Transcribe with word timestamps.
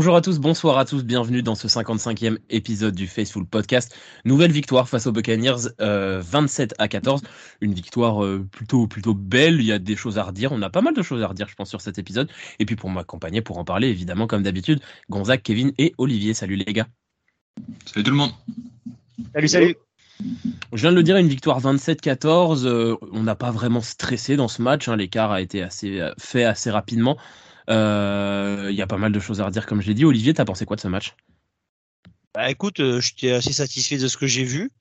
Bonjour 0.00 0.16
à 0.16 0.22
tous, 0.22 0.38
bonsoir 0.38 0.78
à 0.78 0.86
tous, 0.86 1.04
bienvenue 1.04 1.42
dans 1.42 1.54
ce 1.54 1.68
55e 1.68 2.38
épisode 2.48 2.94
du 2.94 3.06
Faceful 3.06 3.44
Podcast. 3.44 3.94
Nouvelle 4.24 4.50
victoire 4.50 4.88
face 4.88 5.06
aux 5.06 5.12
Buccaneers, 5.12 5.68
27 5.78 6.72
euh, 6.72 6.74
à 6.78 6.88
14. 6.88 7.20
Une 7.60 7.74
victoire 7.74 8.24
euh, 8.24 8.42
plutôt 8.50 8.86
plutôt 8.86 9.12
belle, 9.12 9.56
il 9.56 9.66
y 9.66 9.72
a 9.72 9.78
des 9.78 9.96
choses 9.96 10.16
à 10.16 10.22
redire, 10.22 10.52
on 10.52 10.62
a 10.62 10.70
pas 10.70 10.80
mal 10.80 10.94
de 10.94 11.02
choses 11.02 11.22
à 11.22 11.26
redire 11.26 11.48
je 11.48 11.54
pense 11.54 11.68
sur 11.68 11.82
cet 11.82 11.98
épisode. 11.98 12.30
Et 12.58 12.64
puis 12.64 12.76
pour 12.76 12.88
m'accompagner, 12.88 13.42
pour 13.42 13.58
en 13.58 13.64
parler 13.66 13.88
évidemment 13.88 14.26
comme 14.26 14.42
d'habitude, 14.42 14.80
Gonzague, 15.10 15.42
Kevin 15.42 15.72
et 15.76 15.92
Olivier. 15.98 16.32
Salut 16.32 16.56
les 16.56 16.72
gars. 16.72 16.86
Salut 17.84 18.02
tout 18.02 18.10
le 18.10 18.16
monde. 18.16 18.32
Salut, 19.34 19.48
salut. 19.48 19.76
Je 20.72 20.80
viens 20.80 20.92
de 20.92 20.96
le 20.96 21.02
dire, 21.02 21.18
une 21.18 21.28
victoire 21.28 21.60
27-14. 21.60 22.64
Euh, 22.64 22.96
on 23.12 23.22
n'a 23.22 23.34
pas 23.34 23.50
vraiment 23.50 23.82
stressé 23.82 24.36
dans 24.36 24.48
ce 24.48 24.62
match. 24.62 24.88
Hein. 24.88 24.96
L'écart 24.96 25.30
a 25.30 25.42
été 25.42 25.62
assez 25.62 26.00
fait 26.18 26.44
assez 26.44 26.70
rapidement. 26.70 27.18
Il 27.70 27.76
euh, 27.76 28.72
y 28.72 28.82
a 28.82 28.86
pas 28.88 28.96
mal 28.96 29.12
de 29.12 29.20
choses 29.20 29.40
à 29.40 29.44
redire, 29.46 29.64
comme 29.64 29.80
je 29.80 29.86
l'ai 29.86 29.94
dit. 29.94 30.04
Olivier, 30.04 30.34
t'as 30.34 30.44
pensé 30.44 30.66
quoi 30.66 30.74
de 30.74 30.80
ce 30.80 30.88
match? 30.88 31.14
Bah, 32.34 32.50
Écoute, 32.50 32.80
euh, 32.80 33.00
j'étais 33.00 33.30
assez 33.30 33.52
satisfait 33.52 33.96
de 33.96 34.08
ce 34.08 34.16
que 34.16 34.26
j'ai 34.26 34.42
vu. 34.42 34.72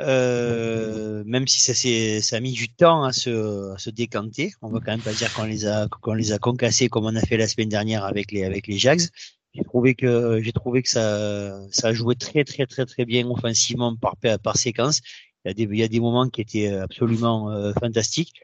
Euh, 0.00 1.24
même 1.26 1.48
si 1.48 1.60
ça, 1.60 1.74
ça 1.74 2.36
a 2.36 2.40
mis 2.40 2.52
du 2.52 2.68
temps 2.68 3.02
à 3.02 3.12
se, 3.12 3.72
à 3.72 3.78
se 3.78 3.90
décanter, 3.90 4.52
on 4.62 4.68
va 4.68 4.78
quand 4.78 4.92
même 4.92 5.00
pas 5.00 5.14
dire 5.14 5.32
qu'on 5.32 5.44
les 5.44 5.66
a 5.66 5.88
les 6.14 6.32
a 6.32 6.38
concassés 6.38 6.90
comme 6.90 7.06
on 7.06 7.16
a 7.16 7.20
fait 7.22 7.38
la 7.38 7.48
semaine 7.48 7.70
dernière 7.70 8.04
avec 8.04 8.30
les 8.30 8.44
avec 8.44 8.66
les 8.66 8.76
Jags. 8.76 9.08
J'ai 9.54 9.64
trouvé 9.64 9.94
que 9.94 10.50
trouvé 10.50 10.82
que 10.82 10.90
ça 10.90 11.58
ça 11.70 11.94
joué 11.94 12.14
très 12.14 12.44
très 12.44 12.66
très 12.66 12.84
très 12.84 13.06
bien 13.06 13.26
offensivement 13.26 13.96
par 13.96 14.16
par 14.42 14.56
séquence. 14.58 15.00
Il 15.46 15.48
y 15.48 15.50
a 15.50 15.54
des 15.54 15.62
il 15.62 15.78
y 15.78 15.82
a 15.82 15.88
des 15.88 16.00
moments 16.00 16.28
qui 16.28 16.42
étaient 16.42 16.68
absolument 16.68 17.72
fantastiques 17.80 18.34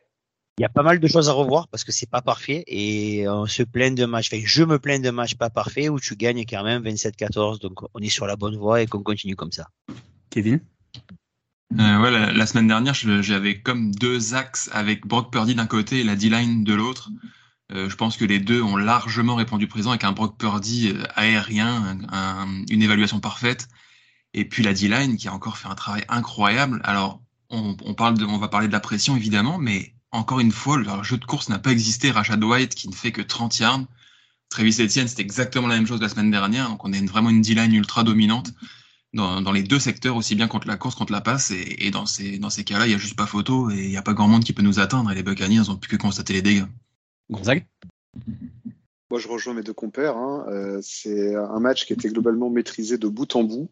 il 0.58 0.62
y 0.62 0.64
a 0.64 0.68
pas 0.68 0.82
mal 0.82 1.00
de 1.00 1.08
choses 1.08 1.28
à 1.28 1.32
revoir 1.32 1.68
parce 1.68 1.82
que 1.82 1.92
c'est 1.92 2.08
pas 2.08 2.20
parfait 2.20 2.62
et 2.66 3.26
on 3.28 3.46
se 3.46 3.62
plaint 3.62 3.96
de 3.96 4.04
matchs. 4.04 4.28
Enfin, 4.32 4.42
je 4.44 4.62
me 4.64 4.78
plains 4.78 4.98
de 4.98 5.10
matchs 5.10 5.34
pas 5.34 5.48
parfaits 5.48 5.88
où 5.88 5.98
tu 5.98 6.14
gagnes 6.14 6.44
quand 6.44 6.62
même 6.62 6.82
27-14. 6.82 7.60
Donc 7.60 7.80
on 7.94 8.00
est 8.00 8.10
sur 8.10 8.26
la 8.26 8.36
bonne 8.36 8.56
voie 8.56 8.82
et 8.82 8.86
qu'on 8.86 9.02
continue 9.02 9.34
comme 9.34 9.52
ça. 9.52 9.68
Kevin? 10.30 10.60
Euh, 11.80 12.02
ouais, 12.02 12.32
la, 12.34 12.46
semaine 12.46 12.68
dernière, 12.68 12.92
j'avais 12.92 13.60
comme 13.60 13.94
deux 13.94 14.34
axes 14.34 14.68
avec 14.72 15.06
Brock 15.06 15.32
Purdy 15.32 15.54
d'un 15.54 15.66
côté 15.66 16.00
et 16.00 16.04
la 16.04 16.16
D-line 16.16 16.64
de 16.64 16.74
l'autre. 16.74 17.10
Euh, 17.72 17.88
je 17.88 17.96
pense 17.96 18.18
que 18.18 18.26
les 18.26 18.38
deux 18.38 18.60
ont 18.60 18.76
largement 18.76 19.36
répondu 19.36 19.66
présent 19.66 19.90
avec 19.90 20.04
un 20.04 20.12
Brock 20.12 20.36
Purdy 20.36 20.90
euh, 20.90 21.04
aérien, 21.14 21.98
une 22.68 22.82
évaluation 22.82 23.20
parfaite, 23.20 23.68
et 24.34 24.44
puis 24.44 24.62
la 24.62 24.74
D-line 24.74 25.16
qui 25.16 25.28
a 25.28 25.32
encore 25.32 25.56
fait 25.56 25.68
un 25.68 25.74
travail 25.74 26.04
incroyable. 26.10 26.82
Alors, 26.84 27.22
on, 27.48 27.74
on, 27.86 27.94
parle 27.94 28.18
de, 28.18 28.26
on 28.26 28.36
va 28.36 28.48
parler 28.48 28.66
de 28.66 28.72
la 28.72 28.80
pression 28.80 29.16
évidemment, 29.16 29.56
mais 29.56 29.94
encore 30.12 30.40
une 30.40 30.52
fois, 30.52 30.78
leur 30.78 31.02
jeu 31.04 31.16
de 31.16 31.24
course 31.24 31.48
n'a 31.48 31.58
pas 31.58 31.72
existé. 31.72 32.10
Rashad 32.10 32.42
White 32.42 32.74
qui 32.74 32.88
ne 32.88 32.94
fait 32.94 33.12
que 33.12 33.22
30 33.22 33.58
yards. 33.58 33.84
Travis 34.50 34.76
Etienne, 34.80 35.08
c'était 35.08 35.22
exactement 35.22 35.66
la 35.66 35.76
même 35.76 35.86
chose 35.86 36.00
la 36.00 36.10
semaine 36.10 36.30
dernière. 36.30 36.68
Donc 36.68 36.84
on 36.84 36.92
a 36.92 37.00
vraiment 37.06 37.30
une 37.30 37.40
D-line 37.40 37.72
ultra 37.74 38.04
dominante 38.04 38.52
dans, 39.14 39.52
les 39.52 39.62
deux 39.62 39.78
secteurs, 39.78 40.16
aussi 40.16 40.34
bien 40.34 40.48
contre 40.48 40.66
la 40.66 40.76
course, 40.76 40.94
contre 40.94 41.12
la 41.12 41.20
passe. 41.20 41.50
Et, 41.50 41.90
dans 41.90 42.06
ces, 42.06 42.38
cas-là, 42.64 42.86
il 42.86 42.90
n'y 42.90 42.94
a 42.94 42.98
juste 42.98 43.16
pas 43.16 43.26
photo 43.26 43.70
et 43.70 43.84
il 43.84 43.88
n'y 43.88 43.96
a 43.96 44.02
pas 44.02 44.12
grand 44.14 44.28
monde 44.28 44.44
qui 44.44 44.52
peut 44.52 44.62
nous 44.62 44.78
atteindre. 44.78 45.10
Et 45.10 45.14
les 45.14 45.22
Buccaneers 45.22 45.68
n'ont 45.68 45.76
plus 45.76 45.88
que 45.88 45.96
constater 45.96 46.34
les 46.34 46.42
dégâts. 46.42 46.66
Moi, 49.12 49.20
je 49.20 49.28
rejoins 49.28 49.52
mes 49.52 49.62
deux 49.62 49.74
compères. 49.74 50.16
Hein. 50.16 50.46
Euh, 50.48 50.78
c'est 50.80 51.34
un 51.34 51.60
match 51.60 51.84
qui 51.84 51.92
était 51.92 52.08
globalement 52.08 52.48
maîtrisé 52.48 52.96
de 52.96 53.08
bout 53.08 53.36
en 53.36 53.44
bout, 53.44 53.68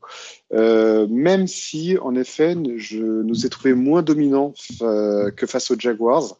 euh, 0.53 1.07
même 1.09 1.47
si, 1.47 1.97
en 1.97 2.15
effet, 2.15 2.55
je 2.77 2.99
nous 2.99 3.47
ai 3.47 3.49
trouvé 3.49 3.73
moins 3.73 4.03
dominants 4.03 4.53
que 4.81 5.47
face 5.47 5.71
aux 5.71 5.79
Jaguars. 5.79 6.37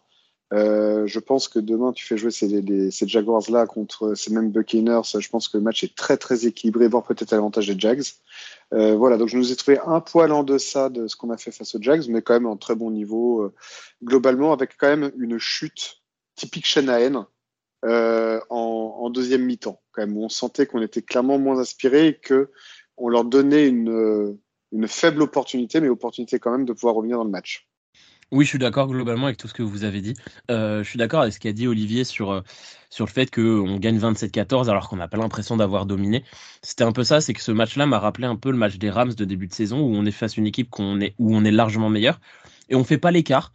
Euh, 0.53 1.07
je 1.07 1.19
pense 1.19 1.49
que 1.49 1.59
demain, 1.59 1.93
tu 1.93 2.05
fais 2.05 2.19
jouer 2.19 2.31
ces, 2.31 3.09
Jaguars-là 3.09 3.67
contre 3.67 4.13
ces 4.15 4.35
mêmes 4.35 4.51
Buccaneers. 4.51 5.19
Je 5.19 5.29
pense 5.31 5.49
que 5.49 5.57
le 5.57 5.63
match 5.63 5.83
est 5.83 5.97
très, 5.97 6.19
très 6.19 6.45
équilibré, 6.45 6.87
voire 6.87 7.05
peut-être 7.05 7.33
à 7.33 7.37
l'avantage 7.37 7.69
des 7.69 7.79
Jags. 7.79 8.05
Voilà, 8.71 9.17
donc 9.17 9.29
je 9.29 9.39
nous 9.39 9.51
ai 9.51 9.57
trouvé 9.57 9.79
un 9.87 10.01
poil 10.01 10.31
en 10.31 10.43
deçà 10.43 10.91
de 10.91 11.07
ce 11.07 11.17
qu'on 11.17 11.31
a 11.31 11.39
fait 11.39 11.53
face 11.53 11.75
aux 11.75 11.81
Jags, 11.81 12.07
mais 12.11 12.21
quand 12.21 12.35
même 12.35 12.47
en 12.47 12.59
très 12.59 12.75
bon 12.75 12.91
niveau, 12.91 13.51
globalement, 14.05 14.53
avec 14.53 14.77
quand 14.77 14.89
même 14.89 15.11
une 15.17 15.39
chute 15.39 16.03
typique 16.37 16.67
Shanahan 16.67 17.27
en, 17.85 18.41
en, 18.51 19.11
deuxième 19.11 19.45
mi-temps, 19.45 19.81
quand 19.93 20.03
même, 20.03 20.17
où 20.17 20.25
on 20.25 20.29
sentait 20.29 20.67
qu'on 20.67 20.83
était 20.83 21.03
clairement 21.03 21.39
moins 21.39 21.59
inspiré 21.59 22.09
et 22.09 22.15
que 22.15 22.51
on 22.97 23.09
leur 23.09 23.25
donnait 23.25 23.67
une, 23.67 24.37
une 24.73 24.89
faible 24.89 25.23
opportunité, 25.23 25.81
mais 25.81 25.89
opportunité 25.89 26.39
quand 26.39 26.53
même 26.53 26.65
de 26.65 26.73
pouvoir 26.73 26.95
revenir 26.95 27.17
dans 27.17 27.25
le 27.25 27.31
match. 27.31 27.67
Oui, 28.33 28.45
je 28.45 28.51
suis 28.51 28.59
d'accord 28.61 28.87
globalement 28.87 29.27
avec 29.27 29.39
tout 29.39 29.49
ce 29.49 29.55
que 29.55 29.65
vous 29.65 29.83
avez 29.83 30.01
dit. 30.01 30.15
Euh, 30.53 30.85
je 30.85 30.89
suis 30.89 30.99
d'accord 30.99 31.23
avec 31.23 31.35
ce 31.35 31.41
qu'a 31.41 31.53
dit 31.53 31.67
Olivier 31.67 32.05
sur, 32.05 32.31
euh, 32.31 32.43
sur 32.89 33.05
le 33.05 33.11
fait 33.11 33.29
qu'on 33.29 33.77
gagne 33.79 33.99
27-14 33.99 34.71
alors 34.71 34.89
qu'on 34.89 34.97
n'a 34.97 35.09
pas 35.09 35.17
l'impression 35.17 35.57
d'avoir 35.57 35.85
dominé. 35.85 36.23
C'était 36.63 36.85
un 36.85 36.93
peu 36.93 37.03
ça, 37.03 37.21
c'est 37.21 37.35
que 37.35 37.43
ce 37.43 37.51
match-là 37.51 37.87
m'a 37.87 37.99
rappelé 37.99 38.29
un 38.29 38.37
peu 38.37 38.53
le 38.53 38.57
match 38.57 38.77
des 38.77 38.89
Rams 38.89 39.15
de 39.15 39.25
début 39.25 39.49
de 39.49 39.53
saison 39.53 39.81
où 39.81 39.97
on 39.97 40.07
est 40.07 40.13
face 40.13 40.39
à 40.39 40.41
une 40.41 40.47
équipe 40.47 40.71
qu'on 40.71 41.01
où 41.19 41.35
on 41.35 41.45
est 41.45 41.51
largement 41.51 41.91
meilleur 41.91 42.21
et 42.69 42.77
on 42.77 42.85
fait 42.85 42.99
pas 42.99 43.11
l'écart. 43.11 43.51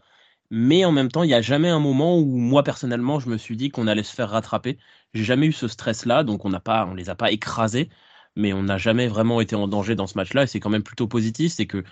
Mais 0.52 0.86
en 0.86 0.92
même 0.92 1.10
temps, 1.12 1.24
il 1.24 1.28
n'y 1.28 1.34
a 1.34 1.42
jamais 1.42 1.70
un 1.70 1.80
moment 1.80 2.18
où 2.20 2.38
moi 2.38 2.64
personnellement, 2.64 3.20
je 3.20 3.30
me 3.30 3.38
suis 3.38 3.58
dit 3.58 3.70
qu'on 3.70 3.88
allait 3.88 4.04
se 4.04 4.14
faire 4.14 4.30
rattraper. 4.30 4.78
J'ai 5.14 5.24
jamais 5.24 5.48
eu 5.48 5.52
ce 5.52 5.68
stress-là, 5.68 6.24
donc 6.24 6.46
on 6.46 6.50
n'a 6.50 6.60
pas, 6.60 6.86
on 6.86 6.94
les 6.94 7.10
a 7.10 7.16
pas 7.16 7.32
écrasés, 7.32 7.90
mais 8.36 8.54
on 8.54 8.64
n'a 8.64 8.78
jamais 8.78 9.08
vraiment 9.08 9.42
été 9.42 9.56
en 9.56 9.68
danger 9.68 9.96
dans 9.96 10.08
ce 10.08 10.18
match-là. 10.18 10.44
Et 10.44 10.48
c'est 10.48 10.60
quand 10.60 10.70
même 10.70 10.84
plutôt 10.84 11.08
positif, 11.08 11.54
c'est 11.54 11.66
que 11.66 11.84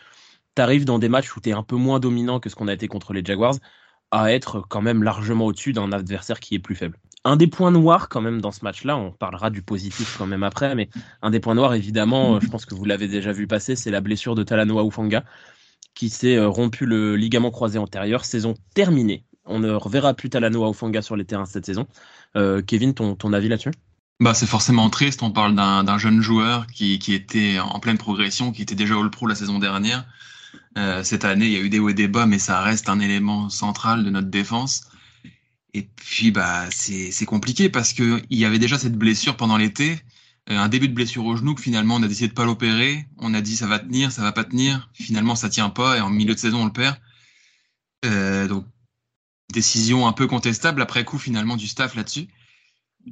tu 0.55 0.61
arrives 0.61 0.85
dans 0.85 0.99
des 0.99 1.09
matchs 1.09 1.35
où 1.35 1.41
tu 1.41 1.49
es 1.49 1.53
un 1.53 1.63
peu 1.63 1.75
moins 1.75 1.99
dominant 1.99 2.39
que 2.39 2.49
ce 2.49 2.55
qu'on 2.55 2.67
a 2.67 2.73
été 2.73 2.87
contre 2.87 3.13
les 3.13 3.23
Jaguars, 3.25 3.55
à 4.11 4.31
être 4.31 4.61
quand 4.69 4.81
même 4.81 5.01
largement 5.03 5.45
au-dessus 5.45 5.73
d'un 5.73 5.91
adversaire 5.91 6.39
qui 6.39 6.55
est 6.55 6.59
plus 6.59 6.75
faible. 6.75 6.99
Un 7.25 7.37
des 7.37 7.47
points 7.47 7.71
noirs 7.71 8.09
quand 8.09 8.21
même 8.21 8.41
dans 8.41 8.51
ce 8.51 8.63
match-là, 8.63 8.97
on 8.97 9.11
parlera 9.11 9.49
du 9.49 9.63
positif 9.63 10.15
quand 10.17 10.27
même 10.27 10.43
après, 10.43 10.75
mais 10.75 10.89
un 11.21 11.31
des 11.31 11.39
points 11.39 11.55
noirs 11.55 11.73
évidemment, 11.73 12.39
je 12.39 12.47
pense 12.49 12.65
que 12.65 12.75
vous 12.75 12.85
l'avez 12.85 13.07
déjà 13.07 13.31
vu 13.31 13.47
passer, 13.47 13.75
c'est 13.75 13.91
la 13.91 14.01
blessure 14.01 14.35
de 14.35 14.43
Talanoa 14.43 14.85
Ufanga 14.85 15.23
qui 15.95 16.09
s'est 16.09 16.35
euh, 16.35 16.47
rompu 16.47 16.85
le 16.85 17.15
ligament 17.15 17.51
croisé 17.51 17.77
antérieur. 17.79 18.25
Saison 18.25 18.55
terminée. 18.73 19.23
On 19.45 19.59
ne 19.59 19.71
reverra 19.71 20.13
plus 20.13 20.29
Talanoa 20.29 20.69
Ofanga 20.69 21.01
sur 21.01 21.15
les 21.15 21.25
terrains 21.25 21.45
cette 21.45 21.65
saison. 21.65 21.87
Euh, 22.35 22.61
Kevin, 22.61 22.93
ton, 22.93 23.15
ton 23.15 23.33
avis 23.33 23.49
là-dessus? 23.49 23.71
Bah, 24.19 24.33
c'est 24.33 24.47
forcément 24.47 24.89
triste. 24.89 25.21
On 25.21 25.31
parle 25.31 25.55
d'un 25.55 25.97
jeune 25.97 26.21
joueur 26.21 26.67
qui, 26.67 26.99
qui, 26.99 27.13
était 27.13 27.59
en 27.59 27.79
pleine 27.79 27.97
progression, 27.97 28.51
qui 28.51 28.61
était 28.61 28.75
déjà 28.75 28.95
All-Pro 28.95 29.27
la 29.27 29.35
saison 29.35 29.59
dernière. 29.59 30.05
Euh, 30.77 31.03
cette 31.03 31.25
année, 31.25 31.45
il 31.45 31.51
y 31.51 31.57
a 31.57 31.59
eu 31.59 31.69
des 31.69 31.79
hauts 31.79 31.89
et 31.89 31.93
des 31.93 32.07
bas, 32.07 32.25
mais 32.25 32.39
ça 32.39 32.61
reste 32.61 32.89
un 32.89 32.99
élément 32.99 33.49
central 33.49 34.03
de 34.03 34.09
notre 34.09 34.29
défense. 34.29 34.87
Et 35.73 35.81
puis, 35.95 36.31
bah, 36.31 36.65
c'est 36.69 37.25
compliqué 37.25 37.69
parce 37.69 37.93
qu'il 37.93 38.23
y 38.29 38.45
avait 38.45 38.59
déjà 38.59 38.77
cette 38.77 38.97
blessure 38.97 39.35
pendant 39.35 39.57
l'été. 39.57 39.99
Euh, 40.49 40.57
un 40.57 40.67
début 40.67 40.89
de 40.89 40.93
blessure 40.93 41.25
au 41.25 41.35
genou 41.37 41.55
que 41.55 41.61
finalement 41.61 41.95
on 41.95 42.03
a 42.03 42.07
décidé 42.07 42.27
de 42.27 42.33
pas 42.33 42.45
l'opérer. 42.45 43.07
On 43.17 43.33
a 43.33 43.41
dit 43.41 43.55
ça 43.55 43.67
va 43.67 43.79
tenir, 43.79 44.11
ça 44.11 44.21
va 44.21 44.31
pas 44.31 44.43
tenir. 44.43 44.89
Finalement 44.93 45.35
ça 45.35 45.49
tient 45.49 45.69
pas 45.69 45.97
et 45.97 46.01
en 46.01 46.09
milieu 46.09 46.33
de 46.33 46.39
saison 46.39 46.63
on 46.63 46.65
le 46.65 46.73
perd. 46.73 46.97
Euh, 48.05 48.47
donc 48.47 48.65
décision 49.53 50.07
un 50.07 50.13
peu 50.13 50.27
contestable 50.27 50.81
après 50.81 51.05
coup 51.05 51.17
finalement 51.17 51.55
du 51.55 51.67
staff 51.67 51.95
là-dessus. 51.95 52.27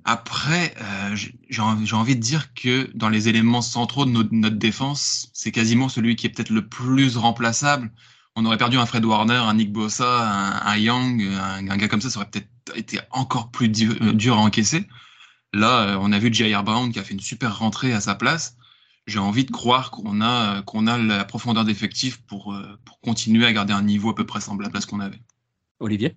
Après, 0.06 0.74
euh, 0.82 1.16
j'ai 1.50 1.62
envie 1.96 2.16
de 2.16 2.22
dire 2.22 2.54
que 2.54 2.90
dans 2.96 3.10
les 3.10 3.28
éléments 3.28 3.62
centraux 3.62 4.06
de 4.06 4.12
notre, 4.12 4.34
notre 4.34 4.56
défense, 4.56 5.30
c'est 5.34 5.52
quasiment 5.52 5.90
celui 5.90 6.16
qui 6.16 6.28
est 6.28 6.30
peut-être 6.30 6.50
le 6.50 6.66
plus 6.66 7.18
remplaçable. 7.18 7.92
On 8.38 8.46
aurait 8.46 8.58
perdu 8.58 8.78
un 8.78 8.86
Fred 8.86 9.04
Warner, 9.04 9.36
un 9.36 9.54
Nick 9.54 9.74
Bossa, 9.74 10.64
un, 10.66 10.78
Young, 10.78 11.22
un, 11.22 11.78
gars 11.78 11.90
comme 11.90 12.00
ça, 12.00 12.10
ça 12.10 12.20
aurait 12.20 12.30
peut-être 12.30 12.48
été 12.76 13.00
encore 13.12 13.52
plus 13.52 13.68
dur, 13.68 14.14
dur 14.14 14.38
à 14.38 14.40
encaisser. 14.40 14.88
Là, 15.54 15.90
euh, 15.90 15.98
on 16.00 16.12
a 16.12 16.20
vu 16.20 16.34
Jair 16.34 16.64
Brown 16.64 16.92
qui 16.92 17.00
a 17.00 17.04
fait 17.04 17.14
une 17.14 17.20
super 17.20 17.60
rentrée 17.60 17.94
à 17.94 18.02
sa 18.02 18.16
place. 18.16 18.56
J'ai 19.08 19.20
envie 19.20 19.46
de 19.46 19.52
croire 19.52 19.92
qu'on 19.92 20.22
a, 20.22 20.62
qu'on 20.62 20.88
a 20.88 20.98
la 20.98 21.26
profondeur 21.26 21.66
d'effectif 21.66 22.22
pour, 22.22 22.54
euh, 22.54 22.80
pour 22.86 23.00
continuer 23.02 23.46
à 23.46 23.54
garder 23.54 23.74
un 23.74 23.82
niveau 23.82 24.12
à 24.12 24.16
peu 24.16 24.26
près 24.26 24.42
semblable 24.42 24.78
à 24.78 24.82
ce 24.82 24.88
qu'on 24.88 25.00
avait. 25.00 25.20
Olivier? 25.80 26.16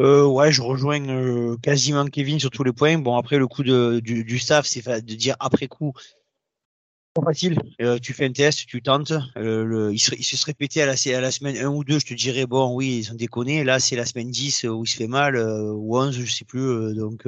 Euh, 0.00 0.24
ouais, 0.26 0.50
je 0.50 0.62
rejoins 0.62 1.06
euh, 1.08 1.56
quasiment 1.58 2.06
Kevin 2.06 2.40
sur 2.40 2.50
tous 2.50 2.64
les 2.64 2.72
points. 2.72 2.98
Bon, 2.98 3.16
après, 3.16 3.36
le 3.36 3.46
coup 3.46 3.62
de, 3.62 4.00
du, 4.02 4.24
du 4.24 4.38
staff, 4.38 4.66
c'est 4.66 4.86
de 4.88 5.14
dire 5.14 5.36
après 5.40 5.68
coup, 5.68 5.92
pas 7.14 7.22
facile. 7.22 7.60
tu 8.00 8.12
fais 8.12 8.26
un 8.26 8.32
test, 8.32 8.66
tu 8.66 8.80
tentes. 8.80 9.12
le, 9.34 9.92
il, 9.92 9.98
se, 9.98 10.14
il 10.14 10.24
se 10.24 10.36
serait 10.36 10.54
pété 10.54 10.80
à 10.82 10.86
la, 10.86 10.92
à 10.92 11.20
la 11.20 11.30
semaine 11.30 11.56
1 11.56 11.68
ou 11.68 11.84
2, 11.84 11.98
je 11.98 12.06
te 12.06 12.14
dirais, 12.14 12.46
bon, 12.46 12.74
oui, 12.74 12.98
ils 12.98 13.12
ont 13.12 13.16
déconné. 13.16 13.64
Là, 13.64 13.80
c'est 13.80 13.96
la 13.96 14.06
semaine 14.06 14.30
10 14.30 14.64
où 14.64 14.84
il 14.84 14.88
se 14.88 14.96
fait 14.96 15.08
mal, 15.08 15.36
ou 15.36 15.98
11, 15.98 16.18
je 16.24 16.32
sais 16.32 16.44
plus. 16.44 16.94
donc, 16.94 17.26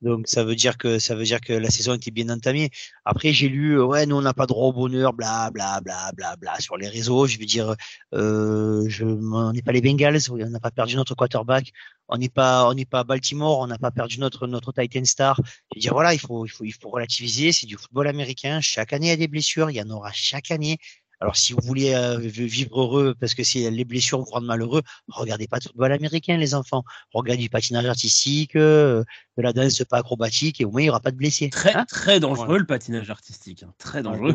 donc 0.00 0.28
ça 0.28 0.44
veut 0.44 0.54
dire 0.54 0.78
que 0.78 0.98
ça 0.98 1.14
veut 1.16 1.24
dire 1.24 1.40
que 1.40 1.52
la 1.52 1.70
saison 1.70 1.94
était 1.94 2.10
bien 2.10 2.28
entamée. 2.28 2.70
Après 3.04 3.32
j'ai 3.32 3.48
lu 3.48 3.78
euh, 3.78 3.84
ouais 3.84 4.06
nous 4.06 4.16
on 4.16 4.20
n'a 4.22 4.34
pas 4.34 4.46
droit 4.46 4.68
au 4.68 4.72
bonheur 4.72 5.12
bla 5.12 5.50
bla 5.50 5.80
bla 5.80 6.12
bla 6.12 6.36
bla 6.36 6.60
sur 6.60 6.76
les 6.76 6.88
réseaux. 6.88 7.26
Je 7.26 7.38
veux 7.38 7.46
dire 7.46 7.74
euh, 8.14 8.84
je, 8.88 9.04
on 9.04 9.52
n'est 9.52 9.62
pas 9.62 9.72
les 9.72 9.80
Bengals, 9.80 10.20
on 10.30 10.36
n'a 10.36 10.60
pas 10.60 10.70
perdu 10.70 10.94
notre 10.96 11.14
quarterback, 11.16 11.72
on 12.08 12.16
n'est 12.16 12.28
pas 12.28 12.68
on 12.68 12.74
n'est 12.74 12.84
pas 12.84 13.02
Baltimore, 13.04 13.58
on 13.58 13.66
n'a 13.66 13.78
pas 13.78 13.90
perdu 13.90 14.20
notre 14.20 14.46
notre 14.46 14.72
Titan 14.72 15.04
star. 15.04 15.40
Je 15.44 15.76
veux 15.76 15.80
dire 15.80 15.92
voilà 15.94 16.14
il 16.14 16.20
faut 16.20 16.46
il 16.46 16.50
faut 16.50 16.64
il 16.64 16.72
faut 16.72 16.90
relativiser. 16.90 17.50
C'est 17.52 17.66
du 17.66 17.76
football 17.76 18.06
américain. 18.06 18.60
Chaque 18.60 18.92
année 18.92 19.06
il 19.06 19.10
y 19.10 19.12
a 19.12 19.16
des 19.16 19.28
blessures, 19.28 19.70
il 19.70 19.76
y 19.76 19.82
en 19.82 19.90
aura 19.90 20.12
chaque 20.12 20.50
année. 20.52 20.78
Alors, 21.20 21.36
si 21.36 21.52
vous 21.52 21.60
voulez 21.62 21.94
euh, 21.94 22.18
vivre 22.18 22.80
heureux 22.80 23.14
parce 23.18 23.34
que 23.34 23.42
c'est 23.42 23.70
les 23.70 23.84
blessures 23.84 24.20
vous 24.20 24.30
rendent 24.30 24.46
malheureux, 24.46 24.82
regardez 25.08 25.48
pas 25.48 25.58
de 25.58 25.64
football 25.64 25.92
américain, 25.92 26.36
les 26.36 26.54
enfants. 26.54 26.84
Regardez 27.12 27.42
du 27.42 27.50
patinage 27.50 27.86
artistique, 27.86 28.54
euh, 28.54 29.02
de 29.36 29.42
la 29.42 29.52
danse 29.52 29.82
pas 29.84 29.98
acrobatique, 29.98 30.60
et 30.60 30.64
au 30.64 30.70
moins 30.70 30.82
il 30.82 30.84
n'y 30.84 30.90
aura 30.90 31.00
pas 31.00 31.10
de 31.10 31.16
blessés. 31.16 31.50
Très, 31.50 31.74
hein 31.74 31.84
très 31.88 32.20
dangereux 32.20 32.58
le 32.58 32.66
patinage 32.66 33.10
artistique. 33.10 33.64
Hein. 33.64 33.74
Très 33.78 34.02
dangereux. 34.02 34.32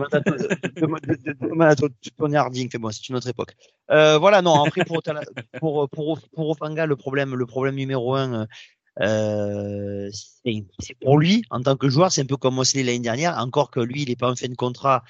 Demande 1.42 1.62
à 1.62 1.76
Tony 2.18 2.36
Harding, 2.36 2.70
bon, 2.78 2.92
c'est 2.92 3.08
une 3.08 3.16
autre 3.16 3.28
époque. 3.28 3.56
Euh, 3.92 4.18
voilà, 4.18 4.42
non, 4.42 4.64
après 4.64 4.84
pour, 4.84 5.02
pour, 5.60 5.90
pour, 5.90 6.20
pour 6.34 6.50
Ofanga, 6.50 6.86
le 6.86 6.96
problème, 6.98 7.36
le 7.36 7.46
problème 7.46 7.76
numéro 7.76 8.16
un, 8.16 8.48
euh, 9.02 10.10
c'est 10.12 10.96
pour 11.02 11.18
lui, 11.18 11.44
en 11.50 11.62
tant 11.62 11.76
que 11.76 11.90
joueur, 11.90 12.12
c'est 12.12 12.22
un 12.22 12.26
peu 12.26 12.38
comme 12.38 12.56
Mosley 12.56 12.84
l'année 12.84 13.00
dernière, 13.00 13.38
encore 13.38 13.72
que 13.72 13.80
lui, 13.80 14.04
il 14.04 14.10
n'est 14.10 14.16
pas 14.16 14.30
en 14.30 14.36
fin 14.36 14.48
de 14.48 14.56
contrat, 14.56 15.04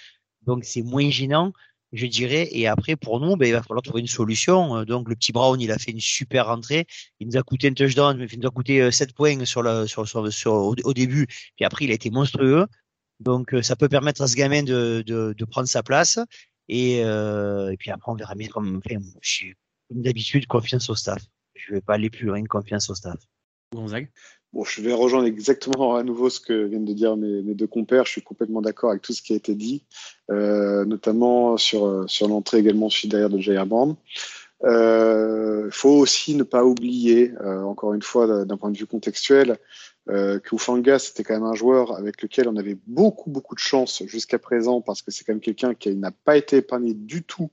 donc 0.45 0.65
c'est 0.65 0.81
moins 0.83 1.09
gênant, 1.09 1.53
je 1.91 2.05
dirais. 2.05 2.49
Et 2.51 2.67
après, 2.67 2.95
pour 2.95 3.19
nous, 3.19 3.35
ben, 3.35 3.47
il 3.47 3.53
va 3.53 3.63
falloir 3.63 3.81
trouver 3.81 4.01
une 4.01 4.07
solution. 4.07 4.77
Euh, 4.77 4.85
donc 4.85 5.09
le 5.09 5.15
petit 5.15 5.31
Brown, 5.31 5.59
il 5.59 5.71
a 5.71 5.77
fait 5.77 5.91
une 5.91 5.99
super 5.99 6.47
rentrée. 6.47 6.85
Il 7.19 7.27
nous 7.27 7.37
a 7.37 7.43
coûté 7.43 7.69
un 7.69 7.73
touchdown, 7.73 8.27
il 8.31 8.39
nous 8.39 8.47
a 8.47 8.51
coûté 8.51 8.91
7 8.91 9.09
euh, 9.09 9.13
points 9.13 9.45
sur 9.45 9.61
le, 9.61 9.87
sur, 9.87 10.07
sur, 10.07 10.31
sur 10.31 10.53
au, 10.53 10.93
début, 10.93 11.27
puis 11.55 11.65
après, 11.65 11.85
il 11.85 11.91
a 11.91 11.93
été 11.95 12.09
monstrueux. 12.09 12.65
Donc 13.19 13.55
ça 13.61 13.75
peut 13.75 13.89
permettre 13.89 14.21
à 14.21 14.27
ce 14.27 14.35
gamin 14.35 14.63
de, 14.63 15.03
de, 15.05 15.33
de 15.37 15.45
prendre 15.45 15.67
sa 15.67 15.83
place. 15.83 16.19
Et, 16.69 17.01
euh, 17.03 17.71
et 17.71 17.77
puis 17.77 17.91
après, 17.91 18.11
on 18.11 18.15
verra 18.15 18.35
bien 18.35 18.47
comme, 18.47 18.81
enfin, 18.83 18.95
comme 19.89 20.01
d'habitude, 20.01 20.47
confiance 20.47 20.89
au 20.89 20.95
staff. 20.95 21.21
Je 21.55 21.73
vais 21.73 21.81
pas 21.81 21.95
aller 21.95 22.09
plus 22.09 22.25
loin, 22.25 22.43
confiance 22.45 22.89
au 22.89 22.95
staff. 22.95 23.19
Bon, 24.53 24.63
je 24.63 24.81
vais 24.81 24.93
rejoindre 24.93 25.25
exactement 25.25 25.95
à 25.95 26.03
nouveau 26.03 26.29
ce 26.29 26.39
que 26.39 26.65
viennent 26.65 26.85
de 26.85 26.93
dire 26.93 27.17
mes, 27.17 27.41
deux 27.55 27.65
compères. 27.65 28.05
Je 28.05 28.11
suis 28.11 28.21
complètement 28.21 28.61
d'accord 28.61 28.91
avec 28.91 29.01
tout 29.01 29.13
ce 29.13 29.23
qui 29.23 29.33
a 29.33 29.35
été 29.35 29.55
dit, 29.55 29.83
euh, 30.29 30.85
notamment 30.85 31.57
sur, 31.57 32.07
sur 32.07 32.27
l'entrée 32.27 32.59
également 32.59 32.89
derrière 33.05 33.29
de 33.29 33.39
Jair 33.39 33.65
Brand. 33.65 33.95
Il 34.63 34.69
euh, 34.69 35.69
faut 35.71 35.89
aussi 35.89 36.35
ne 36.35 36.43
pas 36.43 36.63
oublier, 36.63 37.33
euh, 37.41 37.63
encore 37.63 37.93
une 37.93 38.01
fois, 38.01 38.45
d'un 38.45 38.57
point 38.57 38.71
de 38.71 38.77
vue 38.77 38.85
contextuel, 38.85 39.57
euh, 40.09 40.39
que 40.39 40.55
Ufanga, 40.55 40.99
c'était 40.99 41.23
quand 41.23 41.33
même 41.33 41.43
un 41.43 41.53
joueur 41.53 41.97
avec 41.97 42.21
lequel 42.21 42.47
on 42.47 42.55
avait 42.55 42.77
beaucoup, 42.87 43.29
beaucoup 43.29 43.55
de 43.55 43.59
chance 43.59 44.03
jusqu'à 44.05 44.39
présent, 44.39 44.79
parce 44.79 45.01
que 45.01 45.11
c'est 45.11 45.25
quand 45.25 45.33
même 45.33 45.41
quelqu'un 45.41 45.73
qui 45.73 45.93
n'a 45.95 46.11
pas 46.11 46.37
été 46.37 46.57
épargné 46.57 46.93
du 46.93 47.23
tout, 47.23 47.49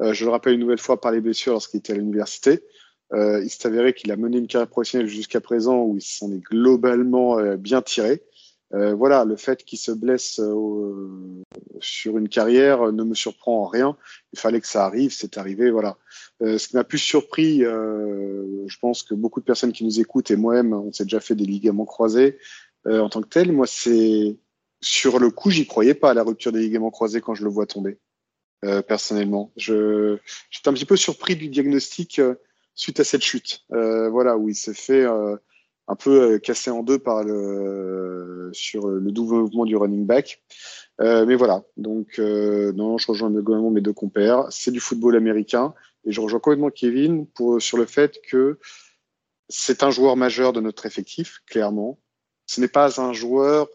euh, 0.00 0.12
je 0.12 0.24
le 0.24 0.30
rappelle 0.30 0.54
une 0.54 0.60
nouvelle 0.60 0.78
fois, 0.78 1.00
par 1.00 1.12
les 1.12 1.20
blessures 1.20 1.52
lorsqu'il 1.52 1.78
était 1.78 1.92
à 1.92 1.96
l'université. 1.96 2.62
Euh, 3.12 3.42
il 3.44 3.50
s'est 3.50 3.66
avéré 3.66 3.94
qu'il 3.94 4.10
a 4.10 4.16
mené 4.16 4.38
une 4.38 4.48
carrière 4.48 4.68
professionnelle 4.68 5.08
jusqu'à 5.08 5.40
présent 5.40 5.82
où 5.82 5.96
il 5.96 6.02
s'en 6.02 6.32
est 6.32 6.40
globalement 6.40 7.38
euh, 7.38 7.56
bien 7.56 7.82
tiré. 7.82 8.22
Euh, 8.74 8.94
voilà, 8.94 9.24
le 9.24 9.36
fait 9.36 9.64
qu'il 9.64 9.78
se 9.78 9.92
blesse 9.92 10.40
euh, 10.40 11.42
sur 11.80 12.18
une 12.18 12.28
carrière 12.28 12.92
ne 12.92 13.04
me 13.04 13.14
surprend 13.14 13.62
en 13.62 13.66
rien. 13.66 13.96
Il 14.32 14.38
fallait 14.38 14.60
que 14.60 14.66
ça 14.66 14.84
arrive, 14.84 15.12
c'est 15.12 15.38
arrivé, 15.38 15.70
voilà. 15.70 15.96
Euh, 16.42 16.58
ce 16.58 16.68
qui 16.68 16.76
m'a 16.76 16.84
plus 16.84 16.98
surpris, 16.98 17.60
je 17.60 18.78
pense 18.80 19.02
que 19.02 19.14
beaucoup 19.14 19.40
de 19.40 19.44
personnes 19.44 19.72
qui 19.72 19.84
nous 19.84 20.00
écoutent 20.00 20.30
et 20.30 20.36
moi-même, 20.36 20.72
on 20.72 20.92
s'est 20.92 21.04
déjà 21.04 21.20
fait 21.20 21.34
des 21.34 21.44
ligaments 21.46 21.84
croisés 21.84 22.38
en 22.84 23.08
tant 23.08 23.20
que 23.20 23.28
tel. 23.28 23.52
Moi, 23.52 23.66
c'est 23.66 24.36
sur 24.80 25.18
le 25.18 25.30
coup, 25.30 25.50
j'y 25.50 25.66
croyais 25.66 25.94
pas 25.94 26.10
à 26.10 26.14
la 26.14 26.22
rupture 26.22 26.52
des 26.52 26.60
ligaments 26.60 26.90
croisés 26.90 27.20
quand 27.20 27.34
je 27.34 27.44
le 27.44 27.50
vois 27.50 27.66
tomber. 27.66 27.98
personnellement, 28.88 29.52
je 29.56 30.18
j'étais 30.50 30.68
un 30.68 30.72
petit 30.72 30.84
peu 30.84 30.96
surpris 30.96 31.36
du 31.36 31.48
diagnostic 31.48 32.20
suite 32.76 33.00
à 33.00 33.04
cette 33.04 33.22
chute. 33.22 33.64
Euh, 33.72 34.08
voilà, 34.08 34.36
où 34.36 34.48
il 34.48 34.54
s'est 34.54 34.74
fait 34.74 35.02
euh, 35.02 35.36
un 35.88 35.96
peu 35.96 36.34
euh, 36.34 36.38
cassé 36.38 36.70
en 36.70 36.84
deux 36.84 36.98
par 36.98 37.24
le 37.24 38.50
sur 38.52 38.86
le 38.86 39.10
double 39.10 39.36
mouvement 39.36 39.64
du 39.64 39.76
running 39.76 40.06
back. 40.06 40.42
mais 41.00 41.34
voilà, 41.34 41.64
donc 41.76 42.18
non, 42.18 42.96
je 42.96 43.06
rejoins 43.08 43.30
également 43.30 43.70
mes 43.70 43.80
deux 43.80 43.92
compères. 43.92 44.46
C'est 44.50 44.70
du 44.70 44.80
football 44.80 45.16
américain 45.16 45.74
et 46.04 46.12
je 46.12 46.20
rejoins 46.20 46.38
complètement 46.38 46.70
Kevin 46.70 47.26
pour 47.26 47.60
sur 47.60 47.76
le 47.76 47.86
fait 47.86 48.20
que 48.30 48.58
c'est 49.48 49.82
un 49.82 49.90
joueur 49.90 50.16
majeur 50.16 50.52
de 50.52 50.60
notre 50.60 50.86
effectif, 50.86 51.40
clairement. 51.46 51.98
Ce 52.46 52.60
n'est 52.60 52.68
pas 52.68 53.00
un 53.00 53.12
joueur 53.12 53.68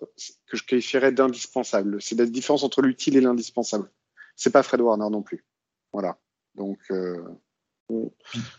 que 0.47 0.55
je 0.55 0.63
qualifierais 0.63 1.11
d'indispensable. 1.11 2.01
C'est 2.01 2.17
la 2.17 2.25
différence 2.25 2.63
entre 2.63 2.81
l'utile 2.81 3.17
et 3.17 3.21
l'indispensable. 3.21 3.91
C'est 4.37 4.51
pas 4.51 4.63
Fred 4.63 4.79
Warner 4.79 5.09
non 5.09 5.21
plus. 5.21 5.45
Voilà. 5.91 6.17
Donc 6.55 6.79
euh, 6.91 7.21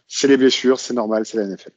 c'est 0.06 0.28
les 0.28 0.36
blessures, 0.36 0.78
c'est 0.78 0.94
normal, 0.94 1.26
c'est 1.26 1.36
la 1.36 1.46
NFL. 1.46 1.72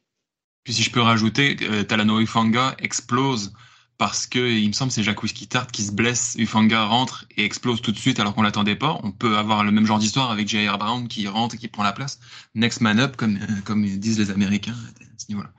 Puis 0.63 0.73
si 0.73 0.83
je 0.83 0.91
peux 0.91 1.01
rajouter, 1.01 1.57
euh, 1.61 1.83
Talano 1.83 2.19
Ufanga 2.19 2.75
explose 2.79 3.53
parce 3.97 4.27
que 4.27 4.39
il 4.39 4.67
me 4.67 4.73
semble 4.73 4.91
c'est 4.91 5.03
Jacques 5.03 5.21
Tart 5.49 5.67
qui 5.67 5.83
se 5.83 5.91
blesse, 5.91 6.35
Ufanga 6.37 6.83
rentre 6.85 7.25
et 7.37 7.45
explose 7.45 7.81
tout 7.81 7.91
de 7.91 7.97
suite 7.97 8.19
alors 8.19 8.33
qu'on 8.35 8.41
l'attendait 8.41 8.75
pas. 8.75 8.99
On 9.03 9.11
peut 9.11 9.37
avoir 9.37 9.63
le 9.63 9.71
même 9.71 9.85
genre 9.85 9.99
d'histoire 9.99 10.31
avec 10.31 10.47
J.R. 10.47 10.77
Brown 10.77 11.07
qui 11.07 11.27
rentre 11.27 11.55
et 11.55 11.57
qui 11.57 11.67
prend 11.67 11.83
la 11.83 11.93
place. 11.93 12.19
Next 12.55 12.81
man 12.81 12.99
up 12.99 13.15
comme 13.15 13.37
euh, 13.37 13.61
comme 13.63 13.85
disent 13.85 14.19
les 14.19 14.31
Américains 14.31 14.73
à 14.73 15.05
ce 15.17 15.27
niveau-là. 15.29 15.51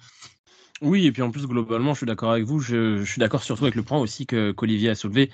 Oui 0.83 1.07
et 1.07 1.13
puis 1.13 1.23
en 1.23 1.31
plus 1.31 1.47
globalement 1.47 1.95
je 1.95 1.99
suis 1.99 2.07
d'accord 2.07 2.33
avec 2.33 2.45
vous. 2.45 2.61
Je, 2.61 3.05
suis 3.05 3.21
d'accord 3.21 3.43
surtout 3.43 3.65
avec 3.65 3.75
le 3.75 3.83
point 3.83 3.99
aussi 3.99 4.27
que 4.27 4.53
qu'Olivier 4.53 4.91
a 4.91 4.95
soulevé. 4.95 5.31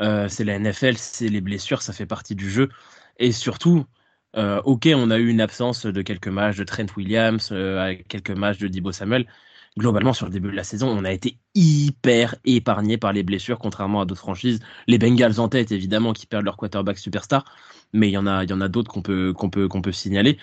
Euh, 0.00 0.28
c'est 0.28 0.44
la 0.44 0.58
NFL, 0.58 0.96
c'est 0.96 1.28
les 1.28 1.42
blessures, 1.42 1.82
ça 1.82 1.92
fait 1.92 2.06
partie 2.06 2.34
du 2.34 2.50
jeu 2.50 2.70
et 3.18 3.32
surtout 3.32 3.84
euh, 4.36 4.60
ok, 4.64 4.88
on 4.94 5.10
a 5.10 5.18
eu 5.18 5.28
une 5.28 5.40
absence 5.40 5.86
de 5.86 6.02
quelques 6.02 6.28
matchs 6.28 6.56
de 6.56 6.64
Trent 6.64 6.86
Williams, 6.96 7.48
euh, 7.52 7.94
quelques 8.08 8.30
matchs 8.30 8.58
de 8.58 8.68
Dibo 8.68 8.92
Samuel. 8.92 9.26
Globalement, 9.78 10.12
sur 10.12 10.26
le 10.26 10.32
début 10.32 10.50
de 10.50 10.56
la 10.56 10.64
saison, 10.64 10.88
on 10.88 11.04
a 11.04 11.12
été 11.12 11.38
hyper 11.54 12.34
épargné 12.44 12.98
par 12.98 13.12
les 13.12 13.22
blessures, 13.22 13.58
contrairement 13.58 14.00
à 14.00 14.04
d'autres 14.04 14.20
franchises. 14.20 14.60
Les 14.88 14.98
Bengals 14.98 15.38
en 15.40 15.48
tête, 15.48 15.72
évidemment, 15.72 16.12
qui 16.12 16.26
perdent 16.26 16.44
leur 16.44 16.56
quarterback 16.56 16.98
superstar, 16.98 17.44
mais 17.92 18.08
il 18.08 18.12
y 18.12 18.18
en 18.18 18.26
a, 18.26 18.44
il 18.44 18.50
y 18.50 18.52
en 18.52 18.60
a 18.60 18.68
d'autres 18.68 18.90
qu'on 18.92 19.02
peut, 19.02 19.32
qu'on 19.32 19.48
peut, 19.50 19.68
qu'on 19.68 19.82
peut 19.82 19.92
signaler. 19.92 20.38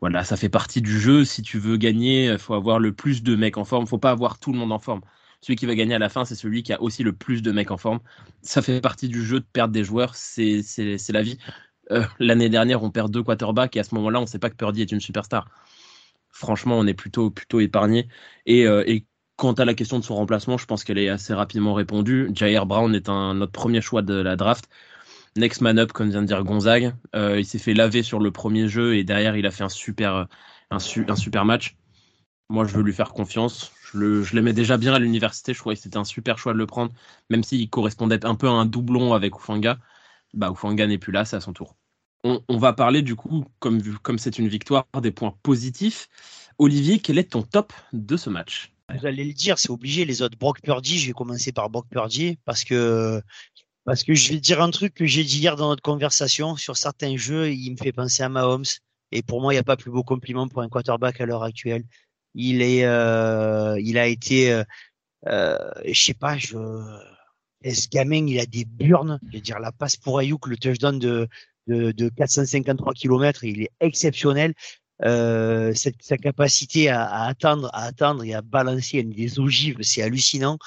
Voilà, 0.00 0.24
ça 0.24 0.36
fait 0.36 0.48
partie 0.48 0.82
du 0.82 0.98
jeu. 0.98 1.24
Si 1.24 1.42
tu 1.42 1.58
veux 1.58 1.76
gagner, 1.76 2.26
il 2.26 2.38
faut 2.38 2.54
avoir 2.54 2.78
le 2.80 2.92
plus 2.92 3.22
de 3.22 3.36
mecs 3.36 3.56
en 3.56 3.64
forme. 3.64 3.86
Faut 3.86 3.98
pas 3.98 4.10
avoir 4.10 4.38
tout 4.38 4.52
le 4.52 4.58
monde 4.58 4.72
en 4.72 4.80
forme. 4.80 5.00
Celui 5.40 5.56
qui 5.56 5.66
va 5.66 5.74
gagner 5.74 5.94
à 5.94 5.98
la 5.98 6.08
fin, 6.08 6.24
c'est 6.24 6.34
celui 6.34 6.62
qui 6.62 6.72
a 6.72 6.80
aussi 6.82 7.02
le 7.04 7.12
plus 7.12 7.42
de 7.42 7.52
mecs 7.52 7.70
en 7.70 7.76
forme. 7.76 8.00
Ça 8.42 8.62
fait 8.62 8.80
partie 8.80 9.08
du 9.08 9.24
jeu 9.24 9.40
de 9.40 9.44
perdre 9.52 9.72
des 9.72 9.84
joueurs, 9.84 10.14
c'est 10.16 10.62
la 11.10 11.22
vie. 11.22 11.38
Euh, 11.92 12.04
l'année 12.18 12.48
dernière, 12.48 12.82
on 12.82 12.90
perd 12.90 13.10
deux 13.12 13.22
quarterbacks 13.22 13.76
et 13.76 13.80
à 13.80 13.84
ce 13.84 13.94
moment-là, 13.94 14.18
on 14.18 14.22
ne 14.22 14.26
sait 14.26 14.38
pas 14.38 14.50
que 14.50 14.56
Purdy 14.56 14.82
est 14.82 14.92
une 14.92 15.00
superstar. 15.00 15.48
Franchement, 16.30 16.78
on 16.78 16.86
est 16.86 16.94
plutôt, 16.94 17.30
plutôt 17.30 17.60
épargné. 17.60 18.08
Et, 18.46 18.66
euh, 18.66 18.84
et 18.86 19.06
quant 19.36 19.52
à 19.52 19.64
la 19.64 19.74
question 19.74 19.98
de 19.98 20.04
son 20.04 20.16
remplacement, 20.16 20.56
je 20.58 20.66
pense 20.66 20.84
qu'elle 20.84 20.98
est 20.98 21.08
assez 21.08 21.34
rapidement 21.34 21.74
répondue. 21.74 22.30
Jair 22.34 22.66
Brown 22.66 22.94
est 22.94 23.08
un, 23.08 23.34
notre 23.34 23.52
premier 23.52 23.80
choix 23.80 24.02
de 24.02 24.14
la 24.14 24.36
draft. 24.36 24.68
Next 25.36 25.60
man 25.62 25.78
up, 25.78 25.92
comme 25.92 26.10
vient 26.10 26.22
de 26.22 26.26
dire 26.26 26.42
Gonzague. 26.44 26.94
Euh, 27.14 27.38
il 27.38 27.44
s'est 27.46 27.58
fait 27.58 27.74
laver 27.74 28.02
sur 28.02 28.20
le 28.20 28.30
premier 28.30 28.68
jeu 28.68 28.96
et 28.96 29.04
derrière, 29.04 29.36
il 29.36 29.46
a 29.46 29.50
fait 29.50 29.64
un 29.64 29.68
super, 29.68 30.28
match. 31.44 31.76
Moi, 32.48 32.66
je 32.66 32.74
veux 32.74 32.82
lui 32.82 32.92
faire 32.92 33.12
confiance. 33.12 33.72
Je 33.94 34.34
l'aimais 34.34 34.52
déjà 34.52 34.76
bien 34.76 34.94
à 34.94 34.98
l'université. 34.98 35.54
Je 35.54 35.60
croyais 35.60 35.76
que 35.76 35.82
c'était 35.82 35.98
un 35.98 36.04
super 36.04 36.38
choix 36.38 36.52
de 36.52 36.58
le 36.58 36.66
prendre, 36.66 36.92
même 37.30 37.42
s'il 37.42 37.68
correspondait 37.70 38.24
un 38.26 38.34
peu 38.34 38.48
à 38.48 38.52
un 38.52 38.66
doublon 38.66 39.14
avec 39.14 39.36
Ufanga. 39.36 39.78
Bah, 40.34 40.50
Ufanga 40.52 40.86
n'est 40.86 40.98
plus 40.98 41.12
là, 41.12 41.24
c'est 41.24 41.36
à 41.36 41.40
son 41.40 41.52
tour 41.52 41.76
on, 42.24 42.58
va 42.58 42.72
parler 42.72 43.02
du 43.02 43.16
coup, 43.16 43.44
comme 43.58 43.80
c'est 44.18 44.38
une 44.38 44.48
victoire, 44.48 44.86
des 45.00 45.10
points 45.10 45.34
positifs. 45.42 46.08
Olivier, 46.58 46.98
quel 46.98 47.18
est 47.18 47.32
ton 47.32 47.42
top 47.42 47.72
de 47.92 48.16
ce 48.16 48.30
match? 48.30 48.72
Vous 48.94 49.06
allez 49.06 49.24
le 49.24 49.32
dire, 49.32 49.58
c'est 49.58 49.70
obligé. 49.70 50.04
Les 50.04 50.22
autres, 50.22 50.38
Brock 50.38 50.60
Purdy, 50.60 50.98
je 50.98 51.06
vais 51.08 51.12
commencer 51.12 51.52
par 51.52 51.70
Brock 51.70 51.86
Purdy 51.88 52.38
parce 52.44 52.64
que 52.64 53.22
parce 53.84 54.04
que 54.04 54.14
je 54.14 54.32
vais 54.32 54.38
dire 54.38 54.62
un 54.62 54.70
truc 54.70 54.94
que 54.94 55.06
j'ai 55.06 55.24
dit 55.24 55.38
hier 55.38 55.56
dans 55.56 55.68
notre 55.68 55.82
conversation 55.82 56.56
sur 56.56 56.76
certains 56.76 57.16
jeux, 57.16 57.52
il 57.52 57.72
me 57.72 57.76
fait 57.76 57.92
penser 57.92 58.22
à 58.22 58.28
Mahomes. 58.28 58.64
Et 59.10 59.22
pour 59.22 59.40
moi, 59.40 59.52
il 59.52 59.56
n'y 59.56 59.60
a 59.60 59.64
pas 59.64 59.76
plus 59.76 59.90
beau 59.90 60.04
compliment 60.04 60.46
pour 60.46 60.62
un 60.62 60.68
quarterback 60.68 61.20
à 61.20 61.26
l'heure 61.26 61.42
actuelle. 61.42 61.84
Il 62.34 62.62
est, 62.62 62.84
euh, 62.84 63.78
il 63.80 63.98
a 63.98 64.06
été, 64.06 64.52
euh, 64.52 64.64
euh, 65.26 65.58
je 65.84 66.00
sais 66.00 66.14
pas, 66.14 66.38
je, 66.38 66.56
ce 67.64 67.88
gamin, 67.88 68.26
il 68.26 68.38
a 68.38 68.46
des 68.46 68.64
burnes? 68.64 69.18
Je 69.30 69.36
veux 69.36 69.42
dire, 69.42 69.58
la 69.58 69.72
passe 69.72 69.96
pour 69.96 70.18
Ayuk, 70.18 70.46
le 70.46 70.56
touchdown 70.56 70.98
de, 70.98 71.28
de, 71.66 71.92
de 71.92 72.08
453 72.08 72.92
km, 72.94 73.44
il 73.44 73.62
est 73.62 73.70
exceptionnel. 73.80 74.54
Euh, 75.04 75.72
sa 75.74 76.16
capacité 76.16 76.88
à, 76.88 77.04
à, 77.04 77.28
attendre, 77.28 77.70
à 77.72 77.84
attendre 77.84 78.22
et 78.24 78.34
à 78.34 78.42
balancer 78.42 79.02
des 79.02 79.40
ogives, 79.40 79.78
c'est 79.82 80.02
hallucinant. 80.02 80.58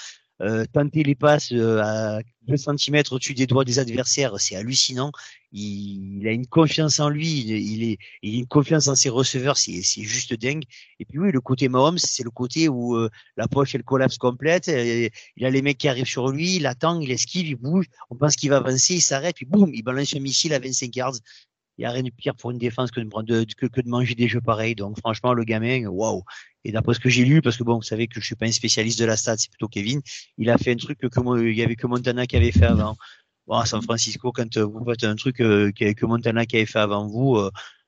Euh, 0.42 0.65
tenter 0.74 1.04
les 1.04 1.15
passes 1.15 1.54
euh, 1.54 1.82
à 1.82 2.20
2 2.48 2.58
cm 2.58 3.04
au-dessus 3.12 3.34
des 3.34 3.48
doigts 3.48 3.63
des 3.63 3.80
adversaires, 3.80 4.38
c'est 4.38 4.58
hallucinant. 4.58 5.12
Il, 5.54 6.27
a 6.27 6.32
une 6.32 6.46
confiance 6.46 7.00
en 7.00 7.08
lui, 7.08 7.30
il, 7.30 7.94
a 7.94 8.38
une 8.38 8.46
confiance 8.46 8.89
en 8.89 8.96
ses 8.96 9.08
receveurs, 9.08 9.56
c'est 9.56 9.82
juste 9.82 10.34
dingue. 10.34 10.63
Et 11.00 11.06
puis 11.06 11.20
oui, 11.20 11.32
le 11.32 11.39
côté 11.39 11.70
Mahomes, 11.70 11.98
c'est 11.98 12.24
le 12.24 12.32
côté 12.32 12.68
où 12.68 12.98
euh, 12.98 13.10
la 13.38 13.48
poche 13.48 13.75
elle 13.75 13.84
collapse 13.84 14.18
complète. 14.18 14.68
il 14.68 15.46
a 15.46 15.50
les 15.50 15.62
mecs 15.62 15.77
qui 15.77 15.88
arrivent 15.88 16.06
sur 16.06 16.27
lui, 16.27 16.58
il 16.58 16.65
attend, 16.65 17.00
il 17.00 17.12
esquive, 17.12 17.48
il 17.48 17.56
bouge. 17.56 17.86
On 18.10 18.15
pense 18.18 18.36
qu'il 18.36 18.50
va 18.50 18.58
avancer, 18.58 18.96
il 18.96 19.01
s'arrête, 19.01 19.38
puis 19.38 19.46
boum, 19.46 19.74
il 19.74 19.84
balance 19.84 20.13
un 20.15 20.20
missile 20.20 20.54
à 20.54 20.60
25 20.60 20.94
yards. 20.94 21.15
Il 21.77 21.82
n'y 21.82 21.86
a 21.86 21.91
rien 21.91 22.03
de 22.03 22.10
pire 22.10 22.36
pour 22.36 22.51
une 22.51 22.58
défense 22.58 22.91
que 22.91 23.00
de, 23.01 23.53
que, 23.53 23.65
que 23.65 23.82
de 23.82 23.89
manger 23.89 24.15
des 24.15 24.27
jeux 24.27 24.41
pareils. 24.41 24.75
Donc 24.75 24.98
franchement, 25.00 25.34
le 25.34 25.44
gamin, 25.44 25.86
waouh, 25.88 26.24
et 26.63 26.72
d'après 26.72 26.94
ce 26.94 27.00
que 27.00 27.10
j'ai 27.10 27.25
lu, 27.25 27.41
parce 27.41 27.58
que 27.58 27.63
bon, 27.63 27.75
vous 27.75 27.84
savez 27.84 28.08
que 28.08 28.20
je 28.20 28.25
suis 28.25 28.36
pas 28.36 28.46
un 28.46 28.51
spécialiste 28.51 29.00
de 29.00 29.05
la 29.05 29.17
stat, 29.17 29.38
c'est 29.38 29.50
plutôt 29.50 29.67
Kevin, 29.67 30.01
il 30.38 30.50
a 30.50 30.58
fait 30.58 30.72
un 30.72 30.77
truc 30.77 31.00
que, 31.00 31.44
il 31.44 31.55
y 31.55 31.62
avait 31.62 31.75
que 31.75 31.88
Montana 31.88 32.25
qui 32.25 32.38
avait 32.38 32.51
fait 32.51 32.65
avant. 32.65 32.96
Bon, 33.48 33.55
à 33.55 33.65
San 33.65 33.82
Francisco, 33.82 34.32
quand 34.32 34.58
vous 34.58 34.86
faites 34.86 35.03
un 35.03 35.15
truc 35.15 35.38
que 35.38 36.05
Montana 36.05 36.46
qui 36.46 36.55
avait 36.55 36.65
fait 36.65 36.79
avant 36.79 37.08
vous, 37.08 37.39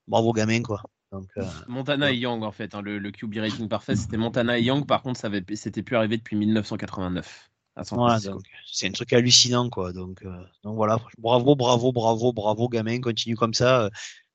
bravo 0.08 0.34
gamin, 0.34 0.62
quoi. 0.62 0.84
Donc, 1.12 1.29
Montana 1.67 2.12
et 2.12 2.17
Young, 2.17 2.44
en 2.44 2.51
fait. 2.51 2.75
Hein, 2.75 2.82
le, 2.82 3.00
le, 3.00 3.12
QB 3.12 3.38
rating 3.38 3.67
parfait, 3.70 3.96
c'était 3.96 4.17
Montana 4.17 4.60
et 4.60 4.63
Young. 4.63 4.86
Par 4.86 5.01
contre, 5.01 5.20
ça 5.20 5.29
c'était 5.56 5.82
plus 5.82 5.96
arrivé 5.96 6.17
depuis 6.17 6.36
1989. 6.36 7.50
Voilà, 7.92 8.20
c'est 8.66 8.88
un 8.88 8.92
truc 8.92 9.14
hallucinant, 9.14 9.70
quoi. 9.70 9.94
Donc, 9.94 10.24
donc 10.64 10.76
voilà, 10.76 11.00
bravo, 11.18 11.56
bravo, 11.56 11.92
bravo, 11.92 12.34
bravo, 12.34 12.70
gamin. 12.70 13.00
Continue 13.00 13.36
comme 13.36 13.54
ça. 13.54 13.90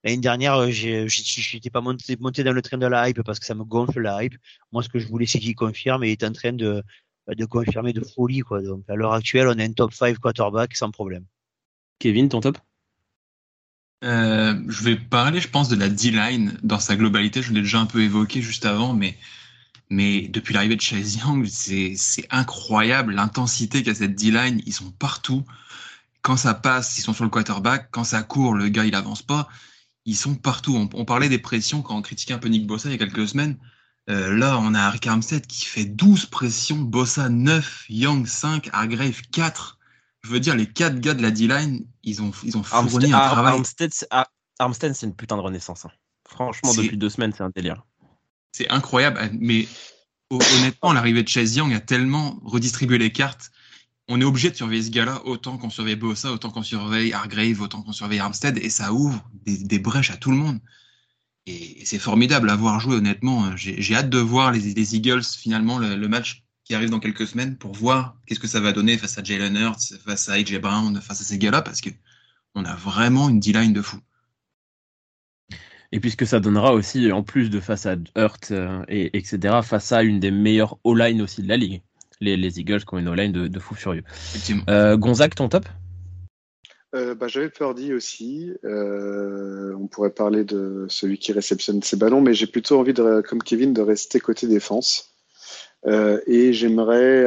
L'année 0.05 0.19
dernière, 0.19 0.57
euh, 0.57 0.71
je 0.71 1.55
n'étais 1.55 1.71
pas 1.71 1.81
monté, 1.81 2.17
monté, 2.19 2.43
dans 2.43 2.53
le 2.53 2.63
train 2.63 2.79
de 2.79 2.87
la 2.87 3.09
hype 3.09 3.23
parce 3.23 3.39
que 3.39 3.47
ça 3.47 3.55
me 3.55 3.65
gonfle 3.65 4.01
la 4.01 4.25
hype. 4.25 4.35
Moi, 4.73 4.83
ce 4.83 4.89
que 4.89 4.99
je 4.99 5.07
voulais, 5.07 5.27
c'est 5.27 5.39
qu'il 5.39 5.55
confirme 5.55 6.03
et 6.03 6.09
il 6.09 6.13
est 6.13 6.25
en 6.25 6.33
train 6.33 6.53
de, 6.53 6.83
de 7.29 7.45
confirmer 7.45 7.93
de 7.93 8.03
folie. 8.03 8.41
Quoi. 8.41 8.63
Donc, 8.63 8.85
à 8.89 8.97
l'heure 8.97 9.13
actuelle, 9.13 9.47
on 9.47 9.59
a 9.59 9.63
un 9.63 9.73
top 9.73 9.93
5 9.93 10.19
quarterback 10.19 10.77
sans 10.77 10.91
problème. 10.91 11.25
Kevin, 12.01 12.29
ton 12.29 12.41
top? 12.41 12.59
Euh, 14.03 14.61
Je 14.67 14.83
vais 14.83 14.97
parler, 14.97 15.41
je 15.41 15.49
pense, 15.49 15.69
de 15.69 15.77
la 15.77 15.89
D-line 15.89 16.59
dans 16.65 16.81
sa 16.81 16.97
globalité. 16.97 17.41
Je 17.41 17.53
l'ai 17.53 17.61
déjà 17.61 17.79
un 17.79 17.87
peu 17.87 18.03
évoqué 18.03 18.43
juste 18.43 18.67
avant, 18.67 18.95
mais, 18.95 19.17
mais 19.93 20.29
depuis 20.29 20.55
l'arrivée 20.55 20.77
de 20.77 20.81
Chase 20.81 21.17
Young, 21.17 21.47
c'est 21.47 22.27
incroyable 22.31 23.15
l'intensité 23.15 23.83
qu'a 23.83 23.95
cette 23.95 24.15
D-line. 24.15 24.61
Ils 24.67 24.73
sont 24.73 24.91
partout. 24.91 25.45
Quand 26.23 26.37
ça 26.37 26.55
passe, 26.55 26.99
ils 26.99 27.03
sont 27.03 27.15
sur 27.15 27.25
le 27.25 27.31
quarterback. 27.31 27.89
Quand 27.91 28.05
ça 28.05 28.23
court, 28.23 28.55
le 28.55 28.69
gars, 28.69 28.85
il 28.85 28.95
avance 28.95 29.23
pas 29.23 29.49
ils 30.05 30.17
sont 30.17 30.35
partout. 30.35 30.89
On, 30.93 31.05
parlait 31.05 31.29
des 31.29 31.39
pressions 31.39 31.83
quand 31.83 31.97
on 31.97 32.03
critiquait 32.03 32.35
un 32.35 32.39
peu 32.39 32.49
Nick 32.49 32.67
Bossa 32.67 32.89
il 32.89 32.93
y 32.93 32.95
a 32.95 32.99
quelques 32.99 33.29
semaines. 33.29 33.57
Euh, 34.11 34.37
là, 34.37 34.59
on 34.59 34.75
a 34.75 34.81
Harry 34.81 34.99
Armstead 35.07 35.47
qui 35.47 35.65
fait 35.65 35.85
12 35.85 36.27
pressions, 36.27 36.79
Bossa 36.79 37.29
9, 37.29 37.87
Young 37.89 38.27
5, 38.27 38.71
Hargrave 38.73 39.21
4. 39.31 39.79
Je 40.25 40.31
veux 40.31 40.41
dire, 40.41 40.57
les 40.57 40.67
4 40.67 40.99
gars 40.99 41.15
de 41.15 41.23
la 41.23 41.31
D-line, 41.31 41.87
ils 42.03 42.23
ont, 42.23 42.33
ils 42.43 42.57
ont 42.57 42.63
fourni 42.63 43.13
un 43.13 43.19
travail. 43.19 43.63
Armstead, 44.59 44.95
c'est 44.95 45.07
une 45.07 45.15
putain 45.15 45.37
de 45.37 45.43
renaissance. 45.43 45.85
Hein. 45.85 45.91
Franchement, 46.29 46.75
depuis 46.75 46.97
deux 46.97 47.11
semaines, 47.11 47.33
c'est 47.37 47.43
un 47.43 47.51
délire. 47.55 47.85
C'est 48.53 48.69
incroyable, 48.71 49.31
mais 49.41 49.67
honnêtement, 50.31 50.93
l'arrivée 50.93 51.23
de 51.23 51.29
Chase 51.29 51.57
Young 51.57 51.73
a 51.73 51.81
tellement 51.81 52.39
redistribué 52.45 52.99
les 52.99 53.13
cartes 53.13 53.51
on 54.09 54.21
est 54.21 54.25
obligé 54.25 54.51
de 54.51 54.57
surveiller 54.57 54.83
ce 54.83 54.91
gars-là 54.91 55.23
autant 55.25 55.59
qu'on 55.59 55.71
surveille 55.71 55.97
Bossa, 55.97 56.33
autant 56.33 56.51
qu'on 56.51 56.63
surveille 56.63 57.13
Hargrave, 57.13 57.61
autant 57.61 57.83
qu'on 57.83 57.93
surveille 57.93 58.19
Armstead, 58.19 58.59
et 58.59 58.69
ça 58.71 58.93
ouvre 58.93 59.25
des, 59.47 59.79
brèches 59.79 60.11
à 60.11 60.17
tout 60.17 60.31
le 60.31 60.37
monde. 60.37 60.59
Et, 61.47 61.85
c'est 61.85 61.99
formidable 61.99 62.51
à 62.51 62.57
voir 62.57 62.81
jouer, 62.81 62.97
honnêtement. 62.97 63.57
J'ai 63.57 63.95
hâte 63.95 64.11
de 64.11 64.19
voir 64.19 64.53
les, 64.53 64.95
Eagles, 64.95 65.23
finalement, 65.25 65.79
le, 65.79 66.09
match 66.09 66.45
qui 66.65 66.75
arrive 66.75 66.91
dans 66.91 67.01
quelques 67.01 67.27
semaines, 67.27 67.57
pour 67.57 67.73
voir 67.73 68.17
qu'est-ce 68.27 68.41
que 68.41 68.49
ça 68.49 68.61
va 68.61 68.73
donner 68.73 68.99
face 68.99 69.19
à 69.19 69.25
Jalen 69.25 69.57
Hurts, 69.57 69.95
face 70.05 70.29
à 70.29 70.35
AJ 70.35 70.61
Brown, 70.61 71.01
face 71.01 71.21
à 71.21 71.25
ces 71.25 71.39
gars-là, 71.39 71.63
parce 71.63 71.81
que 71.81 71.91
on 72.55 72.65
a 72.65 72.75
vraiment 72.75 73.29
une 73.31 73.41
D-line 73.41 73.73
de 73.73 73.83
fou. 73.83 73.99
Et 75.93 76.01
puisque 76.01 76.27
ça 76.27 76.41
donnera 76.41 76.73
aussi, 76.73 77.13
en 77.13 77.23
plus 77.23 77.51
de 77.51 77.61
face 77.61 77.87
à 77.87 77.97
Hurt, 78.17 78.51
euh, 78.51 78.83
et, 78.89 79.17
etc., 79.17 79.61
face 79.63 79.93
à 79.93 80.03
une 80.03 80.21
des 80.21 80.31
meilleures 80.31 80.79
O-line 80.85 81.21
aussi 81.23 81.43
de 81.43 81.49
la 81.49 81.57
ligue 81.57 81.83
les, 82.23 82.61
Eagles 82.61 82.85
qui 82.85 82.95
ont 82.95 82.99
une 82.99 83.09
O-line 83.09 83.33
de, 83.33 83.59
fou 83.59 83.75
furieux. 83.75 84.05
Euh, 84.69 84.97
Gonzague, 84.97 85.35
ton 85.35 85.49
top? 85.49 85.67
Euh, 86.95 87.15
bah, 87.15 87.29
J'avais 87.29 87.49
peur 87.49 87.75
dit 87.75 87.93
aussi. 87.93 88.53
Euh, 88.65 89.75
on 89.79 89.87
pourrait 89.87 90.11
parler 90.11 90.45
de 90.45 90.87
celui 90.89 91.19
qui 91.19 91.33
réceptionne 91.33 91.83
ses 91.83 91.97
ballons, 91.97 92.21
mais 92.21 92.35
j'ai 92.35 92.47
plutôt 92.47 92.79
envie, 92.79 92.93
de, 92.93 93.23
comme 93.23 93.43
Kevin, 93.43 93.73
de 93.73 93.83
rester 93.83 94.21
côté 94.21 94.47
défense. 94.47 95.12
Et 95.87 96.53
j'aimerais 96.53 97.27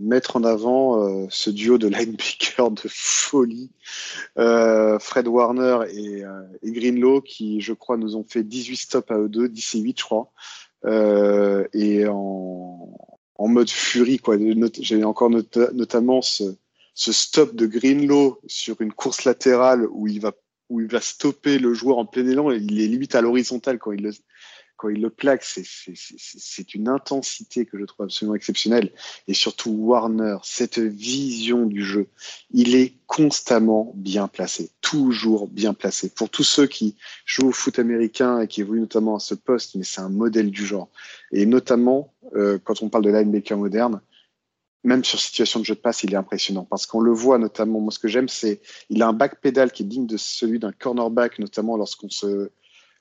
mettre 0.00 0.36
en 0.36 0.44
avant 0.44 1.28
ce 1.30 1.50
duo 1.50 1.78
de 1.78 1.88
linebackers 1.88 2.70
de 2.70 2.82
folie, 2.88 3.70
Fred 4.36 5.26
Warner 5.26 5.78
et, 5.92 6.22
et, 6.62 6.72
Greenlow, 6.72 7.20
qui, 7.22 7.60
je 7.60 7.72
crois, 7.72 7.96
nous 7.96 8.16
ont 8.16 8.24
fait 8.28 8.42
18 8.42 8.76
stops 8.76 9.10
à 9.10 9.18
eux 9.18 9.28
deux, 9.28 9.48
10 9.48 9.74
et 9.74 9.78
8, 9.78 9.98
je 9.98 10.04
crois. 10.04 10.32
et 11.72 12.06
en, 12.06 12.90
en 13.40 13.48
mode 13.48 13.70
furie. 13.70 14.18
Quoi. 14.18 14.36
J'ai 14.80 15.02
encore 15.02 15.30
notamment 15.30 16.20
ce, 16.20 16.44
ce, 16.94 17.10
stop 17.10 17.54
de 17.54 17.66
Greenlow 17.66 18.38
sur 18.46 18.80
une 18.80 18.92
course 18.92 19.24
latérale 19.24 19.86
où 19.90 20.06
il 20.06 20.20
va 20.20 20.32
où 20.68 20.80
il 20.80 20.86
va 20.86 21.00
stopper 21.00 21.58
le 21.58 21.74
joueur 21.74 21.98
en 21.98 22.06
plein 22.06 22.26
élan. 22.28 22.52
Et 22.52 22.58
il 22.58 22.80
est 22.80 22.86
limite 22.86 23.16
à 23.16 23.22
l'horizontale 23.22 23.78
quand 23.78 23.92
il 23.92 24.02
le 24.02 24.12
quand 24.80 24.88
il 24.88 25.02
le 25.02 25.10
plaque. 25.10 25.44
C'est 25.44 26.74
une 26.74 26.88
intensité 26.88 27.66
que 27.66 27.78
je 27.78 27.84
trouve 27.84 28.04
absolument 28.04 28.34
exceptionnelle. 28.34 28.92
Et 29.28 29.34
surtout 29.34 29.70
Warner, 29.70 30.38
cette 30.42 30.78
vision 30.78 31.66
du 31.66 31.84
jeu, 31.84 32.08
il 32.50 32.74
est 32.74 32.94
constamment 33.06 33.92
bien 33.94 34.26
placé, 34.26 34.70
toujours 34.80 35.48
bien 35.48 35.74
placé. 35.74 36.08
Pour 36.08 36.30
tous 36.30 36.44
ceux 36.44 36.66
qui 36.66 36.96
jouent 37.26 37.48
au 37.48 37.52
foot 37.52 37.78
américain 37.78 38.40
et 38.40 38.48
qui 38.48 38.62
évoluent 38.62 38.80
notamment 38.80 39.16
à 39.16 39.20
ce 39.20 39.34
poste, 39.34 39.74
mais 39.74 39.84
c'est 39.84 40.00
un 40.00 40.08
modèle 40.08 40.50
du 40.50 40.64
genre. 40.64 40.88
Et 41.30 41.44
notamment 41.44 42.14
euh, 42.34 42.58
quand 42.62 42.82
on 42.82 42.88
parle 42.88 43.04
de 43.04 43.10
linebacker 43.10 43.58
moderne, 43.58 44.00
même 44.82 45.04
sur 45.04 45.20
situation 45.20 45.60
de 45.60 45.66
jeu 45.66 45.74
de 45.74 45.80
passe, 45.80 46.04
il 46.04 46.14
est 46.14 46.16
impressionnant 46.16 46.64
parce 46.64 46.86
qu'on 46.86 47.00
le 47.00 47.12
voit 47.12 47.36
notamment. 47.36 47.80
Moi, 47.80 47.92
ce 47.92 47.98
que 47.98 48.08
j'aime, 48.08 48.30
c'est 48.30 48.62
il 48.88 49.02
a 49.02 49.08
un 49.08 49.12
back 49.12 49.42
pédal 49.42 49.72
qui 49.72 49.82
est 49.82 49.86
digne 49.86 50.06
de 50.06 50.16
celui 50.16 50.58
d'un 50.58 50.72
cornerback, 50.72 51.38
notamment 51.38 51.76
lorsqu'on 51.76 52.08
se 52.08 52.50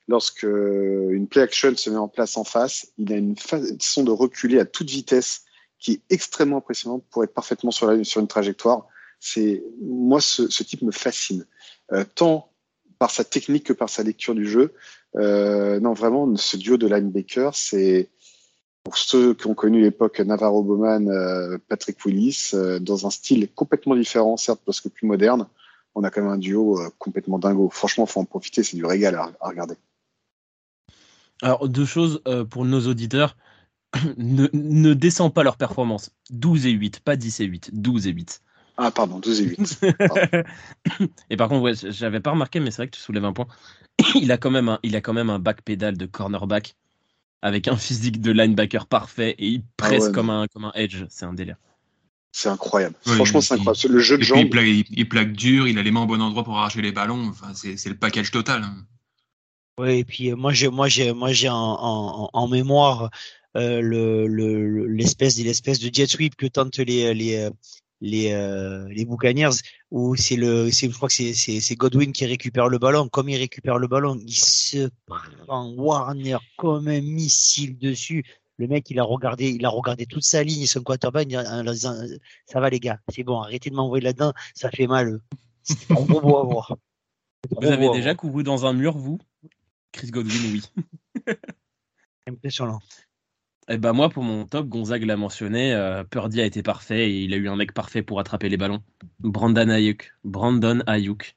lorsque 0.09 0.43
une 0.43 1.27
play 1.27 1.43
action 1.43 1.75
se 1.77 1.89
met 1.89 1.97
en 1.97 2.07
place 2.07 2.35
en 2.35 2.43
face. 2.43 2.87
Il 2.97 3.13
a 3.13 3.15
une 3.15 3.37
façon 3.37 4.03
de 4.03 4.11
reculer 4.11 4.59
à 4.59 4.65
toute 4.65 4.89
vitesse 4.89 5.43
qui 5.77 5.93
est 5.93 6.01
extrêmement 6.09 6.57
impressionnante 6.57 7.03
pour 7.11 7.23
être 7.23 7.33
parfaitement 7.33 7.71
sur, 7.71 7.85
la, 7.87 8.03
sur 8.03 8.19
une 8.19 8.27
trajectoire. 8.27 8.87
C'est 9.19 9.63
moi, 9.81 10.19
ce, 10.19 10.63
type 10.63 10.81
me 10.81 10.91
fascine 10.91 11.45
euh, 11.91 12.03
tant 12.15 12.51
par 12.97 13.11
sa 13.11 13.23
technique 13.23 13.65
que 13.65 13.73
par 13.73 13.87
sa 13.87 14.01
lecture 14.01 14.33
du 14.33 14.47
jeu. 14.47 14.73
Euh, 15.15 15.79
non, 15.79 15.93
vraiment, 15.93 16.35
ce 16.35 16.57
duo 16.57 16.77
de 16.77 16.87
linebacker, 16.87 17.55
c'est 17.55 18.09
pour 18.83 18.97
ceux 18.97 19.35
qui 19.35 19.45
ont 19.45 19.53
connu 19.53 19.81
l'époque 19.81 20.19
Navarro 20.21 20.63
Bowman, 20.63 21.07
euh, 21.07 21.59
Patrick 21.67 22.03
Willis, 22.03 22.51
dans 22.81 23.05
un 23.05 23.11
style 23.11 23.47
complètement 23.53 23.95
différent, 23.95 24.37
certes 24.37 24.61
parce 24.65 24.81
que 24.81 24.89
plus 24.89 25.05
moderne, 25.05 25.47
on 25.93 26.03
a 26.03 26.09
quand 26.09 26.21
même 26.21 26.31
un 26.31 26.37
duo 26.37 26.79
complètement 26.97 27.37
dingo. 27.37 27.69
Franchement, 27.69 28.07
faut 28.07 28.19
en 28.19 28.25
profiter, 28.25 28.63
c'est 28.63 28.75
du 28.75 28.85
régal 28.85 29.15
à, 29.15 29.31
regarder. 29.41 29.75
Alors, 31.41 31.67
deux 31.69 31.85
choses 31.85 32.21
pour 32.49 32.65
nos 32.65 32.87
auditeurs. 32.87 33.35
ne, 34.17 34.47
ne 34.53 34.93
descends 34.93 35.29
pas 35.29 35.43
leur 35.43 35.57
performance. 35.57 36.11
12 36.29 36.67
et 36.67 36.71
8, 36.71 36.99
pas 36.99 37.15
10 37.15 37.39
et 37.39 37.45
8, 37.45 37.69
12 37.73 38.07
et 38.07 38.11
8. 38.11 38.41
Ah, 38.77 38.91
pardon, 38.91 39.19
12 39.19 39.41
et 39.41 39.45
8. 39.45 39.81
et 41.29 41.37
par 41.37 41.49
contre, 41.49 41.61
ouais, 41.61 41.73
j'avais 41.91 42.19
pas 42.19 42.31
remarqué, 42.31 42.59
mais 42.59 42.71
c'est 42.71 42.77
vrai 42.77 42.87
que 42.87 42.95
tu 42.95 43.01
soulèves 43.01 43.25
un 43.25 43.33
point. 43.33 43.47
il, 44.15 44.31
a 44.31 44.37
quand 44.37 44.51
même 44.51 44.69
un, 44.69 44.79
il 44.83 44.95
a 44.95 45.01
quand 45.01 45.13
même 45.13 45.29
un 45.29 45.39
back 45.39 45.63
pédal 45.63 45.97
de 45.97 46.05
cornerback 46.05 46.75
avec 47.41 47.67
un 47.67 47.77
physique 47.77 48.21
de 48.21 48.31
linebacker 48.31 48.85
parfait 48.85 49.35
et 49.37 49.47
il 49.47 49.63
ah 49.63 49.71
presse 49.77 50.09
comme, 50.09 50.29
un, 50.29 50.47
comme 50.47 50.65
un 50.65 50.71
edge. 50.75 51.05
C'est 51.09 51.25
un 51.25 51.33
délire. 51.33 51.57
C'est 52.31 52.49
incroyable. 52.49 52.95
Franchement, 53.01 53.41
c'est 53.41 53.55
incroyable. 53.55 53.93
Le 53.93 53.99
jeu 53.99 54.17
de 54.17 54.23
jambes. 54.23 54.47
Il 54.91 55.09
plaque, 55.09 55.33
dur, 55.33 55.67
il 55.67 55.77
a 55.77 55.81
les 55.81 55.91
mains 55.91 56.03
au 56.03 56.05
bon 56.05 56.21
endroit 56.21 56.43
pour 56.43 56.57
arracher 56.57 56.81
les 56.81 56.91
ballons. 56.91 57.27
Enfin, 57.27 57.53
c'est 57.53 57.89
le 57.89 57.95
package 57.95 58.31
total. 58.31 58.63
Oui, 59.79 59.99
et 59.99 60.03
puis 60.03 60.29
euh, 60.29 60.35
moi 60.35 60.51
j'ai 60.51 60.67
moi 60.67 60.89
j'ai 60.89 61.13
moi 61.13 61.31
j'ai 61.31 61.47
en, 61.47 62.29
en, 62.33 62.47
mémoire 62.49 63.09
euh, 63.55 63.79
le 63.79 64.27
l'espèce 64.87 65.37
le, 65.37 65.45
l'espèce 65.45 65.79
de 65.79 65.89
jet 65.93 66.05
sweep 66.05 66.35
que 66.35 66.47
tentent 66.47 66.79
les 66.79 67.13
les 67.13 67.37
euh, 67.37 67.49
les 68.01 68.33
euh, 68.33 68.85
les 68.89 69.05
Buccaneers 69.05 69.55
où 69.89 70.17
c'est 70.17 70.35
le 70.35 70.69
c'est 70.69 70.89
je 70.89 70.95
crois 70.97 71.07
que 71.07 71.13
c'est 71.13 71.33
c'est 71.33 71.75
Godwin 71.77 72.11
qui 72.11 72.25
récupère 72.25 72.67
le 72.67 72.77
ballon. 72.77 73.07
Comme 73.07 73.29
il 73.29 73.37
récupère 73.37 73.77
le 73.77 73.87
ballon 73.87 74.19
il 74.21 74.33
se 74.33 74.89
prend 75.47 75.71
Warner 75.71 76.39
comme 76.57 76.89
un 76.89 76.99
missile 76.99 77.77
dessus. 77.77 78.25
Le 78.57 78.67
mec 78.67 78.89
il 78.89 78.99
a 78.99 79.03
regardé 79.03 79.47
il 79.47 79.65
a 79.65 79.69
regardé 79.69 80.05
toute 80.05 80.25
sa 80.25 80.43
ligne 80.43 80.65
son 80.65 80.83
quarterback 80.83 81.29
en 81.33 81.63
disant 81.63 81.95
ça 82.47 82.59
va 82.59 82.69
les 82.69 82.81
gars 82.81 82.99
c'est 83.07 83.23
bon 83.23 83.39
arrêtez 83.39 83.69
de 83.69 83.75
m'envoyer 83.75 84.03
là-dedans 84.03 84.33
ça 84.55 84.69
fait 84.71 84.87
mal. 84.87 85.21
C'est 85.63 85.87
trop 85.87 86.03
beau 86.03 86.37
à 86.37 86.43
voir. 86.43 86.75
Vous 87.61 87.67
avez 87.67 87.89
déjà 87.91 88.13
couru 88.13 88.43
dans 88.43 88.65
un 88.65 88.73
mur 88.73 88.97
vous? 88.97 89.19
Chris 89.91 90.11
Godwin 90.11 90.51
oui 90.51 90.63
impressionnant 92.27 92.79
eh 93.71 93.77
ben 93.77 93.93
moi, 93.93 94.09
pour 94.09 94.23
mon 94.23 94.47
top, 94.47 94.67
Gonzague 94.67 95.03
l'a 95.03 95.15
mentionné, 95.15 95.75
euh, 95.75 96.03
Purdy 96.03 96.41
a 96.41 96.45
été 96.45 96.63
parfait 96.63 97.11
et 97.11 97.23
il 97.23 97.35
a 97.35 97.37
eu 97.37 97.47
un 97.47 97.55
mec 97.55 97.71
parfait 97.71 98.01
pour 98.01 98.19
attraper 98.19 98.49
les 98.49 98.57
ballons. 98.57 98.81
Brandon 99.19 99.69
Ayuk. 99.69 100.11
Brandon 100.23 100.81
Ayuk. 100.87 101.35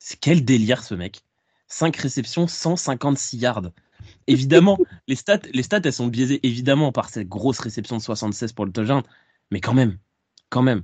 C'est 0.00 0.18
quel 0.18 0.44
délire 0.44 0.82
ce 0.82 0.96
mec. 0.96 1.22
5 1.68 1.94
réceptions, 1.96 2.48
156 2.48 3.36
yards. 3.38 3.70
Évidemment, 4.26 4.78
les 5.06 5.14
stats, 5.14 5.42
les 5.52 5.62
stats, 5.62 5.80
elles 5.84 5.92
sont 5.92 6.08
biaisées 6.08 6.40
évidemment 6.42 6.90
par 6.90 7.08
cette 7.08 7.28
grosse 7.28 7.60
réception 7.60 7.98
de 7.98 8.02
76 8.02 8.52
pour 8.52 8.66
le 8.66 8.72
touchdown, 8.72 9.04
mais 9.52 9.60
quand 9.60 9.74
même, 9.74 9.96
quand 10.48 10.62
même. 10.62 10.82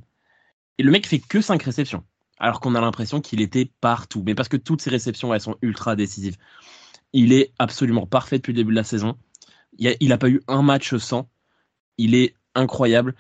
Et 0.79 0.85
le 0.85 0.93
mec 0.93 1.09
fait 1.09 1.19
que 1.19 1.41
5 1.41 1.61
réceptions, 1.65 2.05
alors 2.39 2.61
qu'on 2.61 2.77
a 2.77 2.81
l'impression 2.81 3.21
qu'il 3.21 3.41
était 3.41 3.73
partout. 3.81 4.23
Mais 4.25 4.37
parce 4.37 4.49
que 4.49 4.57
toutes 4.57 4.83
ces 4.83 4.91
réceptions, 4.91 5.35
elles 5.35 5.41
sont 5.41 5.57
ultra 5.63 5.97
décisives. 5.97 6.37
Il 7.17 7.33
est 7.33 7.55
absolument 7.59 8.07
parfait 8.07 8.37
depuis 8.37 8.53
le 8.53 8.59
début 8.59 8.73
de 8.73 8.77
la 8.77 8.85
saison. 8.85 9.17
Il 9.79 10.09
n'a 10.09 10.19
pas 10.19 10.29
eu 10.29 10.43
un 10.49 10.61
match 10.61 10.95
sans. 10.97 11.31
Il 11.97 12.15
est 12.15 12.35
incroyable. 12.55 13.15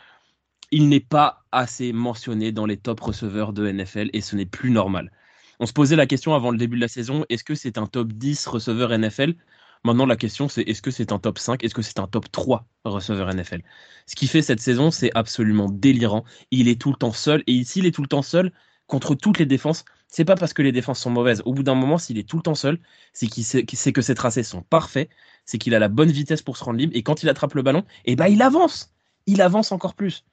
il 0.70 0.90
n'est 0.90 1.00
pas 1.00 1.44
assez 1.50 1.94
mentionné 1.94 2.52
dans 2.52 2.66
les 2.66 2.76
top 2.76 3.00
receveurs 3.00 3.54
de 3.54 3.66
NFL 3.70 4.10
et 4.12 4.20
ce 4.20 4.36
n'est 4.36 4.44
plus 4.44 4.70
normal. 4.70 5.10
On 5.60 5.66
se 5.66 5.72
posait 5.72 5.96
la 5.96 6.06
question 6.06 6.34
avant 6.34 6.50
le 6.50 6.58
début 6.58 6.76
de 6.76 6.82
la 6.82 6.88
saison, 6.88 7.24
est-ce 7.30 7.42
que 7.42 7.54
c'est 7.54 7.78
un 7.78 7.86
top 7.86 8.12
10 8.12 8.46
receveur 8.46 8.90
NFL 8.98 9.34
Maintenant, 9.82 10.04
la 10.04 10.16
question, 10.16 10.48
c'est 10.48 10.62
est-ce 10.62 10.82
que 10.82 10.90
c'est 10.90 11.10
un 11.12 11.18
top 11.18 11.38
5 11.38 11.64
Est-ce 11.64 11.74
que 11.74 11.80
c'est 11.80 11.98
un 11.98 12.06
top 12.06 12.30
3 12.30 12.66
receveur 12.84 13.32
NFL 13.32 13.62
Ce 14.06 14.14
qu'il 14.14 14.28
fait 14.28 14.42
cette 14.42 14.60
saison, 14.60 14.90
c'est 14.90 15.10
absolument 15.14 15.70
délirant. 15.70 16.24
Il 16.50 16.68
est 16.68 16.78
tout 16.78 16.90
le 16.90 16.96
temps 16.96 17.12
seul. 17.12 17.42
Et 17.46 17.64
s'il 17.64 17.86
est 17.86 17.92
tout 17.92 18.02
le 18.02 18.08
temps 18.08 18.22
seul, 18.22 18.52
contre 18.88 19.14
toutes 19.14 19.38
les 19.38 19.46
défenses, 19.46 19.86
c'est 20.08 20.24
pas 20.24 20.36
parce 20.36 20.52
que 20.52 20.62
les 20.62 20.72
défenses 20.72 21.00
sont 21.00 21.10
mauvaises. 21.10 21.42
Au 21.44 21.52
bout 21.52 21.62
d'un 21.62 21.74
moment, 21.74 21.98
s'il 21.98 22.18
est 22.18 22.28
tout 22.28 22.36
le 22.36 22.42
temps 22.42 22.54
seul, 22.54 22.78
c'est 23.12 23.28
que 23.28 24.02
ses 24.02 24.14
tracés 24.14 24.42
sont 24.42 24.62
parfaits, 24.62 25.10
c'est 25.44 25.58
qu'il 25.58 25.74
a 25.74 25.78
la 25.78 25.88
bonne 25.88 26.10
vitesse 26.10 26.42
pour 26.42 26.56
se 26.56 26.64
rendre 26.64 26.78
libre. 26.78 26.92
Et 26.96 27.02
quand 27.02 27.22
il 27.22 27.28
attrape 27.28 27.54
le 27.54 27.62
ballon, 27.62 27.84
eh 28.04 28.16
ben, 28.16 28.26
il 28.28 28.42
avance. 28.42 28.94
Il 29.26 29.42
avance 29.42 29.72
encore 29.72 29.94
plus. 29.94 30.24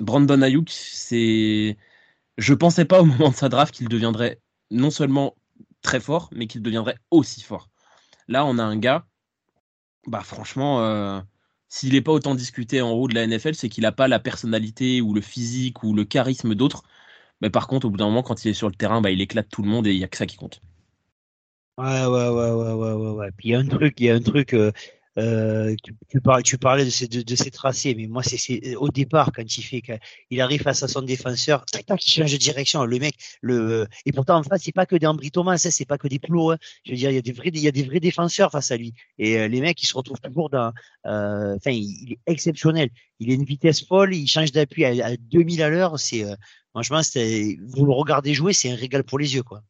Brandon 0.00 0.42
Ayuk, 0.42 0.70
c'est. 0.70 1.76
Je 2.38 2.54
pensais 2.54 2.84
pas 2.84 3.02
au 3.02 3.04
moment 3.04 3.30
de 3.30 3.34
sa 3.34 3.48
draft 3.48 3.74
qu'il 3.74 3.88
deviendrait 3.88 4.40
non 4.70 4.90
seulement 4.90 5.34
très 5.82 6.00
fort, 6.00 6.30
mais 6.32 6.46
qu'il 6.46 6.62
deviendrait 6.62 6.98
aussi 7.10 7.42
fort. 7.42 7.68
Là, 8.28 8.44
on 8.44 8.58
a 8.58 8.62
un 8.62 8.76
gars, 8.76 9.06
bah 10.06 10.22
franchement, 10.22 10.82
euh, 10.82 11.20
s'il 11.68 11.92
n'est 11.94 12.02
pas 12.02 12.12
autant 12.12 12.34
discuté 12.34 12.80
en 12.82 12.92
haut 12.92 13.08
de 13.08 13.14
la 13.14 13.26
NFL, 13.26 13.54
c'est 13.54 13.68
qu'il 13.68 13.82
n'a 13.82 13.92
pas 13.92 14.08
la 14.08 14.18
personnalité 14.20 15.00
ou 15.00 15.14
le 15.14 15.20
physique 15.20 15.82
ou 15.82 15.94
le 15.94 16.04
charisme 16.04 16.54
d'autres. 16.54 16.82
Mais 17.40 17.50
par 17.50 17.68
contre, 17.68 17.86
au 17.86 17.90
bout 17.90 17.96
d'un 17.96 18.06
moment, 18.06 18.22
quand 18.22 18.44
il 18.44 18.48
est 18.48 18.54
sur 18.54 18.68
le 18.68 18.74
terrain, 18.74 19.00
bah, 19.00 19.10
il 19.10 19.20
éclate 19.20 19.48
tout 19.48 19.62
le 19.62 19.68
monde 19.68 19.86
et 19.86 19.92
il 19.92 19.98
n'y 19.98 20.04
a 20.04 20.08
que 20.08 20.16
ça 20.16 20.26
qui 20.26 20.36
compte. 20.36 20.60
Ouais, 21.78 22.06
ouais, 22.06 22.28
ouais, 22.28 22.50
ouais, 22.50 22.72
ouais, 22.72 23.10
ouais, 23.12 23.30
Puis 23.36 23.50
il 23.50 23.52
y 23.52 23.54
a 23.54 23.60
un 23.60 23.66
truc, 23.66 24.00
il 24.00 24.06
y 24.06 24.10
a 24.10 24.14
un 24.14 24.20
truc, 24.20 24.52
euh, 24.52 24.72
euh, 25.16 25.76
tu, 26.08 26.20
parlais, 26.20 26.42
tu 26.42 26.58
parlais 26.58 26.84
de 26.84 26.90
ces, 26.90 27.06
de, 27.06 27.34
ces 27.36 27.50
tracés, 27.52 27.94
mais 27.94 28.06
moi, 28.06 28.22
c'est 28.24 28.74
au 28.76 28.88
départ, 28.88 29.32
quand 29.32 29.56
il 29.56 29.62
fait, 29.62 29.82
il 30.30 30.40
arrive 30.40 30.62
face 30.62 30.82
à 30.82 30.88
son 30.88 31.02
défenseur, 31.02 31.64
tac, 31.66 31.86
tac, 31.86 32.04
il 32.04 32.10
change 32.10 32.32
de 32.32 32.36
direction. 32.36 32.84
Le 32.84 32.98
mec, 32.98 33.14
le, 33.40 33.86
et 34.06 34.12
pourtant, 34.12 34.38
en 34.38 34.42
face, 34.42 34.62
c'est 34.62 34.72
pas 34.72 34.86
que 34.86 34.96
des 34.96 35.06
Ambry 35.06 35.30
Thomas, 35.30 35.52
hein, 35.52 35.70
c'est 35.70 35.84
pas 35.84 35.98
que 35.98 36.08
des 36.08 36.18
plots. 36.18 36.50
Hein. 36.50 36.58
Je 36.84 36.92
veux 36.92 36.96
dire, 36.96 37.10
il 37.10 37.14
y 37.14 37.18
a 37.18 37.22
des 37.22 37.32
vrais, 37.32 37.50
il 37.52 37.60
y 37.60 37.68
a 37.68 37.72
des 37.72 37.84
vrais 37.84 38.00
défenseurs 38.00 38.50
face 38.50 38.70
à 38.70 38.76
lui. 38.76 38.92
Et 39.18 39.38
euh, 39.38 39.48
les 39.48 39.60
mecs, 39.60 39.82
ils 39.82 39.86
se 39.86 39.96
retrouvent 39.96 40.20
toujours 40.20 40.50
dans, 40.50 40.72
enfin, 41.04 41.70
il, 41.70 42.12
est 42.12 42.18
exceptionnel. 42.26 42.90
Il 43.20 43.30
a 43.30 43.34
une 43.34 43.44
vitesse 43.44 43.84
folle, 43.84 44.14
il 44.14 44.28
change 44.28 44.52
d'appui 44.52 44.84
à, 44.84 45.16
2000 45.16 45.62
à 45.62 45.68
l'heure. 45.68 45.98
C'est, 45.98 46.24
franchement, 46.70 47.00
vous 47.00 47.86
le 47.86 47.92
regardez 47.92 48.34
jouer, 48.34 48.52
c'est 48.52 48.70
un 48.70 48.76
régal 48.76 49.04
pour 49.04 49.18
les 49.18 49.34
yeux, 49.34 49.42
quoi. 49.42 49.62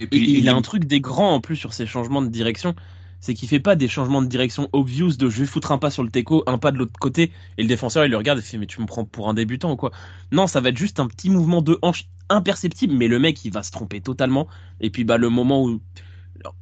Et 0.00 0.06
puis, 0.06 0.18
il, 0.18 0.38
il 0.38 0.48
a 0.48 0.54
un 0.54 0.62
truc 0.62 0.84
des 0.84 1.00
grands 1.00 1.34
en 1.34 1.40
plus 1.40 1.56
sur 1.56 1.72
ses 1.72 1.86
changements 1.86 2.22
de 2.22 2.28
direction 2.28 2.74
c'est 3.20 3.34
qu'il 3.34 3.48
fait 3.48 3.60
pas 3.60 3.76
des 3.76 3.88
changements 3.88 4.22
de 4.22 4.28
direction 4.28 4.68
obvious 4.72 5.16
de 5.16 5.28
je 5.28 5.40
vais 5.40 5.46
foutre 5.46 5.72
un 5.72 5.78
pas 5.78 5.90
sur 5.90 6.02
le 6.02 6.10
teco, 6.10 6.44
un 6.46 6.58
pas 6.58 6.70
de 6.70 6.78
l'autre 6.78 6.98
côté, 6.98 7.32
et 7.58 7.62
le 7.62 7.68
défenseur 7.68 8.04
il 8.04 8.10
le 8.10 8.16
regarde 8.16 8.38
et 8.38 8.42
fait 8.42 8.58
mais 8.58 8.66
tu 8.66 8.80
me 8.80 8.86
prends 8.86 9.04
pour 9.04 9.28
un 9.28 9.34
débutant 9.34 9.72
ou 9.72 9.76
quoi? 9.76 9.90
Non, 10.32 10.46
ça 10.46 10.60
va 10.60 10.68
être 10.68 10.76
juste 10.76 11.00
un 11.00 11.06
petit 11.06 11.30
mouvement 11.30 11.62
de 11.62 11.78
hanche 11.82 12.04
imperceptible, 12.28 12.94
mais 12.94 13.08
le 13.08 13.18
mec 13.18 13.44
il 13.44 13.52
va 13.52 13.62
se 13.62 13.70
tromper 13.70 14.00
totalement. 14.00 14.48
Et 14.80 14.90
puis 14.90 15.04
bah 15.04 15.18
le 15.18 15.28
moment 15.28 15.64
où 15.64 15.80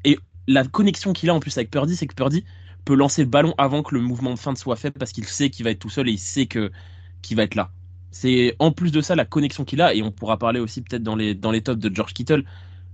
et 0.04 0.18
la 0.46 0.64
connexion 0.64 1.12
qu'il 1.12 1.30
a 1.30 1.34
en 1.34 1.40
plus 1.40 1.56
avec 1.58 1.70
Purdy, 1.70 1.96
c'est 1.96 2.06
que 2.06 2.14
Purdy 2.14 2.44
peut 2.84 2.94
lancer 2.94 3.22
le 3.22 3.28
ballon 3.28 3.54
avant 3.58 3.82
que 3.82 3.94
le 3.94 4.00
mouvement 4.00 4.32
de 4.32 4.38
fin 4.38 4.54
soit 4.54 4.76
fait 4.76 4.90
parce 4.90 5.12
qu'il 5.12 5.24
sait 5.24 5.50
qu'il 5.50 5.64
va 5.64 5.70
être 5.70 5.78
tout 5.78 5.90
seul 5.90 6.08
et 6.08 6.12
il 6.12 6.18
sait 6.18 6.46
que 6.46 6.70
qu'il 7.22 7.36
va 7.36 7.42
être 7.44 7.54
là. 7.54 7.70
C'est 8.14 8.54
en 8.60 8.70
plus 8.70 8.92
de 8.92 9.00
ça 9.00 9.16
la 9.16 9.24
connexion 9.24 9.64
qu'il 9.64 9.82
a 9.82 9.92
et 9.92 10.02
on 10.02 10.12
pourra 10.12 10.38
parler 10.38 10.60
aussi 10.60 10.82
peut-être 10.82 11.02
dans 11.02 11.16
les 11.16 11.34
dans 11.34 11.50
les 11.50 11.62
tops 11.62 11.80
de 11.80 11.94
George 11.94 12.14
Kittle. 12.14 12.44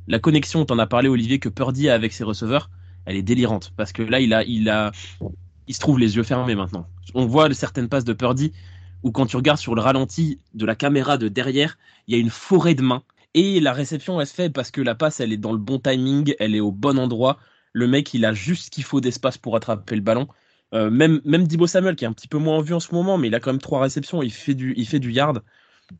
La 0.09 0.19
connexion, 0.19 0.65
t'en 0.65 0.79
as 0.79 0.87
parlé 0.87 1.09
Olivier 1.09 1.39
que 1.39 1.51
Purdy 1.51 1.91
a 1.91 1.95
avec 1.95 2.13
ses 2.13 2.25
receveurs 2.25 2.71
elle 3.05 3.17
est 3.17 3.23
délirante 3.23 3.73
parce 3.77 3.93
que 3.93 4.03
là, 4.03 4.21
il 4.21 4.33
a, 4.33 4.45
il 4.45 4.69
a, 4.69 4.93
il 5.67 5.75
se 5.75 5.81
trouve 5.81 5.99
les 5.99 6.17
yeux 6.17 6.23
fermés 6.23 6.55
maintenant. 6.55 6.87
On 7.15 7.27
voit 7.27 7.53
certaines 7.55 7.89
passes 7.89 8.05
de 8.05 8.13
Purdy 8.13 8.53
où 9.03 9.11
quand 9.11 9.27
tu 9.27 9.37
regardes 9.37 9.59
sur 9.59 9.75
le 9.75 9.81
ralenti 9.81 10.41
de 10.55 10.67
la 10.67 10.75
caméra 10.75 11.19
de 11.19 11.29
derrière, 11.29 11.77
il 12.07 12.15
y 12.15 12.19
a 12.19 12.21
une 12.21 12.31
forêt 12.31 12.75
de 12.75 12.83
mains 12.83 13.03
et 13.35 13.61
la 13.61 13.73
réception 13.73 14.21
elle 14.21 14.27
se 14.27 14.35
fait 14.35 14.51
parce 14.51 14.71
que 14.71 14.81
la 14.81 14.95
passe 14.95 15.21
elle 15.21 15.33
est 15.33 15.39
dans 15.39 15.53
le 15.53 15.59
bon 15.59 15.79
timing, 15.79 16.35
elle 16.39 16.55
est 16.55 16.61
au 16.61 16.73
bon 16.73 16.99
endroit. 16.99 17.39
Le 17.73 17.87
mec, 17.87 18.15
il 18.15 18.25
a 18.25 18.33
juste 18.33 18.67
ce 18.67 18.71
qu'il 18.71 18.85
faut 18.85 19.01
d'espace 19.01 19.39
pour 19.39 19.55
attraper 19.55 19.95
le 19.95 20.03
ballon. 20.03 20.27
Euh, 20.73 20.91
même 20.91 21.21
même 21.25 21.47
Dibo 21.47 21.67
Samuel 21.67 21.97
qui 21.97 22.05
est 22.05 22.09
un 22.09 22.13
petit 22.13 22.29
peu 22.29 22.39
moins 22.39 22.59
en 22.59 22.61
vue 22.61 22.75
en 22.75 22.81
ce 22.81 22.95
moment, 22.95 23.19
mais 23.19 23.29
il 23.29 23.35
a 23.35 23.41
quand 23.41 23.51
même 23.51 23.61
trois 23.61 23.81
réceptions, 23.81 24.23
il 24.23 24.33
fait 24.33 24.55
du 24.55 24.75
il 24.77 24.87
fait 24.87 25.01
du 25.01 25.13
yard. 25.13 25.43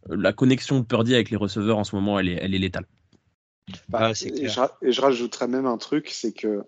Euh, 0.09 0.17
la 0.17 0.33
connexion 0.33 0.79
de 0.79 0.85
Purdy 0.85 1.15
avec 1.15 1.31
les 1.31 1.37
receveurs 1.37 1.79
en 1.79 1.85
ce 1.85 1.97
moment, 1.97 2.19
elle 2.19 2.29
est 2.29 2.39
elle 2.41 2.55
est 2.55 2.59
létale. 2.59 2.87
Bah, 3.89 4.11
et, 4.11 4.15
je, 4.49 4.61
et, 4.83 4.93
je, 4.93 5.01
rajouterais 5.01 5.49
même 5.49 5.67
un 5.67 5.79
truc, 5.79 6.09
c'est 6.11 6.33
que 6.33 6.65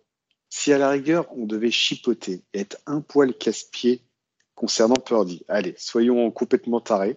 si 0.48 0.72
à 0.72 0.78
la 0.78 0.90
rigueur, 0.90 1.26
on 1.36 1.46
devait 1.46 1.70
chipoter 1.70 2.44
et 2.52 2.60
être 2.60 2.78
un 2.86 3.00
poil 3.00 3.34
casse-pied 3.34 4.02
concernant 4.54 4.96
Purdy, 4.96 5.44
allez, 5.48 5.74
soyons 5.78 6.30
complètement 6.30 6.80
tarés. 6.80 7.16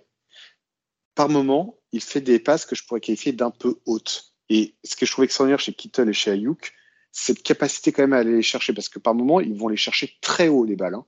Par 1.16 1.30
moment, 1.30 1.78
il 1.92 2.02
fait 2.02 2.22
des 2.22 2.40
passes 2.40 2.66
que 2.66 2.76
je 2.76 2.86
pourrais 2.86 3.02
qualifier 3.02 3.32
d'un 3.32 3.52
peu 3.52 3.80
hautes. 3.86 4.34
Et 4.50 4.76
ce 4.84 4.96
que 4.96 5.06
je 5.06 5.12
trouve 5.12 5.26
extraordinaire 5.26 5.60
chez 5.60 5.74
Kittle 5.74 6.10
et 6.10 6.14
chez 6.14 6.32
Ayuk, 6.32 6.74
cette 7.18 7.44
capacité 7.44 7.94
quand 7.94 8.04
même 8.04 8.12
à 8.12 8.18
aller 8.18 8.36
les 8.36 8.42
chercher, 8.42 8.74
parce 8.74 8.90
que 8.90 9.00
par 9.00 9.16
moment, 9.16 9.40
ils 9.40 9.56
vont 9.56 9.70
les 9.70 9.78
chercher 9.78 10.18
très 10.20 10.50
haut, 10.50 10.66
les 10.66 10.76
balles. 10.76 10.96
Hein. 10.96 11.06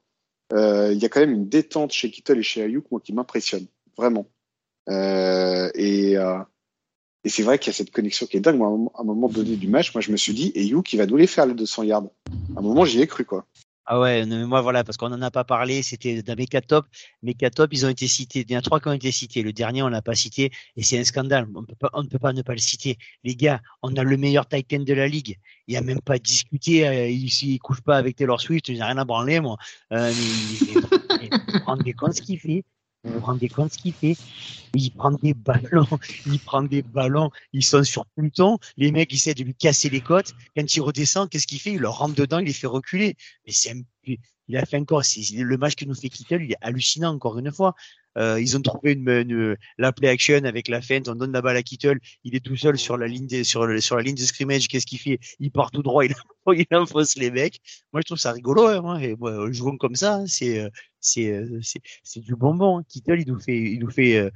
Euh, 0.53 0.93
il 0.93 0.99
y 0.99 1.05
a 1.05 1.09
quand 1.09 1.19
même 1.19 1.33
une 1.33 1.49
détente 1.49 1.91
chez 1.91 2.09
Kittle 2.09 2.39
et 2.39 2.43
chez 2.43 2.63
Ayuk, 2.63 2.85
moi, 2.89 3.01
qui 3.03 3.11
m'impressionne, 3.11 3.67
vraiment. 3.97 4.25
Euh, 4.87 5.69
et, 5.75 6.17
euh, 6.17 6.39
et 7.25 7.29
c'est 7.29 7.43
vrai 7.43 7.59
qu'il 7.59 7.71
y 7.71 7.75
a 7.75 7.77
cette 7.77 7.91
connexion 7.91 8.25
qui 8.25 8.37
est 8.37 8.39
dingue. 8.39 8.55
Moi, 8.55 8.89
à 8.95 9.01
un 9.01 9.03
moment 9.03 9.27
donné 9.27 9.57
du 9.57 9.67
match, 9.67 9.93
moi, 9.93 9.99
je 9.99 10.13
me 10.13 10.15
suis 10.15 10.33
dit, 10.33 10.53
et 10.55 10.71
qui 10.81 10.95
va 10.95 11.05
nous 11.05 11.17
les 11.17 11.27
faire 11.27 11.45
les 11.45 11.53
200 11.53 11.83
yards. 11.83 12.05
À 12.55 12.59
un 12.59 12.61
moment, 12.61 12.85
j'y 12.85 13.01
ai 13.01 13.07
cru, 13.07 13.25
quoi. 13.25 13.45
Ah 13.89 14.01
ouais, 14.01 14.25
mais 14.25 14.45
moi 14.45 14.59
voilà, 14.59 14.83
parce 14.83 14.97
qu'on 14.97 15.07
n'en 15.07 15.21
a 15.21 15.31
pas 15.31 15.45
parlé, 15.45 15.81
c'était 15.81 16.21
dans 16.21 16.35
mes 16.35 16.45
top. 16.45 16.87
Mes 17.23 17.35
top, 17.35 17.69
ils 17.71 17.85
ont 17.85 17.89
été 17.89 18.05
cités. 18.05 18.41
Il 18.41 18.51
y 18.51 18.55
en 18.57 18.59
a 18.59 18.61
trois 18.61 18.81
qui 18.81 18.89
ont 18.89 18.93
été 18.93 19.11
cités. 19.13 19.41
Le 19.43 19.53
dernier, 19.53 19.81
on 19.81 19.87
l'a 19.87 20.01
pas 20.01 20.13
cité, 20.13 20.51
et 20.75 20.83
c'est 20.83 20.99
un 20.99 21.05
scandale. 21.05 21.47
On, 21.55 21.61
ne 21.61 22.09
peut 22.09 22.19
pas 22.19 22.33
ne 22.33 22.41
pas 22.41 22.51
le 22.51 22.57
citer. 22.57 22.97
Les 23.23 23.37
gars, 23.37 23.61
on 23.81 23.95
a 23.95 24.03
le 24.03 24.17
meilleur 24.17 24.45
Titan 24.45 24.79
de 24.79 24.93
la 24.93 25.07
ligue. 25.07 25.37
Il 25.67 25.71
n'y 25.71 25.77
a 25.77 25.81
même 25.81 26.01
pas 26.01 26.15
à 26.15 26.19
discuter. 26.19 26.85
Euh, 26.85 27.07
il, 27.07 27.25
ne 27.53 27.57
couche 27.59 27.79
pas 27.81 27.95
avec 27.95 28.17
Taylor 28.17 28.41
Swift, 28.41 28.67
il 28.67 28.77
n'a 28.79 28.87
rien 28.87 28.97
à 28.97 29.05
branler, 29.05 29.39
moi. 29.39 29.55
Euh, 29.93 30.11
mais, 30.11 30.81
mais, 31.85 31.93
fait 32.37 32.65
vous 33.07 33.19
vous 33.19 33.25
rendez 33.25 33.49
compte 33.49 33.73
ce 33.73 33.77
qu'il 33.77 33.93
fait? 33.93 34.15
Il 34.73 34.91
prend 34.91 35.11
des 35.11 35.33
ballons, 35.33 35.87
il 36.25 36.39
prend 36.39 36.61
des 36.61 36.81
ballons, 36.81 37.31
ils 37.53 37.63
sont 37.63 37.83
sur 37.83 38.05
Pluton, 38.15 38.59
les 38.77 38.91
mecs 38.91 39.13
essaient 39.13 39.33
de 39.33 39.43
lui 39.43 39.55
casser 39.55 39.89
les 39.89 40.01
côtes. 40.01 40.33
Quand 40.55 40.75
il 40.75 40.81
redescend, 40.81 41.29
qu'est-ce 41.29 41.47
qu'il 41.47 41.59
fait? 41.59 41.73
Il 41.73 41.81
leur 41.81 41.97
rentre 41.97 42.15
dedans, 42.15 42.39
il 42.39 42.45
les 42.45 42.53
fait 42.53 42.67
reculer. 42.67 43.15
Mais 43.45 43.53
c'est 43.53 43.73
il 44.49 44.55
a 44.55 44.65
fait 44.65 44.77
encore, 44.77 45.01
le 45.01 45.57
match 45.57 45.75
que 45.75 45.85
nous 45.85 45.93
fait 45.93 46.09
Kittel, 46.09 46.43
il 46.43 46.51
est 46.53 46.57
hallucinant 46.61 47.13
encore 47.13 47.37
une 47.37 47.51
fois. 47.51 47.75
Euh, 48.17 48.39
ils 48.39 48.57
ont 48.57 48.61
trouvé 48.61 48.93
une, 48.93 49.07
une, 49.09 49.57
la 49.77 49.91
play 49.91 50.09
action 50.09 50.43
avec 50.43 50.67
la 50.67 50.81
feinte, 50.81 51.07
on 51.07 51.15
donne 51.15 51.31
la 51.31 51.41
balle 51.41 51.57
à 51.57 51.63
Kittle, 51.63 51.99
il 52.23 52.35
est 52.35 52.43
tout 52.43 52.55
seul 52.55 52.77
sur 52.77 52.97
la 52.97 53.07
ligne 53.07 53.27
de, 53.27 53.43
sur, 53.43 53.67
sur 53.81 53.95
la 53.97 54.03
ligne 54.03 54.15
de 54.15 54.21
scrimmage, 54.21 54.67
qu'est-ce 54.67 54.85
qu'il 54.85 54.99
fait? 54.99 55.19
Il 55.39 55.51
part 55.51 55.71
tout 55.71 55.83
droit, 55.83 56.03
il, 56.05 56.15
il 56.47 56.75
enfonce 56.75 57.15
les 57.15 57.31
mecs. 57.31 57.59
Moi 57.93 58.01
je 58.01 58.05
trouve 58.05 58.17
ça 58.17 58.31
rigolo, 58.31 58.67
hein, 58.67 58.81
moi, 58.81 59.01
et 59.03 59.15
moi, 59.15 59.51
jouons 59.51 59.77
comme 59.77 59.95
ça, 59.95 60.23
c'est 60.27 60.69
c'est 60.99 61.41
c'est 62.03 62.21
du 62.21 62.35
bonbon. 62.35 62.79
Hein. 62.79 62.83
Kittle, 62.89 63.19
il 63.19 63.27
nous 63.27 63.39
fait 63.39 63.57
il 63.57 63.79
nous 63.79 63.91
fait 63.91 64.17
euh, 64.17 64.29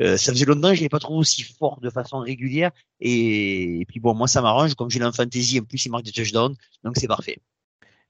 euh, 0.00 0.16
ça 0.16 0.32
faisait 0.32 0.44
longtemps 0.46 0.72
je 0.72 0.80
l'ai 0.80 0.88
pas 0.88 0.98
trouvé 0.98 1.18
aussi 1.18 1.42
fort 1.42 1.80
de 1.80 1.90
façon 1.90 2.20
régulière 2.20 2.70
et, 3.00 3.84
puis 3.88 4.00
bon 4.00 4.14
moi 4.14 4.28
ça 4.28 4.40
m'arrange 4.40 4.74
comme 4.74 4.88
j'ai 4.88 5.00
l'enfantasy 5.00 5.58
en 5.60 5.64
plus 5.64 5.84
il 5.84 5.90
marque 5.90 6.04
des 6.04 6.12
touchdowns 6.12 6.54
donc 6.84 6.96
c'est 6.96 7.08
parfait. 7.08 7.38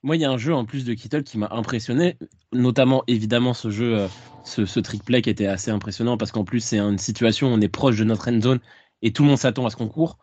Moi, 0.02 0.16
il 0.16 0.22
y 0.22 0.24
a 0.24 0.30
un 0.30 0.38
jeu 0.38 0.54
en 0.54 0.64
plus 0.64 0.84
de 0.84 0.94
Kittle 0.94 1.24
qui 1.24 1.36
m'a 1.36 1.48
impressionné, 1.50 2.16
notamment 2.52 3.04
évidemment 3.06 3.52
ce 3.52 3.70
jeu, 3.70 3.98
euh, 3.98 4.08
ce, 4.44 4.80
trick 4.80 5.04
play 5.04 5.20
qui 5.20 5.28
était 5.28 5.46
assez 5.46 5.70
impressionnant 5.70 6.16
parce 6.16 6.32
qu'en 6.32 6.44
plus 6.44 6.60
c'est 6.60 6.78
une 6.78 6.96
situation 6.98 7.48
où 7.48 7.50
on 7.50 7.60
est 7.60 7.68
proche 7.68 7.98
de 7.98 8.04
notre 8.04 8.30
end 8.30 8.40
zone 8.40 8.60
et 9.02 9.12
tout 9.12 9.22
le 9.22 9.28
monde 9.28 9.38
s'attend 9.38 9.66
à 9.66 9.70
ce 9.70 9.76
qu'on 9.76 9.88
court. 9.88 10.18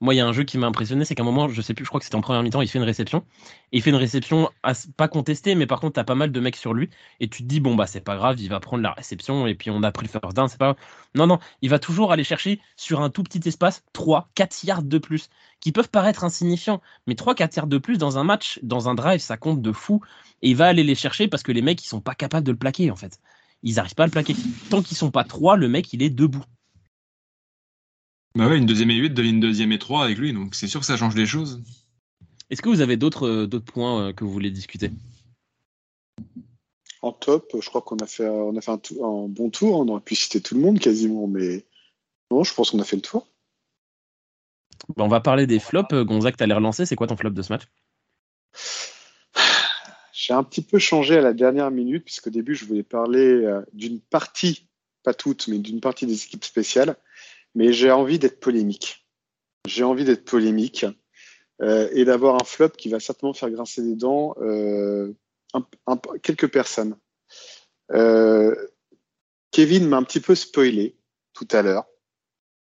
Moi, 0.00 0.12
il 0.12 0.16
y 0.16 0.20
a 0.20 0.26
un 0.26 0.32
jeu 0.32 0.42
qui 0.42 0.58
m'a 0.58 0.66
impressionné, 0.66 1.04
c'est 1.04 1.14
qu'à 1.14 1.22
un 1.22 1.24
moment, 1.24 1.48
je 1.48 1.62
sais 1.62 1.72
plus, 1.72 1.84
je 1.84 1.88
crois 1.88 2.00
que 2.00 2.04
c'était 2.04 2.16
en 2.16 2.20
première 2.20 2.42
mi-temps, 2.42 2.60
il 2.60 2.68
fait 2.68 2.78
une 2.78 2.84
réception. 2.84 3.24
Il 3.72 3.80
fait 3.80 3.90
une 3.90 3.96
réception 3.96 4.50
pas 4.96 5.08
contestée, 5.08 5.54
mais 5.54 5.66
par 5.66 5.80
contre, 5.80 5.94
t'as 5.94 6.04
pas 6.04 6.16
mal 6.16 6.32
de 6.32 6.40
mecs 6.40 6.56
sur 6.56 6.74
lui. 6.74 6.90
Et 7.20 7.28
tu 7.28 7.42
te 7.42 7.48
dis, 7.48 7.60
bon, 7.60 7.74
bah, 7.74 7.86
c'est 7.86 8.02
pas 8.02 8.16
grave, 8.16 8.38
il 8.40 8.48
va 8.48 8.60
prendre 8.60 8.82
la 8.82 8.92
réception. 8.92 9.46
Et 9.46 9.54
puis, 9.54 9.70
on 9.70 9.82
a 9.82 9.92
pris 9.92 10.04
le 10.04 10.10
first 10.10 10.34
down, 10.34 10.48
c'est 10.48 10.58
pas 10.58 10.74
Non, 11.14 11.26
non, 11.26 11.38
il 11.62 11.70
va 11.70 11.78
toujours 11.78 12.12
aller 12.12 12.24
chercher 12.24 12.60
sur 12.76 13.00
un 13.00 13.08
tout 13.08 13.22
petit 13.22 13.48
espace 13.48 13.84
3, 13.92 14.28
4 14.34 14.64
yards 14.64 14.82
de 14.82 14.98
plus, 14.98 15.30
qui 15.64 15.72
peuvent 15.72 15.88
paraître 15.88 16.24
insignifiants. 16.24 16.82
Mais 17.06 17.14
3, 17.14 17.34
4 17.34 17.56
yards 17.56 17.66
de 17.68 17.78
plus 17.78 17.96
dans 17.96 18.18
un 18.18 18.22
match, 18.22 18.60
dans 18.62 18.90
un 18.90 18.94
drive, 18.94 19.20
ça 19.20 19.38
compte 19.38 19.62
de 19.62 19.72
fou. 19.72 20.02
Et 20.42 20.50
il 20.50 20.56
va 20.56 20.66
aller 20.66 20.84
les 20.84 20.94
chercher 20.94 21.26
parce 21.26 21.42
que 21.42 21.52
les 21.52 21.62
mecs, 21.62 21.82
ils 21.82 21.88
sont 21.88 22.02
pas 22.02 22.14
capables 22.14 22.46
de 22.46 22.52
le 22.52 22.58
plaquer, 22.58 22.90
en 22.90 22.96
fait. 22.96 23.18
Ils 23.62 23.78
arrivent 23.78 23.94
pas 23.94 24.02
à 24.02 24.06
le 24.06 24.12
plaquer. 24.12 24.36
Tant 24.68 24.82
qu'ils 24.82 24.98
sont 24.98 25.10
pas 25.10 25.24
3, 25.24 25.56
le 25.56 25.70
mec, 25.70 25.90
il 25.94 26.02
est 26.02 26.10
debout. 26.10 26.44
Bah 28.36 28.46
ouais, 28.46 28.58
une 28.58 28.66
deuxième 28.66 28.90
et 28.90 28.96
8 28.96 29.14
de 29.14 29.22
une 29.22 29.40
deuxième 29.40 29.72
et 29.72 29.78
3 29.78 30.04
avec 30.04 30.18
lui, 30.18 30.34
donc 30.34 30.54
c'est 30.54 30.66
sûr 30.66 30.80
que 30.80 30.86
ça 30.86 30.98
change 30.98 31.14
des 31.14 31.24
choses. 31.24 31.62
Est-ce 32.50 32.60
que 32.60 32.68
vous 32.68 32.82
avez 32.82 32.98
d'autres 32.98 33.26
euh, 33.26 33.46
d'autres 33.46 33.72
points 33.72 34.08
euh, 34.08 34.12
que 34.12 34.24
vous 34.24 34.32
voulez 34.32 34.50
discuter? 34.50 34.90
En 37.00 37.12
top, 37.12 37.56
je 37.58 37.68
crois 37.68 37.80
qu'on 37.80 37.96
a 37.98 38.06
fait, 38.06 38.28
on 38.28 38.54
a 38.56 38.60
fait 38.60 38.72
un, 38.72 39.28
bon 39.28 39.50
tour. 39.50 39.78
On 39.78 39.88
aurait 39.88 40.02
pu 40.02 40.14
citer 40.14 40.42
tout 40.42 40.56
le 40.56 40.60
monde 40.60 40.78
quasiment, 40.78 41.26
mais 41.26 41.64
non, 42.30 42.44
je 42.44 42.52
pense 42.52 42.72
qu'on 42.72 42.80
a 42.80 42.84
fait 42.84 42.96
le 42.96 43.02
tour. 43.02 43.26
On 44.96 45.08
va 45.08 45.20
parler 45.20 45.46
des 45.46 45.58
flops. 45.58 45.92
Euh, 45.92 46.04
Gonzague, 46.04 46.36
t'as 46.36 46.46
l'air 46.46 46.60
lancé. 46.60 46.86
C'est 46.86 46.96
quoi 46.96 47.06
ton 47.06 47.16
flop 47.16 47.30
de 47.30 47.42
ce 47.42 47.52
match? 47.52 47.62
J'ai 50.12 50.32
un 50.32 50.42
petit 50.42 50.62
peu 50.62 50.78
changé 50.78 51.18
à 51.18 51.20
la 51.20 51.32
dernière 51.32 51.70
minute, 51.70 52.04
puisqu'au 52.04 52.30
début, 52.30 52.54
je 52.54 52.64
voulais 52.64 52.82
parler 52.82 53.46
d'une 53.72 54.00
partie 54.00 54.68
pas 55.04 55.14
toutes, 55.14 55.46
mais 55.46 55.58
d'une 55.58 55.80
partie 55.80 56.06
des 56.06 56.24
équipes 56.24 56.44
spéciales. 56.44 56.96
Mais 57.54 57.72
j'ai 57.72 57.92
envie 57.92 58.18
d'être 58.18 58.40
polémique. 58.40 59.06
J'ai 59.66 59.84
envie 59.84 60.04
d'être 60.04 60.24
polémique 60.24 60.84
euh, 61.62 61.88
et 61.92 62.04
d'avoir 62.04 62.34
un 62.34 62.44
flop 62.44 62.70
qui 62.70 62.88
va 62.88 62.98
certainement 62.98 63.34
faire 63.34 63.50
grincer 63.50 63.82
des 63.82 63.94
dents 63.94 64.34
euh, 64.40 65.12
quelques 66.22 66.50
personnes. 66.50 66.96
Euh, 67.92 68.54
Kevin 69.52 69.86
m'a 69.86 69.98
un 69.98 70.02
petit 70.02 70.20
peu 70.20 70.34
spoilé 70.34 70.96
tout 71.32 71.46
à 71.52 71.62
l'heure. 71.62 71.86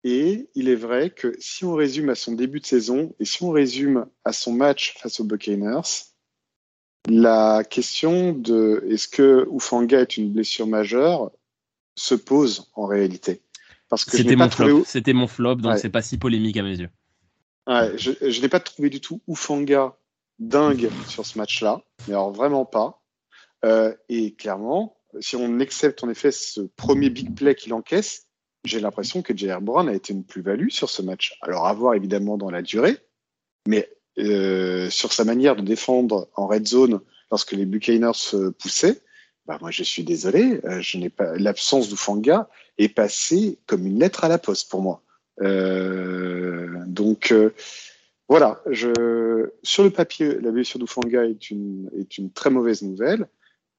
Et 0.04 0.50
il 0.56 0.68
est 0.68 0.76
vrai 0.76 1.10
que 1.10 1.36
si 1.40 1.64
on 1.64 1.74
résume 1.74 2.10
à 2.10 2.16
son 2.16 2.34
début 2.34 2.60
de 2.60 2.66
saison 2.66 3.16
et 3.20 3.26
si 3.26 3.44
on 3.44 3.52
résume 3.52 4.06
à 4.26 4.34
son 4.34 4.52
match 4.52 4.96
face 5.00 5.20
aux 5.20 5.24
Buccaneers, 5.24 5.82
la 7.08 7.64
question 7.64 8.34
de 8.34 8.86
est-ce 8.90 9.08
que 9.08 9.48
Ufanga 9.54 10.02
est 10.02 10.18
une 10.18 10.32
blessure 10.32 10.68
majeure 10.68 11.32
se 11.96 12.16
pose 12.16 12.70
en 12.74 12.86
réalité. 12.86 13.42
Parce 13.88 14.06
que 14.06 14.18
c'était 14.18 14.36
mon, 14.36 14.50
flop. 14.50 14.84
C'était 14.86 15.14
mon 15.14 15.28
flop, 15.28 15.56
donc 15.56 15.78
c'est 15.78 15.90
pas 15.90 16.02
si 16.02 16.18
polémique 16.18 16.58
à 16.58 16.64
mes 16.64 16.80
yeux. 16.80 16.90
je, 17.68 18.12
je 18.22 18.42
n'ai 18.42 18.50
pas 18.50 18.60
trouvé 18.60 18.90
du 18.90 19.00
tout 19.00 19.22
Ufanga 19.28 19.96
dingue 20.40 20.90
sur 21.08 21.26
ce 21.26 21.38
match-là, 21.38 21.82
mais 22.08 22.14
alors 22.14 22.32
vraiment 22.32 22.66
pas. 22.66 23.02
Euh, 23.66 23.94
et 24.10 24.34
clairement, 24.34 24.98
si 25.20 25.36
on 25.36 25.60
accepte 25.60 26.04
en 26.04 26.10
effet 26.10 26.32
ce 26.32 26.62
premier 26.62 27.10
big 27.10 27.36
play 27.36 27.56
qu'il 27.56 27.74
encaisse, 27.74 28.28
j'ai 28.64 28.80
l'impression 28.80 29.22
que 29.22 29.36
J.R. 29.36 29.62
Brown 29.62 29.90
a 29.90 29.94
été 29.94 30.14
une 30.14 30.24
plus-value 30.24 30.70
sur 30.70 30.90
ce 30.90 31.02
match. 31.02 31.38
Alors 31.42 31.68
à 31.68 31.74
voir 31.74 31.96
évidemment 31.96 32.38
dans 32.38 32.50
la 32.50 32.62
durée, 32.62 32.98
mais 33.68 33.90
euh, 34.20 34.90
sur 34.90 35.12
sa 35.14 35.26
manière 35.26 35.56
de 35.56 35.62
défendre 35.62 36.30
en 36.36 36.48
red 36.48 36.68
zone 36.68 37.02
lorsque 37.32 37.52
les 37.52 37.66
Buccaneers 37.66 38.52
poussaient, 38.60 39.02
bah 39.46 39.58
moi 39.60 39.72
je 39.72 39.84
suis 39.84 40.04
désolé, 40.04 40.62
euh, 40.66 40.80
je 40.82 40.98
n'ai 40.98 41.10
pas 41.10 41.36
l'absence 41.36 41.90
d'Ufanga 41.90 42.50
est 42.78 42.90
passée 42.90 43.58
comme 43.68 43.86
une 43.86 44.00
lettre 44.00 44.24
à 44.24 44.30
la 44.30 44.38
poste 44.38 44.70
pour 44.70 44.82
moi. 44.82 45.02
Euh, 45.42 46.84
donc 46.86 47.32
euh, 47.32 47.54
voilà, 48.30 48.62
je, 48.70 49.50
sur 49.64 49.84
le 49.84 49.90
papier, 49.90 50.40
la 50.40 50.52
blessure 50.52 50.80
d'Ufanga 50.80 51.26
est 51.26 51.50
une, 51.52 51.90
est 52.00 52.18
une 52.18 52.32
très 52.32 52.50
mauvaise 52.50 52.82
nouvelle. 52.82 53.28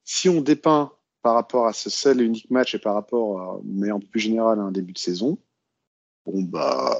Si 0.04 0.28
on 0.28 0.40
dépeint 0.40 0.92
par 1.24 1.32
rapport 1.32 1.66
à 1.66 1.72
ce 1.72 1.88
seul 1.88 2.20
et 2.20 2.24
unique 2.24 2.50
match 2.50 2.74
et 2.74 2.78
par 2.78 2.92
rapport, 2.92 3.40
à, 3.40 3.58
mais 3.64 3.90
en 3.90 3.98
plus 3.98 4.20
général, 4.20 4.58
à 4.58 4.62
un 4.62 4.70
début 4.70 4.92
de 4.92 4.98
saison, 4.98 5.38
bon 6.26 6.42
bah, 6.42 6.94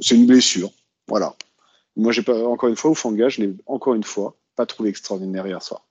c'est 0.00 0.14
une 0.14 0.26
blessure. 0.26 0.70
Voilà. 1.08 1.34
Moi, 1.96 2.12
j'ai 2.12 2.22
pas, 2.22 2.46
encore 2.46 2.68
une 2.68 2.76
fois, 2.76 2.92
Ufanga, 2.92 3.28
je 3.28 3.42
l'ai 3.42 3.56
encore 3.66 3.94
une 3.94 4.04
fois 4.04 4.36
pas 4.54 4.64
trouvé 4.64 4.90
extraordinaire 4.90 5.44
hier 5.44 5.60
soir. 5.60 5.84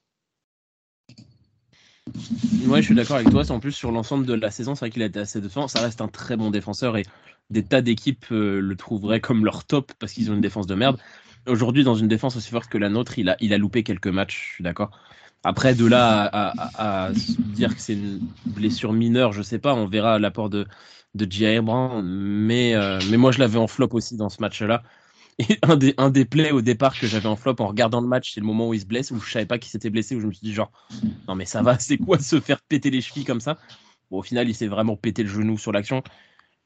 Ouais, 2.67 2.79
je 2.81 2.85
suis 2.85 2.95
d'accord 2.95 3.17
avec 3.17 3.29
toi. 3.29 3.43
En 3.51 3.59
plus, 3.59 3.73
sur 3.73 3.91
l'ensemble 3.91 4.25
de 4.25 4.33
la 4.33 4.49
saison, 4.49 4.73
c'est 4.73 4.85
vrai 4.85 4.89
qu'il 4.89 5.03
a 5.03 5.07
été 5.07 5.19
assez 5.19 5.41
défenseur. 5.41 5.69
Ça 5.69 5.81
reste 5.81 5.99
un 5.99 6.07
très 6.07 6.37
bon 6.37 6.51
défenseur 6.51 6.95
et 6.95 7.03
des 7.49 7.63
tas 7.63 7.81
d'équipes 7.81 8.31
euh, 8.31 8.61
le 8.61 8.75
trouveraient 8.77 9.19
comme 9.19 9.43
leur 9.43 9.65
top 9.65 9.91
parce 9.99 10.13
qu'ils 10.13 10.31
ont 10.31 10.35
une 10.35 10.41
défense 10.41 10.67
de 10.67 10.75
merde. 10.75 10.97
Aujourd'hui, 11.47 11.83
dans 11.83 11.95
une 11.95 12.07
défense 12.07 12.37
aussi 12.37 12.49
forte 12.49 12.69
que 12.69 12.77
la 12.77 12.87
nôtre, 12.87 13.19
il 13.19 13.27
a, 13.27 13.35
il 13.41 13.53
a 13.53 13.57
loupé 13.57 13.83
quelques 13.83 14.07
matchs, 14.07 14.47
je 14.51 14.53
suis 14.55 14.63
d'accord. 14.63 14.91
Après, 15.43 15.73
de 15.73 15.85
là 15.85 16.29
à, 16.77 17.11
dire 17.13 17.75
que 17.75 17.81
c'est 17.81 17.93
une 17.93 18.19
blessure 18.45 18.93
mineure, 18.93 19.33
je 19.33 19.41
sais 19.41 19.59
pas, 19.59 19.73
on 19.73 19.87
verra 19.87 20.19
l'apport 20.19 20.49
de, 20.49 20.67
de. 21.15 21.61
Brown, 21.61 22.05
mais, 22.05 22.75
euh, 22.75 22.99
mais 23.09 23.17
moi 23.17 23.31
je 23.31 23.39
l'avais 23.39 23.57
en 23.57 23.67
flop 23.67 23.89
aussi 23.93 24.17
dans 24.17 24.29
ce 24.29 24.41
match-là. 24.41 24.83
Et 25.39 25.57
un 25.63 25.77
des, 25.77 25.95
un 25.97 26.09
des 26.11 26.25
plays 26.25 26.51
au 26.51 26.61
départ 26.61 26.97
que 26.99 27.07
j'avais 27.07 27.27
en 27.27 27.35
flop 27.35 27.55
en 27.59 27.67
regardant 27.67 28.01
le 28.01 28.07
match, 28.07 28.33
c'est 28.33 28.39
le 28.39 28.45
moment 28.45 28.67
où 28.67 28.73
il 28.73 28.81
se 28.81 28.85
blesse, 28.85 29.09
où 29.11 29.19
je 29.19 29.31
savais 29.31 29.45
pas 29.45 29.57
qu'il 29.57 29.71
s'était 29.71 29.89
blessé, 29.89 30.15
où 30.15 30.19
je 30.19 30.27
me 30.27 30.31
suis 30.31 30.45
dit 30.45 30.53
genre, 30.53 30.71
non 31.27 31.35
mais 31.35 31.45
ça 31.45 31.63
va, 31.63 31.79
c'est 31.79 31.97
quoi 31.97 32.19
se 32.19 32.39
faire 32.39 32.61
péter 32.61 32.91
les 32.91 33.01
chevilles 33.01 33.25
comme 33.25 33.41
ça? 33.41 33.57
Bon, 34.11 34.19
au 34.19 34.23
final, 34.23 34.47
il 34.49 34.53
s'est 34.53 34.67
vraiment 34.67 34.97
pété 34.97 35.23
le 35.23 35.29
genou 35.29 35.57
sur 35.57 35.71
l'action. 35.71 36.03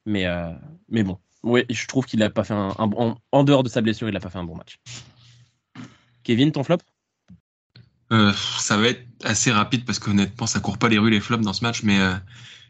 Mais, 0.06 0.26
euh, 0.26 0.52
mais 0.90 1.04
bon, 1.04 1.20
ouais, 1.44 1.66
je 1.70 1.88
trouve 1.88 2.06
qu'il 2.06 2.22
a 2.24 2.30
pas 2.30 2.44
fait 2.44 2.54
un, 2.54 2.74
en, 3.32 3.44
dehors 3.44 3.64
de 3.64 3.70
sa 3.70 3.82
blessure, 3.82 4.10
il 4.10 4.16
a 4.16 4.20
pas 4.20 4.30
fait 4.30 4.40
un 4.40 4.44
bon 4.44 4.56
match. 4.56 4.80
Kevin, 6.24 6.52
ton 6.52 6.64
flop? 6.64 6.80
Euh, 8.12 8.34
Ça 8.60 8.78
va 8.78 8.88
être 8.90 9.06
assez 9.24 9.52
rapide 9.52 9.86
parce 9.86 10.00
qu'honnêtement, 10.00 10.48
ça 10.48 10.60
court 10.60 10.78
pas 10.78 10.90
les 10.90 10.98
rues 10.98 11.12
les 11.12 11.22
flops 11.22 11.44
dans 11.44 11.54
ce 11.54 11.64
match, 11.64 11.84
mais 11.84 12.00
euh, 12.00 12.16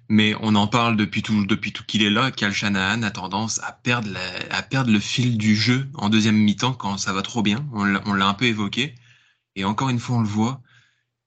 mais 0.10 0.36
on 0.42 0.56
en 0.56 0.68
parle 0.68 0.98
depuis 0.98 1.24
tout, 1.24 1.46
depuis 1.46 1.72
tout 1.72 1.84
qu'il 1.84 2.04
est 2.04 2.10
là. 2.10 2.32
Cal 2.32 2.54
Shanahan 2.54 3.02
a 3.02 3.12
tendance 3.12 3.60
à 3.64 3.72
perdre, 3.72 4.10
à 4.52 4.62
perdre 4.62 4.92
le 4.92 5.00
fil 5.00 5.38
du 5.38 5.56
jeu 5.56 5.88
en 5.96 6.10
deuxième 6.10 6.36
mi-temps 6.36 6.74
quand 6.74 6.98
ça 6.98 7.12
va 7.14 7.22
trop 7.22 7.42
bien. 7.42 7.66
On 7.74 7.84
l'a 7.84 8.28
un 8.28 8.34
peu 8.36 8.46
évoqué. 8.46 8.94
Et 9.56 9.66
encore 9.66 9.90
une 9.90 10.00
fois, 10.00 10.18
on 10.18 10.22
le 10.22 10.28
voit. 10.28 10.62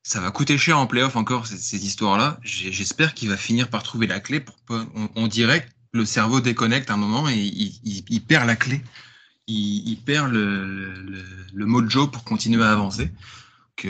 Ça 0.03 0.21
va 0.21 0.31
coûter 0.31 0.57
cher 0.59 0.79
en 0.79 0.87
playoff 0.87 1.17
encore, 1.17 1.47
ces, 1.47 1.87
histoires-là. 1.87 2.39
J'espère 2.43 3.15
qu'il 3.15 3.29
va 3.29 3.37
finir 3.37 3.69
par 3.69 3.83
trouver 3.83 4.07
la 4.07 4.21
clé. 4.21 4.41
Pour, 4.41 4.57
on, 4.71 5.09
on, 5.17 5.27
dirait 5.27 5.67
que 5.67 5.71
le 5.93 6.05
cerveau 6.05 6.41
déconnecte 6.41 6.91
un 6.91 6.97
moment 6.97 7.29
et 7.29 7.37
il, 7.37 8.05
il, 8.09 8.23
perd 8.23 8.47
la 8.47 8.57
clé. 8.57 8.83
Il, 9.49 9.89
il 9.89 9.97
perd 9.97 10.31
le, 10.31 11.03
le, 11.03 11.25
le, 11.53 11.67
mojo 11.67 12.07
pour 12.07 12.25
continuer 12.25 12.63
à 12.63 12.73
avancer. 12.73 13.11
Que 13.79 13.89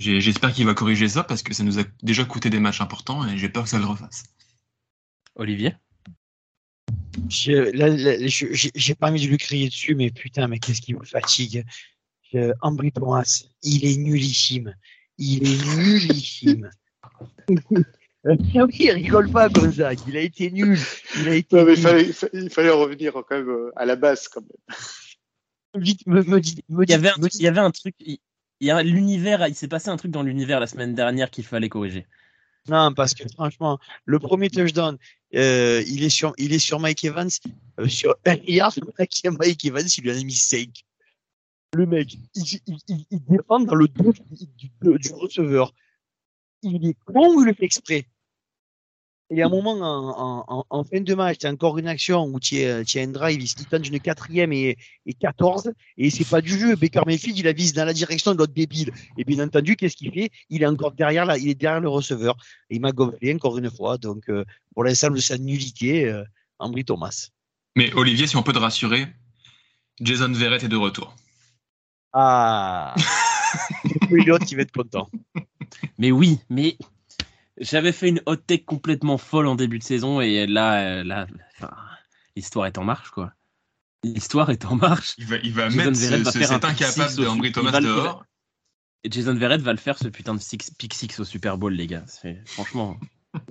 J'espère 0.00 0.54
qu'il 0.54 0.64
va 0.64 0.72
corriger 0.72 1.08
ça 1.10 1.22
parce 1.22 1.42
que 1.42 1.52
ça 1.52 1.62
nous 1.62 1.78
a 1.78 1.82
déjà 2.02 2.24
coûté 2.24 2.48
des 2.48 2.58
matchs 2.58 2.80
importants 2.80 3.28
et 3.28 3.36
j'ai 3.36 3.50
peur 3.50 3.64
que 3.64 3.68
ça 3.68 3.78
le 3.78 3.84
refasse. 3.84 4.24
Olivier? 5.34 5.74
J'ai 7.28 8.94
pas 8.98 9.10
envie 9.10 9.22
de 9.22 9.28
lui 9.28 9.36
crier 9.36 9.68
dessus, 9.68 9.94
mais 9.94 10.10
putain, 10.10 10.48
mais 10.48 10.58
qu'est-ce 10.58 10.80
qui 10.80 10.94
me 10.94 11.04
fatigue 11.04 11.66
Ambry 12.62 12.92
Thomas, 12.92 13.44
il 13.62 13.84
est 13.84 13.98
nullissime. 13.98 14.74
Il 15.18 15.46
est 15.46 15.76
nullissime. 15.76 16.70
Ah 18.22 18.34
oui, 18.66 18.76
il 18.80 18.90
rigole 18.90 19.30
pas 19.30 19.48
comme 19.48 19.72
ça. 19.72 19.92
Il 20.06 20.14
a 20.14 20.20
été 20.20 20.50
nul. 20.50 20.78
Il 21.20 21.28
a 21.30 21.34
été. 21.36 21.58
il, 21.58 21.76
fallait, 21.78 22.10
il, 22.34 22.50
fallait, 22.50 22.68
revenir 22.68 23.14
quand 23.14 23.30
même 23.30 23.48
euh, 23.48 23.72
à 23.76 23.86
la 23.86 23.96
base 23.96 24.28
quand 24.28 24.42
même. 24.42 24.76
Vite, 25.82 26.06
me, 26.06 26.22
me, 26.24 26.36
me, 26.36 26.84
il, 26.84 26.90
y 26.90 26.92
avait 26.92 27.08
un, 27.08 27.14
il 27.32 27.40
y 27.40 27.48
avait 27.48 27.60
un 27.60 27.70
truc 27.70 27.94
il 27.98 28.18
l'univers, 28.60 29.46
il 29.48 29.54
s'est 29.54 29.68
passé 29.68 29.88
un 29.88 29.96
truc 29.96 30.10
dans 30.10 30.22
l'univers 30.22 30.60
la 30.60 30.66
semaine 30.66 30.94
dernière 30.94 31.30
qu'il 31.30 31.44
fallait 31.44 31.68
corriger. 31.68 32.06
Non, 32.68 32.92
parce 32.92 33.14
que 33.14 33.26
franchement, 33.28 33.78
le 34.04 34.18
premier 34.18 34.50
touchdown, 34.50 34.98
euh, 35.34 35.82
il 35.86 36.04
est 36.04 36.10
sur, 36.10 36.34
il 36.36 36.52
est 36.52 36.58
sur 36.58 36.78
Mike 36.78 37.04
Evans. 37.04 37.30
Euh, 37.78 37.88
sur 37.88 38.16
un 38.26 38.36
Mike 38.36 39.64
Evans, 39.64 39.86
il 39.96 40.02
lui 40.02 40.10
a 40.10 40.14
mis 40.22 40.32
5. 40.32 40.68
Le 41.74 41.86
mec, 41.86 42.16
il, 42.34 42.60
il, 43.10 43.24
défend 43.28 43.60
dans 43.60 43.76
le 43.76 43.88
dos 43.88 44.12
du, 44.12 44.70
du, 44.80 45.12
receveur. 45.12 45.72
Il 46.62 46.86
est 46.86 46.96
con 47.04 47.34
ou 47.34 47.42
il 47.42 47.46
le 47.46 47.54
fait 47.54 47.64
exprès 47.64 48.06
il 49.30 49.38
y 49.38 49.42
a 49.42 49.46
un 49.46 49.48
moment 49.48 49.72
en, 49.72 50.44
en, 50.48 50.66
en 50.68 50.84
fin 50.84 51.00
de 51.00 51.14
match, 51.14 51.38
tu 51.38 51.46
as 51.46 51.50
encore 51.50 51.78
une 51.78 51.86
action 51.86 52.24
où 52.24 52.40
tu 52.40 52.64
as, 52.64 52.82
un 52.96 53.06
drive, 53.06 53.40
il 53.40 53.66
tente 53.66 53.86
une 53.86 54.00
quatrième 54.00 54.52
et, 54.52 54.76
et 55.06 55.14
14, 55.14 55.70
et 55.98 56.10
c'est 56.10 56.28
pas 56.28 56.40
du 56.40 56.58
jeu. 56.58 56.74
Baker 56.74 57.02
Mayfield, 57.06 57.38
il 57.38 57.46
avise 57.46 57.72
dans 57.72 57.84
la 57.84 57.92
direction 57.92 58.32
de 58.32 58.38
l'autre 58.38 58.52
débile. 58.52 58.92
Et 59.16 59.24
bien 59.24 59.44
entendu, 59.44 59.76
qu'est-ce 59.76 59.96
qu'il 59.96 60.12
fait? 60.12 60.30
Il 60.48 60.62
est 60.62 60.66
encore 60.66 60.92
derrière 60.92 61.26
là, 61.26 61.38
il 61.38 61.48
est 61.48 61.54
derrière 61.54 61.80
le 61.80 61.88
receveur. 61.88 62.36
Et 62.70 62.76
il 62.76 62.80
m'a 62.80 62.90
gonflé 62.90 63.32
encore 63.32 63.56
une 63.56 63.70
fois. 63.70 63.98
Donc, 63.98 64.28
euh, 64.28 64.44
pour 64.74 64.82
l'instant 64.82 65.10
de 65.10 65.20
sa 65.20 65.38
nullité, 65.38 66.06
euh, 66.06 66.24
Ambry 66.58 66.84
Thomas. 66.84 67.28
Mais 67.76 67.92
Olivier, 67.94 68.26
si 68.26 68.36
on 68.36 68.42
peut 68.42 68.52
te 68.52 68.58
rassurer, 68.58 69.06
Jason 70.00 70.32
Verrett 70.32 70.64
est 70.64 70.68
de 70.68 70.76
retour. 70.76 71.14
Ah 72.12 72.96
L'autre 74.10 74.44
qui 74.44 74.56
va 74.56 74.62
être 74.62 74.72
content. 74.72 75.08
Mais 75.98 76.10
oui, 76.10 76.40
mais 76.48 76.76
j'avais 77.60 77.92
fait 77.92 78.08
une 78.08 78.22
hot 78.26 78.36
take 78.36 78.64
complètement 78.64 79.18
folle 79.18 79.46
en 79.46 79.54
début 79.54 79.78
de 79.78 79.84
saison 79.84 80.20
et 80.20 80.46
là, 80.46 81.00
euh, 81.00 81.04
là 81.04 81.26
l'histoire 82.34 82.66
est 82.66 82.78
en 82.78 82.84
marche, 82.84 83.10
quoi. 83.10 83.32
L'histoire 84.02 84.50
est 84.50 84.64
en 84.64 84.76
marche. 84.76 85.14
Il 85.18 85.26
va, 85.26 85.36
il 85.42 85.52
va 85.52 85.68
mettre 85.68 85.94
ce, 85.94 86.14
va 86.14 86.32
cet 86.32 86.64
incapable 86.64 87.14
de 87.16 87.26
Henry 87.26 87.52
Thomas 87.52 87.78
dehors. 87.80 88.24
Et 89.04 89.10
Jason 89.10 89.34
Verrett 89.34 89.60
va 89.60 89.72
le 89.72 89.78
faire 89.78 89.98
ce 89.98 90.08
putain 90.08 90.34
de 90.34 90.40
six, 90.40 90.58
pick 90.78 90.94
six 90.94 91.20
au 91.20 91.24
Super 91.24 91.58
Bowl, 91.58 91.72
les 91.72 91.86
gars. 91.86 92.04
Franchement. 92.46 92.98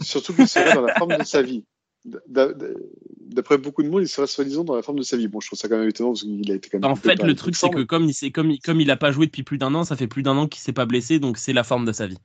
Surtout 0.02 0.34
qu'il 0.34 0.48
serait 0.48 0.74
dans 0.74 0.82
la 0.82 0.96
forme 0.96 1.18
de 1.18 1.24
sa 1.24 1.42
vie. 1.42 1.66
D'après 2.06 3.58
beaucoup 3.58 3.84
de 3.84 3.90
monde, 3.90 4.02
il 4.02 4.08
serait 4.08 4.28
soi-disant 4.28 4.64
dans 4.64 4.76
la 4.76 4.82
forme 4.82 5.00
de 5.00 5.04
sa 5.04 5.18
vie. 5.18 5.28
Bon, 5.28 5.40
je 5.40 5.48
trouve 5.48 5.60
ça 5.60 5.68
quand 5.68 5.78
même 5.78 5.90
étonnant 5.90 6.12
parce 6.12 6.22
qu'il 6.22 6.52
a 6.52 6.56
été 6.56 6.70
quand 6.70 6.80
même. 6.80 6.92
En 6.92 6.96
fait, 6.96 7.22
le 7.22 7.36
truc, 7.36 7.56
c'est 7.56 7.70
que 7.70 7.84
comme 7.84 8.06
il, 8.10 8.32
comme, 8.32 8.58
comme 8.60 8.82
il 8.82 8.90
a 8.90 8.98
pas 8.98 9.12
joué 9.12 9.28
depuis 9.28 9.44
plus 9.44 9.58
d'un 9.58 9.74
an, 9.76 9.84
ça 9.84 9.96
fait 9.96 10.08
plus 10.08 10.24
d'un 10.24 10.38
an 10.38 10.48
qu'il 10.48 10.62
s'est 10.62 10.74
pas 10.74 10.86
blessé, 10.86 11.20
donc 11.20 11.38
c'est 11.38 11.54
la 11.54 11.64
forme 11.64 11.86
de 11.86 11.92
sa 11.92 12.08
vie. 12.08 12.18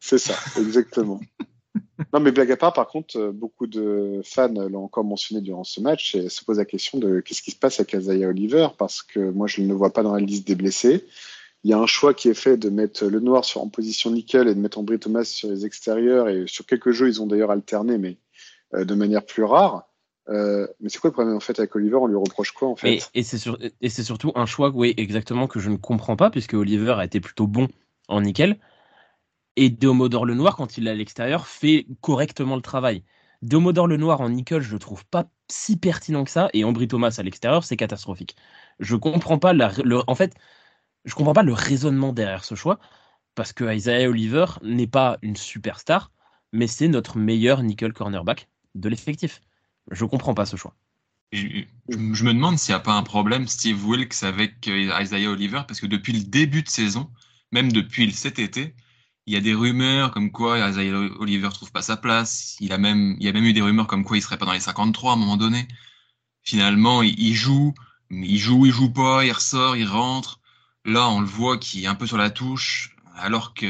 C'est 0.00 0.18
ça, 0.18 0.34
exactement. 0.58 1.20
non, 2.12 2.20
mais 2.20 2.32
blague 2.32 2.52
à 2.52 2.56
part, 2.56 2.72
par 2.72 2.88
contre, 2.88 3.18
euh, 3.18 3.32
beaucoup 3.32 3.66
de 3.66 4.20
fans 4.24 4.48
l'ont 4.48 4.84
encore 4.84 5.04
mentionné 5.04 5.40
durant 5.40 5.64
ce 5.64 5.80
match 5.80 6.14
et 6.14 6.28
se 6.28 6.44
posent 6.44 6.58
la 6.58 6.64
question 6.64 6.98
de 6.98 7.20
qu'est-ce 7.20 7.42
qui 7.42 7.50
se 7.50 7.56
passe 7.56 7.80
avec 7.80 7.92
Isaiah 7.92 8.28
Oliver 8.28 8.68
parce 8.78 9.02
que 9.02 9.18
moi, 9.18 9.46
je 9.46 9.60
ne 9.60 9.68
le 9.68 9.74
vois 9.74 9.92
pas 9.92 10.02
dans 10.02 10.14
la 10.14 10.20
liste 10.20 10.46
des 10.46 10.54
blessés. 10.54 11.04
Il 11.64 11.70
y 11.70 11.74
a 11.74 11.78
un 11.78 11.86
choix 11.86 12.14
qui 12.14 12.28
est 12.28 12.34
fait 12.34 12.56
de 12.56 12.70
mettre 12.70 13.06
le 13.06 13.18
noir 13.18 13.44
sur, 13.44 13.60
en 13.60 13.68
position 13.68 14.10
nickel 14.10 14.46
et 14.46 14.54
de 14.54 14.60
mettre 14.60 14.78
Ambry 14.78 14.98
Thomas 14.98 15.24
sur 15.24 15.50
les 15.50 15.66
extérieurs. 15.66 16.28
Et 16.28 16.44
sur 16.46 16.64
quelques 16.64 16.92
jeux, 16.92 17.08
ils 17.08 17.20
ont 17.20 17.26
d'ailleurs 17.26 17.50
alterné, 17.50 17.98
mais 17.98 18.16
euh, 18.74 18.84
de 18.84 18.94
manière 18.94 19.26
plus 19.26 19.42
rare. 19.42 19.88
Euh, 20.28 20.68
mais 20.80 20.88
c'est 20.88 20.98
quoi 21.00 21.08
le 21.08 21.14
problème 21.14 21.34
en 21.34 21.40
fait 21.40 21.58
avec 21.58 21.74
Oliver? 21.74 21.96
On 21.96 22.06
lui 22.06 22.16
reproche 22.16 22.52
quoi 22.52 22.68
en 22.68 22.76
fait? 22.76 23.10
Et, 23.14 23.20
et 23.20 23.22
c'est 23.88 24.02
surtout 24.02 24.30
un 24.34 24.46
choix, 24.46 24.70
oui, 24.74 24.94
exactement, 24.96 25.46
que 25.48 25.58
je 25.58 25.70
ne 25.70 25.76
comprends 25.76 26.16
pas, 26.16 26.30
puisque 26.30 26.54
Oliver 26.54 26.94
a 26.98 27.04
été 27.04 27.20
plutôt 27.20 27.46
bon 27.46 27.68
en 28.08 28.20
nickel. 28.20 28.58
Et 29.60 29.70
Deomodor 29.70 30.24
le 30.24 30.34
Noir, 30.34 30.54
quand 30.54 30.78
il 30.78 30.86
est 30.86 30.90
à 30.90 30.94
l'extérieur, 30.94 31.48
fait 31.48 31.88
correctement 32.00 32.54
le 32.54 32.62
travail. 32.62 33.02
Deomodor 33.42 33.88
le 33.88 33.96
Noir 33.96 34.20
en 34.20 34.28
nickel, 34.28 34.62
je 34.62 34.72
le 34.72 34.78
trouve 34.78 35.04
pas 35.04 35.24
si 35.48 35.76
pertinent 35.76 36.22
que 36.22 36.30
ça. 36.30 36.48
Et 36.52 36.62
Ambry 36.62 36.86
Thomas 36.86 37.16
à 37.18 37.24
l'extérieur, 37.24 37.64
c'est 37.64 37.76
catastrophique. 37.76 38.36
Je 38.78 38.94
comprends 38.94 39.40
pas 39.40 39.52
le, 39.52 40.00
en 40.08 40.14
fait, 40.14 40.36
je 41.04 41.12
comprends 41.16 41.32
pas 41.32 41.42
le 41.42 41.52
raisonnement 41.52 42.12
derrière 42.12 42.44
ce 42.44 42.54
choix. 42.54 42.78
Parce 43.34 43.52
que 43.52 43.64
Isaiah 43.74 44.08
Oliver 44.08 44.46
n'est 44.62 44.86
pas 44.86 45.18
une 45.22 45.34
superstar, 45.34 46.12
mais 46.52 46.68
c'est 46.68 46.86
notre 46.86 47.18
meilleur 47.18 47.64
nickel 47.64 47.92
cornerback 47.92 48.48
de 48.76 48.88
l'effectif. 48.88 49.40
Je 49.90 50.04
comprends 50.04 50.34
pas 50.34 50.46
ce 50.46 50.54
choix. 50.54 50.76
je, 51.32 51.64
me 51.96 52.32
demande 52.32 52.58
s'il 52.58 52.76
n'y 52.76 52.76
a 52.76 52.80
pas 52.80 52.94
un 52.94 53.02
problème, 53.02 53.48
Steve 53.48 53.84
Wilkes, 53.84 54.22
avec 54.22 54.68
euh, 54.68 55.00
Isaiah 55.00 55.30
Oliver, 55.30 55.62
parce 55.66 55.80
que 55.80 55.86
depuis 55.86 56.12
le 56.12 56.22
début 56.22 56.62
de 56.62 56.68
saison, 56.68 57.10
même 57.50 57.72
depuis 57.72 58.12
cet 58.12 58.38
été, 58.38 58.76
il 59.28 59.34
y 59.34 59.36
a 59.36 59.40
des 59.40 59.52
rumeurs 59.52 60.10
comme 60.10 60.32
quoi 60.32 60.58
Isaiah 60.70 60.96
Oliver 61.18 61.50
trouve 61.52 61.70
pas 61.70 61.82
sa 61.82 61.98
place. 61.98 62.56
Il 62.60 62.72
a 62.72 62.78
même, 62.78 63.14
il 63.20 63.26
y 63.26 63.28
a 63.28 63.32
même 63.32 63.44
eu 63.44 63.52
des 63.52 63.60
rumeurs 63.60 63.86
comme 63.86 64.02
quoi 64.02 64.16
il 64.16 64.22
serait 64.22 64.38
pas 64.38 64.46
dans 64.46 64.54
les 64.54 64.60
53 64.60 65.10
à 65.10 65.14
un 65.14 65.18
moment 65.18 65.36
donné. 65.36 65.68
Finalement, 66.42 67.02
il, 67.02 67.34
joue, 67.34 67.74
il 68.10 68.38
joue, 68.38 68.64
il 68.64 68.72
joue 68.72 68.90
pas, 68.90 69.26
il 69.26 69.32
ressort, 69.32 69.76
il 69.76 69.86
rentre. 69.86 70.40
Là, 70.86 71.10
on 71.10 71.20
le 71.20 71.26
voit 71.26 71.58
qui 71.58 71.84
est 71.84 71.86
un 71.86 71.94
peu 71.94 72.06
sur 72.06 72.16
la 72.16 72.30
touche 72.30 72.96
alors 73.18 73.52
que 73.52 73.66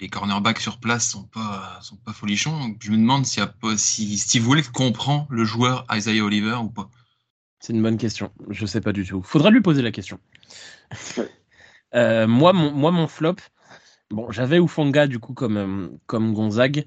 les 0.00 0.08
cornerbacks 0.08 0.60
sur 0.60 0.78
place 0.78 1.10
sont 1.10 1.24
pas 1.24 1.78
sont 1.82 1.96
pas 1.96 2.14
folichons. 2.14 2.74
Je 2.80 2.90
me 2.90 2.96
demande 2.96 3.26
si, 3.26 3.38
si 3.76 4.16
Steve 4.16 4.48
Wilkes 4.48 4.70
comprend 4.72 5.26
le 5.28 5.44
joueur 5.44 5.84
Isaiah 5.92 6.24
Oliver 6.24 6.54
ou 6.54 6.70
pas. 6.70 6.88
C'est 7.58 7.74
une 7.74 7.82
bonne 7.82 7.98
question. 7.98 8.32
Je 8.48 8.64
sais 8.64 8.80
pas 8.80 8.92
du 8.92 9.04
tout. 9.04 9.22
Faudra 9.22 9.50
lui 9.50 9.60
poser 9.60 9.82
la 9.82 9.92
question. 9.92 10.18
Euh, 11.92 12.28
moi, 12.28 12.52
mon 12.52 13.08
flop, 13.08 13.34
bon, 14.10 14.30
j'avais 14.30 14.58
Ufonga 14.58 15.06
du 15.06 15.18
coup 15.18 15.34
comme, 15.34 15.56
euh, 15.56 15.88
comme 16.06 16.32
Gonzague. 16.32 16.86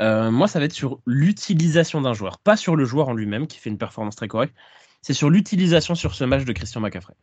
Euh, 0.00 0.30
moi, 0.30 0.48
ça 0.48 0.58
va 0.58 0.64
être 0.64 0.72
sur 0.72 1.00
l'utilisation 1.06 2.00
d'un 2.00 2.14
joueur, 2.14 2.38
pas 2.38 2.56
sur 2.56 2.76
le 2.76 2.84
joueur 2.84 3.08
en 3.08 3.14
lui-même 3.14 3.46
qui 3.46 3.58
fait 3.58 3.70
une 3.70 3.78
performance 3.78 4.16
très 4.16 4.28
correcte. 4.28 4.54
C'est 5.02 5.14
sur 5.14 5.30
l'utilisation 5.30 5.94
sur 5.94 6.14
ce 6.14 6.24
match 6.24 6.44
de 6.44 6.52
Christian 6.52 6.80
McCaffrey 6.80 7.14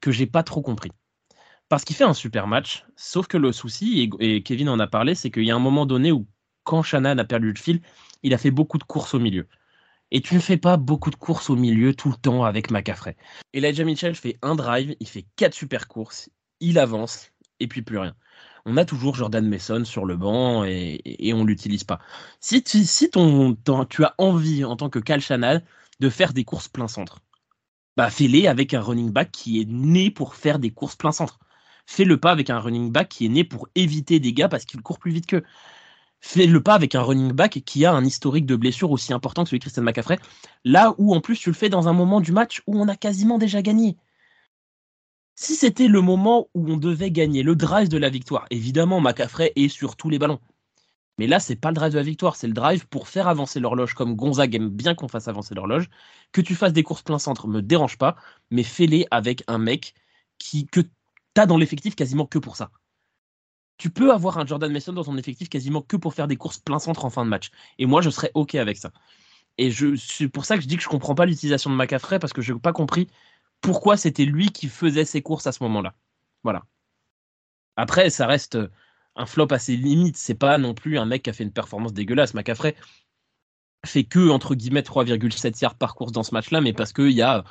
que 0.00 0.10
j'ai 0.10 0.26
pas 0.26 0.42
trop 0.42 0.60
compris 0.60 0.90
parce 1.68 1.84
qu'il 1.84 1.96
fait 1.96 2.04
un 2.04 2.14
super 2.14 2.46
match. 2.46 2.84
Sauf 2.96 3.26
que 3.26 3.36
le 3.36 3.52
souci, 3.52 4.10
et, 4.20 4.42
Kevin 4.42 4.68
en 4.68 4.78
a 4.80 4.86
parlé, 4.86 5.14
c'est 5.14 5.30
qu'il 5.30 5.44
y 5.44 5.50
a 5.50 5.56
un 5.56 5.60
moment 5.60 5.86
donné 5.86 6.12
où, 6.12 6.26
quand 6.64 6.82
Shannon 6.82 7.18
a 7.18 7.24
perdu 7.24 7.52
le 7.52 7.58
fil, 7.58 7.80
il 8.22 8.34
a 8.34 8.38
fait 8.38 8.50
beaucoup 8.50 8.78
de 8.78 8.84
courses 8.84 9.14
au 9.14 9.18
milieu. 9.18 9.46
Et 10.10 10.20
tu 10.20 10.34
ne 10.34 10.40
fais 10.40 10.56
pas 10.56 10.76
beaucoup 10.76 11.10
de 11.10 11.16
courses 11.16 11.50
au 11.50 11.56
milieu 11.56 11.94
tout 11.94 12.10
le 12.10 12.16
temps 12.16 12.44
avec 12.44 12.70
McCaffrey. 12.70 13.16
Elijah 13.52 13.84
Mitchell 13.84 14.14
fait 14.14 14.38
un 14.42 14.54
drive, 14.54 14.94
il 15.00 15.08
fait 15.08 15.26
quatre 15.36 15.54
super 15.54 15.88
courses, 15.88 16.30
il 16.60 16.78
avance, 16.78 17.32
et 17.60 17.66
puis 17.66 17.82
plus 17.82 17.98
rien. 17.98 18.14
On 18.66 18.76
a 18.78 18.84
toujours 18.84 19.14
Jordan 19.14 19.46
Mason 19.46 19.84
sur 19.84 20.06
le 20.06 20.16
banc 20.16 20.64
et, 20.64 21.00
et 21.04 21.34
on 21.34 21.44
l'utilise 21.44 21.84
pas. 21.84 22.00
Si, 22.40 22.62
tu, 22.62 22.78
as 22.78 24.14
envie, 24.18 24.64
en 24.64 24.76
tant 24.76 24.88
que 24.88 24.98
Cal 24.98 25.20
Shannon, 25.20 25.60
de 26.00 26.08
faire 26.08 26.32
des 26.32 26.44
courses 26.44 26.68
plein 26.68 26.88
centre, 26.88 27.20
bah 27.96 28.10
fais-les 28.10 28.46
avec 28.46 28.74
un 28.74 28.80
running 28.80 29.10
back 29.10 29.30
qui 29.30 29.60
est 29.60 29.68
né 29.68 30.10
pour 30.10 30.34
faire 30.34 30.58
des 30.58 30.70
courses 30.70 30.96
plein 30.96 31.12
centre. 31.12 31.38
Fais 31.86 32.04
le 32.04 32.18
pas 32.18 32.32
avec 32.32 32.50
un 32.50 32.58
running 32.58 32.90
back 32.90 33.10
qui 33.10 33.26
est 33.26 33.28
né 33.28 33.44
pour 33.44 33.68
éviter 33.74 34.18
des 34.18 34.32
gars 34.32 34.48
parce 34.48 34.64
qu'il 34.64 34.80
court 34.80 34.98
plus 34.98 35.12
vite 35.12 35.26
qu'eux. 35.26 35.44
Fais 36.20 36.46
le 36.46 36.62
pas 36.62 36.74
avec 36.74 36.94
un 36.94 37.02
running 37.02 37.32
back 37.32 37.62
qui 37.66 37.84
a 37.84 37.92
un 37.92 38.04
historique 38.04 38.46
de 38.46 38.56
blessure 38.56 38.90
aussi 38.90 39.12
important 39.12 39.44
que 39.44 39.50
celui 39.50 39.58
de 39.58 39.64
Christian 39.64 39.82
McCaffrey. 39.82 40.18
Là 40.64 40.94
où 40.96 41.14
en 41.14 41.20
plus 41.20 41.38
tu 41.38 41.50
le 41.50 41.54
fais 41.54 41.68
dans 41.68 41.86
un 41.86 41.92
moment 41.92 42.22
du 42.22 42.32
match 42.32 42.62
où 42.66 42.80
on 42.80 42.88
a 42.88 42.96
quasiment 42.96 43.36
déjà 43.36 43.60
gagné. 43.60 43.98
Si 45.36 45.54
c'était 45.54 45.88
le 45.88 46.00
moment 46.00 46.48
où 46.54 46.70
on 46.70 46.76
devait 46.76 47.10
gagner, 47.10 47.42
le 47.42 47.56
drive 47.56 47.88
de 47.88 47.98
la 47.98 48.08
victoire, 48.10 48.46
évidemment 48.50 49.00
McCaffrey 49.00 49.52
est 49.56 49.68
sur 49.68 49.96
tous 49.96 50.08
les 50.08 50.18
ballons. 50.18 50.40
Mais 51.18 51.26
là, 51.26 51.38
c'est 51.40 51.56
pas 51.56 51.70
le 51.70 51.74
drive 51.74 51.92
de 51.92 51.98
la 51.98 52.02
victoire, 52.04 52.36
c'est 52.36 52.46
le 52.48 52.52
drive 52.52 52.88
pour 52.88 53.08
faire 53.08 53.28
avancer 53.28 53.60
l'horloge, 53.60 53.94
comme 53.94 54.16
Gonzague 54.16 54.54
aime 54.54 54.68
bien 54.68 54.94
qu'on 54.94 55.08
fasse 55.08 55.28
avancer 55.28 55.54
l'horloge. 55.54 55.88
Que 56.32 56.40
tu 56.40 56.54
fasses 56.54 56.72
des 56.72 56.82
courses 56.82 57.02
plein 57.02 57.18
centre 57.18 57.46
me 57.48 57.62
dérange 57.62 57.98
pas, 57.98 58.16
mais 58.50 58.64
fais-les 58.64 59.06
avec 59.10 59.44
un 59.46 59.58
mec 59.58 59.94
qui, 60.38 60.66
que 60.66 60.80
t'as 61.34 61.46
dans 61.46 61.56
l'effectif 61.58 61.94
quasiment 61.94 62.26
que 62.26 62.38
pour 62.38 62.56
ça. 62.56 62.70
Tu 63.76 63.90
peux 63.90 64.12
avoir 64.12 64.38
un 64.38 64.46
Jordan 64.46 64.72
Mason 64.72 64.92
dans 64.92 65.04
ton 65.04 65.16
effectif 65.16 65.48
quasiment 65.48 65.82
que 65.82 65.96
pour 65.96 66.14
faire 66.14 66.28
des 66.28 66.36
courses 66.36 66.58
plein 66.58 66.78
centre 66.78 67.04
en 67.04 67.10
fin 67.10 67.24
de 67.24 67.30
match. 67.30 67.50
Et 67.78 67.86
moi, 67.86 68.02
je 68.02 68.10
serais 68.10 68.30
OK 68.34 68.54
avec 68.54 68.76
ça. 68.76 68.92
Et 69.58 69.70
c'est 69.96 70.28
pour 70.28 70.44
ça 70.44 70.56
que 70.56 70.62
je 70.62 70.68
dis 70.68 70.76
que 70.76 70.82
je 70.82 70.88
comprends 70.88 71.14
pas 71.14 71.26
l'utilisation 71.26 71.70
de 71.70 71.76
McCaffrey 71.76 72.18
parce 72.18 72.32
que 72.32 72.42
je 72.42 72.52
n'ai 72.52 72.58
pas 72.60 72.72
compris 72.72 73.08
pourquoi 73.64 73.96
c'était 73.96 74.26
lui 74.26 74.50
qui 74.50 74.68
faisait 74.68 75.06
ses 75.06 75.22
courses 75.22 75.46
à 75.46 75.52
ce 75.52 75.62
moment-là. 75.62 75.94
Voilà. 76.42 76.64
Après, 77.76 78.10
ça 78.10 78.26
reste 78.26 78.58
un 79.16 79.24
flop 79.24 79.48
assez 79.50 79.74
limite. 79.74 80.18
C'est 80.18 80.34
pas 80.34 80.58
non 80.58 80.74
plus 80.74 80.98
un 80.98 81.06
mec 81.06 81.22
qui 81.22 81.30
a 81.30 81.32
fait 81.32 81.44
une 81.44 81.52
performance 81.52 81.94
dégueulasse. 81.94 82.34
McCaffrey 82.34 82.76
fait 83.86 84.04
que, 84.04 84.28
entre 84.28 84.54
guillemets, 84.54 84.82
3,7 84.82 85.62
yards 85.62 85.76
par 85.76 85.94
course 85.94 86.12
dans 86.12 86.22
ce 86.22 86.34
match-là, 86.34 86.60
mais 86.60 86.74
parce 86.74 86.92
qu'il 86.92 87.12
y 87.12 87.22
a 87.22 87.42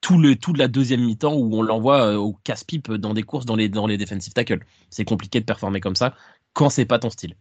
tout 0.00 0.18
le 0.18 0.34
tout 0.34 0.52
de 0.52 0.58
la 0.58 0.66
deuxième 0.66 1.04
mi-temps 1.04 1.34
où 1.34 1.56
on 1.56 1.62
l'envoie 1.62 2.06
euh, 2.06 2.16
au 2.16 2.32
casse-pipe 2.32 2.90
dans 2.94 3.14
des 3.14 3.22
courses 3.22 3.46
dans 3.46 3.54
les 3.54 3.68
dans 3.68 3.86
les 3.86 3.96
defensive 3.96 4.32
tackles. 4.32 4.66
C'est 4.90 5.04
compliqué 5.04 5.38
de 5.38 5.44
performer 5.44 5.80
comme 5.80 5.94
ça 5.94 6.16
quand 6.54 6.70
c'est 6.70 6.86
pas 6.86 6.98
ton 6.98 7.10
style. 7.10 7.36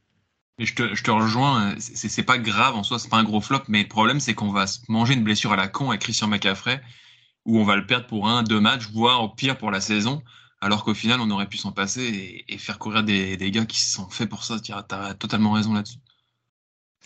Je 0.60 0.76
te, 0.76 0.94
je 0.94 1.04
te 1.04 1.10
rejoins, 1.10 1.74
c'est 1.80 2.22
pas 2.22 2.38
grave 2.38 2.76
en 2.76 2.84
soi, 2.84 3.00
c'est 3.00 3.10
pas 3.10 3.18
un 3.18 3.24
gros 3.24 3.42
flop, 3.42 3.64
mais 3.68 3.82
le 3.82 3.88
problème 3.88 4.20
c'est 4.20 4.36
qu'on 4.36 4.52
va 4.52 4.66
manger 4.90 5.16
une 5.16 5.24
blessure 5.24 5.54
à 5.54 5.56
la 5.56 5.68
con 5.68 5.90
avec 5.90 6.02
Christian 6.02 6.28
McCaffrey, 6.28 6.80
où 7.46 7.58
on 7.58 7.64
va 7.64 7.76
le 7.76 7.86
perdre 7.86 8.08
pour 8.08 8.28
un, 8.28 8.44
deux 8.44 8.60
matchs, 8.60 8.90
voire 8.92 9.24
au 9.24 9.30
pire 9.30 9.58
pour 9.58 9.72
la 9.72 9.82
saison, 9.82 10.22
alors 10.60 10.84
qu'au 10.84 10.94
final 10.94 11.20
on 11.22 11.30
aurait 11.32 11.48
pu 11.48 11.58
s'en 11.58 11.72
passer 11.72 12.46
et, 12.48 12.58
faire 12.58 12.80
courir 12.80 13.04
des, 13.04 13.38
des, 13.38 13.52
gars 13.52 13.66
qui 13.66 13.82
sont 13.82 14.10
faits 14.10 14.30
pour 14.30 14.44
ça. 14.44 14.60
Tu 14.60 14.72
as 14.74 15.14
totalement 15.16 15.52
raison 15.52 15.74
là-dessus. 15.74 16.00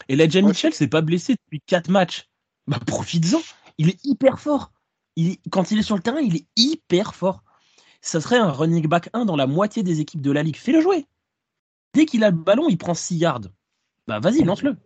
Et 0.09 0.15
Ledger 0.15 0.41
Mitchell 0.41 0.73
s'est 0.73 0.89
pas 0.89 1.01
blessé 1.01 1.35
depuis 1.45 1.61
quatre 1.65 1.89
matchs. 1.89 2.27
Bah 2.67 2.79
profites-en, 2.85 3.41
il 3.77 3.89
est 3.89 4.03
hyper 4.03 4.39
fort 4.39 4.71
quand 5.49 5.71
il 5.71 5.79
est 5.79 5.83
sur 5.83 5.95
le 5.95 6.01
terrain, 6.01 6.19
il 6.19 6.35
est 6.35 6.47
hyper 6.55 7.15
fort. 7.15 7.43
Ça 8.01 8.21
serait 8.21 8.37
un 8.37 8.51
running 8.51 8.87
back 8.87 9.09
1 9.13 9.25
dans 9.25 9.35
la 9.35 9.47
moitié 9.47 9.83
des 9.83 9.99
équipes 9.99 10.21
de 10.21 10.31
la 10.31 10.43
ligue. 10.43 10.57
Fais-le 10.57 10.81
jouer. 10.81 11.05
Dès 11.93 12.05
qu'il 12.05 12.23
a 12.23 12.29
le 12.29 12.37
ballon, 12.37 12.67
il 12.69 12.77
prend 12.77 12.93
6 12.93 13.17
yards. 13.17 13.41
Bah 14.07 14.19
vas-y, 14.19 14.43
lance-le. 14.43 14.77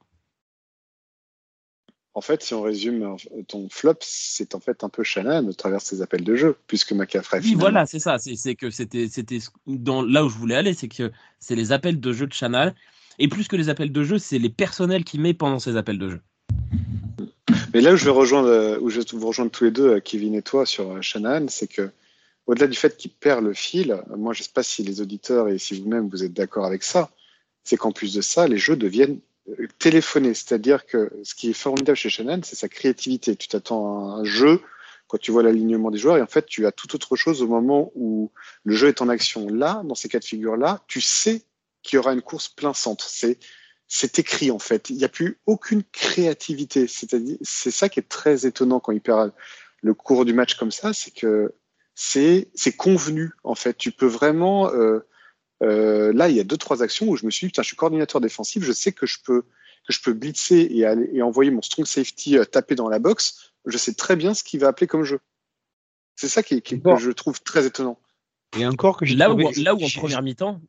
En 2.15 2.21
fait, 2.21 2.41
si 2.43 2.53
on 2.53 2.61
résume 2.61 3.15
ton 3.47 3.69
flop, 3.69 3.97
c'est 4.01 4.55
en 4.55 4.59
fait 4.59 4.83
un 4.83 4.89
peu 4.89 5.03
Shannon 5.03 5.47
au 5.47 5.53
travers 5.53 5.79
ses 5.79 6.01
appels 6.01 6.23
de 6.23 6.35
jeu, 6.35 6.57
puisque 6.67 6.91
McCaffrey. 6.91 7.39
Oui, 7.43 7.55
voilà, 7.55 7.85
c'est 7.85 7.99
ça. 7.99 8.17
C'est 8.17 8.55
que 8.55 8.71
c'était, 8.71 9.07
c'était 9.07 9.39
dans 9.67 10.01
là 10.01 10.25
où 10.25 10.29
je 10.29 10.37
voulais 10.37 10.55
aller, 10.55 10.73
c'est 10.73 10.87
que 10.87 11.11
c'est 11.39 11.55
les 11.55 11.71
appels 11.71 11.99
de 11.99 12.11
jeu 12.11 12.25
de 12.27 12.33
Shannon. 12.33 12.73
Et 13.19 13.27
plus 13.27 13.47
que 13.47 13.55
les 13.55 13.69
appels 13.69 13.91
de 13.91 14.03
jeu, 14.03 14.17
c'est 14.17 14.39
les 14.39 14.49
personnels 14.49 15.03
qu'il 15.03 15.21
met 15.21 15.33
pendant 15.33 15.59
ses 15.59 15.75
appels 15.77 15.99
de 15.99 16.09
jeu. 16.09 16.21
Mais 17.73 17.81
là 17.81 17.93
où 17.93 17.95
je 17.95 18.05
vais 18.05 18.11
rejoindre, 18.11 18.79
où 18.81 18.89
je 18.89 19.01
vais 19.01 19.05
vous 19.13 19.27
rejoindre 19.27 19.51
tous 19.51 19.65
les 19.65 19.71
deux, 19.71 19.89
euh, 19.95 19.99
Kevin 19.99 20.33
et 20.35 20.41
toi, 20.41 20.65
sur 20.65 20.91
euh, 20.91 21.01
Shannon, 21.01 21.45
c'est 21.49 21.67
que 21.67 21.91
au-delà 22.47 22.67
du 22.67 22.77
fait 22.77 22.97
qu'il 22.97 23.11
perd 23.11 23.43
le 23.43 23.53
fil, 23.53 24.01
moi 24.17 24.33
je 24.33 24.41
ne 24.41 24.45
sais 24.45 24.51
pas 24.53 24.63
si 24.63 24.81
les 24.81 25.01
auditeurs 25.01 25.49
et 25.49 25.59
si 25.59 25.79
vous-même 25.79 26.09
vous 26.09 26.23
êtes 26.23 26.33
d'accord 26.33 26.65
avec 26.65 26.81
ça, 26.81 27.11
c'est 27.63 27.77
qu'en 27.77 27.91
plus 27.91 28.13
de 28.13 28.21
ça, 28.21 28.47
les 28.47 28.57
jeux 28.57 28.75
deviennent 28.75 29.19
téléphonés. 29.77 30.33
C'est-à-dire 30.33 30.85
que 30.85 31.11
ce 31.23 31.35
qui 31.35 31.49
est 31.49 31.53
formidable 31.53 31.97
chez 31.97 32.09
Shannon, 32.09 32.41
c'est 32.43 32.55
sa 32.55 32.69
créativité. 32.69 33.35
Tu 33.35 33.47
t'attends 33.47 34.15
à 34.15 34.19
un 34.19 34.23
jeu 34.23 34.61
quand 35.07 35.17
tu 35.17 35.31
vois 35.31 35.43
l'alignement 35.43 35.89
des 35.89 35.97
joueurs 35.97 36.17
et 36.17 36.21
en 36.21 36.27
fait 36.27 36.45
tu 36.45 36.67
as 36.67 36.71
tout 36.71 36.93
autre 36.93 37.15
chose 37.15 37.41
au 37.41 37.47
moment 37.47 37.91
où 37.95 38.31
le 38.63 38.75
jeu 38.75 38.87
est 38.87 39.01
en 39.01 39.09
action. 39.09 39.47
Là, 39.49 39.81
dans 39.85 39.95
ces 39.95 40.07
cas 40.07 40.19
de 40.19 40.25
figure-là, 40.25 40.83
tu 40.87 41.01
sais 41.01 41.41
qu'il 41.81 41.97
y 41.97 41.99
aura 41.99 42.13
une 42.13 42.21
course 42.21 42.47
plein 42.49 42.73
centre. 42.73 43.09
C'est 43.09 43.39
c'est 43.87 44.19
écrit 44.19 44.51
en 44.51 44.59
fait. 44.59 44.89
Il 44.91 44.97
n'y 44.97 45.03
a 45.03 45.09
plus 45.09 45.39
aucune 45.47 45.83
créativité. 45.91 46.87
C'est-à-dire, 46.87 47.37
c'est 47.41 47.71
ça 47.71 47.89
qui 47.89 47.99
est 47.99 48.07
très 48.07 48.45
étonnant 48.45 48.79
quand 48.79 48.91
il 48.91 49.01
perd 49.01 49.33
le 49.81 49.93
cours 49.93 50.25
du 50.25 50.33
match 50.33 50.55
comme 50.55 50.71
ça, 50.71 50.93
c'est 50.93 51.11
que 51.11 51.53
c'est 51.95 52.49
c'est 52.53 52.75
convenu 52.75 53.31
en 53.43 53.55
fait. 53.55 53.77
Tu 53.77 53.91
peux 53.91 54.05
vraiment 54.05 54.71
euh, 54.71 54.99
euh, 55.63 56.13
là, 56.13 56.29
il 56.29 56.35
y 56.35 56.39
a 56.39 56.43
deux 56.43 56.57
trois 56.57 56.83
actions 56.83 57.07
où 57.09 57.15
je 57.15 57.25
me 57.25 57.31
suis 57.31 57.47
dit, 57.47 57.51
putain, 57.51 57.63
je 57.63 57.67
suis 57.67 57.75
coordinateur 57.75 58.21
défensif, 58.21 58.63
je 58.63 58.71
sais 58.71 58.91
que 58.91 59.05
je 59.05 59.17
peux 59.23 59.43
que 59.87 59.93
je 59.93 60.01
peux 60.01 60.13
blitzer 60.13 60.77
et, 60.77 60.85
aller, 60.85 61.09
et 61.13 61.21
envoyer 61.21 61.51
mon 61.51 61.61
strong 61.61 61.85
safety 61.85 62.37
euh, 62.37 62.45
taper 62.45 62.75
dans 62.75 62.89
la 62.89 62.99
box. 62.99 63.53
Je 63.65 63.77
sais 63.77 63.93
très 63.93 64.15
bien 64.15 64.33
ce 64.33 64.43
qu'il 64.43 64.59
va 64.59 64.67
appeler 64.67 64.87
comme 64.87 65.03
jeu. 65.03 65.19
C'est 66.15 66.27
ça 66.27 66.43
qui, 66.43 66.61
qui 66.61 66.81
que 66.81 66.97
je 66.97 67.11
trouve 67.11 67.41
très 67.41 67.65
étonnant. 67.65 67.97
Et 68.57 68.65
encore 68.65 68.97
que 68.97 69.05
j'ai 69.05 69.15
là 69.15 69.31
où 69.31 69.37
là 69.37 69.75
où 69.75 69.83
en 69.83 69.87
première 69.89 70.21
mi-temps, 70.21 70.61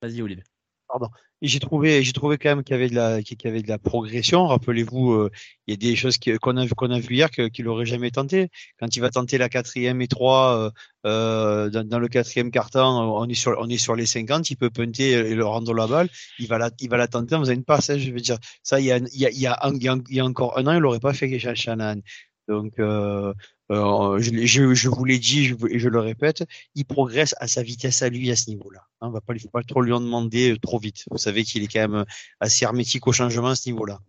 vas-y 0.00 0.22
Olivier. 0.22 0.44
Pardon. 0.86 1.08
J'ai 1.46 1.60
trouvé, 1.60 2.02
j'ai 2.02 2.12
trouvé 2.12 2.38
quand 2.38 2.48
même 2.48 2.64
qu'il 2.64 2.74
y 2.74 2.78
avait 2.78 2.88
de 2.88 2.94
la, 2.94 3.22
qu'il 3.22 3.36
y 3.44 3.48
avait 3.48 3.62
de 3.62 3.68
la 3.68 3.78
progression. 3.78 4.46
Rappelez-vous, 4.46 5.12
euh, 5.12 5.30
il 5.66 5.72
y 5.72 5.74
a 5.74 5.76
des 5.76 5.94
choses 5.94 6.16
qu'on 6.40 6.56
a, 6.56 6.66
qu'on 6.68 6.90
a 6.90 6.98
vu 6.98 7.16
hier 7.16 7.30
qu'il 7.30 7.66
n'aurait 7.66 7.84
jamais 7.84 8.10
tenté. 8.10 8.48
Quand 8.80 8.96
il 8.96 9.00
va 9.00 9.10
tenter 9.10 9.36
la 9.36 9.50
quatrième 9.50 10.00
et 10.00 10.08
trois 10.08 10.56
euh, 10.56 10.70
euh 11.06 11.68
dans, 11.68 11.98
le 11.98 12.08
quatrième 12.08 12.50
carton, 12.50 12.80
on 12.80 13.28
est 13.28 13.34
sur, 13.34 13.56
on 13.58 13.68
est 13.68 13.76
sur 13.76 13.94
les 13.94 14.06
50, 14.06 14.50
il 14.50 14.56
peut 14.56 14.70
punter 14.70 15.10
et 15.10 15.34
le 15.34 15.44
rendre 15.44 15.74
la 15.74 15.86
balle. 15.86 16.08
Il 16.38 16.48
va 16.48 16.56
la, 16.56 16.70
il 16.80 16.88
va 16.88 16.96
la 16.96 17.08
tenter 17.08 17.34
en 17.34 17.40
faisant 17.40 17.52
une 17.52 17.64
passe. 17.64 17.90
Hein, 17.90 17.98
je 17.98 18.10
veux 18.10 18.20
dire, 18.20 18.38
ça, 18.62 18.80
il 18.80 18.86
y 18.86 18.92
a, 18.92 18.96
il 18.96 19.20
y 19.20 19.26
a, 19.26 19.30
il 19.30 20.14
y 20.14 20.20
a, 20.20 20.24
encore 20.24 20.56
un 20.58 20.66
an, 20.66 20.72
il 20.72 20.80
l'aurait 20.80 20.98
pas 21.00 21.12
fait 21.12 21.38
Shannon. 21.38 22.00
Donc, 22.48 22.78
euh, 22.78 23.32
euh, 23.70 24.18
je, 24.20 24.88
vous 24.88 25.04
l'ai 25.04 25.18
dit 25.18 25.46
je, 25.46 25.54
je 25.72 25.88
le 25.88 26.00
répète, 26.00 26.44
il 26.74 26.84
progresse 26.84 27.34
à 27.38 27.48
sa 27.48 27.62
vitesse 27.62 28.02
à 28.02 28.10
lui 28.10 28.30
à 28.30 28.36
ce 28.36 28.50
niveau-là. 28.50 28.86
Hein, 29.00 29.08
on 29.08 29.10
va 29.10 29.20
pas, 29.20 29.34
faut 29.38 29.48
pas 29.48 29.62
trop 29.62 29.80
lui 29.80 29.92
en 29.92 30.00
demander 30.00 30.52
euh, 30.52 30.58
trop 30.58 30.78
vite. 30.78 31.04
Vous 31.10 31.18
savez 31.18 31.44
qu'il 31.44 31.62
est 31.62 31.68
quand 31.68 31.88
même 31.88 32.04
assez 32.40 32.64
hermétique 32.64 33.06
au 33.06 33.12
changement 33.12 33.48
à 33.48 33.56
ce 33.56 33.68
niveau-là. 33.68 34.00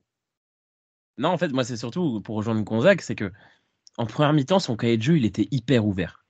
Non, 1.17 1.29
en 1.29 1.37
fait, 1.37 1.49
moi, 1.49 1.63
c'est 1.63 1.77
surtout 1.77 2.21
pour 2.21 2.35
rejoindre 2.35 2.61
Gonzague, 2.63 3.01
c'est 3.01 3.15
que 3.15 3.31
en 3.97 4.05
première 4.05 4.33
mi-temps, 4.33 4.59
son 4.59 4.75
cahier 4.75 4.97
de 4.97 5.03
jeu, 5.03 5.17
il 5.17 5.25
était 5.25 5.47
hyper 5.51 5.85
ouvert. 5.85 6.25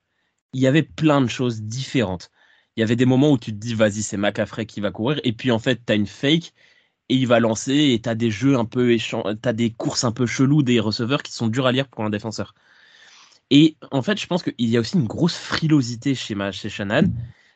Il 0.53 0.61
y 0.61 0.67
avait 0.67 0.83
plein 0.83 1.21
de 1.21 1.27
choses 1.27 1.61
différentes. 1.63 2.29
Il 2.75 2.81
y 2.81 2.83
avait 2.83 2.95
des 2.95 3.05
moments 3.05 3.31
où 3.31 3.37
tu 3.39 3.51
te 3.51 3.57
dis, 3.57 3.73
vas-y, 3.73 4.03
c'est 4.03 4.17
Macafrey 4.17 4.65
qui 4.65 4.81
va 4.81 4.91
courir, 4.91 5.19
et 5.23 5.33
puis 5.33 5.51
en 5.51 5.59
fait, 5.59 5.81
tu 5.85 5.93
as 5.93 5.95
une 5.95 6.05
fake, 6.05 6.53
et 7.09 7.15
il 7.15 7.27
va 7.27 7.39
lancer, 7.39 7.73
et 7.73 8.01
tu 8.01 8.09
as 8.09 8.15
des 8.15 8.31
jeux 8.31 8.57
un 8.57 8.65
peu 8.65 8.95
tu 8.97 9.15
as 9.43 9.53
des 9.53 9.71
courses 9.71 10.03
un 10.03 10.11
peu 10.11 10.25
cheloues 10.27 10.63
des 10.63 10.79
receveurs 10.79 11.23
qui 11.23 11.31
sont 11.31 11.47
durs 11.47 11.65
à 11.65 11.71
lire 11.71 11.87
pour 11.87 12.03
un 12.03 12.09
défenseur. 12.09 12.53
Et 13.51 13.77
en 13.91 14.01
fait, 14.01 14.19
je 14.19 14.27
pense 14.27 14.43
qu'il 14.43 14.53
y 14.57 14.77
a 14.77 14.79
aussi 14.79 14.97
une 14.97 15.07
grosse 15.07 15.37
frilosité 15.37 16.15
chez, 16.15 16.35
chez 16.51 16.69
Shannon. 16.69 17.11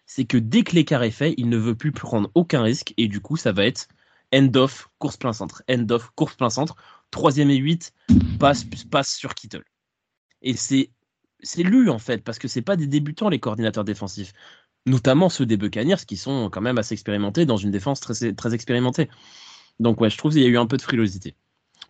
C'est 0.06 0.26
que 0.26 0.38
dès 0.38 0.64
que 0.64 0.76
l'écart 0.76 1.04
est 1.04 1.12
fait, 1.12 1.34
il 1.38 1.50
ne 1.50 1.58
veut 1.58 1.76
plus 1.76 1.92
prendre 1.92 2.30
aucun 2.36 2.62
risque. 2.62 2.94
Et 2.98 3.08
du 3.08 3.22
coup, 3.22 3.38
ça 3.38 3.52
va 3.52 3.66
être 3.66 3.88
end 4.34 4.52
off, 4.56 4.90
course 5.00 5.18
plein 5.18 5.34
centre. 5.34 5.64
End 5.70 5.86
off, 5.90 6.10
course 6.16 6.36
plein 6.36 6.50
centre. 6.50 6.76
Troisième 7.12 7.50
et 7.50 7.58
huit, 7.58 7.94
passe, 8.40 8.66
passe 8.90 9.16
sur 9.16 9.34
Kittle. 9.34 9.64
Et 10.42 10.56
c'est, 10.56 10.92
lu, 11.58 11.90
en 11.90 12.00
fait, 12.00 12.24
parce 12.24 12.40
que 12.40 12.48
c'est 12.48 12.62
pas 12.62 12.76
des 12.76 12.88
débutants, 12.88 13.30
les 13.30 13.40
coordinateurs 13.40 13.84
défensifs. 13.84 14.34
Notamment 14.86 15.30
ceux 15.30 15.46
des 15.46 15.58
Buccaneers, 15.58 16.06
qui 16.08 16.18
sont 16.18 16.50
quand 16.50 16.62
même 16.62 16.78
assez 16.78 16.94
expérimentés 16.94 17.46
dans 17.46 17.58
une 17.58 17.72
défense 17.72 18.00
très, 18.00 18.34
très 18.34 18.54
expérimentée. 18.54 19.10
Donc, 19.80 20.00
ouais, 20.02 20.10
je 20.10 20.18
trouve 20.18 20.34
qu'il 20.34 20.42
y 20.42 20.46
a 20.46 20.50
eu 20.50 20.58
un 20.58 20.68
peu 20.68 20.78
de 20.78 20.82
frilosité. 20.82 21.36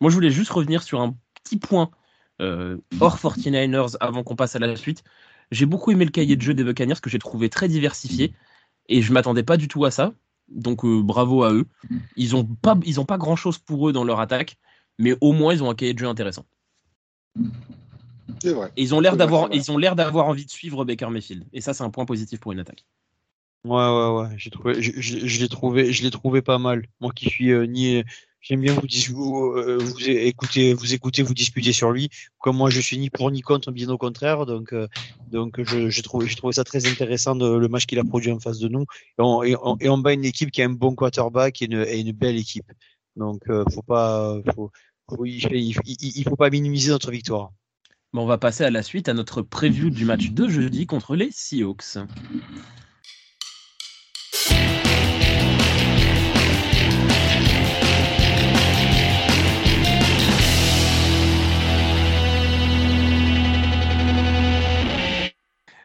Moi, 0.02 0.10
je 0.10 0.16
voulais 0.16 0.32
juste 0.32 0.52
revenir 0.52 0.84
sur 0.84 1.02
un 1.02 1.16
petit 1.44 1.58
point 1.58 1.92
hors 2.40 3.18
49ers 3.18 3.96
avant 4.00 4.24
qu'on 4.24 4.36
passe 4.36 4.56
à 4.56 4.60
la 4.60 4.76
suite. 4.76 5.04
J'ai 5.52 5.66
beaucoup 5.66 5.92
aimé 5.92 6.06
le 6.06 6.12
cahier 6.12 6.36
de 6.36 6.42
jeu 6.42 6.54
des 6.54 6.64
Buccaneers 6.64 7.02
que 7.02 7.10
j'ai 7.10 7.20
trouvé 7.20 7.50
très 7.50 7.68
diversifié 7.68 8.34
et 8.88 9.02
je 9.02 9.14
m'attendais 9.14 9.44
pas 9.44 9.58
du 9.58 9.68
tout 9.68 9.86
à 9.86 9.92
ça. 9.92 10.14
Donc 10.50 10.84
euh, 10.84 11.02
bravo 11.02 11.44
à 11.44 11.54
eux. 11.54 11.66
Ils 12.16 12.36
ont 12.36 12.46
pas 12.46 12.78
ils 12.86 13.00
ont 13.00 13.06
pas 13.06 13.18
grand 13.18 13.36
chose 13.36 13.58
pour 13.58 13.90
eux 13.90 13.94
dans 13.94 14.04
leur 14.04 14.20
attaque, 14.20 14.58
mais 14.98 15.16
au 15.22 15.32
moins 15.32 15.54
ils 15.54 15.64
ont 15.64 15.70
un 15.70 15.76
cahier 15.76 15.94
de 15.94 16.00
jeu 16.00 16.08
intéressant. 16.08 16.46
C'est 18.42 18.54
vrai. 18.54 18.72
Et 18.78 18.84
ils 18.84 18.96
ont 18.96 19.00
l'air 19.00 19.16
d'avoir 19.16 19.50
ils 19.52 19.72
ont 19.72 19.78
l'air 19.78 19.96
d'avoir 19.96 20.28
envie 20.28 20.46
de 20.46 20.52
suivre 20.52 20.86
Baker 20.86 21.10
Mayfield 21.10 21.46
et 21.54 21.62
ça 21.62 21.74
c'est 21.74 21.84
un 21.84 21.90
point 21.90 22.06
positif 22.06 22.40
pour 22.40 22.52
une 22.52 22.60
attaque. 22.60 22.86
Ouais 23.66 23.72
ouais 23.72 24.22
ouais, 24.22 24.36
j'ai 24.38 24.50
trouvé 24.50 24.82
je, 24.82 25.40
l'ai 25.42 25.50
trouvé 25.50 25.92
je 25.92 26.04
l'ai 26.04 26.12
trouvé 26.12 26.42
pas 26.42 26.58
mal. 26.58 26.86
Moi 27.02 27.12
qui 27.14 27.30
suis 27.30 27.52
euh, 27.52 27.66
ni 27.66 28.04
J'aime 28.42 28.62
bien 28.62 28.74
vous, 28.74 28.88
vous, 29.14 29.54
euh, 29.58 29.78
vous 29.78 30.10
écouter, 30.10 30.74
vous 30.74 30.94
écouter, 30.94 31.24
vous 31.24 31.34
disputer 31.34 31.74
sur 31.74 31.92
lui. 31.92 32.10
Comme 32.40 32.56
moi, 32.56 32.70
je 32.70 32.80
suis 32.80 32.98
ni 32.98 33.10
pour 33.10 33.30
ni 33.32 33.42
contre, 33.42 33.72
bien 33.72 33.90
au 33.90 33.98
contraire. 33.98 34.46
Donc, 34.46 34.72
euh, 34.72 34.88
donc, 35.30 35.62
j'ai 35.64 36.02
trouvé, 36.02 36.26
j'ai 36.26 36.36
trouvé 36.36 36.54
ça 36.54 36.64
très 36.64 36.88
intéressant 36.88 37.36
le 37.36 37.68
match 37.68 37.86
qu'il 37.86 38.00
a 38.00 38.04
produit 38.04 38.32
en 38.32 38.40
face 38.40 38.60
de 38.60 38.70
nous. 38.70 38.86
Et 39.44 39.56
on, 39.90 39.98
bat 39.98 40.14
une 40.14 40.24
équipe 40.24 40.52
qui 40.52 40.62
a 40.62 40.66
un 40.66 40.70
bon 40.70 40.96
quarterback 40.96 41.62
et 41.62 41.66
une, 41.66 42.12
belle 42.14 42.38
équipe. 42.38 42.72
Donc, 43.18 43.42
euh, 43.50 43.66
faut 43.74 43.82
pas, 43.82 44.38
faut, 44.56 44.72
faut, 45.10 45.26
il, 45.26 45.44
il, 45.54 45.76
il, 46.00 46.24
faut 46.24 46.38
pas 46.38 46.50
minimiser 46.50 46.92
notre 46.92 47.12
victoire. 47.12 47.52
Bon, 48.14 48.24
on 48.24 48.26
va 48.26 48.38
passer 48.38 48.64
à 48.64 48.72
la 48.72 48.84
suite 48.84 49.10
à 49.10 49.14
notre 49.14 49.42
preview 49.42 49.90
du 49.90 50.06
match 50.06 50.30
de 50.30 50.48
jeudi 50.48 50.88
contre 50.88 51.18
les 51.18 51.30
Seahawks. 51.32 51.98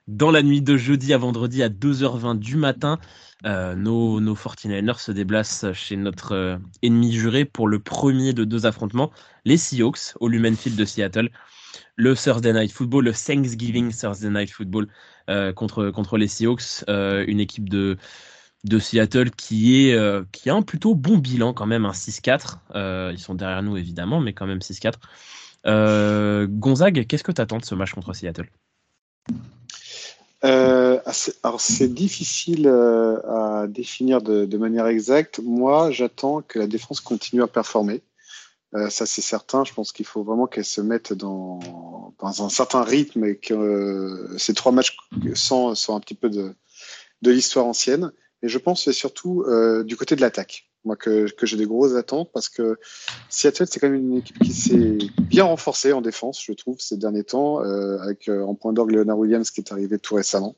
Dans 0.07 0.31
la 0.31 0.43
nuit 0.43 0.63
de 0.63 0.77
jeudi 0.77 1.13
à 1.15 1.19
vendredi 1.19 1.63
à 1.63 1.69
2h20 1.69 2.39
du 2.39 2.57
matin. 2.57 2.99
Euh, 3.47 3.75
nos, 3.75 4.21
nos 4.21 4.35
49ers 4.35 4.99
se 4.99 5.13
déplacent 5.13 5.73
chez 5.73 5.97
notre 5.97 6.33
euh, 6.33 6.57
ennemi 6.83 7.13
juré 7.13 7.45
pour 7.45 7.69
le 7.69 7.79
premier 7.79 8.33
de 8.33 8.45
deux 8.45 8.65
affrontements, 8.65 9.11
les 9.45 9.59
Seahawks 9.59 10.15
au 10.21 10.29
Lumen 10.29 10.57
Field 10.57 10.79
de 10.79 10.85
Seattle. 10.85 11.31
Le 11.97 12.15
Thursday 12.15 12.53
Night 12.53 12.73
Football, 12.73 13.05
le 13.05 13.13
Thanksgiving 13.13 13.93
Thursday 13.93 14.31
Night 14.31 14.51
Football 14.51 14.89
euh, 15.29 15.53
contre, 15.53 15.91
contre 15.91 16.17
les 16.17 16.29
Seahawks, 16.29 16.85
une 16.89 17.41
équipe 17.41 17.69
de, 17.69 17.99
Seattle 18.79 19.31
qui, 19.31 19.89
est, 19.89 20.31
qui 20.33 20.51
a 20.51 20.55
un 20.55 20.63
plutôt 20.63 20.95
bon 20.95 21.19
bilan 21.19 21.53
quand 21.53 21.67
même, 21.67 21.85
un 21.85 21.91
6-4. 21.91 23.13
ils 23.13 23.19
sont 23.19 23.35
derrière 23.35 23.63
nous 23.63 23.77
évidemment, 23.77 24.21
mais 24.21 24.33
quand 24.33 24.47
même 24.47 24.61
6-4. 24.61 26.47
Gonzague, 26.49 27.07
qu'est-ce 27.07 27.25
que 27.25 27.33
tu 27.33 27.41
attends 27.41 27.59
de 27.59 27.65
ce 27.65 27.75
match 27.75 27.93
contre 27.93 28.13
Seattle? 28.13 28.49
Euh, 30.45 31.01
alors 31.43 31.61
c'est 31.61 31.89
difficile 31.89 32.67
euh, 32.67 33.19
à 33.63 33.67
définir 33.67 34.21
de, 34.21 34.57
manière 34.59 34.87
exacte. 34.87 35.41
Moi, 35.43 35.91
j'attends 35.91 36.43
que 36.43 36.59
la 36.59 36.67
défense 36.67 37.01
continue 37.01 37.43
à 37.43 37.47
performer. 37.47 38.03
Euh, 38.75 38.91
ça, 38.91 39.07
c'est 39.07 39.23
certain. 39.23 39.65
Je 39.65 39.73
pense 39.73 39.93
qu'il 39.93 40.05
faut 40.05 40.23
vraiment 40.23 40.47
qu'elle 40.47 40.65
se 40.65 40.81
mette 40.81 41.13
dans, 41.13 41.61
un 42.21 42.49
certain 42.49 42.83
rythme 42.83 43.25
et 43.25 43.37
que 43.37 44.35
ces 44.37 44.55
trois 44.55 44.73
matchs 44.73 44.97
sont, 45.35 45.75
un 45.89 46.01
petit 46.01 46.15
peu 46.15 46.29
de, 46.29 46.55
l'histoire 47.23 47.67
ancienne. 47.67 48.13
Et 48.43 48.49
je 48.49 48.59
pense 48.59 48.91
surtout 48.91 49.45
du 49.87 49.97
côté 49.97 50.17
de 50.17 50.21
l'attaque 50.21 50.69
moi 50.85 50.97
que, 50.97 51.31
que 51.31 51.47
j'ai 51.47 51.57
des 51.57 51.67
grosses 51.67 51.95
attentes 51.95 52.31
parce 52.33 52.49
que 52.49 52.79
Seattle 53.29 53.67
c'est 53.69 53.81
quand 53.81 53.89
même 53.89 54.01
une 54.01 54.19
équipe 54.19 54.39
qui 54.39 54.53
s'est 54.53 54.99
bien 55.21 55.45
renforcée 55.45 55.93
en 55.93 56.01
défense 56.01 56.43
je 56.45 56.53
trouve 56.53 56.81
ces 56.81 56.97
derniers 56.97 57.25
temps 57.25 57.63
euh, 57.63 57.99
avec 57.99 58.29
euh, 58.29 58.43
en 58.43 58.55
point 58.55 58.73
d'orgue 58.73 58.93
Leonard 58.93 59.19
Williams 59.19 59.51
qui 59.51 59.61
est 59.61 59.73
arrivé 59.73 59.99
tout 59.99 60.15
récemment 60.15 60.57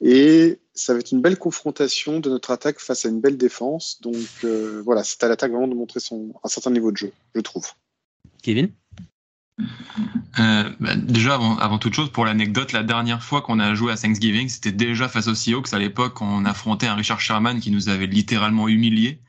et 0.00 0.60
ça 0.74 0.92
va 0.92 1.00
être 1.00 1.12
une 1.12 1.20
belle 1.20 1.38
confrontation 1.38 2.20
de 2.20 2.30
notre 2.30 2.50
attaque 2.50 2.78
face 2.78 3.04
à 3.04 3.08
une 3.08 3.20
belle 3.20 3.36
défense 3.36 4.00
donc 4.00 4.16
euh, 4.44 4.82
voilà 4.84 5.04
c'est 5.04 5.22
à 5.24 5.28
l'attaque 5.28 5.52
vraiment 5.52 5.68
de 5.68 5.74
montrer 5.74 6.00
son 6.00 6.34
un 6.42 6.48
certain 6.48 6.70
niveau 6.70 6.92
de 6.92 6.96
jeu 6.96 7.12
je 7.34 7.40
trouve 7.40 7.66
Kevin? 8.42 8.70
Euh, 10.38 10.70
bah, 10.78 10.94
déjà, 10.94 11.34
avant, 11.34 11.56
avant, 11.58 11.78
toute 11.78 11.94
chose, 11.94 12.10
pour 12.10 12.24
l'anecdote, 12.24 12.72
la 12.72 12.82
dernière 12.82 13.22
fois 13.22 13.42
qu'on 13.42 13.58
a 13.58 13.74
joué 13.74 13.92
à 13.92 13.96
Thanksgiving, 13.96 14.48
c'était 14.48 14.72
déjà 14.72 15.08
face 15.08 15.26
aux 15.26 15.34
Seahawks. 15.34 15.72
À 15.72 15.78
l'époque, 15.78 16.20
on 16.20 16.44
affrontait 16.44 16.86
un 16.86 16.94
Richard 16.94 17.20
Sherman 17.20 17.60
qui 17.60 17.70
nous 17.70 17.88
avait 17.88 18.06
littéralement 18.06 18.68
humiliés. 18.68 19.20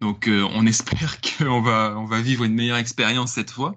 Donc 0.00 0.28
euh, 0.28 0.46
on 0.54 0.66
espère 0.66 1.18
qu'on 1.38 1.60
va, 1.60 1.94
on 1.96 2.04
va 2.04 2.20
vivre 2.20 2.44
une 2.44 2.54
meilleure 2.54 2.78
expérience 2.78 3.32
cette 3.32 3.50
fois. 3.50 3.74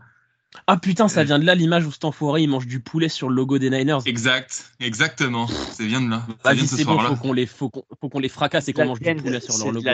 Ah 0.67 0.77
putain, 0.77 1.07
ça 1.07 1.21
euh, 1.21 1.23
vient 1.23 1.39
de 1.39 1.45
là 1.45 1.55
l'image 1.55 1.85
où 1.85 1.91
cet 1.91 2.05
enfoiré 2.05 2.41
il 2.41 2.49
mange 2.49 2.67
du 2.67 2.79
poulet 2.79 3.09
sur 3.09 3.29
le 3.29 3.35
logo 3.35 3.59
des 3.59 3.69
Niners. 3.69 3.99
Exact, 4.05 4.71
exactement. 4.79 5.47
Ça 5.47 5.85
vient 5.85 6.01
de 6.01 6.09
là. 6.09 6.25
Vas-y, 6.43 6.67
c'est 6.67 6.83
bon, 6.83 6.99
faut 6.99 7.15
qu'on 7.15 7.33
les, 7.33 7.45
faut 7.45 7.69
qu'on, 7.69 8.19
les 8.19 8.29
fracasse 8.29 8.67
et 8.67 8.73
qu'on 8.73 8.85
mange 8.85 8.99
du 8.99 9.15
poulet 9.15 9.39
sur 9.39 9.57
leur 9.57 9.71
logo. 9.71 9.89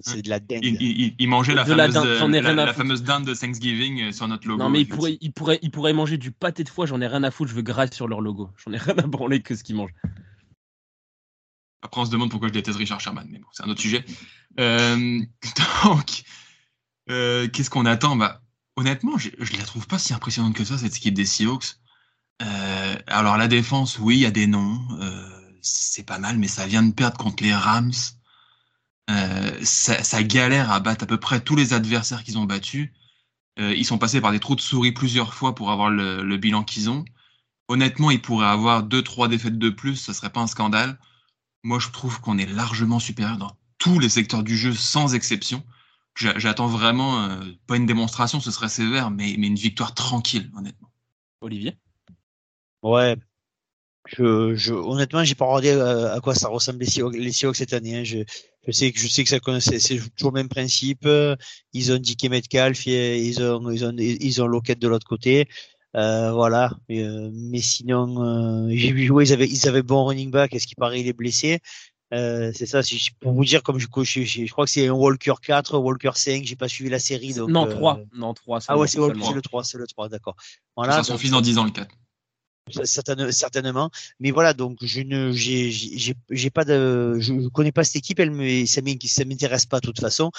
C'est 0.00 0.22
de 0.22 0.30
la 0.30 0.40
dinde. 0.40 0.60
Il, 0.62 1.14
il, 1.18 1.28
mangeait 1.28 1.54
la, 1.54 1.64
fameuse, 1.64 1.94
la, 1.94 2.72
fameuse, 2.72 3.02
dinde 3.02 3.24
de 3.24 3.34
Thanksgiving 3.34 4.02
euh, 4.02 4.12
sur 4.12 4.26
notre 4.28 4.48
logo. 4.48 4.62
Non 4.62 4.68
mais 4.68 4.80
il 4.80 4.88
pourrait, 4.88 5.18
il 5.20 5.32
pourrait, 5.32 5.58
il 5.62 5.70
pourrait 5.70 5.92
manger 5.92 6.16
du 6.16 6.30
pâté 6.30 6.64
de 6.64 6.68
foie. 6.68 6.86
J'en 6.86 7.00
ai 7.00 7.06
rien 7.06 7.22
à 7.22 7.30
foutre. 7.30 7.50
Je 7.50 7.56
veux 7.56 7.62
grâce 7.62 7.92
sur 7.92 8.08
leur 8.08 8.20
logo. 8.20 8.50
J'en 8.64 8.72
ai 8.72 8.78
rien 8.78 8.98
à 8.98 9.06
branler 9.06 9.40
que 9.42 9.54
ce 9.54 9.62
qu'ils 9.62 9.76
mangent. 9.76 9.94
Après, 11.82 12.00
on 12.00 12.04
se 12.04 12.10
demande 12.10 12.30
pourquoi 12.30 12.48
je 12.48 12.52
déteste 12.52 12.78
Richard 12.78 13.00
Sherman, 13.00 13.26
mais 13.30 13.38
bon, 13.38 13.46
c'est 13.52 13.64
un 13.64 13.68
autre 13.68 13.80
sujet. 13.80 14.04
Euh, 14.58 15.20
donc, 15.84 16.22
euh, 17.08 17.48
qu'est-ce 17.48 17.70
qu'on 17.70 17.86
attend? 17.86 18.16
Bah, 18.16 18.42
Honnêtement, 18.76 19.18
je 19.18 19.28
ne 19.30 19.58
la 19.58 19.64
trouve 19.64 19.86
pas 19.86 19.98
si 19.98 20.14
impressionnante 20.14 20.54
que 20.54 20.64
ça, 20.64 20.78
cette 20.78 20.96
équipe 20.96 21.14
des 21.14 21.26
Seahawks. 21.26 21.76
Euh, 22.42 22.96
alors, 23.06 23.36
la 23.36 23.48
défense, 23.48 23.98
oui, 23.98 24.16
il 24.16 24.20
y 24.20 24.26
a 24.26 24.30
des 24.30 24.46
noms. 24.46 24.80
c'est 25.62 26.04
pas 26.06 26.18
mal, 26.18 26.38
mais 26.38 26.48
ça 26.48 26.66
vient 26.66 26.82
de 26.82 26.92
perdre 26.92 27.18
contre 27.18 27.42
les 27.42 27.54
Rams. 27.54 27.92
Ça, 29.62 30.02
ça, 30.04 30.22
galère 30.22 30.70
à 30.70 30.80
battre 30.80 31.04
à 31.04 31.06
peu 31.06 31.18
près 31.18 31.40
tous 31.40 31.56
les 31.56 31.72
adversaires 31.72 32.22
qu'ils 32.22 32.38
ont 32.38 32.44
battus. 32.44 32.90
ils 33.58 33.84
sont 33.84 33.98
passés 33.98 34.20
par 34.20 34.32
des 34.32 34.40
trous 34.40 34.54
de 34.54 34.60
souris 34.60 34.92
plusieurs 34.92 35.34
fois 35.34 35.54
pour 35.54 35.70
avoir 35.72 35.90
le, 35.90 36.22
le 36.22 36.36
bilan 36.36 36.62
qu'ils 36.62 36.88
ont. 36.88 37.04
Honnêtement, 37.68 38.10
ils 38.10 38.22
pourraient 38.22 38.46
avoir 38.46 38.82
deux, 38.82 39.02
trois 39.02 39.28
défaites 39.28 39.58
de 39.58 39.70
plus, 39.70 39.96
ce 39.96 40.12
serait 40.12 40.30
pas 40.30 40.40
un 40.40 40.46
scandale. 40.46 40.98
Moi, 41.62 41.78
je 41.78 41.90
trouve 41.90 42.20
qu'on 42.20 42.38
est 42.38 42.46
largement 42.46 42.98
supérieur 42.98 43.36
dans 43.36 43.56
tous 43.78 43.98
les 43.98 44.08
secteurs 44.08 44.42
du 44.42 44.56
jeu, 44.56 44.72
sans 44.72 45.14
exception. 45.14 45.62
J'attends 46.14 46.66
vraiment, 46.66 47.24
euh, 47.24 47.40
pas 47.66 47.76
une 47.76 47.86
démonstration, 47.86 48.40
ce 48.40 48.50
serait 48.50 48.68
sévère, 48.68 49.10
mais, 49.10 49.36
mais 49.38 49.46
une 49.46 49.56
victoire 49.56 49.94
tranquille, 49.94 50.50
honnêtement. 50.56 50.90
Olivier? 51.40 51.76
Ouais. 52.82 53.16
Je, 54.06 54.54
je, 54.54 54.74
honnêtement, 54.74 55.24
j'ai 55.24 55.34
pas 55.34 55.46
regardé 55.46 55.70
euh, 55.70 56.14
à, 56.14 56.20
quoi 56.20 56.34
ça 56.34 56.48
ressemble 56.48 56.80
les 56.80 57.32
Seahawks, 57.32 57.56
cette 57.56 57.72
année. 57.72 57.98
Hein. 57.98 58.04
Je, 58.04 58.18
je, 58.66 58.72
sais 58.72 58.92
que 58.92 58.98
je 58.98 59.06
sais 59.08 59.24
que 59.24 59.30
ça 59.30 59.38
c'est 59.60 59.98
toujours 60.16 60.32
le 60.32 60.40
même 60.40 60.48
principe. 60.48 61.08
Ils 61.72 61.92
ont 61.92 61.98
Dick 61.98 62.24
Metcalf, 62.28 62.86
ils 62.86 63.42
ont 63.42 63.70
ils 63.70 63.84
ont 63.84 63.94
ils 63.96 64.42
ont 64.42 64.46
Lockett 64.46 64.78
de 64.78 64.88
l'autre 64.88 65.06
côté. 65.06 65.48
Euh, 65.96 66.32
voilà. 66.32 66.70
Euh, 66.90 67.30
mais 67.32 67.60
sinon, 67.60 68.22
euh, 68.22 68.68
j'ai 68.70 68.92
vu 68.92 69.06
jouer, 69.06 69.24
ils 69.24 69.32
avaient, 69.32 69.48
ils 69.48 69.68
avaient 69.68 69.82
bon 69.82 70.04
running 70.04 70.30
back. 70.30 70.54
Est-ce 70.54 70.66
qu'il 70.66 70.76
paraît 70.76 71.00
il 71.00 71.08
est 71.08 71.12
blessé 71.12 71.60
euh, 72.14 72.52
C'est 72.54 72.66
ça. 72.66 72.80
Pour 73.20 73.32
vous 73.32 73.44
dire, 73.44 73.62
comme 73.62 73.78
je, 73.78 73.86
je, 74.02 74.22
je 74.22 74.52
crois 74.52 74.64
que 74.66 74.70
c'est 74.70 74.86
un 74.86 74.92
Walker 74.92 75.34
4, 75.42 75.78
Walker 75.78 76.12
5. 76.14 76.44
J'ai 76.44 76.56
pas 76.56 76.68
suivi 76.68 76.90
la 76.90 76.98
série. 76.98 77.34
Donc, 77.34 77.50
non 77.50 77.66
3. 77.66 78.00
Non 78.14 78.34
3. 78.34 78.60
Ah 78.68 78.78
ouais, 78.78 78.86
c'est 78.86 78.98
le 78.98 79.42
3. 79.42 79.64
C'est 79.64 79.78
le 79.78 79.86
3. 79.86 80.08
D'accord. 80.08 80.36
Voilà. 80.76 80.94
Ça 80.94 81.02
son 81.02 81.18
fils 81.18 81.32
dans 81.32 81.40
10 81.40 81.58
ans 81.58 81.64
le 81.64 81.70
4. 81.70 81.88
Certainement. 82.84 83.90
Mais 84.20 84.30
voilà, 84.30 84.54
donc 84.54 84.78
je 84.82 85.00
ne, 85.00 85.32
j'ai 85.32 86.50
pas 86.50 86.64
de, 86.64 87.16
je 87.18 87.48
connais 87.48 87.72
pas 87.72 87.84
cette 87.84 87.96
équipe, 87.96 88.20
elle 88.20 88.30
me, 88.30 88.66
ça 88.66 88.80
m'intéresse 89.24 89.66
pas 89.66 89.80
de 89.80 89.86
toute 89.86 90.00
façon. 90.00 90.30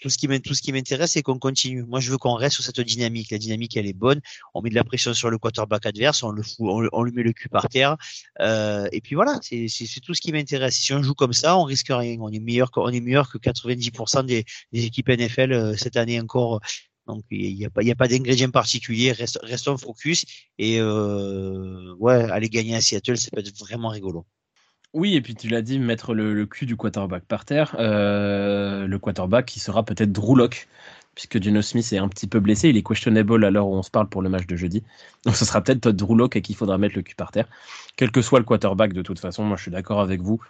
Tout 0.00 0.08
ce 0.08 0.18
qui 0.18 0.28
tout 0.40 0.54
ce 0.54 0.62
qui 0.62 0.72
m'intéresse, 0.72 1.12
c'est 1.12 1.22
qu'on 1.22 1.38
continue. 1.38 1.82
Moi, 1.82 2.00
je 2.00 2.10
veux 2.10 2.18
qu'on 2.18 2.34
reste 2.34 2.56
sur 2.56 2.64
cette 2.64 2.80
dynamique. 2.80 3.30
La 3.30 3.38
dynamique, 3.38 3.76
elle 3.76 3.86
est 3.86 3.92
bonne. 3.92 4.20
On 4.54 4.62
met 4.62 4.70
de 4.70 4.74
la 4.74 4.84
pression 4.84 5.14
sur 5.14 5.30
le 5.30 5.38
quarterback 5.38 5.86
adverse, 5.86 6.22
on 6.22 6.30
le 6.30 6.42
fout, 6.42 6.88
on, 6.92 7.02
lui 7.02 7.12
met 7.12 7.22
le 7.22 7.32
cul 7.32 7.48
par 7.48 7.68
terre. 7.68 7.96
Euh, 8.40 8.86
et 8.92 9.00
puis 9.00 9.14
voilà, 9.14 9.38
c'est 9.42 10.00
tout 10.00 10.14
ce 10.14 10.20
qui 10.20 10.32
m'intéresse. 10.32 10.76
Si 10.76 10.92
on 10.92 11.02
joue 11.02 11.14
comme 11.14 11.32
ça, 11.32 11.56
on 11.56 11.64
risque 11.64 11.88
rien. 11.90 12.16
On 12.20 12.30
est 12.30 12.40
meilleur, 12.40 12.70
on 12.76 12.90
est 12.90 13.00
meilleur 13.00 13.30
que 13.30 13.38
90% 13.38 14.24
des, 14.26 14.44
des 14.72 14.84
équipes 14.84 15.08
NFL 15.08 15.52
euh, 15.52 15.76
cette 15.76 15.96
année 15.96 16.20
encore 16.20 16.60
donc 17.06 17.24
il 17.30 17.56
n'y 17.56 17.64
a 17.64 17.70
pas, 17.70 17.82
pas 17.96 18.08
d'ingrédient 18.08 18.50
particulier. 18.50 19.12
restons 19.12 19.76
focus 19.76 20.24
et 20.58 20.80
euh, 20.80 21.94
ouais, 21.98 22.30
aller 22.30 22.48
gagner 22.48 22.76
à 22.76 22.80
Seattle, 22.80 23.16
ça 23.16 23.30
peut 23.32 23.40
être 23.40 23.58
vraiment 23.58 23.88
rigolo. 23.88 24.26
Oui, 24.92 25.14
et 25.14 25.20
puis 25.20 25.36
tu 25.36 25.48
l'as 25.48 25.62
dit, 25.62 25.78
mettre 25.78 26.14
le, 26.14 26.46
cul 26.46 26.66
du 26.66 26.76
quarterback 26.76 27.24
par 27.24 27.44
terre. 27.44 27.76
Euh, 27.78 28.86
le 28.86 28.98
quarterback 28.98 29.46
qui 29.46 29.60
sera 29.60 29.84
peut-être 29.84 30.10
Drew 30.10 30.36
Lock, 30.36 30.66
puisque 31.14 31.40
Geno 31.40 31.62
Smith 31.62 31.92
est 31.92 31.98
un 31.98 32.08
petit 32.08 32.26
peu 32.26 32.40
blessé. 32.40 32.70
Il 32.70 32.76
est 32.76 32.86
questionable 32.86 33.44
à 33.44 33.50
l'heure 33.50 33.68
où 33.68 33.74
on 33.74 33.82
se 33.82 33.90
parle 33.90 34.08
pour 34.08 34.20
le 34.20 34.28
match 34.28 34.46
de 34.46 34.56
jeudi. 34.56 34.82
Donc 35.24 35.36
ce 35.36 35.44
sera 35.44 35.62
peut-être 35.62 35.90
Drew 35.90 36.16
Lock 36.16 36.34
et 36.34 36.42
qu'il 36.42 36.56
faudra 36.56 36.76
mettre 36.76 36.96
le 36.96 37.02
cul 37.02 37.14
par 37.14 37.30
terre. 37.30 37.46
Quel 37.96 38.10
que 38.10 38.20
soit 38.20 38.40
le 38.40 38.44
quarterback, 38.44 38.92
de 38.92 39.02
toute 39.02 39.20
façon, 39.20 39.44
moi 39.44 39.56
je 39.56 39.62
suis 39.62 39.70
d'accord 39.70 40.00
avec 40.00 40.20
vous 40.22 40.40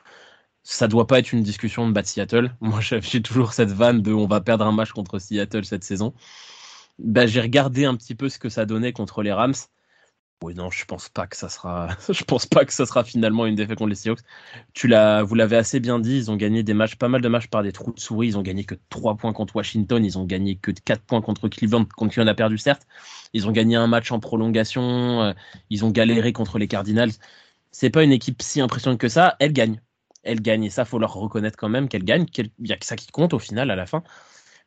ça 0.63 0.89
doit 0.89 1.07
pas 1.07 1.19
être 1.19 1.33
une 1.33 1.43
discussion 1.43 1.87
de 1.89 1.93
battre 1.93 2.09
Seattle. 2.09 2.55
Moi, 2.61 2.81
j'ai 2.81 3.23
toujours 3.23 3.53
cette 3.53 3.71
vanne 3.71 4.03
de 4.03 4.13
on 4.13 4.27
va 4.27 4.41
perdre 4.41 4.67
un 4.67 4.73
match 4.73 4.93
contre 4.93 5.19
Seattle 5.19 5.65
cette 5.65 5.85
saison. 5.85 6.15
Bah, 6.99 7.27
j'ai 7.27 7.41
regardé 7.41 7.85
un 7.87 7.97
petit 7.97 8.15
peu 8.15 8.29
ce 8.29 8.39
que 8.39 8.49
ça 8.49 8.67
donnait 8.67 8.93
contre 8.93 9.23
les 9.23 9.33
Rams. 9.33 9.55
Oui, 10.43 10.55
non, 10.55 10.71
je 10.71 10.87
pense 10.87 11.11
pas 11.11 11.27
que 11.27 11.37
ça 11.37 11.51
sera, 11.51 11.89
je 12.09 12.25
pense 12.25 12.47
pas 12.47 12.65
que 12.65 12.73
ça 12.73 12.87
sera 12.87 13.05
finalement 13.05 13.45
une 13.45 13.57
défaite 13.57 13.77
contre 13.77 13.91
les 13.91 13.95
Seahawks. 13.95 14.21
Tu 14.73 14.89
l'as, 14.89 15.23
vous 15.23 15.35
l'avez 15.35 15.57
assez 15.57 15.81
bien 15.81 15.99
dit, 15.99 16.17
ils 16.17 16.31
ont 16.31 16.37
gagné 16.37 16.63
des 16.63 16.73
matchs, 16.73 16.97
pas 16.97 17.09
mal 17.09 17.21
de 17.21 17.29
matchs 17.29 17.49
par 17.49 17.63
des 17.63 17.73
trous 17.73 17.93
de 17.93 18.01
souris. 18.01 18.29
Ils 18.29 18.39
ont 18.39 18.43
gagné 18.43 18.65
que 18.65 18.75
3 18.89 19.17
points 19.17 19.35
contre 19.35 19.57
Washington, 19.57 20.03
ils 20.03 20.19
ont 20.19 20.25
gagné 20.25 20.57
que 20.57 20.71
4 20.71 21.03
points 21.03 21.21
contre 21.21 21.49
Cleveland, 21.49 21.85
contre 21.85 22.15
qui 22.15 22.21
on 22.21 22.27
a 22.27 22.35
perdu 22.35 22.57
certes. 22.57 22.87
Ils 23.35 23.47
ont 23.49 23.53
gagné 23.53 23.77
un 23.77 23.87
match 23.87 24.13
en 24.13 24.21
prolongation, 24.21 25.23
euh, 25.23 25.33
ils 25.69 25.85
ont 25.85 25.91
galéré 25.91 26.33
contre 26.33 26.59
les 26.59 26.69
Cardinals. 26.69 27.13
C'est 27.71 27.91
pas 27.91 28.03
une 28.03 28.13
équipe 28.13 28.41
si 28.43 28.61
impressionnante 28.63 28.99
que 28.99 29.09
ça, 29.09 29.37
elle 29.41 29.53
gagne 29.53 29.81
elle 30.23 30.41
gagne. 30.41 30.65
Et 30.65 30.71
ça, 30.71 30.85
faut 30.85 30.99
leur 30.99 31.15
reconnaître 31.15 31.57
quand 31.57 31.69
même 31.69 31.89
qu'elle 31.89 32.05
gagne. 32.05 32.27
Il 32.37 32.51
n'y 32.59 32.73
a 32.73 32.77
que 32.77 32.87
ça 32.87 32.97
qui 32.97 33.09
compte 33.09 33.35
au 33.35 33.39
final, 33.39 33.71
à 33.71 33.77
la 33.77 33.87
fin. 33.87 34.03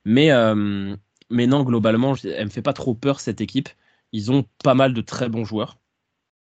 Mais, 0.05 0.31
euh, 0.31 0.95
mais 1.29 1.47
non, 1.47 1.63
globalement, 1.63 2.15
elle 2.23 2.45
me 2.45 2.49
fait 2.51 2.61
pas 2.61 2.73
trop 2.73 2.95
peur, 2.95 3.19
cette 3.19 3.41
équipe. 3.41 3.69
Ils 4.11 4.31
ont 4.31 4.45
pas 4.63 4.75
mal 4.75 4.93
de 4.93 5.01
très 5.01 5.29
bons 5.29 5.45
joueurs. 5.45 5.77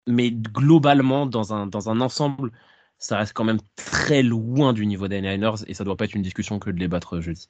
Mais 0.09 0.31
globalement, 0.33 1.27
dans 1.27 1.55
un, 1.55 1.67
dans 1.67 1.91
un 1.91 2.01
ensemble, 2.01 2.53
ça 2.99 3.19
reste 3.19 3.35
quand 3.35 3.45
même 3.45 3.61
très 3.77 4.23
loin 4.23 4.73
du 4.73 4.87
niveau 4.87 5.09
des 5.09 5.21
Niners. 5.21 5.65
Et 5.67 5.75
ça 5.75 5.85
doit 5.85 5.97
pas 5.97 6.07
être 6.07 6.15
une 6.15 6.23
discussion 6.23 6.59
que 6.59 6.71
de 6.71 6.79
les 6.79 6.89
battre 6.89 7.21
jeudi. 7.21 7.49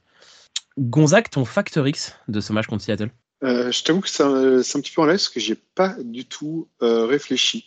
Gonzague, 0.79 1.31
ton 1.31 1.45
facteur 1.45 1.87
X 1.87 2.17
de 2.29 2.41
ce 2.41 2.53
match 2.53 2.67
contre 2.67 2.83
Seattle? 2.85 3.11
Euh, 3.43 3.73
je 3.73 3.83
t'avoue 3.83 4.01
que 4.01 4.09
c'est 4.09 4.23
un, 4.23 4.81
petit 4.81 4.93
peu 4.93 5.03
en 5.03 5.07
l'air 5.07 5.15
parce 5.15 5.29
que 5.29 5.41
j'ai 5.41 5.57
pas 5.57 5.97
du 5.99 6.25
tout 6.25 6.69
euh, 6.83 7.07
réfléchi. 7.07 7.65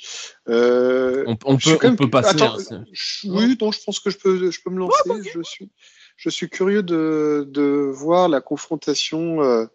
Euh, 0.48 1.24
on, 1.28 1.36
peut, 1.36 1.78
on 1.84 1.96
peut 1.96 2.10
passer. 2.10 2.42
Attends, 2.42 2.58
hein, 2.72 2.86
oui, 3.26 3.58
non, 3.60 3.72
je 3.72 3.84
pense 3.84 4.00
que 4.00 4.10
je 4.10 4.18
peux, 4.18 4.52
je 4.52 4.62
peux 4.62 4.70
me 4.70 4.80
lancer. 4.80 5.10
je 5.34 5.42
suis, 5.44 5.70
je 6.16 6.30
suis 6.30 6.50
curieux 6.50 6.82
de, 6.82 7.46
de 7.50 7.92
voir 7.94 8.30
la 8.30 8.40
confrontation 8.40 9.44
euh, 9.44 9.66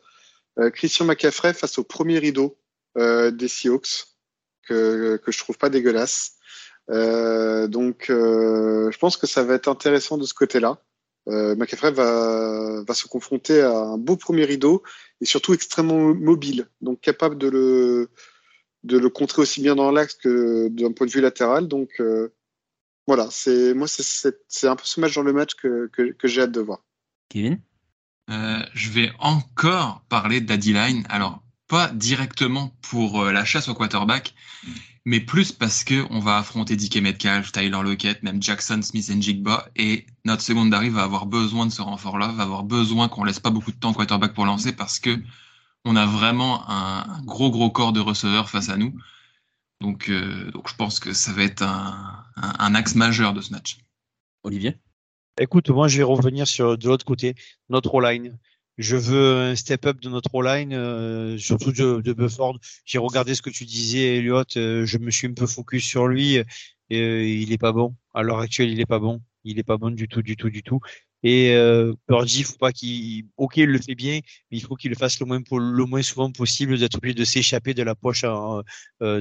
euh, 0.58 0.70
Christian 0.70 1.04
McCaffrey 1.04 1.52
face 1.52 1.78
au 1.78 1.84
premier 1.84 2.18
rideau 2.18 2.56
des 2.96 3.46
Seahawks 3.46 4.06
que 4.66 5.16
que 5.18 5.30
je 5.30 5.38
trouve 5.38 5.56
pas 5.56 5.70
dégueulasse. 5.70 6.38
donc, 6.88 8.06
je 8.08 8.98
pense 8.98 9.16
que 9.16 9.26
ça 9.26 9.44
va 9.44 9.54
être 9.54 9.68
intéressant 9.68 10.18
de 10.18 10.24
ce 10.24 10.34
côté-là 10.34 10.82
euh, 11.28 11.54
McAfee 11.56 11.92
va, 11.92 12.82
va 12.82 12.94
se 12.94 13.06
confronter 13.06 13.60
à 13.60 13.76
un 13.76 13.98
beau 13.98 14.16
premier 14.16 14.44
rideau 14.44 14.82
et 15.20 15.26
surtout 15.26 15.52
extrêmement 15.54 16.14
mobile, 16.14 16.68
donc 16.80 17.00
capable 17.00 17.36
de 17.38 17.48
le, 17.48 18.10
de 18.84 18.98
le 18.98 19.10
contrer 19.10 19.42
aussi 19.42 19.60
bien 19.60 19.74
dans 19.74 19.90
l'axe 19.90 20.14
que 20.14 20.68
d'un 20.68 20.92
point 20.92 21.06
de 21.06 21.12
vue 21.12 21.20
latéral. 21.20 21.68
Donc 21.68 21.90
euh, 22.00 22.32
voilà, 23.06 23.28
c'est 23.30 23.74
moi 23.74 23.86
c'est 23.88 24.68
un 24.68 24.76
peu 24.76 24.84
ce 24.84 25.00
match 25.00 25.14
dans 25.14 25.22
le 25.22 25.32
match 25.32 25.54
que, 25.54 25.88
que, 25.92 26.12
que 26.12 26.28
j'ai 26.28 26.42
hâte 26.42 26.52
de 26.52 26.60
voir. 26.60 26.82
Kevin? 27.28 27.60
Euh, 28.30 28.60
Je 28.74 28.90
vais 28.90 29.10
encore 29.18 30.02
parler 30.08 30.40
d'Adi-Line. 30.40 31.04
Alors, 31.08 31.42
pas 31.68 31.88
directement 31.88 32.72
pour 32.82 33.24
la 33.24 33.44
chasse 33.44 33.68
au 33.68 33.74
quarterback, 33.74 34.34
mais 35.10 35.18
plus 35.18 35.50
parce 35.50 35.82
que 35.82 36.06
on 36.10 36.20
va 36.20 36.38
affronter 36.38 36.76
DK 36.76 36.98
Metcalf, 36.98 37.50
Tyler 37.50 37.82
Lockett, 37.82 38.22
même 38.22 38.40
Jackson 38.40 38.80
Smith 38.80 39.10
et 39.10 39.20
Jigba, 39.20 39.68
et 39.74 40.06
notre 40.24 40.40
secondary 40.40 40.88
va 40.88 41.02
avoir 41.02 41.26
besoin 41.26 41.66
de 41.66 41.72
ce 41.72 41.82
renfort-là, 41.82 42.28
va 42.28 42.44
avoir 42.44 42.62
besoin 42.62 43.08
qu'on 43.08 43.24
laisse 43.24 43.40
pas 43.40 43.50
beaucoup 43.50 43.72
de 43.72 43.76
temps 43.76 43.90
au 43.90 43.92
quarterback 43.92 44.34
pour 44.34 44.46
lancer 44.46 44.72
parce 44.72 45.00
que 45.00 45.18
on 45.84 45.96
a 45.96 46.06
vraiment 46.06 46.62
un, 46.70 47.22
gros 47.24 47.50
gros 47.50 47.70
corps 47.70 47.92
de 47.92 47.98
receveurs 47.98 48.48
face 48.50 48.68
à 48.68 48.76
nous. 48.76 48.94
Donc, 49.80 50.08
euh, 50.10 50.48
donc 50.52 50.68
je 50.68 50.76
pense 50.76 51.00
que 51.00 51.12
ça 51.12 51.32
va 51.32 51.42
être 51.42 51.62
un, 51.62 52.24
un, 52.36 52.74
axe 52.76 52.94
majeur 52.94 53.34
de 53.34 53.40
ce 53.40 53.52
match. 53.52 53.78
Olivier? 54.44 54.76
Écoute, 55.40 55.70
moi 55.70 55.88
je 55.88 55.96
vais 55.96 56.04
revenir 56.04 56.46
sur 56.46 56.78
de 56.78 56.86
l'autre 56.86 57.04
côté, 57.04 57.34
notre 57.68 58.00
line 58.00 58.38
je 58.80 58.96
veux 58.96 59.36
un 59.36 59.56
step 59.56 59.86
up 59.86 60.00
de 60.00 60.08
notre 60.08 60.42
line, 60.42 60.72
euh, 60.72 61.36
surtout 61.38 61.70
de, 61.70 62.00
de 62.00 62.12
Bufford. 62.14 62.58
J'ai 62.86 62.98
regardé 62.98 63.34
ce 63.34 63.42
que 63.42 63.50
tu 63.50 63.64
disais, 63.66 64.16
Elliot. 64.16 64.44
Euh, 64.56 64.86
je 64.86 64.98
me 64.98 65.10
suis 65.10 65.28
un 65.28 65.34
peu 65.34 65.46
focus 65.46 65.84
sur 65.84 66.08
lui. 66.08 66.38
Euh, 66.38 66.44
il 66.90 67.52
est 67.52 67.58
pas 67.58 67.72
bon. 67.72 67.94
À 68.14 68.22
l'heure 68.22 68.40
actuelle, 68.40 68.70
il 68.70 68.80
est 68.80 68.86
pas 68.86 68.98
bon. 68.98 69.20
Il 69.44 69.58
est 69.58 69.64
pas 69.64 69.76
bon 69.76 69.90
du 69.90 70.08
tout, 70.08 70.22
du 70.22 70.34
tout, 70.36 70.48
du 70.50 70.62
tout. 70.62 70.80
Et 71.22 71.54
euh, 71.54 71.92
Purdy, 72.06 72.42
faut 72.44 72.56
pas 72.56 72.72
qu'il, 72.72 73.26
ok, 73.36 73.58
il 73.58 73.66
le 73.66 73.78
fait 73.78 73.94
bien, 73.94 74.20
mais 74.50 74.56
il 74.56 74.62
faut 74.62 74.74
qu'il 74.74 74.90
le 74.90 74.96
fasse 74.96 75.20
le 75.20 75.26
moins 75.26 75.40
le 75.50 75.84
moins 75.84 76.02
souvent 76.02 76.32
possible, 76.32 76.78
d'être 76.78 76.96
obligé 76.96 77.14
de 77.14 77.24
s'échapper 77.24 77.74
de 77.74 77.82
la 77.82 77.94
poche 77.94 78.24
euh, 78.24 78.62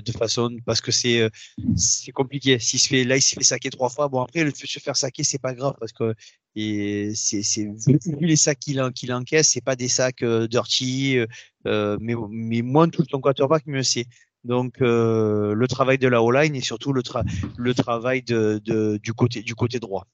de 0.01 0.11
façon, 0.13 0.55
parce 0.65 0.79
que 0.79 0.91
c'est 0.91 1.19
euh, 1.21 1.29
c'est 1.75 2.13
compliqué. 2.13 2.57
S'il 2.59 2.79
se 2.79 2.87
fait, 2.87 3.03
là, 3.03 3.17
il 3.17 3.21
se 3.21 3.35
fait 3.35 3.43
saquer 3.43 3.69
trois 3.69 3.89
fois. 3.89 4.07
Bon 4.07 4.21
après, 4.21 4.45
le 4.45 4.51
se 4.55 4.79
faire 4.79 4.95
saquer, 4.95 5.23
c'est 5.25 5.41
pas 5.41 5.53
grave 5.53 5.75
parce 5.79 5.91
que 5.91 6.13
et 6.55 7.11
c'est 7.15 7.43
c'est 7.43 7.65
vu 7.65 8.25
les 8.25 8.35
sacs 8.35 8.59
qu'il 8.59 8.81
qu'il 8.95 9.13
encaisse, 9.13 9.49
c'est 9.49 9.63
pas 9.63 9.75
des 9.75 9.87
sacs 9.87 10.23
euh, 10.23 10.47
dirty, 10.47 11.19
euh, 11.67 11.97
mais 12.01 12.15
mais 12.29 12.61
moins 12.61 12.89
tout 12.89 13.03
ton 13.03 13.21
quarterback 13.21 13.65
mieux 13.67 13.83
c'est. 13.83 14.05
Donc 14.43 14.81
euh, 14.81 15.53
le 15.53 15.67
travail 15.67 15.97
de 15.97 16.07
la 16.07 16.23
O-line 16.23 16.55
et 16.55 16.61
surtout 16.61 16.93
le, 16.93 17.03
tra 17.03 17.23
le 17.57 17.73
travail 17.73 18.23
de, 18.23 18.61
de, 18.63 18.97
du 19.03 19.13
côté 19.13 19.41
du 19.41 19.53
côté 19.53 19.79
droit. 19.79 20.07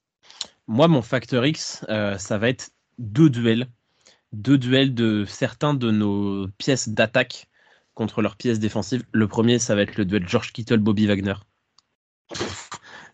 Moi, 0.68 0.88
mon 0.88 1.04
facteur 1.04 1.46
X, 1.46 1.86
euh, 1.90 2.18
ça 2.18 2.38
va 2.40 2.50
être 2.50 2.72
deux 2.98 3.30
duels. 3.30 3.68
Deux 4.34 4.58
duels 4.58 4.96
de 4.96 5.24
certains 5.28 5.76
de 5.76 5.92
nos 5.92 6.48
pièces 6.58 6.90
d'attaque 6.90 7.48
contre 7.94 8.22
leurs 8.22 8.36
pièces 8.36 8.60
défensives. 8.60 9.04
Le 9.12 9.28
premier, 9.28 9.60
ça 9.60 9.76
va 9.76 9.84
être 9.84 9.96
le 9.96 10.06
duel 10.06 10.28
George 10.28 10.52
Kittle-Bobby 10.52 11.06
Wagner. 11.06 11.36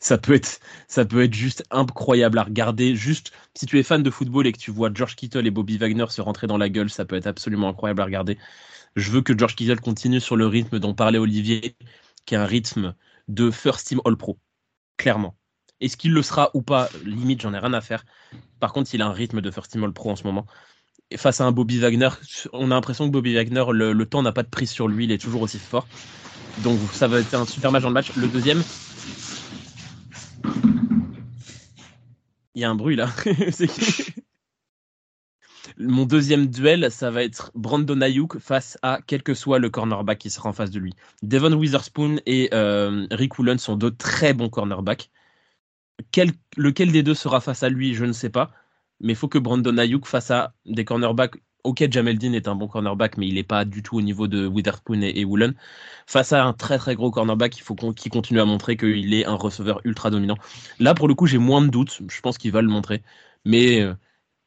Ça 0.02 0.18
peut 0.18 0.34
être 0.34 0.60
ça 0.90 1.06
peut 1.06 1.24
être 1.24 1.34
juste 1.34 1.64
incroyable 1.72 2.38
à 2.40 2.44
regarder 2.44 2.96
juste 2.96 3.32
si 3.56 3.66
tu 3.66 3.80
es 3.80 3.84
fan 3.84 4.04
de 4.04 4.10
football 4.10 4.48
et 4.48 4.52
que 4.52 4.58
tu 4.58 4.72
vois 4.72 4.90
George 4.94 5.16
Kittle 5.16 5.48
et 5.48 5.52
Bobby 5.52 5.78
Wagner 5.78 6.08
se 6.10 6.22
rentrer 6.22 6.48
dans 6.48 6.58
la 6.58 6.68
gueule 6.68 6.90
ça 6.90 7.06
peut 7.06 7.16
être 7.16 7.28
absolument 7.28 7.70
incroyable 7.70 8.02
à 8.02 8.06
regarder 8.06 8.38
je 8.98 9.12
veux 9.12 9.22
que 9.22 9.38
George 9.38 9.56
Kittle 9.56 9.80
continue 9.80 10.20
sur 10.20 10.36
le 10.36 10.48
rythme 10.48 10.80
dont 10.80 10.94
parlait 10.94 11.20
Olivier 11.20 11.78
qui 12.26 12.36
est 12.36 12.38
un 12.38 12.46
rythme 12.46 12.96
de 13.30 13.50
first 13.52 13.88
team 13.88 14.02
all 14.04 14.18
pro 14.18 14.38
clairement 14.98 15.38
est-ce 15.82 15.98
qu'il 15.98 16.14
le 16.14 16.22
sera 16.22 16.52
ou 16.54 16.62
pas? 16.62 16.90
Limite, 17.04 17.42
j'en 17.42 17.54
ai 17.54 17.58
rien 17.58 17.74
à 17.74 17.82
faire. 17.82 18.06
Par 18.60 18.72
contre, 18.72 18.94
il 18.94 19.02
a 19.02 19.08
un 19.08 19.12
rythme 19.12 19.42
de 19.42 19.52
First 19.52 19.72
Team 19.72 19.84
All 19.84 19.92
Pro 19.92 20.12
en 20.12 20.16
ce 20.16 20.24
moment. 20.24 20.46
Face 21.18 21.42
à 21.42 21.46
un 21.46 21.52
Bobby 21.52 21.80
Wagner, 21.80 22.10
on 22.54 22.72
a 22.72 22.76
l'impression 22.76 23.08
que 23.08 23.12
Bobby 23.12 23.34
Wagner, 23.34 23.66
le, 23.74 24.06
temps 24.06 24.22
n'a 24.22 24.32
pas 24.32 24.44
de 24.44 24.50
prise 24.50 24.70
sur 24.70 24.88
lui, 24.88 25.06
il 25.06 25.12
est 25.12 25.18
toujours 25.18 25.42
aussi 25.42 25.60
fort. 25.60 25.88
Donc 26.60 26.80
ça 26.94 27.08
va 27.08 27.20
être 27.20 27.34
un 27.34 27.46
super 27.46 27.72
match 27.72 27.82
dans 27.82 27.90
le 27.90 27.96
match. 27.96 28.16
Le 28.16 28.28
deuxième. 28.28 28.64
Il 32.56 32.62
y 32.62 32.66
a 32.66 32.70
un 32.70 32.76
bruit 32.76 32.96
là. 32.96 33.10
Mon 35.78 36.06
deuxième 36.06 36.48
duel, 36.48 36.92
ça 36.92 37.12
va 37.12 37.24
être 37.24 37.52
Brandon 37.56 38.02
Ayuk 38.02 38.40
face 38.40 38.78
à 38.82 39.00
quel 39.08 39.24
que 39.24 39.34
soit 39.34 39.58
le 39.58 39.70
cornerback 39.70 40.18
qui 40.18 40.30
sera 40.30 40.50
en 40.50 40.54
face 40.54 40.70
de 40.70 40.80
lui. 40.80 40.94
Devon 41.24 41.54
Witherspoon 41.54 42.18
et 42.26 42.50
euh, 42.54 43.08
Rick 43.10 43.40
Woolen 43.40 43.58
sont 43.58 43.78
deux 43.78 43.92
très 43.92 44.34
bons 44.34 44.50
cornerbacks 44.50 45.10
lequel 46.58 46.92
des 46.92 47.04
deux 47.04 47.14
sera 47.14 47.42
face 47.42 47.64
à 47.64 47.70
lui, 47.70 47.94
je 47.94 48.06
ne 48.06 48.14
sais 48.14 48.30
pas. 48.30 48.52
Mais 49.00 49.14
il 49.14 49.16
faut 49.16 49.28
que 49.28 49.38
Brandon 49.38 49.78
Ayuk 49.78 50.06
face 50.06 50.32
à 50.32 50.54
des 50.66 50.86
cornerbacks. 50.86 51.36
Ok, 51.64 51.86
Jamel 51.92 52.18
Dean 52.18 52.34
est 52.34 52.48
un 52.48 52.56
bon 52.56 52.68
cornerback, 52.68 53.18
mais 53.18 53.28
il 53.28 53.36
n'est 53.36 53.44
pas 53.44 53.66
du 53.66 53.84
tout 53.84 53.98
au 53.98 54.02
niveau 54.02 54.28
de 54.28 54.48
Witherspoon 54.48 55.02
et, 55.02 55.26
Woolen. 55.26 55.54
Face 56.08 56.34
à 56.34 56.44
un 56.44 56.54
très 56.54 56.78
très 56.78 56.96
gros 56.96 57.12
cornerback, 57.12 57.58
il 57.58 57.62
faut 57.62 57.76
qu'il 57.76 58.12
continue 58.12 58.40
à 58.40 58.46
montrer 58.46 58.78
qu'il 58.78 59.14
est 59.14 59.26
un 59.26 59.36
receveur 59.36 59.80
ultra 59.84 60.10
dominant. 60.10 60.38
Là, 60.80 60.94
pour 60.96 61.08
le 61.08 61.14
coup, 61.14 61.28
j'ai 61.28 61.38
moins 61.38 61.62
de 61.62 61.68
doutes. 61.68 62.02
Je 62.10 62.22
pense 62.22 62.38
qu'il 62.38 62.52
va 62.52 62.62
le 62.62 62.68
montrer. 62.68 63.04
Mais 63.46 63.82
euh, 63.82 63.94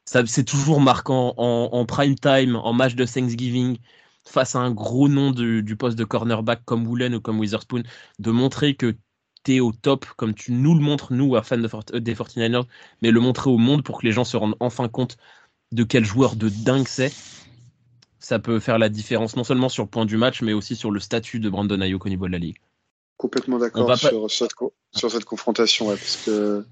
c'est 0.07 0.45
toujours 0.45 0.81
marquant 0.81 1.35
en, 1.37 1.87
prime 1.87 2.17
time, 2.17 2.57
en 2.57 2.73
match 2.73 2.95
de 2.95 3.05
Thanksgiving. 3.05 3.79
face 4.27 4.55
à 4.57 4.61
un 4.61 4.71
gros 4.73 5.09
nom 5.09 5.31
du, 5.31 5.77
poste 5.77 5.99
de 5.99 6.05
cornerback 6.05 6.65
comme 6.65 6.87
Woolen 6.87 7.15
ou 7.15 7.21
comme 7.21 7.39
Witherspoon, 7.41 7.83
de 8.19 8.31
montrer 8.31 8.75
que 8.77 8.97
tu 9.45 9.57
es 9.57 9.61
au 9.61 9.73
top, 9.73 10.07
comme 10.17 10.35
tu 10.35 10.53
nous 10.53 10.75
le 10.75 10.81
montres, 10.81 11.13
nous, 11.13 11.41
fans 11.43 11.59
de 11.59 11.99
des 11.99 12.15
49ers, 12.15 12.65
mais 13.03 13.11
le 13.11 13.21
montrer 13.21 13.51
au 13.51 13.59
monde 13.59 13.85
pour 13.85 14.01
que 14.01 14.07
les 14.07 14.13
gens 14.13 14.25
se 14.25 14.37
rendent 14.37 14.57
enfin 14.61 14.89
compte 14.89 15.17
de 15.75 15.83
quel 15.83 16.05
joueur 16.05 16.37
de 16.37 16.49
dingue 16.49 16.89
c'est. 16.89 17.13
Ça 18.21 18.39
peut 18.39 18.61
faire 18.61 18.79
la 18.79 18.89
différence, 18.89 19.37
non 19.37 19.45
seulement 19.45 19.69
sur 19.69 19.83
le 19.83 19.89
point 19.89 20.07
du 20.07 20.17
match, 20.17 20.41
mais 20.41 20.55
aussi 20.55 20.77
sur 20.77 20.91
le 20.91 21.01
statut 21.01 21.41
de 21.41 21.51
Brandon 21.51 21.81
Ayuk 21.81 22.07
au 22.07 22.09
niveau 22.09 22.27
de 22.27 22.33
la 22.33 22.39
ligue. 22.39 22.57
Complètement 23.19 23.59
d'accord 23.59 23.97
sur, 23.99 24.31
sur, 24.31 25.11
cette 25.11 25.25
confrontation, 25.25 25.87
parce 25.89 26.17
que 26.25 26.65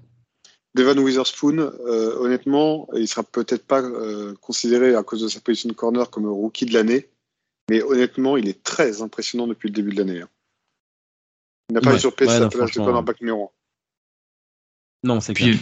Devon 0.73 0.97
Witherspoon, 0.97 1.59
euh, 1.59 2.15
honnêtement, 2.17 2.87
il 2.95 3.07
sera 3.07 3.23
peut-être 3.23 3.65
pas 3.65 3.81
euh, 3.81 4.33
considéré 4.41 4.95
à 4.95 5.03
cause 5.03 5.21
de 5.21 5.27
sa 5.27 5.39
position 5.39 5.69
de 5.69 5.73
corner 5.73 6.09
comme 6.09 6.25
rookie 6.25 6.65
de 6.65 6.73
l'année, 6.73 7.07
mais 7.69 7.83
honnêtement, 7.83 8.37
il 8.37 8.49
est 8.49 8.63
très 8.63 9.01
impressionnant 9.01 9.47
depuis 9.47 9.67
le 9.69 9.73
début 9.73 9.91
de 9.91 9.97
l'année. 9.97 10.21
Hein. 10.21 10.29
Il 11.69 11.75
n'a 11.75 11.81
pas 11.81 11.95
usurpé 11.95 12.25
sa 12.25 12.49
place 12.49 12.71
de 12.71 12.77
cornerback 12.77 13.21
numéro 13.21 13.45
1. 13.45 13.62
Non, 15.03 15.19
c'est 15.19 15.33
clair. 15.33 15.57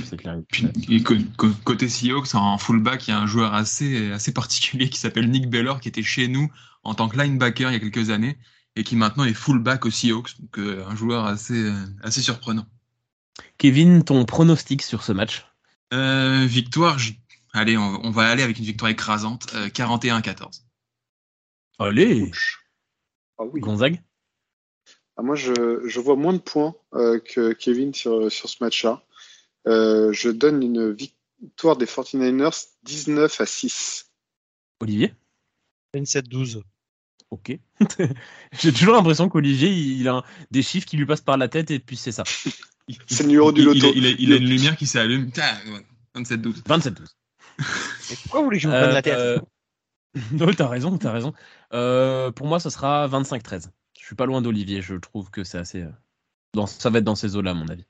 Puis, 0.49 1.03
côté 1.63 1.89
Seahawks, 1.89 2.35
en 2.35 2.57
fullback, 2.57 3.07
il 3.07 3.11
y 3.11 3.13
a 3.13 3.19
un 3.19 3.25
joueur 3.25 3.53
assez, 3.55 4.11
assez 4.11 4.31
particulier 4.33 4.89
qui 4.89 4.99
s'appelle 4.99 5.29
Nick 5.29 5.49
Beller, 5.49 5.73
qui 5.81 5.87
était 5.87 6.03
chez 6.03 6.27
nous 6.27 6.51
en 6.83 6.93
tant 6.93 7.09
que 7.09 7.17
linebacker 7.17 7.69
il 7.69 7.73
y 7.73 7.75
a 7.75 7.79
quelques 7.79 8.09
années, 8.11 8.37
et 8.75 8.83
qui 8.83 8.95
maintenant 8.95 9.23
est 9.23 9.33
fullback 9.33 9.85
au 9.85 9.91
Seahawks, 9.91 10.39
donc 10.39 10.57
euh, 10.59 10.85
un 10.87 10.95
joueur 10.95 11.25
assez, 11.25 11.71
assez 12.03 12.21
surprenant. 12.21 12.65
Kevin, 13.57 14.03
ton 14.03 14.25
pronostic 14.25 14.81
sur 14.81 15.03
ce 15.03 15.11
match? 15.11 15.45
Euh, 15.93 16.45
Victoire, 16.45 16.97
allez, 17.53 17.77
on, 17.77 18.11
va 18.11 18.27
aller 18.29 18.43
avec 18.43 18.57
une 18.57 18.65
victoire 18.65 18.89
écrasante, 18.91 19.47
41-14. 19.53 20.61
Euh, 21.79 21.85
allez 21.85 22.31
ah 23.37 23.43
oui. 23.51 23.59
Gonzague? 23.61 24.01
Ah, 25.17 25.23
Moi, 25.23 25.35
je, 25.35 25.99
vois 25.99 26.15
moins 26.15 26.33
de 26.33 26.39
points 26.39 26.75
euh, 26.93 27.19
que 27.19 27.53
Kevin 27.53 27.93
sur, 27.93 28.31
sur 28.31 28.49
ce 28.49 28.63
match-là. 28.63 29.03
Je 29.65 30.29
donne 30.29 30.63
une 30.63 30.91
victoire 30.91 31.77
des 31.77 31.85
49ers 31.85 32.67
19 32.83 33.41
à 33.41 33.45
6. 33.45 34.11
Olivier 34.81 35.13
27-12. 35.95 36.61
Ok. 37.31 37.57
J'ai 38.59 38.73
toujours 38.73 38.93
l'impression 38.93 39.29
qu'Olivier, 39.29 39.69
il 39.69 40.07
a 40.07 40.23
des 40.51 40.61
chiffres 40.61 40.85
qui 40.85 40.97
lui 40.97 41.05
passent 41.05 41.21
par 41.21 41.37
la 41.37 41.47
tête 41.47 41.71
et 41.71 41.79
puis 41.79 41.95
c'est 41.95 42.11
ça. 42.11 42.23
C'est 43.07 43.23
le 43.23 43.29
numéro 43.29 43.51
du 43.53 43.63
loto. 43.63 43.91
Il, 43.95 44.05
a, 44.05 44.35
une 44.35 44.49
lumière 44.49 44.75
qui 44.75 44.85
s'allume. 44.85 45.29
27-12. 46.15 46.63
27-12. 46.63 46.93
Pourquoi 48.23 48.39
vous 48.39 48.45
voulez 48.45 48.57
que 48.57 48.63
je 48.63 48.67
vous 48.67 48.73
prenne 48.73 48.93
la 48.93 49.01
tête 49.01 49.17
euh, 49.17 49.39
Non, 50.33 50.51
t'as 50.51 50.67
raison, 50.67 50.97
t'as 50.97 51.11
raison. 51.11 51.33
Euh, 51.73 52.31
pour 52.31 52.47
moi, 52.47 52.59
ce 52.59 52.69
sera 52.69 53.07
25-13. 53.07 53.69
Je 53.97 54.05
suis 54.05 54.15
pas 54.15 54.25
loin 54.25 54.41
d'Olivier. 54.41 54.81
Je 54.81 54.95
trouve 54.95 55.29
que 55.29 55.45
c'est 55.45 55.57
assez. 55.57 55.83
Euh, 55.83 56.65
ça 56.65 56.89
va 56.89 56.99
être 56.99 57.05
dans 57.05 57.15
ces 57.15 57.37
eaux-là, 57.37 57.51
à 57.51 57.53
mon 57.53 57.69
avis. 57.69 57.85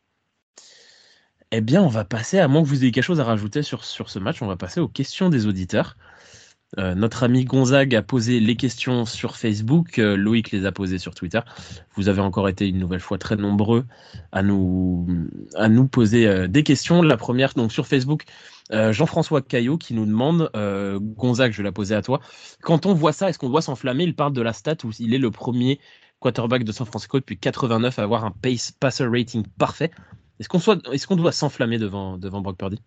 Eh 1.53 1.59
bien, 1.59 1.83
on 1.83 1.87
va 1.87 2.05
passer, 2.05 2.39
à 2.39 2.47
moins 2.47 2.63
que 2.63 2.67
vous 2.67 2.83
ayez 2.83 2.93
quelque 2.93 3.03
chose 3.03 3.19
à 3.19 3.25
rajouter 3.25 3.61
sur, 3.61 3.83
ce 3.83 4.19
match, 4.19 4.41
on 4.41 4.47
va 4.47 4.55
passer 4.55 4.79
aux 4.79 4.87
questions 4.87 5.29
des 5.29 5.47
auditeurs. 5.47 5.97
Euh, 6.77 6.95
notre 6.95 7.23
ami 7.23 7.43
Gonzague 7.43 7.93
a 7.93 8.01
posé 8.01 8.39
les 8.39 8.55
questions 8.55 9.03
sur 9.03 9.35
Facebook, 9.35 9.99
euh, 9.99 10.15
Loïc 10.15 10.51
les 10.51 10.65
a 10.65 10.71
posées 10.71 10.97
sur 10.97 11.13
Twitter. 11.13 11.41
Vous 11.95 12.07
avez 12.07 12.21
encore 12.21 12.47
été 12.47 12.69
une 12.69 12.79
nouvelle 12.79 13.01
fois 13.01 13.17
très 13.17 13.35
nombreux 13.35 13.85
à 14.31 14.41
nous, 14.43 15.05
à 15.55 15.67
nous 15.67 15.89
poser 15.89 16.25
euh, 16.25 16.47
des 16.47 16.63
questions. 16.63 17.01
La 17.01 17.17
première, 17.17 17.53
donc 17.53 17.73
sur 17.73 17.85
Facebook, 17.85 18.23
Jean-François 18.71 19.41
Caillot 19.41 19.77
qui 19.77 19.93
nous 19.93 20.05
demande, 20.05 20.49
Gonzague, 21.17 21.51
je 21.51 21.57
vais 21.57 21.63
la 21.63 21.73
poser 21.73 21.93
à 21.93 22.01
toi. 22.01 22.21
Quand 22.61 22.85
on 22.85 22.93
voit 22.93 23.11
ça, 23.11 23.27
est-ce 23.27 23.37
qu'on 23.37 23.49
doit 23.49 23.61
s'enflammer? 23.61 24.05
Il 24.05 24.15
parle 24.15 24.31
de 24.31 24.41
la 24.41 24.53
stat 24.53 24.77
où 24.85 24.91
il 24.97 25.13
est 25.13 25.17
le 25.17 25.29
premier 25.29 25.81
quarterback 26.21 26.63
de 26.63 26.71
San 26.71 26.87
Francisco 26.87 27.19
depuis 27.19 27.37
89 27.37 27.99
à 27.99 28.03
avoir 28.03 28.23
un 28.23 28.31
pace 28.31 28.71
passer 28.71 29.05
rating 29.05 29.43
parfait. 29.57 29.91
Est-ce 30.41 31.07
qu'on 31.07 31.15
doit 31.15 31.31
s'enflammer 31.31 31.77
devant, 31.77 32.17
devant 32.17 32.41
Brock 32.41 32.57
Purdy? 32.57 32.81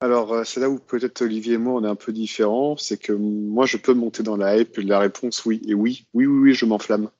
Alors, 0.00 0.32
euh, 0.32 0.44
c'est 0.44 0.60
là 0.60 0.68
où 0.68 0.78
peut-être 0.78 1.22
Olivier 1.22 1.54
et 1.54 1.58
moi, 1.58 1.74
on 1.80 1.84
est 1.84 1.88
un 1.88 1.94
peu 1.94 2.12
différents. 2.12 2.76
C'est 2.76 2.98
que 2.98 3.12
moi, 3.12 3.66
je 3.66 3.76
peux 3.76 3.94
monter 3.94 4.22
dans 4.22 4.36
la 4.36 4.56
hype. 4.56 4.76
La 4.78 4.98
réponse, 4.98 5.44
oui. 5.44 5.60
Et 5.66 5.74
oui, 5.74 6.06
oui, 6.14 6.26
oui, 6.26 6.38
oui, 6.40 6.54
je 6.54 6.64
m'enflamme. 6.64 7.10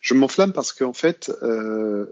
Je 0.00 0.14
m'enflamme 0.14 0.52
parce 0.52 0.72
qu'en 0.72 0.92
fait, 0.92 1.32
euh, 1.42 2.06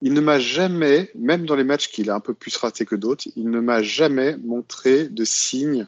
il 0.00 0.12
ne 0.12 0.20
m'a 0.20 0.38
jamais, 0.38 1.10
même 1.14 1.46
dans 1.46 1.56
les 1.56 1.64
matchs 1.64 1.88
qu'il 1.88 2.10
a 2.10 2.14
un 2.14 2.20
peu 2.20 2.34
plus 2.34 2.56
raté 2.56 2.84
que 2.84 2.96
d'autres, 2.96 3.28
il 3.36 3.50
ne 3.50 3.60
m'a 3.60 3.82
jamais 3.82 4.36
montré 4.36 5.08
de 5.08 5.24
signe 5.24 5.86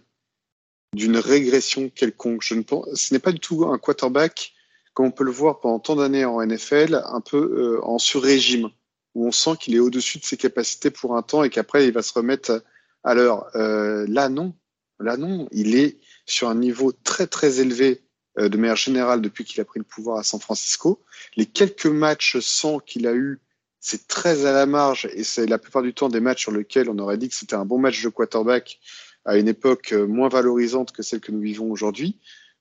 d'une 0.95 1.17
régression 1.17 1.91
quelconque. 1.91 2.43
Je 2.43 2.55
ne 2.55 2.63
pense, 2.63 2.87
ce 2.95 3.13
n'est 3.13 3.21
pas 3.21 3.33
du 3.33 3.41
tout 3.41 3.67
un 3.67 3.79
quarterback 3.79 4.55
comme 4.95 5.07
on 5.07 5.11
peut 5.13 5.23
le 5.23 5.31
voir 5.31 5.61
pendant 5.61 5.79
tant 5.79 5.95
d'années 5.95 6.25
en 6.25 6.45
NFL, 6.45 7.01
un 7.05 7.21
peu 7.21 7.37
euh, 7.37 7.85
en 7.85 7.99
sur-régime, 7.99 8.71
où 9.19 9.27
on 9.27 9.33
sent 9.33 9.53
qu'il 9.61 9.75
est 9.75 9.81
au-dessus 9.81 10.19
de 10.19 10.25
ses 10.25 10.37
capacités 10.37 10.91
pour 10.91 11.17
un 11.17 11.23
temps 11.23 11.43
et 11.43 11.51
qu'après 11.51 11.87
il 11.87 11.93
va 11.93 12.03
se 12.03 12.13
remettre 12.13 12.63
alors 13.05 13.49
euh, 13.55 14.07
là, 14.09 14.29
non. 14.29 14.55
Là, 15.01 15.17
non. 15.17 15.49
Il 15.53 15.77
est 15.77 15.99
sur 16.27 16.49
un 16.49 16.55
niveau 16.55 16.93
très, 16.93 17.27
très 17.27 17.61
élevé 17.61 18.03
euh, 18.39 18.49
de 18.49 18.57
manière 18.57 18.77
générale 18.77 19.21
depuis 19.21 19.45
qu'il 19.45 19.61
a 19.61 19.65
pris 19.65 19.79
le 19.79 19.85
pouvoir 19.85 20.19
à 20.19 20.23
San 20.23 20.41
Francisco. 20.41 21.03
Les 21.37 21.47
quelques 21.47 21.87
matchs 21.87 22.39
sans 22.41 22.81
qu'il 22.81 23.07
a 23.07 23.15
eu, 23.15 23.41
c'est 23.81 24.09
très 24.09 24.45
à 24.45 24.53
la 24.53 24.67
marge 24.67 25.09
et 25.15 25.25
c'est 25.25 25.47
la 25.47 25.59
plupart 25.59 25.83
du 25.83 25.95
temps 25.95 26.09
des 26.09 26.21
matchs 26.21 26.43
sur 26.43 26.53
lesquels 26.53 26.91
on 26.91 26.99
aurait 26.99 27.19
dit 27.19 27.29
que 27.29 27.35
c'était 27.35 27.55
un 27.55 27.65
bon 27.65 27.79
match 27.79 28.03
de 28.03 28.09
quarterback 28.09 28.81
à 29.25 29.37
une 29.37 29.49
époque 29.49 29.93
euh, 29.93 30.07
moins 30.07 30.29
valorisante 30.29 30.93
que 30.93 31.03
celle 31.03 31.21
que 31.21 31.33
nous 31.33 31.41
vivons 31.41 31.71
aujourd'hui. 31.71 32.19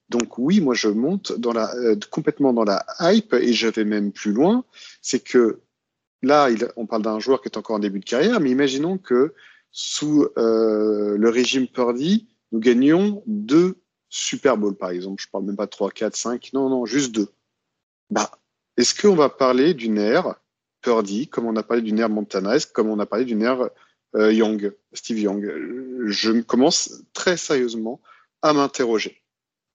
Donc 0.10 0.38
oui, 0.38 0.62
moi 0.62 0.74
je 0.74 0.88
monte 0.88 1.34
la, 1.54 1.70
complètement 2.10 2.54
dans 2.54 2.64
la 2.64 2.86
hype 3.02 3.34
et 3.34 3.52
je 3.52 3.68
vais 3.68 3.84
même 3.84 4.14
plus 4.14 4.32
loin. 4.32 4.64
C'est 5.02 5.20
que 5.20 5.60
là, 6.22 6.50
on 6.76 6.86
parle 6.86 7.04
d'un 7.04 7.20
joueur 7.20 7.42
qui 7.42 7.50
est 7.50 7.58
encore 7.58 7.76
en 7.76 7.80
début 7.80 8.00
de 8.00 8.06
carrière, 8.06 8.40
mais 8.40 8.52
imaginons 8.52 8.98
que 8.98 9.34
sous 9.72 10.28
euh, 10.38 11.18
le 11.18 11.30
régime 11.30 11.68
Purdy, 11.68 12.28
nous 12.52 12.60
gagnions 12.60 13.24
deux 13.26 13.78
Super 14.10 14.58
Bowl, 14.58 14.76
par 14.76 14.90
exemple. 14.90 15.22
Je 15.22 15.30
parle 15.30 15.46
même 15.46 15.56
pas 15.56 15.66
de 15.66 15.72
3, 15.72 15.92
4, 15.92 16.16
5. 16.16 16.50
Non, 16.54 16.70
non, 16.70 16.86
juste 16.86 17.14
deux. 17.14 17.30
Bah, 18.10 18.32
est-ce 18.78 19.00
qu'on 19.00 19.16
va 19.16 19.30
parler 19.30 19.74
d'une 19.74 19.98
ère 19.98 20.36
Purdy, 20.82 21.28
comme 21.28 21.46
on 21.46 21.56
a 21.56 21.64
parlé 21.64 21.82
d'une 21.82 22.00
ère 22.00 22.10
Montana, 22.10 22.56
comme 22.74 22.90
on 22.90 23.00
a 23.00 23.06
parlé 23.06 23.26
d'une 23.26 23.42
ère 23.42 23.70
euh, 24.16 24.32
Young, 24.32 24.74
Steve 24.94 25.20
Young? 25.20 25.52
Je 26.06 26.42
commence 26.42 27.04
très 27.14 27.38
sérieusement 27.38 28.02
à 28.42 28.54
m'interroger 28.54 29.22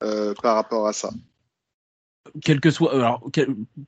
euh, 0.03 0.34
par 0.34 0.55
rapport 0.55 0.86
à 0.86 0.93
ça. 0.93 1.11
Quel 2.43 2.61
que 2.61 2.70
soit, 2.70 2.95
alors, 2.95 3.29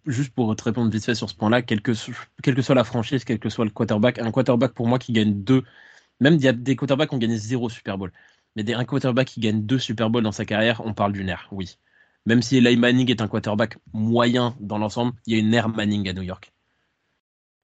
juste 0.07 0.35
pour 0.35 0.55
te 0.57 0.65
répondre 0.65 0.91
vite 0.91 1.05
fait 1.05 1.15
sur 1.15 1.31
ce 1.31 1.35
point-là, 1.35 1.63
quelle 1.63 1.83
que, 1.83 1.95
soit 1.95 2.75
la 2.75 2.85
franchise, 2.85 3.25
quel 3.25 3.39
que 3.39 3.49
soit 3.49 3.65
le 3.65 3.71
quarterback, 3.71 4.19
un 4.19 4.31
quarterback 4.31 4.73
pour 4.73 4.89
moi 4.89 4.99
qui 4.99 5.13
gagne 5.13 5.43
deux 5.43 5.63
même 6.21 6.37
y 6.37 6.49
a 6.49 6.53
des 6.53 6.77
quarterbacks 6.77 7.09
qui 7.11 7.15
ont 7.15 7.19
gagné 7.19 7.37
zéro 7.37 7.69
Super 7.69 7.99
Bowl. 7.99 8.13
Mais 8.57 8.73
un 8.73 8.85
quarterback 8.85 9.29
qui 9.29 9.41
gagne 9.41 9.63
deux 9.63 9.79
Super 9.79 10.11
Bowl 10.11 10.23
dans 10.23 10.33
sa 10.33 10.45
carrière, 10.45 10.81
on 10.85 10.95
parle 10.95 11.13
d'une 11.13 11.29
ère, 11.29 11.49
oui. 11.51 11.77
Même 12.27 12.41
si 12.41 12.57
Eli 12.57 12.77
Manning 12.77 13.11
est 13.11 13.21
un 13.21 13.29
quarterback 13.29 13.79
moyen 13.93 14.57
dans 14.61 14.79
l'ensemble, 14.79 15.13
il 15.27 15.35
y 15.35 15.37
a 15.37 15.41
une 15.41 15.53
ère 15.53 15.69
Manning 15.69 16.09
à 16.09 16.13
New 16.13 16.23
York. 16.23 16.53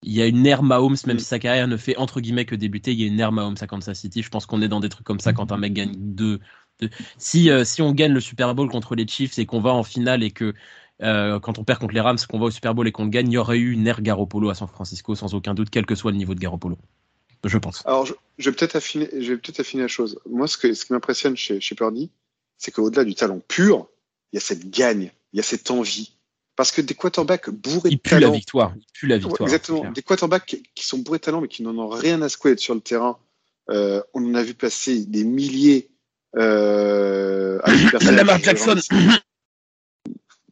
Il 0.03 0.13
y 0.13 0.23
a 0.23 0.27
une 0.27 0.47
ère 0.47 0.63
Mahomes, 0.63 0.97
même 1.07 1.19
si 1.19 1.27
sa 1.27 1.39
carrière 1.39 1.69
ne 1.69 1.77
fait 1.77 1.97
entre 1.97 2.21
guillemets 2.21 2.47
que 2.47 2.55
débuter, 2.55 2.93
il 2.93 3.01
y 3.01 3.05
a 3.05 3.07
une 3.07 3.21
ère 3.21 3.33
Mahomes 3.33 3.57
à 3.61 3.67
Kansas 3.67 3.99
City. 3.99 4.23
Je 4.23 4.31
pense 4.31 4.47
qu'on 4.47 4.63
est 4.63 4.69
dans 4.69 4.81
des 4.81 4.89
trucs 4.89 5.07
comme 5.07 5.21
ça 5.21 5.33
quand 5.33 5.53
un 5.53 5.59
mec 5.59 5.75
gagne 5.75 5.95
deux. 5.97 6.41
Si, 7.19 7.51
euh, 7.51 7.65
si 7.65 7.83
on 7.83 7.93
gagne 7.93 8.13
le 8.13 8.21
Super 8.21 8.55
Bowl 8.55 8.69
contre 8.69 8.95
les 8.95 9.07
Chiefs 9.07 9.39
et 9.39 9.47
qu'on 9.47 9.61
va 9.61 9.73
en 9.73 9.83
finale 9.83 10.23
et 10.23 10.31
que 10.31 10.55
euh, 11.03 11.41
quand 11.41 11.59
on 11.59 11.65
perd 11.65 11.81
contre 11.81 11.95
les 11.95 12.01
Rams, 12.01 12.19
qu'on 12.29 12.39
va 12.39 12.47
au 12.47 12.51
Super 12.51 12.75
Bowl 12.75 12.87
et 12.87 12.93
qu'on 12.93 13.07
gagne, 13.07 13.31
il 13.31 13.35
y 13.35 13.39
aurait 13.39 13.59
eu 13.59 13.73
une 13.73 13.87
ère 13.87 14.03
Garoppolo 14.03 14.51
à 14.51 14.55
San 14.55 14.69
Francisco 14.69 15.15
sans 15.15 15.35
aucun 15.35 15.55
doute, 15.55 15.71
quel 15.71 15.87
que 15.87 15.95
soit 15.95 16.11
le 16.11 16.19
niveau 16.19 16.35
de 16.35 16.41
Garoppolo 16.41 16.79
je 17.49 17.59
pense. 17.59 17.83
Alors, 17.87 18.07
je, 18.07 18.51
vais 18.51 18.55
peut-être 18.55 18.77
affiner, 18.77 19.09
je 19.13 19.33
vais 19.33 19.39
peut-être 19.39 19.61
affiner 19.61 19.83
la 19.83 19.89
chose. 19.89 20.21
Moi, 20.29 20.47
ce, 20.47 20.59
que, 20.59 20.75
ce 20.75 20.85
qui 20.85 20.93
m'impressionne 20.93 21.37
chez, 21.37 21.61
chez 21.61 21.75
Purdy, 21.75 22.11
c'est 22.59 22.71
qu'au-delà 22.71 23.05
du 23.05 23.15
talent 23.15 23.41
pur, 23.49 23.89
il 24.33 24.37
y 24.37 24.39
a 24.39 24.41
cette 24.41 24.71
gagne, 24.71 25.11
il 25.33 25.39
y 25.39 25.41
a 25.41 25.43
cette 25.43 25.71
envie. 25.71 26.13
Parce 26.57 26.73
que 26.73 26.83
des 26.83 26.95
quarterbacks 26.95 27.49
bourrés 27.49 27.91
de 27.91 27.97
talent. 27.97 28.29
la 28.29 28.37
victoire. 28.37 28.75
Il 28.77 28.85
pue 28.93 29.07
la 29.07 29.17
victoire. 29.17 29.49
exactement. 29.49 29.91
Des 29.91 30.03
quarterbacks 30.03 30.61
qui 30.75 30.87
sont 30.87 30.99
bourrés 30.99 31.19
de 31.19 31.25
talent, 31.25 31.41
mais 31.41 31.49
qui 31.49 31.63
n'en 31.63 31.77
ont 31.79 31.89
rien 31.89 32.21
à 32.21 32.29
secouer 32.29 32.57
sur 32.59 32.75
le 32.75 32.81
terrain. 32.81 33.19
Euh, 33.71 34.03
on 34.13 34.25
en 34.31 34.35
a 34.35 34.43
vu 34.43 34.53
passer 34.53 35.07
des 35.07 35.25
milliers. 35.25 35.89
Euh, 36.37 37.61
Lamar 38.13 38.39
Jackson. 38.39 38.77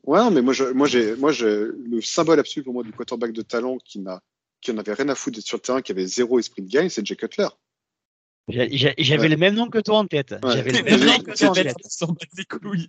Ouais, 0.04 0.30
mais 0.30 0.40
moi, 0.40 0.54
je, 0.54 0.64
moi, 0.64 0.86
j'ai, 0.86 1.16
moi, 1.16 1.32
je, 1.32 1.76
le 1.86 2.00
symbole 2.00 2.40
absolu 2.40 2.64
pour 2.64 2.72
moi 2.72 2.82
du 2.82 2.92
quarterback 2.92 3.30
de 3.30 3.42
talent 3.42 3.76
qui 3.76 3.98
n'a 3.98 4.22
qui 4.60 4.70
en 4.70 4.78
avait 4.78 4.94
rien 4.94 5.08
à 5.10 5.14
foutre 5.14 5.36
d'être 5.36 5.46
sur 5.46 5.58
le 5.58 5.62
terrain, 5.62 5.82
qui 5.82 5.92
avait 5.92 6.06
zéro 6.06 6.38
esprit 6.38 6.62
de 6.62 6.70
gagne, 6.70 6.88
c'est 6.88 7.04
Jay 7.04 7.14
Cutler. 7.14 7.48
J'avais 8.48 9.28
le 9.28 9.36
même 9.36 9.54
nom 9.54 9.68
que 9.68 9.78
toi 9.78 9.98
en 9.98 10.06
tête. 10.06 10.34
J'avais 10.42 10.72
le 10.72 10.82
même 10.82 11.04
nom 11.04 11.18
que 11.18 11.36
toi 11.36 11.50
en 11.50 11.52
tête. 11.52 11.76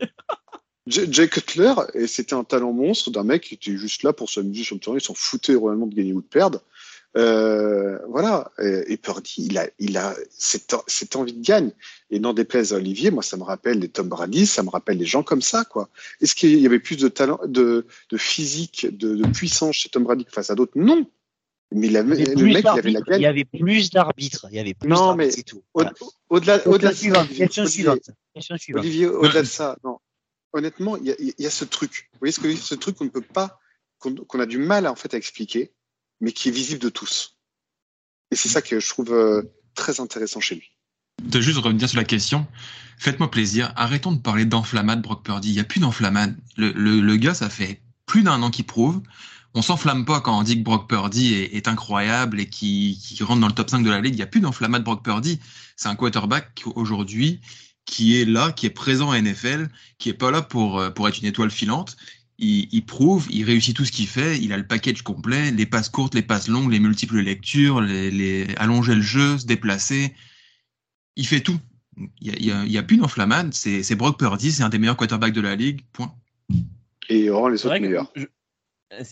Jay 0.88 1.28
Cutler, 1.28 1.74
et 1.94 2.08
c'était 2.08 2.34
un 2.34 2.44
talent 2.44 2.74
monstre 2.74 3.12
d'un 3.12 3.24
mec 3.24 3.44
qui 3.44 3.56
était 3.56 3.78
juste 3.78 4.04
là 4.04 4.14
pour 4.14 4.30
s'amuser 4.30 4.64
sur 4.64 4.76
le 4.76 4.80
terrain, 4.80 4.98
il 4.98 5.02
s'en 5.02 5.14
foutait 5.14 5.56
réellement 5.56 5.86
de 5.86 5.94
gagner 5.94 6.14
ou 6.14 6.22
de 6.22 6.28
perdre. 6.28 6.62
Euh, 7.18 7.98
voilà. 8.08 8.52
Et, 8.60 8.98
Purdy, 8.98 9.48
il 9.48 9.58
a, 9.58 9.68
il 9.80 9.98
a 9.98 10.16
cette, 10.30 10.76
cette 10.88 11.16
envie 11.16 11.34
de 11.34 11.44
gagne. 11.44 11.72
Et 12.12 12.20
n'en 12.20 12.34
déplaise 12.34 12.74
à 12.74 12.78
Olivier, 12.78 13.12
moi, 13.12 13.24
ça 13.24 13.38
me 13.38 13.44
rappelle 13.44 13.80
les 13.80 13.90
Tom 13.90 14.10
Brady, 14.10 14.46
ça 14.46 14.64
me 14.64 14.70
rappelle 14.70 14.98
les 14.98 15.06
gens 15.06 15.24
comme 15.24 15.42
ça, 15.42 15.64
quoi. 15.64 15.90
Est-ce 16.22 16.36
qu'il 16.36 16.60
y 16.60 16.66
avait 16.66 16.80
plus 16.80 16.98
de 16.98 17.08
talent, 17.08 17.40
de, 17.46 17.86
de 18.10 18.18
physique, 18.18 18.88
de, 18.90 19.16
de 19.16 19.28
puissance 19.28 19.76
chez 19.76 19.90
Tom 19.90 20.04
Brady 20.04 20.26
face 20.30 20.50
à 20.50 20.56
d'autres? 20.56 20.74
Non. 20.76 21.10
Mais 21.72 21.86
il 21.86 21.98
avait, 21.98 22.26
le 22.26 22.46
mec, 22.46 22.66
il 22.66 22.80
avait 22.80 22.92
la 22.92 23.02
gagne. 23.02 23.20
Il 23.20 23.24
y 23.24 23.28
avait 23.28 23.46
plus 23.46 23.92
d'arbitres. 23.92 24.48
Il 24.50 24.56
y 24.56 24.60
avait 24.60 24.74
plus 24.74 24.90
non, 24.90 25.16
mais 25.16 25.30
c'est 25.30 25.44
tout. 25.44 25.64
Au-delà, 26.30 26.68
au-delà, 26.68 26.94
suivante. 26.94 27.30
Question 27.30 27.68
suivante. 27.68 28.10
Question 28.34 28.58
suivante. 28.58 28.84
Olivier, 28.84 29.06
au-delà 29.06 29.42
de 29.42 29.48
ça, 29.48 29.78
non. 29.84 30.00
Honnêtement, 30.52 30.98
il 30.98 31.16
y 31.20 31.44
y 31.44 31.46
a 31.46 31.52
ce 31.52 31.66
truc. 31.66 32.10
Vous 32.14 32.20
voyez 32.20 32.32
ce 32.32 32.40
que 32.40 32.56
ce 32.56 32.74
truc 32.74 32.96
qu'on 32.96 33.04
ne 33.04 33.10
peut 33.10 33.22
pas, 33.22 33.60
qu'on 34.00 34.40
a 34.40 34.48
du 34.48 34.58
mal 34.58 34.88
en 34.88 34.96
fait 34.96 35.14
à 35.14 35.18
expliquer, 35.18 35.72
mais 36.22 36.32
qui 36.32 36.50
est 36.50 36.52
visible 36.52 36.82
de 36.82 36.90
tous. 36.90 37.38
Et 38.32 38.36
c'est 38.36 38.50
ça 38.50 38.62
que 38.62 38.80
je 38.80 38.90
trouve 38.90 39.12
euh, 39.12 39.44
très 39.76 40.00
intéressant 40.00 40.40
chez 40.40 40.56
lui. 40.56 40.72
De 41.24 41.42
juste 41.42 41.58
revenir 41.58 41.90
sur 41.90 41.98
la 41.98 42.04
question, 42.04 42.48
faites-moi 42.98 43.30
plaisir, 43.30 43.74
arrêtons 43.76 44.12
de 44.12 44.22
parler 44.22 44.46
d'enflammade 44.46 45.02
Brock 45.02 45.24
Purdy. 45.24 45.50
Il 45.50 45.54
n'y 45.54 45.60
a 45.60 45.66
plus 45.66 45.80
d'enflammade. 45.80 46.38
Le, 46.56 46.72
le, 46.72 47.02
le, 47.02 47.16
gars, 47.18 47.34
ça 47.34 47.50
fait 47.50 47.82
plus 48.06 48.24
d'un 48.24 48.42
an 48.42 48.50
qu'il 48.50 48.66
prouve. 48.66 49.02
On 49.56 49.62
s'enflamme 49.62 50.06
pas 50.06 50.22
quand 50.22 50.38
on 50.38 50.44
dit 50.44 50.58
que 50.58 50.64
Brock 50.64 50.88
Purdy 50.88 51.34
est, 51.34 51.56
est 51.56 51.68
incroyable 51.68 52.40
et 52.40 52.48
qui, 52.48 53.00
qui, 53.02 53.22
rentre 53.24 53.42
dans 53.42 53.48
le 53.48 53.54
top 53.54 53.70
5 53.70 53.84
de 53.84 53.90
la 53.90 54.00
ligue. 54.00 54.14
Il 54.14 54.18
n'y 54.18 54.24
a 54.24 54.28
plus 54.28 54.42
d'enflammade 54.42 54.84
Brock 54.84 55.04
Purdy. 55.04 55.40
C'est 55.76 55.90
un 55.90 55.96
quarterback 55.96 56.62
aujourd'hui 56.76 57.42
qui 57.86 58.22
est 58.22 58.26
là, 58.26 58.52
qui 58.52 58.68
est 58.68 58.72
présent 58.72 59.10
à 59.10 59.20
NFL, 59.20 59.70
qui 59.98 60.10
est 60.10 60.14
pas 60.14 60.30
là 60.30 60.44
pour, 60.44 60.80
euh, 60.80 60.92
pour 60.92 61.08
être 61.08 61.20
une 61.20 61.26
étoile 61.26 61.50
filante 61.50 61.98
il, 62.42 62.86
prouve, 62.86 63.28
il 63.30 63.44
réussit 63.44 63.76
tout 63.76 63.86
ce 63.86 63.92
qu'il 63.92 64.08
fait, 64.08 64.38
il 64.38 64.54
a 64.54 64.58
le 64.58 64.66
package 64.66 65.02
complet, 65.02 65.52
les 65.52 65.66
passes 65.66 65.90
courtes, 65.90 66.16
les 66.16 66.22
passes 66.22 66.48
longues, 66.48 66.72
les 66.72 66.80
multiples 66.80 67.20
lectures, 67.20 67.82
les, 67.82 68.48
allonger 68.58 68.96
le 68.96 69.02
jeu, 69.02 69.38
se 69.38 69.46
déplacer. 69.46 70.14
Il 71.16 71.28
fait 71.28 71.42
tout. 71.42 71.60
Il 72.22 72.32
n'y 72.42 72.52
a, 72.52 72.66
y 72.66 72.78
a, 72.78 72.84
plus 72.84 72.98
d'enflammade. 72.98 73.54
C'est 73.54 73.96
Brock 73.96 74.18
Purdy, 74.18 74.54
c'est 74.54 74.64
un 74.64 74.70
des 74.70 74.80
meilleurs 74.80 74.96
quarterbacks 74.96 75.34
de 75.34 75.42
la 75.42 75.56
ligue. 75.56 75.82
Point. 75.92 76.14
Et 77.10 77.26
il 77.26 77.32
rend 77.32 77.50
les 77.50 77.66
autres 77.66 77.78
meilleurs. 77.78 78.12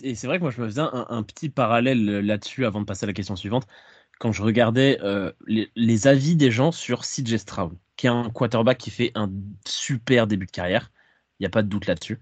Et 0.02 0.14
c'est 0.14 0.26
vrai 0.26 0.38
que 0.38 0.42
moi, 0.42 0.50
je 0.50 0.60
me 0.60 0.66
faisais 0.66 0.80
un, 0.80 1.22
petit 1.22 1.50
parallèle 1.50 2.20
là-dessus 2.20 2.64
avant 2.64 2.80
de 2.80 2.86
passer 2.86 3.04
à 3.04 3.08
la 3.08 3.12
question 3.12 3.36
suivante. 3.36 3.66
Quand 4.18 4.32
je 4.32 4.42
regardais 4.42 4.98
euh, 5.02 5.30
les, 5.46 5.70
les, 5.76 6.06
avis 6.08 6.34
des 6.34 6.50
gens 6.50 6.72
sur 6.72 7.02
CJ 7.02 7.36
Stroud, 7.36 7.76
qui 7.96 8.06
est 8.06 8.10
un 8.10 8.30
quarterback 8.30 8.78
qui 8.78 8.90
fait 8.90 9.12
un 9.14 9.30
super 9.64 10.26
début 10.26 10.46
de 10.46 10.50
carrière, 10.50 10.90
il 11.38 11.42
n'y 11.42 11.46
a 11.46 11.50
pas 11.50 11.62
de 11.62 11.68
doute 11.68 11.86
là-dessus. 11.86 12.18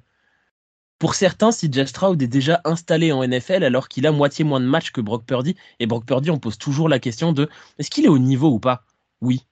Pour 0.99 1.15
certains, 1.15 1.51
CJ 1.51 1.85
Stroud 1.85 2.23
est 2.23 2.29
déjà 2.29 2.61
installé 2.65 3.13
en 3.13 3.27
NFL 3.27 3.65
alors 3.65 3.89
qu'il 3.89 4.07
a 4.07 4.13
moitié 4.13 4.45
moins 4.45 4.61
de 4.61 4.67
matchs 4.67 4.91
que 4.91 5.01
Brock 5.01 5.27
Purdy. 5.27 5.55
Et 5.79 5.87
Brock 5.87 6.07
Purdy, 6.07 6.31
on 6.31 6.39
pose 6.39 6.57
toujours 6.57 6.89
la 6.89 6.99
question 6.99 7.33
de 7.33 7.49
est-ce 7.79 7.91
qu'il 7.91 8.05
est 8.07 8.09
au 8.09 8.19
niveau 8.19 8.51
ou 8.51 8.59
pas? 8.59 8.85
Oui. 9.21 9.43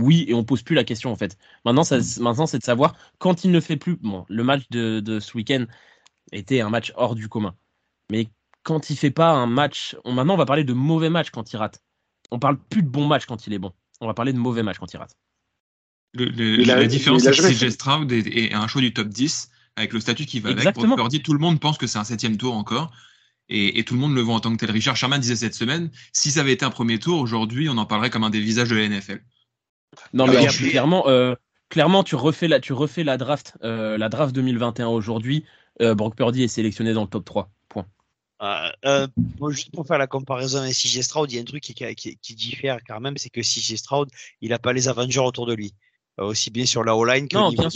Oui, 0.00 0.24
et 0.28 0.34
on 0.34 0.44
pose 0.44 0.62
plus 0.62 0.74
la 0.74 0.84
question 0.84 1.12
en 1.12 1.16
fait. 1.16 1.36
Maintenant, 1.64 1.84
ça, 1.84 1.98
maintenant 2.20 2.46
c'est 2.46 2.58
de 2.58 2.64
savoir 2.64 2.94
quand 3.18 3.44
il 3.44 3.50
ne 3.50 3.60
fait 3.60 3.76
plus. 3.76 3.96
Bon, 3.96 4.24
le 4.28 4.42
match 4.42 4.62
de, 4.70 5.00
de 5.00 5.20
ce 5.20 5.36
week-end 5.36 5.66
était 6.32 6.60
un 6.60 6.70
match 6.70 6.92
hors 6.96 7.14
du 7.14 7.28
commun. 7.28 7.54
Mais 8.10 8.28
quand 8.62 8.90
il 8.90 8.96
fait 8.96 9.10
pas 9.10 9.30
un 9.30 9.46
match. 9.46 9.96
On, 10.04 10.12
maintenant, 10.12 10.34
on 10.34 10.38
va 10.38 10.46
parler 10.46 10.64
de 10.64 10.72
mauvais 10.72 11.10
matchs 11.10 11.30
quand 11.30 11.52
il 11.52 11.56
rate. 11.56 11.82
On 12.30 12.38
parle 12.38 12.58
plus 12.58 12.82
de 12.82 12.88
bons 12.88 13.06
matchs 13.06 13.26
quand 13.26 13.46
il 13.46 13.52
est 13.52 13.58
bon. 13.58 13.72
On 14.00 14.06
va 14.06 14.14
parler 14.14 14.32
de 14.32 14.38
mauvais 14.38 14.62
matchs 14.62 14.78
quand 14.78 14.92
il 14.92 14.96
rate. 14.96 15.16
la 16.14 16.86
différence, 16.86 17.22
c'est 17.22 17.30
que 17.30 17.52
CJ 17.52 17.70
Stroud 17.70 18.10
est, 18.12 18.52
un 18.54 18.66
choix 18.66 18.80
du 18.80 18.92
top 18.92 19.08
10 19.08 19.50
avec 19.76 19.92
le 19.92 20.00
statut 20.00 20.26
qui 20.26 20.40
va 20.40 20.50
Exactement. 20.50 20.94
avec. 20.94 21.10
Pour 21.10 21.22
tout 21.22 21.32
le 21.32 21.38
monde 21.38 21.60
pense 21.60 21.78
que 21.78 21.86
c'est 21.86 21.98
un 21.98 22.04
septième 22.04 22.36
tour 22.36 22.54
encore. 22.54 22.92
Et, 23.48 23.84
tout 23.84 23.94
le 23.94 24.00
monde 24.00 24.14
le 24.14 24.22
voit 24.22 24.34
en 24.34 24.40
tant 24.40 24.50
que 24.52 24.56
tel. 24.56 24.70
Richard 24.70 24.96
Sherman 24.96 25.20
disait 25.20 25.36
cette 25.36 25.54
semaine, 25.54 25.90
si 26.12 26.30
ça 26.30 26.40
avait 26.40 26.52
été 26.52 26.64
un 26.64 26.70
premier 26.70 26.98
tour, 26.98 27.20
aujourd'hui, 27.20 27.68
on 27.68 27.76
en 27.76 27.84
parlerait 27.84 28.08
comme 28.08 28.24
un 28.24 28.30
des 28.30 28.40
visages 28.40 28.70
de 28.70 28.76
la 28.76 28.88
NFL. 28.88 29.22
Non, 30.14 30.26
mais 30.26 30.46
clairement, 30.46 31.06
euh, 31.08 31.34
clairement, 31.68 32.02
tu 32.02 32.14
refais 32.14 32.48
la, 32.48 32.60
tu 32.60 32.72
refais 32.72 33.04
la 33.04 33.18
draft, 33.18 33.58
euh, 33.62 33.98
la 33.98 34.08
draft 34.08 34.34
2021 34.34 34.86
aujourd'hui. 34.86 35.44
Euh, 35.82 35.94
Brock 35.94 36.16
Purdy 36.16 36.44
est 36.44 36.48
sélectionné 36.48 36.94
dans 36.94 37.02
le 37.02 37.08
top 37.08 37.26
3. 37.26 37.50
Point. 37.68 37.86
juste 39.50 39.70
pour 39.72 39.86
faire 39.86 39.98
la 39.98 40.06
comparaison 40.06 40.60
avec 40.60 40.72
CJ 40.72 41.02
Stroud, 41.02 41.30
il 41.30 41.34
y 41.34 41.38
a 41.38 41.42
un 41.42 41.44
truc 41.44 41.62
qui, 41.62 41.74
qui, 41.74 42.16
qui 42.16 42.34
diffère 42.34 42.78
quand 42.86 43.00
même, 43.00 43.18
c'est 43.18 43.28
que 43.28 43.42
CJ 43.42 43.76
Stroud, 43.76 44.08
il 44.40 44.50
n'a 44.50 44.58
pas 44.58 44.72
les 44.72 44.88
Avengers 44.88 45.20
autour 45.20 45.44
de 45.44 45.54
lui. 45.54 45.74
Euh, 46.20 46.24
aussi 46.24 46.50
bien 46.50 46.66
sur 46.66 46.84
la 46.84 46.94
O-line 46.94 47.26
que 47.26 47.38
au 47.38 47.50
niveau, 47.50 47.68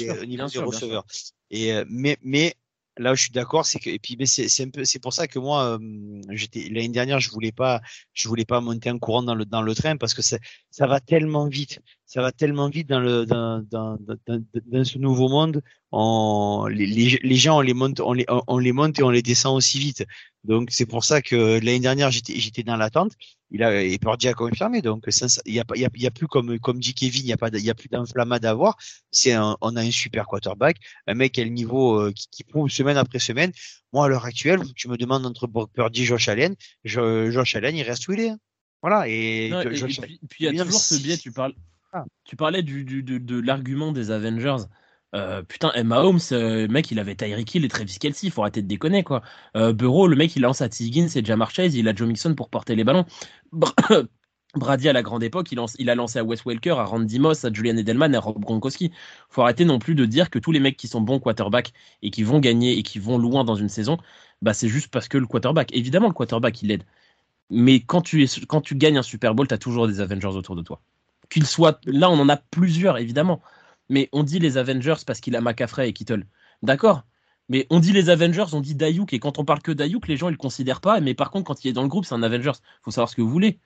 des, 0.49 0.59
receveurs. 0.59 1.07
Et 1.51 1.73
euh, 1.73 1.85
mais 1.89 2.19
mais 2.23 2.55
là 2.99 3.15
je 3.15 3.23
suis 3.23 3.31
d'accord, 3.31 3.65
c'est 3.65 3.79
que 3.79 3.89
et 3.89 3.99
puis 3.99 4.15
c'est 4.27 4.49
c'est 4.49 4.65
un 4.65 4.69
peu 4.69 4.85
c'est 4.85 4.99
pour 4.99 5.15
ça 5.15 5.27
que 5.27 5.39
moi 5.39 5.79
euh, 5.79 6.21
j'étais 6.29 6.69
l'année 6.69 6.91
dernière 6.91 7.19
je 7.19 7.31
voulais 7.31 7.53
pas 7.53 7.81
je 8.13 8.29
voulais 8.29 8.45
pas 8.45 8.61
monter 8.61 8.91
en 8.91 8.99
courant 8.99 9.23
dans 9.23 9.35
le 9.35 9.47
dans 9.47 9.63
le 9.63 9.75
train 9.75 9.97
parce 9.97 10.13
que 10.13 10.21
ça 10.21 10.37
ça 10.71 10.87
va 10.87 11.01
tellement 11.01 11.49
vite, 11.49 11.81
ça 12.05 12.21
va 12.21 12.31
tellement 12.31 12.69
vite 12.69 12.91
dans 12.91 13.01
le 13.01 13.25
dans 13.25 13.65
dans 13.71 13.97
dans, 14.27 14.45
dans 14.67 14.85
ce 14.85 14.99
nouveau 14.99 15.29
monde. 15.29 15.63
On, 15.93 16.67
les, 16.67 17.19
les, 17.23 17.37
gens 17.37 17.57
on 17.59 17.63
les 17.63 17.73
monte 17.73 18.01
on 18.01 18.13
les 18.13 18.27
on 18.29 18.59
les 18.59 18.73
monte 18.73 18.99
et 18.99 19.03
on 19.03 19.09
les 19.09 19.23
descend 19.23 19.57
aussi 19.57 19.79
vite. 19.79 20.05
Donc 20.47 20.69
c'est 20.71 20.87
pour 20.87 21.05
ça 21.05 21.21
que 21.21 21.59
l'année 21.59 21.81
dernière 21.81 22.11
j'étais 22.11 22.39
j'étais 22.39 22.63
dans 22.63 22.77
l'attente. 22.77 23.13
Il 23.51 23.63
a 23.63 23.83
et 23.83 23.99
Purdy 23.99 24.29
a 24.29 24.35
confirmé 24.35 24.81
donc 24.81 25.05
il 25.45 25.55
y 25.55 25.61
a 25.61 25.65
y 25.75 25.85
a, 25.85 25.89
y 25.95 26.07
a, 26.07 26.11
plus 26.11 26.27
comme 26.27 26.59
comme 26.59 26.79
dit 26.79 26.95
Kevin 26.95 27.23
il 27.23 27.29
y 27.29 27.33
a 27.33 27.37
pas 27.37 27.49
il 27.49 27.69
a 27.69 27.75
plus 27.75 27.89
d'inflammade 27.89 28.45
à 28.45 28.51
avoir. 28.51 28.77
C'est 29.11 29.37
on 29.37 29.77
a 29.77 29.81
un 29.81 29.91
super 29.91 30.27
quarterback 30.27 30.79
un 31.07 31.15
mec 31.15 31.39
a 31.39 31.45
le 31.45 31.51
niveau 31.51 32.01
euh, 32.01 32.13
qui, 32.13 32.29
qui, 32.31 32.45
prouve 32.45 32.71
semaine 32.71 32.97
après 32.97 33.19
semaine. 33.19 33.53
Moi 33.93 34.07
à 34.07 34.09
l'heure 34.09 34.25
actuelle 34.25 34.63
tu 34.75 34.89
me 34.89 34.97
demandes 34.97 35.27
entre 35.27 35.47
Purdy 35.47 36.03
et 36.03 36.05
Josh 36.05 36.29
Allen. 36.29 36.55
Josh 36.85 37.57
Allen 37.57 37.77
il 37.77 37.83
reste 37.83 38.07
où 38.09 38.13
il 38.13 38.21
est 38.21 38.29
hein. 38.31 38.39
voilà 38.83 39.09
et, 39.09 39.51
puis, 40.29 40.47
il 40.47 40.55
y 40.55 40.61
a 40.61 40.65
toujours 40.65 40.81
ce 40.81 41.03
biais 41.03 41.19
tu 41.19 41.33
parles 41.33 41.55
ah. 41.93 42.05
tu 42.25 42.37
parlais 42.37 42.63
du, 42.63 42.85
du 42.85 43.03
de, 43.03 43.19
de 43.19 43.41
l'argument 43.41 43.93
des 43.93 44.11
Avengers 44.11 44.65
euh, 45.17 45.43
putain, 45.43 45.73
Emma 45.75 46.01
Holmes, 46.03 46.21
euh, 46.33 46.69
mec, 46.69 46.91
il 46.91 46.99
avait 46.99 47.15
Tyreek 47.15 47.55
Hill 47.55 47.65
et 47.65 47.69
Travis 47.69 47.99
Kelsey, 47.99 48.31
faut 48.31 48.43
arrêter 48.43 48.61
de 48.61 48.69
déconner, 48.69 49.03
quoi. 49.03 49.23
Euh, 49.57 49.73
Bureau, 49.73 50.07
le 50.07 50.17
mec, 50.17 50.37
il 50.37 50.43
lance 50.43 50.61
à 50.61 50.69
T. 50.69 50.85
Higgins 50.85 51.09
et 51.15 51.25
Jamar 51.25 51.51
Chase, 51.51 51.75
il 51.75 51.89
a 51.89 51.95
Joe 51.95 52.07
Mixon 52.07 52.35
pour 52.35 52.51
porter 52.51 52.75
les 52.77 52.85
ballons. 52.85 53.07
Brady, 54.55 54.89
à 54.89 54.93
la 54.93 55.03
grande 55.03 55.23
époque, 55.23 55.49
il, 55.53 55.57
lance, 55.57 55.75
il, 55.79 55.91
a 55.91 55.95
lancé 55.95 56.19
à 56.19 56.25
Wes 56.25 56.45
Welker, 56.45 56.79
à 56.79 56.85
Randy 56.85 57.19
Moss, 57.19 57.45
à 57.45 57.53
Julian 57.53 57.77
Edelman 57.77 58.15
à 58.15 58.21
Rob 58.21 58.43
Gronkowski. 58.43 58.93
faut 59.29 59.43
arrêter 59.43 59.65
non 59.65 59.79
plus 59.79 59.95
de 59.95 60.05
dire 60.07 60.31
que 60.31 60.39
tous 60.39 60.53
les 60.53 60.61
mecs 60.61 60.77
qui 60.77 60.89
sont 60.89 61.01
bons 61.01 61.19
quarterbacks 61.19 61.73
et 62.03 62.11
qui 62.11 62.23
vont 62.23 62.41
gagner 62.41 62.79
et 62.79 62.83
qui 62.83 62.99
vont 62.99 63.19
loin 63.19 63.45
dans 63.45 63.57
une 63.57 63.69
saison, 63.69 63.99
bah 64.43 64.55
c'est 64.55 64.69
juste 64.69 64.89
parce 64.89 65.09
que 65.09 65.19
le 65.19 65.27
quarterback, 65.27 65.75
évidemment, 65.75 66.09
le 66.09 66.15
quarterback, 66.15 66.63
il 66.63 66.71
aide. 66.71 66.85
Mais 67.51 67.81
quand 67.81 68.03
tu, 68.03 68.25
es, 68.25 68.27
quand 68.47 68.61
tu 68.61 68.77
gagnes 68.77 68.99
un 68.99 69.03
Super 69.03 69.35
Bowl, 69.35 69.47
tu 69.47 69.55
as 69.55 69.59
toujours 69.59 69.87
des 69.89 70.01
Avengers 70.01 70.29
autour 70.29 70.57
de 70.57 70.63
toi. 70.63 70.81
Qu'ils 71.31 71.47
soient. 71.47 71.81
Là, 71.87 72.11
on 72.11 72.19
en 72.19 72.29
a 72.29 72.37
plusieurs, 72.37 72.99
évidemment 72.99 73.43
mais 73.89 74.09
on 74.13 74.23
dit 74.23 74.39
les 74.39 74.59
Avengers 74.59 74.97
parce 75.07 75.21
qu'il 75.21 75.37
a 75.37 75.41
McAfee 75.41 75.89
et 75.89 75.93
Kittle. 75.93 76.27
D'accord 76.63 77.05
mais 77.49 77.67
on 77.71 77.79
dit 77.79 77.93
les 77.93 78.11
Avengers, 78.11 78.47
on 78.53 78.61
dit 78.61 78.75
Dayuk, 78.75 79.13
et 79.13 79.19
quand 79.19 79.39
on 79.39 79.45
parle 79.45 79.63
que 79.63 79.71
Dayuk, 79.71 80.09
les 80.09 80.17
gens 80.17 80.29
ils 80.29 80.33
le 80.33 80.37
considèrent 80.37 80.81
pas, 80.81 81.01
mais 81.01 81.15
par 81.15 81.31
contre, 81.31 81.47
quand 81.47 81.65
il 81.65 81.69
est 81.69 81.73
dans 81.73 81.83
le 81.83 81.89
groupe, 81.89 82.05
c'est 82.05 82.15
un 82.15 82.23
Avengers. 82.23 82.59
faut 82.83 82.91
savoir 82.91 83.09
ce 83.09 83.15
que 83.15 83.23
vous 83.23 83.31
voulez. 83.31 83.61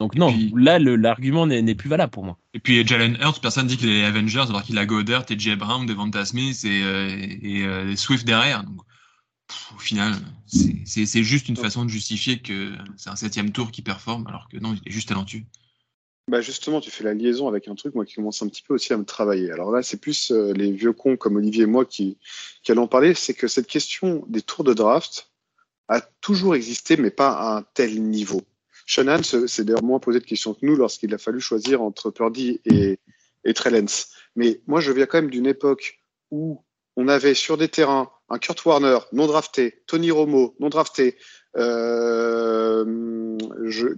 Donc 0.00 0.14
non, 0.14 0.32
là, 0.54 0.78
l'argument 0.78 1.46
n'est 1.46 1.74
plus 1.74 1.88
valable 1.88 2.12
pour 2.12 2.24
moi. 2.24 2.38
Et 2.54 2.60
puis 2.60 2.86
Jalen 2.86 3.18
Hurts, 3.20 3.40
personne 3.40 3.66
dit 3.66 3.76
qu'il 3.76 3.90
est 3.90 4.04
Avengers, 4.04 4.44
alors 4.48 4.62
qu'il 4.62 4.78
a 4.78 4.86
Goddard, 4.86 5.24
et 5.28 5.38
Jay 5.38 5.56
Brown, 5.56 5.86
Devonta 5.86 6.24
Smith 6.24 6.64
et, 6.64 6.82
euh, 6.84 7.08
et 7.42 7.64
euh, 7.64 7.96
Swift 7.96 8.24
derrière. 8.24 8.62
Donc, 8.62 8.80
au 9.74 9.78
final, 9.78 10.14
c'est 10.46 11.22
juste 11.24 11.48
une 11.48 11.56
façon 11.56 11.84
de 11.84 11.90
justifier 11.90 12.38
que 12.38 12.74
c'est 12.96 13.10
un 13.10 13.16
septième 13.16 13.50
tour 13.50 13.72
qui 13.72 13.82
performe, 13.82 14.26
alors 14.28 14.48
que 14.48 14.58
non, 14.58 14.74
il 14.74 14.88
est 14.88 14.92
juste 14.92 15.08
talentueux. 15.08 15.42
Bah 16.28 16.42
justement, 16.42 16.82
tu 16.82 16.90
fais 16.90 17.04
la 17.04 17.14
liaison 17.14 17.48
avec 17.48 17.68
un 17.68 17.74
truc, 17.74 17.94
moi, 17.94 18.04
qui 18.04 18.14
commence 18.14 18.42
un 18.42 18.48
petit 18.48 18.62
peu 18.62 18.74
aussi 18.74 18.92
à 18.92 18.98
me 18.98 19.06
travailler. 19.06 19.50
Alors 19.50 19.72
là, 19.72 19.82
c'est 19.82 19.96
plus 19.96 20.30
euh, 20.30 20.52
les 20.52 20.70
vieux 20.70 20.92
cons 20.92 21.16
comme 21.16 21.36
Olivier 21.36 21.62
et 21.62 21.66
moi 21.66 21.86
qui, 21.86 22.18
allons 22.68 22.86
parler, 22.86 23.14
c'est 23.14 23.32
que 23.32 23.48
cette 23.48 23.66
question 23.66 24.24
des 24.28 24.42
tours 24.42 24.62
de 24.62 24.74
draft 24.74 25.30
a 25.88 26.02
toujours 26.02 26.54
existé, 26.54 26.98
mais 26.98 27.10
pas 27.10 27.30
à 27.30 27.56
un 27.56 27.62
tel 27.62 28.02
niveau. 28.02 28.42
Shannon 28.84 29.22
s'est 29.22 29.64
d'ailleurs 29.64 29.82
moins 29.82 30.00
posé 30.00 30.18
de 30.20 30.24
questions 30.24 30.52
que 30.52 30.66
nous 30.66 30.76
lorsqu'il 30.76 31.14
a 31.14 31.18
fallu 31.18 31.40
choisir 31.40 31.80
entre 31.80 32.10
Purdy 32.10 32.60
et, 32.66 32.98
et 33.44 33.54
Trellens. 33.54 34.08
Mais 34.36 34.60
moi, 34.66 34.80
je 34.80 34.92
viens 34.92 35.06
quand 35.06 35.22
même 35.22 35.30
d'une 35.30 35.46
époque 35.46 35.98
où 36.30 36.62
on 36.96 37.08
avait 37.08 37.34
sur 37.34 37.56
des 37.56 37.68
terrains 37.68 38.10
un 38.28 38.38
Kurt 38.38 38.62
Warner 38.66 38.98
non 39.12 39.26
drafté, 39.26 39.82
Tony 39.86 40.10
Romo 40.10 40.54
non 40.60 40.68
drafté, 40.68 41.16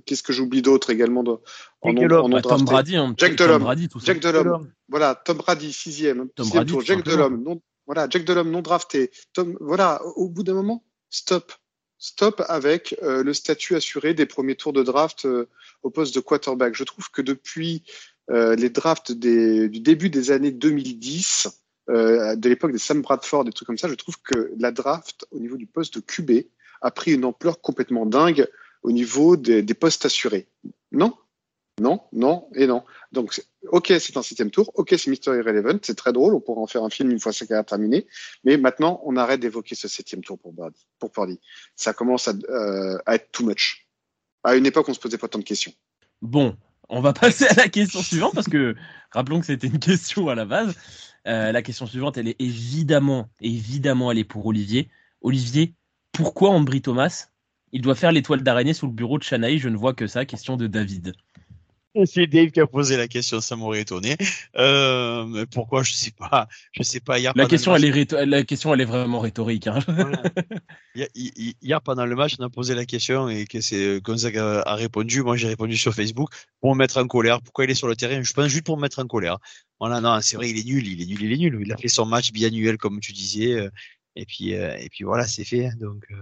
Qu'est-ce 0.06 0.22
que 0.22 0.32
j'oublie 0.32 0.62
d'autre 0.62 0.90
également 0.90 1.22
de, 1.22 1.38
en 1.82 1.92
bah, 2.28 2.42
Tom 2.42 2.64
Brady, 2.64 2.96
hein, 2.96 3.14
Jack 3.16 3.36
Delhomme. 3.36 3.66
Jack 4.02 4.20
Delhomme. 4.20 4.70
Voilà, 4.88 5.14
Tom 5.14 5.38
Brady, 5.38 5.72
sixième. 5.72 6.28
Tom 6.30 6.44
sixième 6.44 6.64
Brady, 6.64 6.72
tour. 6.72 6.82
Jack 6.82 7.04
Delhomme, 7.04 7.42
non, 7.42 7.60
voilà, 7.86 8.06
Jack 8.08 8.24
Delhomme 8.24 8.50
non 8.50 8.62
drafté. 8.62 9.10
Tom, 9.32 9.56
voilà, 9.60 10.00
au 10.16 10.28
bout 10.28 10.42
d'un 10.42 10.54
moment, 10.54 10.84
stop. 11.10 11.52
Stop 11.98 12.42
avec 12.48 12.96
euh, 13.02 13.22
le 13.22 13.34
statut 13.34 13.76
assuré 13.76 14.14
des 14.14 14.24
premiers 14.24 14.54
tours 14.54 14.72
de 14.72 14.82
draft 14.82 15.26
euh, 15.26 15.48
au 15.82 15.90
poste 15.90 16.14
de 16.14 16.20
quarterback. 16.20 16.74
Je 16.74 16.84
trouve 16.84 17.10
que 17.10 17.20
depuis 17.20 17.82
euh, 18.30 18.56
les 18.56 18.70
drafts 18.70 19.12
des, 19.12 19.68
du 19.68 19.80
début 19.80 20.08
des 20.08 20.30
années 20.30 20.52
2010, 20.52 21.48
de 21.88 22.48
l'époque 22.48 22.70
des 22.70 22.78
Sam 22.78 23.02
Bradford, 23.02 23.44
des 23.44 23.50
trucs 23.50 23.66
comme 23.66 23.76
ça, 23.76 23.88
je 23.88 23.94
trouve 23.94 24.16
que 24.22 24.52
la 24.56 24.70
draft 24.70 25.26
au 25.32 25.40
niveau 25.40 25.56
du 25.56 25.66
poste 25.66 25.96
de 25.96 26.00
QB 26.00 26.46
a 26.80 26.90
pris 26.90 27.12
une 27.12 27.24
ampleur 27.24 27.60
complètement 27.60 28.06
dingue 28.06 28.48
au 28.82 28.92
niveau 28.92 29.36
des, 29.36 29.62
des 29.62 29.74
postes 29.74 30.04
assurés. 30.04 30.48
Non, 30.92 31.14
non, 31.80 32.02
non 32.12 32.48
et 32.54 32.66
non. 32.66 32.84
Donc, 33.10 33.42
ok, 33.68 33.92
c'est 33.98 34.16
un 34.16 34.22
septième 34.22 34.50
tour, 34.50 34.70
ok, 34.74 34.94
c'est 34.98 35.08
Mister 35.08 35.30
Irrelevant, 35.30 35.78
c'est 35.82 35.94
très 35.94 36.12
drôle, 36.12 36.34
on 36.34 36.40
pourra 36.40 36.60
en 36.60 36.66
faire 36.66 36.84
un 36.84 36.90
film 36.90 37.10
une 37.10 37.18
fois 37.18 37.32
sa 37.32 37.46
carrière 37.46 37.64
terminée, 37.64 38.06
mais 38.44 38.58
maintenant, 38.58 39.00
on 39.04 39.16
arrête 39.16 39.40
d'évoquer 39.40 39.74
ce 39.74 39.88
septième 39.88 40.22
tour 40.22 40.38
pour 40.38 40.52
Brady, 40.52 40.86
pour 40.98 41.10
Pardy. 41.10 41.40
Ça 41.74 41.92
commence 41.92 42.28
à, 42.28 42.32
euh, 42.50 42.98
à, 43.06 43.14
être 43.14 43.32
too 43.32 43.46
much. 43.46 43.88
À 44.44 44.56
une 44.56 44.66
époque, 44.66 44.88
on 44.88 44.94
se 44.94 45.00
posait 45.00 45.18
pas 45.18 45.28
tant 45.28 45.38
de 45.38 45.44
questions. 45.44 45.72
Bon, 46.20 46.56
on 46.88 47.00
va 47.00 47.12
passer 47.12 47.46
à 47.46 47.54
la 47.54 47.68
question 47.68 48.02
suivante 48.02 48.34
parce 48.34 48.48
que 48.48 48.74
rappelons 49.10 49.40
que 49.40 49.46
c'était 49.46 49.68
une 49.68 49.78
question 49.78 50.28
à 50.28 50.34
la 50.34 50.44
base. 50.44 50.74
Euh, 51.26 51.52
la 51.52 51.62
question 51.62 51.86
suivante, 51.86 52.18
elle 52.18 52.28
est 52.28 52.40
évidemment, 52.40 53.28
évidemment, 53.40 54.10
elle 54.10 54.18
est 54.18 54.24
pour 54.24 54.44
Olivier. 54.46 54.90
Olivier, 55.22 55.74
pourquoi 56.12 56.50
Ambry 56.50 56.82
Thomas 56.82 57.28
Il 57.72 57.82
doit 57.82 57.94
faire 57.94 58.12
l'étoile 58.12 58.42
d'araignée 58.42 58.74
sous 58.74 58.86
le 58.86 58.92
bureau 58.92 59.18
de 59.18 59.22
Chanaï, 59.22 59.58
je 59.58 59.68
ne 59.68 59.76
vois 59.76 59.94
que 59.94 60.06
ça. 60.06 60.24
Question 60.24 60.56
de 60.56 60.66
David. 60.66 61.14
C'est 62.04 62.28
Dave 62.28 62.50
qui 62.50 62.60
a 62.60 62.68
posé 62.68 62.96
la 62.96 63.08
question, 63.08 63.40
ça 63.40 63.56
m'aurait 63.56 63.80
étonné. 63.80 64.16
Euh, 64.56 65.44
pourquoi 65.50 65.82
je 65.82 65.92
sais 65.92 66.12
pas, 66.12 66.48
je 66.72 66.82
sais 66.82 67.00
pas. 67.00 67.18
Hier, 67.18 67.32
la 67.34 67.46
question, 67.46 67.74
elle 67.74 67.84
est 67.84 68.12
la 68.12 68.44
question, 68.44 68.72
elle 68.72 68.80
est 68.80 68.84
vraiment 68.84 69.18
rhétorique. 69.18 69.66
Hein. 69.66 69.80
Voilà. 69.86 70.22
hier, 71.14 71.80
pendant 71.82 72.06
le 72.06 72.14
match, 72.14 72.34
on 72.38 72.44
a 72.44 72.48
posé 72.48 72.74
la 72.74 72.84
question 72.84 73.28
et 73.28 73.44
que 73.44 73.60
c'est 73.60 74.00
Gonzaga 74.02 74.60
a 74.60 74.74
répondu. 74.76 75.22
Moi, 75.22 75.36
j'ai 75.36 75.48
répondu 75.48 75.76
sur 75.76 75.92
Facebook 75.94 76.30
pour 76.60 76.74
me 76.74 76.78
mettre 76.78 76.98
en 76.98 77.06
colère. 77.06 77.42
Pourquoi 77.42 77.64
il 77.64 77.70
est 77.70 77.74
sur 77.74 77.88
le 77.88 77.96
terrain? 77.96 78.22
Je 78.22 78.32
pense 78.32 78.48
juste 78.48 78.64
pour 78.64 78.76
me 78.76 78.82
mettre 78.82 79.00
en 79.00 79.06
colère. 79.06 79.38
Voilà, 79.80 80.00
non, 80.00 80.20
c'est 80.20 80.36
vrai, 80.36 80.50
il 80.50 80.58
est 80.58 80.64
nul, 80.64 80.86
il 80.86 81.02
est 81.02 81.06
nul, 81.06 81.22
il 81.22 81.32
est 81.32 81.38
nul. 81.38 81.58
Il 81.64 81.72
a 81.72 81.76
fait 81.76 81.88
son 81.88 82.06
match 82.06 82.32
biannuel 82.32 82.76
comme 82.76 83.00
tu 83.00 83.12
disais, 83.12 83.54
euh, 83.54 83.70
et 84.16 84.26
puis 84.26 84.54
euh, 84.54 84.76
et 84.78 84.88
puis 84.88 85.04
voilà, 85.04 85.26
c'est 85.26 85.44
fait. 85.44 85.70
Donc 85.78 86.04
euh, 86.10 86.16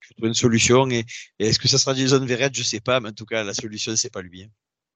je 0.00 0.14
trouve 0.14 0.26
une 0.26 0.34
solution. 0.34 0.88
Et, 0.90 1.04
et 1.38 1.46
est-ce 1.46 1.58
que 1.58 1.68
ça 1.68 1.78
sera 1.78 1.94
Jason 1.94 2.24
Verrett 2.24 2.54
Je 2.54 2.62
sais 2.62 2.80
pas, 2.80 3.00
mais 3.00 3.10
en 3.10 3.12
tout 3.12 3.26
cas, 3.26 3.42
la 3.42 3.54
solution, 3.54 3.96
c'est 3.96 4.12
pas 4.12 4.22
lui. 4.22 4.44
Hein. 4.44 4.48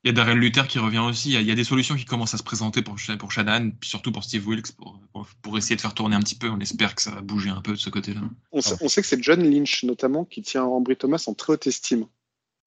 Il 0.04 0.08
y 0.08 0.10
a 0.10 0.12
Darren 0.12 0.36
Luther 0.36 0.68
qui 0.68 0.78
revient 0.78 1.00
aussi. 1.00 1.32
Il 1.32 1.42
y, 1.42 1.50
a, 1.50 1.54
des 1.56 1.64
solutions 1.64 1.96
qui 1.96 2.04
commencent 2.04 2.32
à 2.32 2.38
se 2.38 2.44
présenter 2.44 2.82
pour, 2.82 2.94
pour 3.18 3.32
Shannon, 3.32 3.72
puis 3.80 3.90
surtout 3.90 4.12
pour 4.12 4.22
Steve 4.22 4.46
Wilkes, 4.46 4.70
pour, 4.76 5.00
pour, 5.42 5.58
essayer 5.58 5.74
de 5.74 5.80
faire 5.80 5.92
tourner 5.92 6.14
un 6.14 6.20
petit 6.20 6.36
peu. 6.36 6.48
On 6.48 6.60
espère 6.60 6.94
que 6.94 7.02
ça 7.02 7.10
va 7.10 7.20
bouger 7.20 7.50
un 7.50 7.60
peu 7.60 7.72
de 7.72 7.78
ce 7.78 7.90
côté-là. 7.90 8.20
On, 8.52 8.60
on, 8.80 8.88
sait 8.88 9.00
que 9.00 9.08
c'est 9.08 9.20
John 9.20 9.42
Lynch, 9.42 9.82
notamment, 9.82 10.24
qui 10.24 10.42
tient 10.42 10.62
Ambry 10.62 10.96
Thomas 10.96 11.24
en 11.26 11.34
très 11.34 11.54
haute 11.54 11.66
estime. 11.66 12.06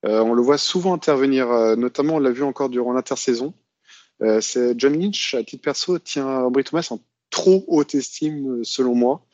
Euh, 0.06 0.22
on 0.22 0.34
le 0.34 0.42
voit 0.42 0.58
souvent 0.58 0.94
intervenir, 0.94 1.50
euh, 1.52 1.78
notamment, 1.78 2.16
on 2.16 2.20
l'a 2.20 2.32
vu 2.32 2.44
encore 2.44 2.70
durant 2.70 2.92
l'intersaison. 2.92 3.54
Euh, 4.22 4.42
c'est 4.42 4.78
John 4.78 5.00
Lynch, 5.00 5.34
à 5.34 5.44
titre 5.44 5.62
perso, 5.62 6.00
tient 6.00 6.28
Ambry 6.28 6.66
Thomas 6.66 6.86
en 6.90 7.00
trop 7.32 7.66
haute 7.68 7.96
estime, 7.96 8.64
selon 8.64 8.94
moi. 8.94 9.26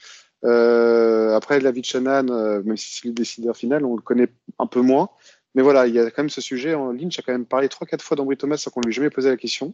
Euh, 0.45 1.35
après, 1.35 1.59
David 1.59 1.85
Shannon, 1.85 2.61
même 2.63 2.77
si 2.77 2.93
c'est 2.93 3.07
le 3.07 3.13
décideur 3.13 3.57
final, 3.57 3.83
on 3.83 3.95
le 3.95 4.01
connaît 4.01 4.29
un 4.59 4.67
peu 4.67 4.81
moins. 4.81 5.09
Mais 5.55 5.61
voilà, 5.61 5.87
il 5.87 5.95
y 5.95 5.99
a 5.99 6.09
quand 6.11 6.21
même 6.21 6.29
ce 6.29 6.41
sujet. 6.41 6.75
Ligne, 6.93 7.11
j'ai 7.11 7.21
quand 7.21 7.31
même 7.31 7.45
parlé 7.45 7.67
trois, 7.67 7.87
quatre 7.87 8.03
fois 8.03 8.15
d'Ambry 8.15 8.37
Thomas 8.37 8.57
sans 8.57 8.71
qu'on 8.71 8.81
lui 8.81 8.91
ait 8.91 8.93
jamais 8.93 9.09
posé 9.09 9.29
la 9.29 9.37
question. 9.37 9.73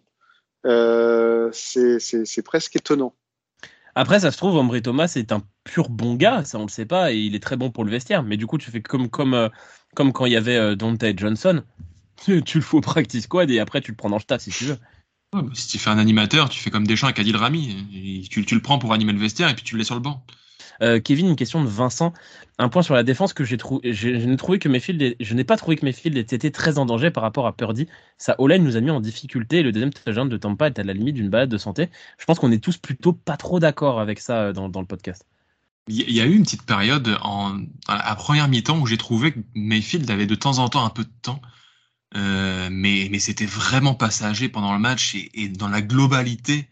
Euh, 0.65 1.49
c'est 1.51 2.41
presque 2.43 2.76
étonnant. 2.76 3.13
Après, 3.95 4.19
ça 4.21 4.32
se 4.32 4.38
trouve, 4.38 4.57
Ambry 4.57 4.82
Thomas 4.82 5.11
est 5.15 5.32
un 5.32 5.43
pur 5.63 5.89
bon 5.89 6.15
gars, 6.15 6.43
ça 6.45 6.57
on 6.57 6.63
le 6.63 6.69
sait 6.69 6.86
pas, 6.86 7.13
et 7.13 7.17
il 7.17 7.36
est 7.36 7.43
très 7.43 7.57
bon 7.57 7.69
pour 7.69 7.84
le 7.84 7.91
vestiaire. 7.91 8.24
Mais 8.24 8.38
du 8.38 8.47
coup, 8.47 8.57
tu 8.57 8.71
fais 8.71 8.82
comme, 8.82 9.09
comme, 9.09 9.36
euh, 9.36 9.49
comme 9.95 10.13
quand 10.13 10.26
il 10.26 10.32
y 10.32 10.38
avait 10.38 10.57
euh, 10.57 10.76
Dante 10.76 11.05
Johnson. 11.15 11.63
Tu, 12.26 12.39
le 12.39 12.61
fous 12.61 12.78
au 12.78 12.82
practice 12.82 13.24
squad 13.24 13.51
et 13.51 13.59
après 13.59 13.82
tu 13.82 13.91
le 13.91 13.97
prends 13.97 14.09
dans 14.09 14.17
le 14.17 14.24
tas 14.24 14.39
si 14.39 14.49
tu 14.49 14.63
veux. 14.65 14.78
Si 15.54 15.68
tu 15.68 15.80
fais 15.80 15.90
un 15.90 15.98
animateur, 15.98 16.50
tu 16.50 16.60
fais 16.60 16.70
comme 16.70 16.88
Deschamps 16.88 17.08
avec 17.08 17.20
Adil 17.20 17.36
Rami. 17.36 18.28
tu, 18.30 18.46
tu, 18.46 18.56
le 18.56 18.62
prends 18.62 18.80
pour 18.80 18.94
animer 18.94 19.14
le 19.14 19.20
vestiaire 19.20 19.50
et 19.50 19.56
puis 19.56 19.64
tu 19.64 19.76
le 19.76 19.80
laisses 19.80 19.88
sur 19.88 19.96
le 19.96 20.02
banc. 20.02 20.24
Euh, 20.82 21.00
Kevin, 21.00 21.30
une 21.30 21.36
question 21.36 21.64
de 21.64 21.70
Vincent. 21.70 22.14
Un 22.60 22.70
point 22.70 22.82
sur 22.82 22.94
la 22.94 23.04
défense 23.04 23.34
que 23.34 23.44
j'ai 23.44 23.58
trouvé. 23.58 23.94
Je 23.94 24.10
n'ai 24.10 24.38
trouvé 24.38 24.60
que 24.60 24.70
Mayfield, 24.70 25.16
je 25.20 25.34
n'ai 25.34 25.44
pas 25.44 25.58
trouvé 25.58 25.76
que 25.76 25.86
Mayfield 25.86 26.18
était 26.18 26.52
très 26.52 26.78
en 26.78 26.86
danger 26.86 27.10
par 27.10 27.24
rapport 27.24 27.48
à 27.48 27.56
Purdy. 27.56 27.88
Sa 28.18 28.36
o 28.40 28.48
nous 28.48 28.78
a 28.78 28.82
mis 28.82 28.92
en 28.92 29.00
difficulté. 29.00 29.64
le 29.64 29.72
deuxième 29.72 29.94
touchdown 29.94 30.30
de 30.30 30.38
Tampa 30.38 30.68
est 30.68 30.80
à 30.80 30.84
la 30.84 30.94
limite 30.94 31.16
d'une 31.16 31.30
balade 31.30 31.50
de 31.50 31.58
santé. 31.58 31.90
Je 32.18 32.26
pense 32.26 32.40
qu'on 32.40 32.52
est 32.52 32.64
tous 32.64 32.78
plutôt 32.78 33.14
pas 33.14 33.38
trop 33.38 33.60
d'accord 33.60 34.00
avec 34.00 34.20
ça 34.20 34.42
euh, 34.42 34.54
dans, 34.54 34.68
le 34.68 34.86
podcast. 34.86 35.26
Il 35.88 36.12
y 36.12 36.22
a 36.22 36.26
eu 36.26 36.36
une 36.36 36.44
petite 36.44 36.66
période 36.66 37.18
en, 37.24 37.58
à 37.88 38.16
première 38.16 38.48
mi-temps 38.48 38.80
où 38.80 38.86
j'ai 38.86 38.98
trouvé 38.98 39.34
que 39.34 39.40
Mayfield 39.54 40.10
avait 40.10 40.28
de 40.28 40.36
temps 40.36 40.60
en 40.60 40.70
temps 40.70 40.86
un 40.86 40.90
peu 40.90 41.04
de 41.04 41.12
temps. 41.22 41.42
Euh, 42.16 42.70
mais, 42.72 43.07
mais 43.11 43.20
c'était 43.20 43.45
vraiment 43.45 43.95
passager 43.95 44.49
pendant 44.49 44.74
le 44.74 44.80
match 44.80 45.16
et, 45.34 45.49
dans 45.49 45.68
la 45.68 45.82
globalité, 45.82 46.68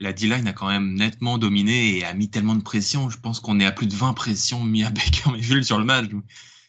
la 0.00 0.12
D-line 0.12 0.46
a 0.46 0.52
quand 0.52 0.68
même 0.68 0.94
nettement 0.94 1.38
dominé 1.38 1.98
et 1.98 2.04
a 2.04 2.14
mis 2.14 2.30
tellement 2.30 2.54
de 2.54 2.62
pression. 2.62 3.10
Je 3.10 3.18
pense 3.18 3.40
qu'on 3.40 3.60
est 3.60 3.66
à 3.66 3.72
plus 3.72 3.86
de 3.86 3.94
20 3.94 4.14
pressions 4.14 4.62
mis 4.62 4.84
à 4.84 4.90
Baker 4.92 5.30
Mayfield 5.32 5.64
sur 5.64 5.78
le 5.78 5.84
match. 5.84 6.06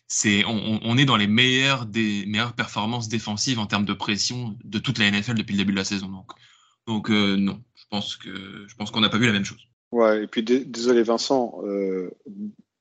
C'est, 0.09 0.45
on, 0.45 0.79
on, 0.83 0.97
est 0.97 1.05
dans 1.05 1.17
les 1.17 1.27
meilleures 1.27 1.85
des 1.85 2.25
meilleures 2.27 2.53
performances 2.53 3.09
défensives 3.09 3.59
en 3.59 3.65
termes 3.65 3.83
de 3.83 3.93
pression 3.93 4.57
de 4.63 4.79
toute 4.79 4.99
la 4.99 5.11
NFL 5.11 5.33
depuis 5.33 5.53
le 5.53 5.59
début 5.59 5.73
de 5.73 5.77
la 5.77 5.83
saison. 5.83 6.07
Donc, 6.07 6.31
donc 6.85 7.09
euh, 7.09 7.35
non, 7.35 7.61
je 7.75 7.83
pense 7.89 8.15
que 8.15 8.65
je 8.67 8.75
pense 8.75 8.89
qu'on 8.89 9.01
n'a 9.01 9.09
pas 9.09 9.17
vu 9.17 9.25
la 9.25 9.33
même 9.33 9.43
chose. 9.43 9.67
Ouais, 9.91 10.23
et 10.23 10.27
puis 10.27 10.43
désolé 10.43 11.03
Vincent, 11.03 11.59
euh, 11.65 12.09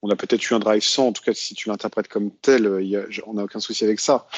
on 0.03 0.11
a 0.11 0.17
peut-être 0.17 0.49
eu 0.49 0.55
un 0.55 0.61
drive 0.61 0.83
sans. 0.83 1.09
En 1.09 1.13
tout 1.13 1.23
cas, 1.25 1.35
si 1.35 1.55
tu 1.55 1.69
l'interprètes 1.69 2.07
comme 2.07 2.31
tel, 2.31 2.79
y 2.83 2.97
a, 2.97 3.05
on 3.27 3.35
n'a 3.35 3.45
aucun 3.45 3.61
souci 3.61 3.83
avec 3.83 3.99
ça. 3.99 4.29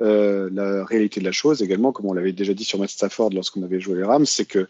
Euh, 0.00 0.50
la 0.52 0.84
réalité 0.84 1.20
de 1.20 1.24
la 1.24 1.32
chose 1.32 1.62
également, 1.62 1.92
comme 1.92 2.06
on 2.06 2.12
l'avait 2.12 2.32
déjà 2.32 2.52
dit 2.52 2.64
sur 2.64 2.78
Matt 2.78 2.90
Stafford 2.90 3.30
lorsqu'on 3.30 3.62
avait 3.62 3.80
joué 3.80 3.96
les 3.96 4.04
Rams, 4.04 4.26
c'est 4.26 4.44
que 4.44 4.68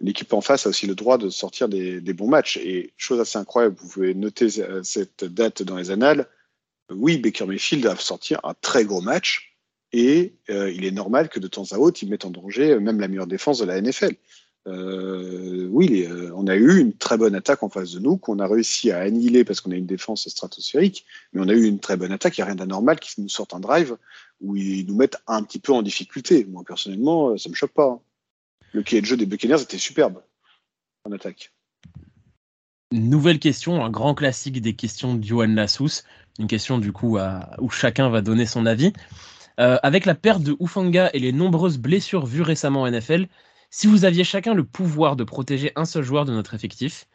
l'équipe 0.00 0.32
en 0.32 0.40
face 0.40 0.66
a 0.66 0.70
aussi 0.70 0.86
le 0.86 0.94
droit 0.94 1.16
de 1.16 1.30
sortir 1.30 1.68
des, 1.68 2.00
bons 2.12 2.28
matchs. 2.28 2.56
Et 2.56 2.92
chose 2.96 3.20
assez 3.20 3.38
incroyable, 3.38 3.76
vous 3.78 3.88
pouvez 3.88 4.14
noter 4.14 4.48
euh, 4.58 4.82
cette 4.82 5.24
date 5.24 5.62
dans 5.62 5.76
les 5.76 5.90
annales. 5.90 6.26
Oui, 6.90 7.18
Baker 7.18 7.46
Mayfield 7.46 7.86
a 7.86 7.96
sorti 7.96 8.34
un 8.34 8.54
très 8.60 8.84
gros 8.84 9.00
match 9.00 9.56
et 9.92 10.34
euh, 10.50 10.70
il 10.72 10.84
est 10.84 10.90
normal 10.90 11.28
que 11.28 11.38
de 11.38 11.46
temps 11.46 11.64
à 11.70 11.78
autre, 11.78 12.02
il 12.02 12.10
mette 12.10 12.24
en 12.24 12.30
danger 12.30 12.78
même 12.80 13.00
la 13.00 13.08
meilleure 13.08 13.28
défense 13.28 13.60
de 13.60 13.64
la 13.64 13.80
NFL. 13.80 14.14
Euh, 14.66 15.68
oui, 15.70 16.08
on 16.34 16.46
a 16.46 16.56
eu 16.56 16.80
une 16.80 16.94
très 16.94 17.18
bonne 17.18 17.34
attaque 17.34 17.62
en 17.62 17.68
face 17.68 17.92
de 17.92 18.00
nous 18.00 18.16
qu'on 18.16 18.38
a 18.38 18.46
réussi 18.46 18.90
à 18.90 19.00
annihiler 19.00 19.44
parce 19.44 19.60
qu'on 19.60 19.72
a 19.72 19.76
une 19.76 19.86
défense 19.86 20.28
stratosphérique, 20.28 21.04
mais 21.32 21.42
on 21.42 21.48
a 21.48 21.52
eu 21.52 21.64
une 21.64 21.80
très 21.80 21.96
bonne 21.96 22.12
attaque. 22.12 22.38
Il 22.38 22.40
n'y 22.40 22.44
a 22.44 22.46
rien 22.46 22.54
d'anormal 22.54 22.98
qui 22.98 23.20
nous 23.20 23.28
sorte 23.28 23.54
un 23.54 23.60
drive 23.60 23.96
où 24.40 24.56
ils 24.56 24.86
nous 24.86 24.96
mettent 24.96 25.18
un 25.26 25.42
petit 25.42 25.58
peu 25.58 25.72
en 25.72 25.82
difficulté. 25.82 26.44
Moi, 26.44 26.64
personnellement, 26.66 27.36
ça 27.36 27.48
me 27.48 27.54
choque 27.54 27.72
pas. 27.72 27.86
Hein 27.86 28.00
le 28.74 28.82
quai 28.82 29.00
de 29.00 29.06
jeu 29.06 29.16
des 29.16 29.24
Buccaneers 29.26 29.62
était 29.62 29.78
superbe 29.78 30.20
en 31.04 31.12
attaque. 31.12 31.52
Nouvelle 32.92 33.38
question, 33.38 33.84
un 33.84 33.90
grand 33.90 34.14
classique 34.14 34.60
des 34.60 34.74
questions 34.74 35.14
de 35.14 35.24
Johan 35.24 35.46
Lassous. 35.46 36.02
Une 36.38 36.48
question 36.48 36.78
du 36.78 36.92
coup 36.92 37.18
où 37.58 37.70
chacun 37.70 38.08
va 38.08 38.20
donner 38.20 38.46
son 38.46 38.66
avis. 38.66 38.92
Euh, 39.60 39.78
avec 39.84 40.04
la 40.04 40.16
perte 40.16 40.42
de 40.42 40.56
Ufanga 40.60 41.10
et 41.14 41.20
les 41.20 41.32
nombreuses 41.32 41.78
blessures 41.78 42.26
vues 42.26 42.42
récemment 42.42 42.82
en 42.82 42.90
NFL, 42.90 43.28
si 43.76 43.88
vous 43.88 44.04
aviez 44.04 44.22
chacun 44.22 44.54
le 44.54 44.62
pouvoir 44.62 45.16
de 45.16 45.24
protéger 45.24 45.72
un 45.74 45.84
seul 45.84 46.04
joueur 46.04 46.24
de 46.24 46.32
notre 46.32 46.54
effectif, 46.54 47.08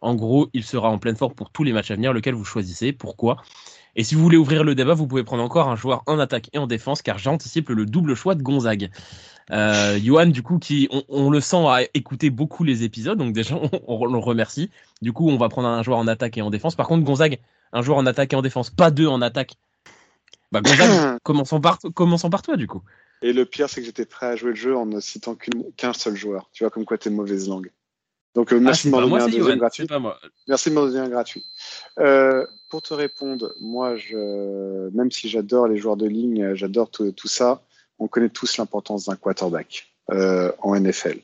en 0.00 0.14
gros, 0.14 0.48
il 0.54 0.64
sera 0.64 0.88
en 0.88 0.96
pleine 0.96 1.14
forme 1.14 1.34
pour 1.34 1.50
tous 1.50 1.62
les 1.62 1.74
matchs 1.74 1.90
à 1.90 1.94
venir, 1.94 2.14
lequel 2.14 2.32
vous 2.32 2.46
choisissez, 2.46 2.94
pourquoi? 2.94 3.42
Et 3.96 4.02
si 4.02 4.14
vous 4.14 4.22
voulez 4.22 4.38
ouvrir 4.38 4.64
le 4.64 4.74
débat, 4.74 4.94
vous 4.94 5.06
pouvez 5.06 5.24
prendre 5.24 5.42
encore 5.42 5.68
un 5.68 5.76
joueur 5.76 6.02
en 6.06 6.18
attaque 6.18 6.48
et 6.54 6.58
en 6.58 6.66
défense, 6.66 7.02
car 7.02 7.18
j'anticipe 7.18 7.68
le 7.68 7.84
double 7.84 8.14
choix 8.14 8.34
de 8.34 8.42
Gonzague. 8.42 8.90
Euh, 9.50 10.00
Johan, 10.02 10.28
du 10.28 10.42
coup, 10.42 10.58
qui 10.58 10.88
on, 11.10 11.28
le 11.28 11.42
sent 11.42 11.66
à 11.66 11.80
écouter 11.92 12.30
beaucoup 12.30 12.64
les 12.64 12.82
épisodes, 12.82 13.18
donc 13.18 13.34
déjà 13.34 13.56
on, 13.86 14.06
le 14.06 14.18
remercie. 14.18 14.70
Du 15.02 15.12
coup, 15.12 15.28
on 15.28 15.36
va 15.36 15.50
prendre 15.50 15.68
un 15.68 15.82
joueur 15.82 15.98
en 15.98 16.06
attaque 16.06 16.38
et 16.38 16.42
en 16.42 16.48
défense. 16.48 16.76
Par 16.76 16.88
contre, 16.88 17.04
Gonzague, 17.04 17.40
un 17.74 17.82
joueur 17.82 17.98
en 17.98 18.06
attaque 18.06 18.32
et 18.32 18.36
en 18.36 18.42
défense, 18.42 18.70
pas 18.70 18.90
deux 18.90 19.06
en 19.06 19.20
attaque. 19.20 19.52
Bah 20.50 20.62
Gonzague, 20.62 21.18
commençons 21.24 21.60
par, 21.60 21.78
commençons 21.92 22.30
par 22.30 22.40
toi 22.40 22.56
du 22.56 22.66
coup. 22.66 22.82
Et 23.22 23.32
le 23.32 23.44
pire, 23.44 23.68
c'est 23.68 23.80
que 23.80 23.86
j'étais 23.86 24.06
prêt 24.06 24.26
à 24.26 24.36
jouer 24.36 24.50
le 24.50 24.56
jeu 24.56 24.76
en 24.76 24.86
ne 24.86 25.00
citant 25.00 25.36
qu'un 25.76 25.92
seul 25.92 26.16
joueur. 26.16 26.48
Tu 26.52 26.64
vois 26.64 26.70
comme 26.70 26.84
quoi 26.84 26.98
t'es 26.98 27.10
mauvaise 27.10 27.48
langue. 27.48 27.70
Donc 28.34 28.52
euh, 28.52 28.56
ah, 28.58 28.60
merci 28.60 28.86
de 28.86 28.92
m'en 28.92 29.00
donner 29.00 29.22
un 29.22 29.28
deuxième 29.28 29.58
gratuit. 29.58 29.86
Merci 30.46 30.70
de 30.70 30.74
m'en 30.74 30.86
donner 30.86 31.00
un 31.00 31.08
gratuit. 31.08 31.44
Euh, 31.98 32.46
pour 32.70 32.82
te 32.82 32.94
répondre, 32.94 33.52
moi, 33.60 33.96
je, 33.96 34.88
même 34.90 35.10
si 35.10 35.28
j'adore 35.28 35.66
les 35.66 35.76
joueurs 35.76 35.96
de 35.96 36.06
ligne, 36.06 36.54
j'adore 36.54 36.90
tout, 36.90 37.10
tout 37.12 37.28
ça 37.28 37.62
on 38.02 38.08
connaît 38.08 38.30
tous 38.30 38.56
l'importance 38.56 39.04
d'un 39.04 39.16
quarterback 39.16 39.92
euh, 40.10 40.50
en 40.60 40.74
NFL. 40.74 41.18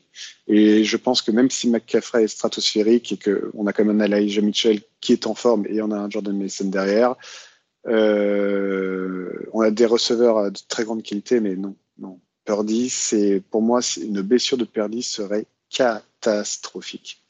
Et 0.45 0.83
je 0.83 0.95
pense 0.95 1.23
que 1.23 1.31
même 1.31 1.49
si 1.49 1.67
McCaffrey 1.71 2.25
est 2.25 2.27
stratosphérique 2.27 3.11
et 3.13 3.17
qu'on 3.17 3.65
a 3.65 3.73
quand 3.73 3.83
même 3.83 3.99
un 3.99 4.05
Elijah 4.05 4.41
Mitchell 4.41 4.81
qui 5.01 5.13
est 5.13 5.25
en 5.25 5.33
forme 5.33 5.65
et 5.67 5.81
on 5.81 5.89
a 5.89 5.97
un 5.97 6.07
Jordan 6.07 6.37
Mason 6.37 6.65
derrière, 6.65 7.15
on 7.85 9.61
a 9.61 9.71
des 9.71 9.85
receveurs 9.87 10.51
de 10.51 10.59
très 10.67 10.83
grande 10.83 11.01
qualité, 11.01 11.39
mais 11.39 11.55
non, 11.55 11.75
non. 11.99 12.19
Purdy, 12.45 12.89
c'est 12.89 13.41
pour 13.51 13.61
moi, 13.61 13.81
une 14.01 14.21
blessure 14.21 14.57
de 14.57 14.63
Purdy 14.65 15.03
serait 15.03 15.45
catastrophique. 15.69 17.21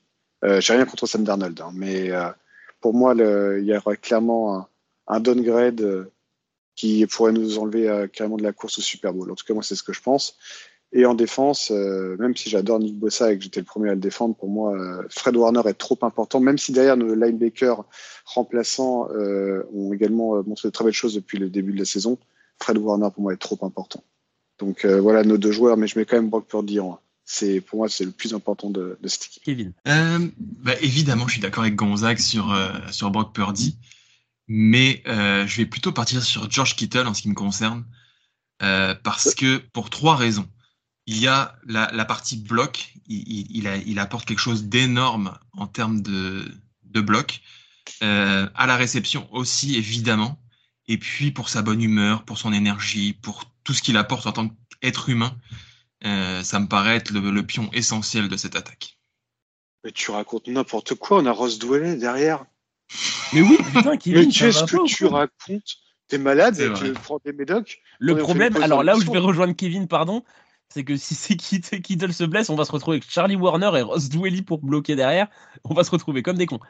Euh, 0.43 0.61
J'ai 0.61 0.73
rien 0.73 0.85
contre 0.85 1.07
Sam 1.07 1.23
Darnold, 1.23 1.59
hein, 1.59 1.71
mais 1.73 2.11
euh, 2.11 2.29
pour 2.81 2.93
moi, 2.93 3.15
il 3.15 3.65
y 3.65 3.75
aurait 3.75 3.97
clairement 3.97 4.67
un, 5.07 5.19
downgrade 5.19 6.09
qui 6.75 7.05
pourrait 7.07 7.31
nous 7.31 7.57
enlever 7.57 7.89
euh, 7.89 8.07
carrément 8.07 8.37
de 8.37 8.43
la 8.43 8.53
course 8.53 8.77
au 8.77 8.81
Super 8.81 9.13
Bowl. 9.13 9.31
En 9.31 9.35
tout 9.35 9.45
cas, 9.45 9.55
moi, 9.55 9.63
c'est 9.63 9.75
ce 9.75 9.81
que 9.81 9.93
je 9.93 10.01
pense. 10.01 10.37
Et 10.93 11.05
en 11.05 11.15
défense, 11.15 11.71
euh, 11.71 12.15
même 12.17 12.35
si 12.35 12.49
j'adore 12.49 12.79
Nick 12.79 12.97
Bossa 12.97 13.31
et 13.31 13.37
que 13.37 13.43
j'étais 13.43 13.59
le 13.59 13.65
premier 13.65 13.89
à 13.89 13.93
le 13.93 13.99
défendre, 13.99 14.35
pour 14.35 14.47
moi, 14.47 14.73
euh, 14.73 15.03
Fred 15.09 15.35
Warner 15.35 15.61
est 15.65 15.73
trop 15.73 15.97
important, 16.01 16.39
même 16.39 16.57
si 16.57 16.71
derrière 16.71 16.95
nos 16.95 17.13
linebackers 17.13 17.83
remplaçants 18.25 19.09
euh, 19.11 19.63
ont 19.73 19.91
également 19.91 20.41
montré 20.43 20.69
de 20.69 20.71
très 20.71 20.85
belles 20.85 20.93
choses 20.93 21.15
depuis 21.15 21.39
le 21.39 21.49
début 21.49 21.73
de 21.73 21.79
la 21.79 21.85
saison. 21.85 22.17
Fred 22.59 22.77
Warner, 22.77 23.09
pour 23.13 23.21
moi, 23.21 23.33
est 23.33 23.37
trop 23.37 23.57
important. 23.63 24.01
Donc 24.59 24.85
voilà 24.85 25.23
nos 25.23 25.37
deux 25.37 25.51
joueurs, 25.51 25.77
mais 25.77 25.87
je 25.87 25.97
mets 25.97 26.05
quand 26.05 26.15
même 26.15 26.29
Brock 26.29 26.47
Purdy 26.47 26.79
en 26.79 26.99
c'est 27.29 27.59
pour 27.59 27.79
moi 27.79 27.89
c'est 27.89 28.05
le 28.05 28.11
plus 28.11 28.33
important 28.33 28.69
de, 28.69 28.97
de 29.01 29.07
cette 29.07 29.25
équipe. 29.25 29.43
Kevin. 29.43 29.73
bah, 29.85 30.73
évidemment, 30.81 31.27
je 31.27 31.33
suis 31.33 31.41
d'accord 31.41 31.63
avec 31.63 31.75
Gonzague 31.75 32.19
sur 32.19 32.57
sur 32.91 33.11
Brock 33.11 33.33
Purdy, 33.33 33.77
mais 34.47 35.03
je 35.05 35.57
vais 35.57 35.65
plutôt 35.65 35.91
partir 35.91 36.23
sur 36.23 36.49
George 36.49 36.75
Kittle 36.75 37.07
en 37.07 37.13
ce 37.13 37.21
qui 37.21 37.29
me 37.29 37.35
concerne, 37.35 37.85
parce 38.59 39.35
que 39.35 39.57
pour 39.73 39.89
trois 39.89 40.15
raisons 40.15 40.47
il 41.07 41.17
y 41.19 41.27
a 41.27 41.55
la, 41.65 42.05
partie 42.05 42.37
bloc. 42.37 42.93
Il, 43.07 43.97
apporte 43.97 44.27
quelque 44.27 44.39
chose 44.39 44.65
d'énorme 44.65 45.37
en 45.53 45.65
termes 45.65 46.01
de, 46.01 46.45
bloc. 46.93 47.41
Euh, 48.03 48.49
à 48.53 48.67
la 48.67 48.75
réception 48.75 49.27
aussi, 49.33 49.77
évidemment. 49.77 50.37
Et 50.89 50.97
puis 50.97 51.31
pour 51.31 51.47
sa 51.49 51.61
bonne 51.61 51.81
humeur, 51.81 52.23
pour 52.23 52.37
son 52.37 52.51
énergie, 52.51 53.13
pour 53.13 53.45
tout 53.67 53.73
ce 53.73 53.81
qu'il 53.81 53.97
apporte 53.97 54.25
en 54.25 54.31
tant 54.31 54.49
qu'être 54.79 55.09
humain, 55.09 55.35
euh, 56.05 56.41
ça 56.41 56.57
me 56.61 56.67
paraît 56.67 56.95
être 56.95 57.11
le, 57.11 57.45
pion 57.45 57.69
essentiel 57.73 58.29
de 58.29 58.37
cette 58.37 58.55
attaque. 58.55 58.97
Mais 59.83 59.91
tu 59.91 60.09
racontes 60.09 60.47
n'importe 60.47 60.95
quoi, 60.95 61.17
on 61.17 61.25
a 61.25 61.33
Ross 61.33 61.59
Dwelly 61.59 61.97
derrière. 61.97 62.45
Mais 63.33 63.41
oui, 63.41 63.57
putain, 63.73 63.97
qui 63.97 64.13
Mais 64.13 64.25
qu'est-ce 64.29 64.63
que 64.63 64.87
tu 64.87 65.05
racontes? 65.05 65.75
T'es 66.07 66.17
malade, 66.17 66.55
tu 66.79 66.93
prends 66.93 67.19
des 67.25 67.33
médocs. 67.33 67.81
Le 67.99 68.15
problème, 68.15 68.55
alors 68.63 68.85
là 68.85 68.95
où 68.95 69.01
je 69.01 69.11
vais 69.11 69.17
rejoindre 69.17 69.53
Kevin, 69.53 69.89
pardon, 69.89 70.23
c'est 70.69 70.85
que 70.85 70.95
si 70.95 71.13
c'est 71.13 71.35
Kittle 71.35 72.13
se 72.13 72.23
blesse, 72.23 72.49
on 72.49 72.55
va 72.55 72.63
se 72.63 72.71
retrouver 72.71 72.95
avec 72.97 73.11
Charlie 73.11 73.35
Warner 73.35 73.71
et 73.77 73.81
Ross 73.81 74.07
Dwelly 74.07 74.43
pour 74.43 74.59
bloquer 74.59 74.95
derrière. 74.95 75.27
On 75.65 75.73
va 75.73 75.83
se 75.83 75.91
retrouver 75.91 76.23
comme 76.23 76.37
des 76.37 76.45
cons. 76.45 76.61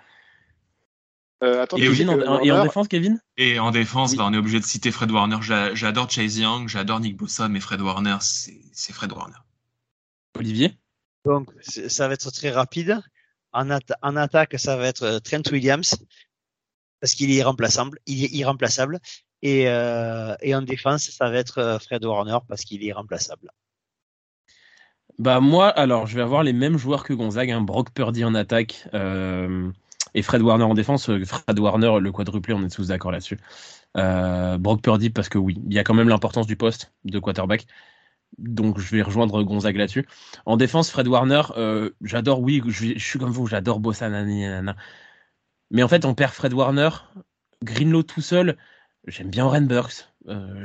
Euh, 1.44 1.66
et, 1.78 2.52
en, 2.52 2.64
défense, 2.64 2.88
Kevin? 2.88 3.22
Et 3.38 3.60
en 3.60 3.70
défense, 3.70 4.16
bah, 4.16 4.26
on 4.28 4.34
est 4.34 4.38
obligé 4.38 4.60
de 4.60 4.66
citer 4.66 4.92
Fred 4.92 5.12
Warner. 5.12 5.38
J'adore 5.42 6.10
Chase 6.10 6.40
Young, 6.40 6.68
j'adore 6.68 7.00
Nick 7.00 7.16
Bossa, 7.16 7.48
mais 7.48 7.60
Fred 7.60 7.82
Warner, 7.82 8.18
c'est 8.22 8.94
Fred 8.94 9.12
Warner. 9.12 9.38
Olivier? 10.36 10.74
Donc, 11.26 11.52
ça 11.62 12.08
va 12.08 12.16
être 12.16 12.32
très 12.32 12.50
rapide. 12.50 13.02
En, 13.54 13.70
en, 13.70 14.16
attaque, 14.16 14.56
ça 14.58 14.78
va 14.78 14.88
être 14.88 15.04
euh, 15.04 15.20
Trent 15.20 15.52
Williams, 15.52 15.96
parce 17.00 17.14
qu'il 17.14 17.30
est 17.30 17.36
irremplaçable. 17.36 18.00
Il 18.06 18.24
est 18.24 18.32
irremplaçable. 18.32 19.00
Et, 19.42 19.68
euh, 19.68 20.36
et 20.42 20.56
en 20.56 20.62
défense, 20.62 21.10
ça 21.10 21.30
va 21.30 21.38
être 21.38 21.60
euh, 21.60 21.80
Fred 21.80 22.04
Warner, 22.04 22.38
parce 22.48 22.64
qu'il 22.64 22.82
est 22.84 22.88
irremplaçable. 22.88 23.52
Bah 25.20 25.40
moi, 25.40 25.70
alors 25.70 26.06
je 26.06 26.16
vais 26.16 26.22
avoir 26.22 26.44
les 26.44 26.54
mêmes 26.54 26.78
joueurs 26.78 27.04
que 27.04 27.14
Gonzague, 27.14 27.50
hein, 27.50 27.62
Brock 27.62 27.92
Purdy 27.92 28.24
en 28.24 28.36
attaque 28.36 28.88
euh, 28.94 29.72
et 30.14 30.22
Fred 30.22 30.42
Warner 30.42 30.64
en 30.64 30.74
défense. 30.74 31.10
Euh, 31.10 31.24
Fred 31.26 31.60
Warner, 31.60 32.00
le 32.00 32.12
quadruplé, 32.12 32.54
on 32.54 32.64
est 32.64 32.74
tous 32.74 32.88
d'accord 32.88 33.12
là-dessus. 33.12 33.40
Euh, 33.98 34.58
Brock 34.58 34.82
Purdy 34.82 35.10
parce 35.10 35.30
que 35.30 35.38
oui, 35.38 35.60
il 35.66 35.74
y 35.74 35.80
a 35.80 35.84
quand 35.84 35.94
même 35.94 36.10
l'importance 36.10 36.48
du 36.48 36.56
poste 36.56 36.94
de 37.06 37.20
quarterback. 37.20 37.68
Donc 38.38 38.80
je 38.80 38.96
vais 38.96 39.02
rejoindre 39.02 39.42
Gonzague 39.44 39.78
là-dessus. 39.78 40.06
En 40.46 40.58
défense, 40.58 40.92
Fred 40.92 41.08
Warner, 41.08 41.44
euh, 41.58 41.92
j'adore, 42.02 42.42
oui, 42.42 42.62
je, 42.68 42.98
suis 42.98 43.20
comme 43.20 43.32
vous, 43.32 43.48
j'adore 43.48 43.80
Bossa, 43.80 44.10
Mais 44.10 45.84
en 45.84 45.88
fait, 45.88 46.06
on 46.06 46.14
perd 46.14 46.34
Fred 46.34 46.54
Warner, 46.54 46.90
Greenlow 47.64 48.04
tout 48.04 48.22
seul. 48.22 48.58
J'aime 49.08 49.30
bien 49.30 49.46
Oren 49.46 49.68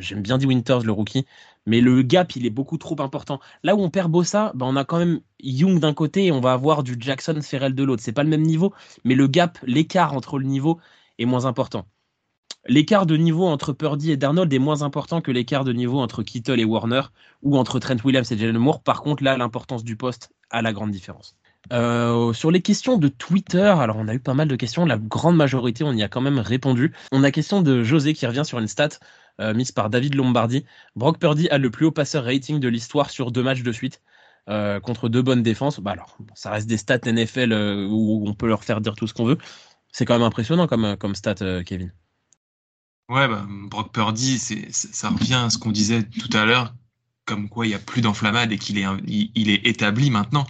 j'aime 0.01 0.23
bien 0.23 0.39
D. 0.39 0.47
Winters, 0.47 0.83
le 0.83 0.93
rookie 0.93 1.27
mais 1.67 1.81
le 1.81 2.03
gap 2.03 2.35
il 2.37 2.47
est 2.47 2.51
beaucoup 2.51 2.79
trop 2.79 3.01
important. 3.01 3.41
Là 3.63 3.75
où 3.75 3.81
on 3.81 3.91
perd 3.91 4.11
Bossa, 4.11 4.53
bah 4.55 4.67
on 4.69 4.77
a 4.77 4.85
quand 4.85 4.99
même 4.99 5.21
Young 5.41 5.79
d'un 5.79 5.95
côté 5.95 6.27
et 6.27 6.33
on 6.33 6.41
va 6.41 6.53
avoir 6.53 6.83
du 6.83 6.97
Jackson 6.99 7.41
Ferrell 7.43 7.75
de 7.75 7.85
l'autre. 7.85 8.03
C'est 8.03 8.13
pas 8.13 8.25
le 8.25 8.31
même 8.31 8.43
niveau, 8.43 8.73
mais 9.05 9.15
le 9.15 9.27
gap, 9.27 9.59
l'écart 9.63 10.15
entre 10.15 10.39
le 10.39 10.47
niveau 10.47 10.79
est 11.19 11.27
moins 11.27 11.47
important. 11.47 11.87
L'écart 12.67 13.07
de 13.07 13.17
niveau 13.17 13.47
entre 13.47 13.73
Purdy 13.73 14.13
et 14.13 14.17
Darnold 14.17 14.53
est 14.53 14.59
moins 14.61 14.83
important 14.83 15.21
que 15.21 15.33
l'écart 15.33 15.65
de 15.65 15.73
niveau 15.73 15.99
entre 15.99 16.23
Kittle 16.23 16.61
et 16.61 16.65
Warner 16.65 17.03
ou 17.43 17.59
entre 17.59 17.81
Trent 17.81 17.97
Williams 18.05 18.31
et 18.31 18.39
Jalen 18.39 18.59
Moore. 18.59 18.83
Par 18.83 19.03
contre, 19.03 19.25
là, 19.25 19.37
l'importance 19.37 19.83
du 19.83 19.97
poste 19.97 20.31
a 20.51 20.63
la 20.63 20.73
grande 20.73 20.93
différence. 20.93 21.37
Euh, 21.73 22.33
sur 22.33 22.51
les 22.51 22.61
questions 22.61 22.99
de 22.99 23.09
Twitter, 23.09 23.63
alors 23.63 23.97
on 23.97 24.09
a 24.09 24.15
eu 24.15 24.21
pas 24.21 24.35
mal 24.35 24.49
de 24.49 24.57
questions, 24.57 24.85
la 24.85 24.99
grande 24.99 25.37
majorité 25.37 25.85
on 25.85 25.93
y 25.93 26.03
a 26.03 26.09
quand 26.09 26.21
même 26.21 26.39
répondu. 26.39 26.93
On 27.13 27.23
a 27.23 27.31
question 27.31 27.63
de 27.63 27.83
José 27.83 28.15
qui 28.15 28.27
revient 28.27 28.45
sur 28.45 28.59
une 28.59 28.67
stat 28.67 28.91
euh, 29.41 29.55
mise 29.55 29.73
par 29.73 29.91
David 29.91 30.15
Lombardi. 30.15 30.65
Brock 30.95 31.19
Purdy 31.19 31.49
a 31.49 31.59
le 31.59 31.71
plus 31.71 31.87
haut 31.87 31.93
passeur 31.93 32.25
rating 32.25 32.61
de 32.61 32.69
l'histoire 32.69 33.11
sur 33.11 33.33
deux 33.33 33.43
matchs 33.43 33.63
de 33.63 33.73
suite. 33.73 34.01
Euh, 34.49 34.81
contre 34.81 35.09
deux 35.09 35.23
bonnes 35.23 35.45
défenses. 35.45 35.79
Bah 35.79 35.93
alors, 35.93 36.19
ça 36.35 36.51
reste 36.51 36.67
des 36.67 36.77
stats 36.77 36.99
NFL 37.07 37.53
euh, 37.53 37.87
où 37.89 38.29
on 38.29 38.35
peut 38.35 38.49
leur 38.49 38.65
faire 38.65 38.81
dire 38.81 38.97
tout 38.97 39.07
ce 39.07 39.15
qu'on 39.15 39.25
veut. 39.25 39.39
C'est 39.93 40.05
quand 40.05 40.15
même 40.15 40.27
impressionnant 40.27 40.67
comme, 40.67 40.97
comme 40.97 41.15
stat, 41.15 41.63
Kevin. 41.65 41.93
Ouais, 43.09 43.29
bah, 43.29 43.47
Brock 43.49 43.93
Purdy, 43.93 44.39
ça 44.39 45.11
revient 45.11 45.35
à 45.35 45.51
ce 45.51 45.59
qu'on 45.59 45.71
disait 45.71 46.03
tout 46.03 46.37
à 46.37 46.45
l'heure, 46.45 46.75
comme 47.25 47.49
quoi 47.49 47.67
il 47.67 47.69
n'y 47.69 47.75
a 47.75 47.79
plus 47.79 48.01
d'enflammade 48.01 48.51
et 48.51 48.59
qu'il 48.59 48.79
est, 48.79 48.87
il, 49.07 49.51
est 49.51 49.67
établi 49.67 50.11
maintenant. 50.11 50.47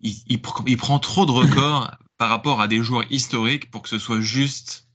Il, 0.00 0.14
il, 0.28 0.76
prend 0.76 0.98
trop 0.98 1.26
de 1.26 1.32
records 1.32 1.90
par 2.18 2.30
rapport 2.30 2.60
à 2.60 2.68
des 2.68 2.82
joueurs 2.82 3.04
historiques 3.10 3.70
pour 3.70 3.82
que 3.82 3.88
ce 3.88 3.98
soit 3.98 4.20
juste 4.20 4.86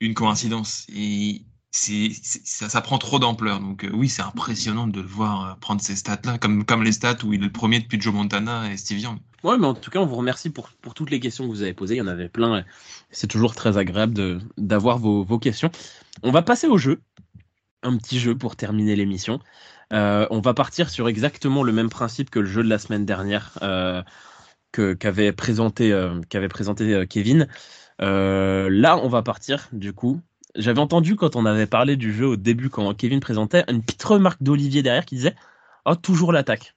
une 0.00 0.14
coïncidence. 0.14 0.86
Et 0.94 1.42
ça, 1.76 2.80
prend 2.80 2.98
trop 2.98 3.18
d'ampleur. 3.18 3.60
Donc 3.60 3.84
euh, 3.84 3.90
oui, 3.92 4.08
c'est 4.08 4.22
impressionnant 4.22 4.86
de 4.86 5.00
le 5.00 5.06
voir 5.06 5.44
euh, 5.44 5.54
prendre 5.60 5.80
ces 5.80 5.96
stats-là, 5.96 6.38
comme, 6.38 6.64
comme 6.64 6.82
les 6.82 6.92
stats 6.92 7.18
où 7.24 7.32
il 7.32 7.40
est 7.40 7.44
le 7.44 7.52
premier 7.52 7.80
depuis 7.80 8.00
Joe 8.00 8.14
Montana 8.14 8.72
et 8.72 8.76
Steve 8.76 8.98
Young. 8.98 9.18
Ouais, 9.44 9.58
mais 9.58 9.66
en 9.66 9.74
tout 9.74 9.90
cas, 9.90 10.00
on 10.00 10.06
vous 10.06 10.16
remercie 10.16 10.50
pour, 10.50 10.70
pour 10.70 10.94
toutes 10.94 11.10
les 11.10 11.20
questions 11.20 11.44
que 11.44 11.50
vous 11.50 11.62
avez 11.62 11.74
posées. 11.74 11.96
Il 11.96 11.98
y 11.98 12.02
en 12.02 12.06
avait 12.06 12.28
plein. 12.28 12.64
C'est 13.10 13.26
toujours 13.26 13.54
très 13.54 13.76
agréable 13.76 14.40
d'avoir 14.56 14.98
vos, 14.98 15.22
vos, 15.22 15.38
questions. 15.38 15.70
On 16.22 16.30
va 16.30 16.42
passer 16.42 16.66
au 16.66 16.78
jeu. 16.78 17.00
Un 17.82 17.96
petit 17.98 18.18
jeu 18.18 18.36
pour 18.36 18.56
terminer 18.56 18.96
l'émission. 18.96 19.38
Euh, 19.92 20.26
on 20.30 20.40
va 20.40 20.54
partir 20.54 20.90
sur 20.90 21.08
exactement 21.08 21.62
le 21.62 21.72
même 21.72 21.90
principe 21.90 22.30
que 22.30 22.40
le 22.40 22.46
jeu 22.46 22.64
de 22.64 22.68
la 22.68 22.78
semaine 22.78 23.04
dernière 23.04 23.56
euh, 23.62 24.02
qu'avait 24.72 25.32
présenté, 25.32 25.94
qu'avait 26.28 26.48
présenté 26.48 27.06
Kevin. 27.08 27.46
là, 28.00 28.96
on 28.96 29.08
va 29.08 29.22
partir 29.22 29.68
du 29.72 29.92
coup 29.92 30.20
j'avais 30.56 30.80
entendu 30.80 31.16
quand 31.16 31.36
on 31.36 31.46
avait 31.46 31.66
parlé 31.66 31.96
du 31.96 32.12
jeu 32.12 32.26
au 32.26 32.36
début, 32.36 32.70
quand 32.70 32.94
Kevin 32.94 33.20
présentait, 33.20 33.64
une 33.68 33.82
petite 33.82 34.02
remarque 34.02 34.42
d'Olivier 34.42 34.82
derrière 34.82 35.04
qui 35.04 35.16
disait 35.16 35.34
Oh, 35.84 35.94
toujours 35.94 36.32
l'attaque. 36.32 36.74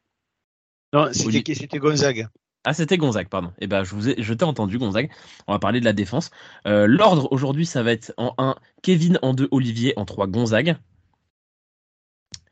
Non, 0.93 1.09
c'était 1.11 1.79
Gonzague. 1.79 2.27
Ah, 2.65 2.73
c'était 2.73 2.97
Gonzague, 2.97 3.29
pardon. 3.29 3.53
Eh 3.59 3.67
ben, 3.67 3.83
je 3.83 3.95
vous 3.95 4.09
ai, 4.09 4.21
je 4.21 4.33
t'ai 4.33 4.43
entendu, 4.43 4.77
Gonzague. 4.77 5.09
On 5.47 5.53
va 5.53 5.59
parler 5.59 5.79
de 5.79 5.85
la 5.85 5.93
défense. 5.93 6.29
Euh, 6.67 6.87
l'ordre 6.87 7.31
aujourd'hui, 7.31 7.65
ça 7.65 7.83
va 7.83 7.91
être 7.91 8.13
en 8.17 8.33
1, 8.37 8.55
Kevin, 8.83 9.17
en 9.21 9.33
2, 9.33 9.47
Olivier, 9.51 9.93
en 9.97 10.05
3, 10.05 10.27
Gonzague. 10.27 10.75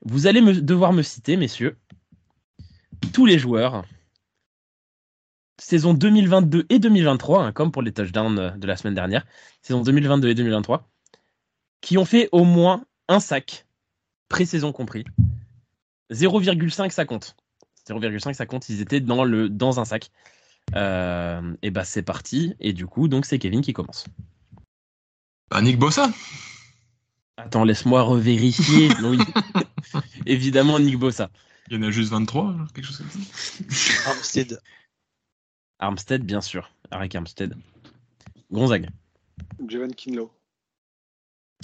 Vous 0.06 0.28
allez 0.28 0.42
me, 0.42 0.54
devoir 0.62 0.94
me 0.94 1.02
citer, 1.02 1.36
messieurs, 1.36 1.78
tous 3.14 3.26
les 3.26 3.38
joueurs, 3.38 3.84
saison 5.60 5.94
2022 5.94 6.66
et 6.70 6.80
2023, 6.80 7.44
hein, 7.44 7.52
comme 7.52 7.72
pour 7.72 7.82
les 7.82 7.92
touchdowns 7.92 8.58
de 8.58 8.68
la 8.68 8.78
semaine 8.78 8.96
dernière, 8.96 9.26
saison 9.62 9.82
2022 9.82 10.30
et 10.30 10.36
2023, 10.36 10.88
qui 11.82 11.98
ont 11.98 12.06
fait 12.06 12.30
au 12.32 12.44
moins 12.44 12.86
un 13.08 13.20
sac, 13.20 13.66
pré-saison 14.30 14.72
compris. 14.72 15.06
0,5 16.12 16.90
ça 16.90 17.06
compte. 17.06 17.36
0,5 17.88 18.34
ça 18.34 18.46
compte, 18.46 18.68
ils 18.70 18.82
étaient 18.82 19.00
dans, 19.00 19.24
le, 19.24 19.50
dans 19.50 19.80
un 19.80 19.86
sac. 19.86 20.12
Euh, 20.76 21.56
et 21.62 21.72
bah 21.72 21.86
c'est 21.86 22.04
parti. 22.04 22.56
Et 22.60 22.74
du 22.74 22.88
coup, 22.88 23.08
donc 23.08 23.26
c'est 23.26 23.40
Kevin 23.40 23.62
qui 23.62 23.74
commence. 23.74 24.06
Bah, 25.50 25.62
Nick 25.62 25.80
Bossa? 25.80 26.12
Attends, 27.38 27.64
laisse-moi 27.64 28.02
revérifier. 28.02 28.90
oui. 29.04 29.20
Évidemment, 30.26 30.80
Nick 30.80 30.98
Bossa. 30.98 31.30
Il 31.70 31.76
y 31.76 31.80
en 31.80 31.84
a 31.84 31.92
juste 31.92 32.12
23, 32.12 32.56
quelque 32.74 32.86
chose 32.86 32.98
comme 32.98 33.10
ça. 33.10 34.10
Armstead. 34.10 34.62
Armstead, 35.80 36.24
bien 36.24 36.42
sûr. 36.42 36.72
Arik 36.92 37.16
Armstead. 37.16 37.56
Gonzague. 38.52 38.90
Jevan 39.68 39.94
Kinlo. 39.94 40.32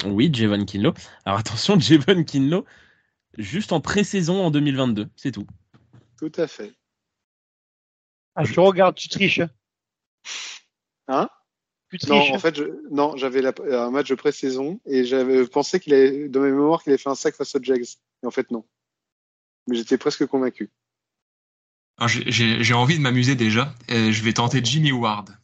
Oui, 0.06 0.30
Javon 0.34 0.66
Kinlo. 0.66 0.94
Alors 1.26 1.39
attention, 1.39 1.80
Javon 1.80 2.24
Kinlo, 2.24 2.66
juste 3.38 3.72
en 3.72 3.82
pré-saison 3.82 4.44
en 4.44 4.52
2022, 4.52 5.10
c'est 5.16 5.32
tout. 5.32 5.48
Tout 6.18 6.32
à 6.36 6.48
fait. 6.48 6.74
Ah, 8.36 8.44
je 8.44 8.54
te 8.54 8.60
regarde, 8.60 8.96
tu 8.96 9.10
triches. 9.10 9.41
Hein 11.08 11.30
tu 11.89 11.98
triches. 12.00 12.30
Non, 12.30 12.36
en 12.36 12.39
fait, 12.39 12.60
non, 12.89 13.16
j'avais 13.18 13.46
un 13.46 13.91
match 13.91 14.10
de 14.10 14.16
pré-saison 14.16 14.80
et 14.86 15.06
j'avais 15.06 15.46
pensé 15.46 15.80
qu'il 15.80 15.94
avait, 15.94 16.30
dans 16.30 16.39
mes 16.41 16.52
mémoires, 16.52 16.82
qu'il 16.82 16.91
avait 16.91 17.02
fait 17.02 17.10
un 17.10 17.16
sac 17.16 17.36
face 17.36 17.54
aux 17.56 17.62
Jags. 17.62 17.86
Et 18.24 18.26
en 18.26 18.32
fait, 18.32 18.50
non. 18.50 18.66
Mais 19.68 19.76
j'étais 19.76 19.98
presque 19.98 20.26
convaincu. 20.26 20.72
J'ai 22.08 22.74
envie 22.74 22.98
de 22.98 23.02
m'amuser 23.02 23.36
déjà. 23.36 23.76
je 23.89 24.24
vais 24.24 24.34
tenter 24.34 24.62
Jimmy 24.64 24.91
Ward. 24.91 25.38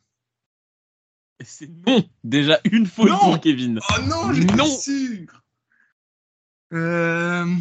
C'est 1.42 1.70
non 1.88 2.08
Déjà 2.24 2.60
une 2.66 2.86
faute 2.86 3.10
pour 3.10 3.40
Kevin. 3.40 3.80
Oh 3.90 4.02
non, 4.04 4.34
j'étais 4.34 4.56
non. 4.56 4.66
sûr 4.66 5.44
euh... 6.74 7.56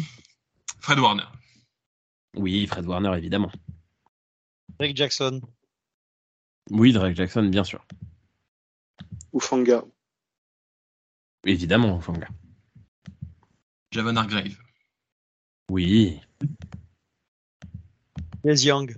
Fred 0.79 0.99
Warner. 0.99 1.23
Oui, 2.35 2.67
Fred 2.67 2.85
Warner, 2.85 3.17
évidemment. 3.17 3.51
Drake 4.77 4.95
Jackson. 4.95 5.41
Oui, 6.69 6.93
Drake 6.93 7.15
Jackson, 7.15 7.43
bien 7.43 7.63
sûr. 7.63 7.85
Ufanga. 9.33 9.83
Évidemment, 11.45 11.99
Fanga. 12.01 12.27
Javon 13.91 14.15
Hargrave. 14.15 14.57
Oui. 15.71 16.19
Les 18.43 18.65
Young. 18.65 18.95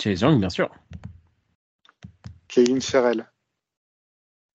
Chase 0.00 0.20
Young, 0.20 0.40
bien 0.40 0.50
sûr. 0.50 0.70
Kevin 2.48 2.80
Ferrell. 2.80 3.29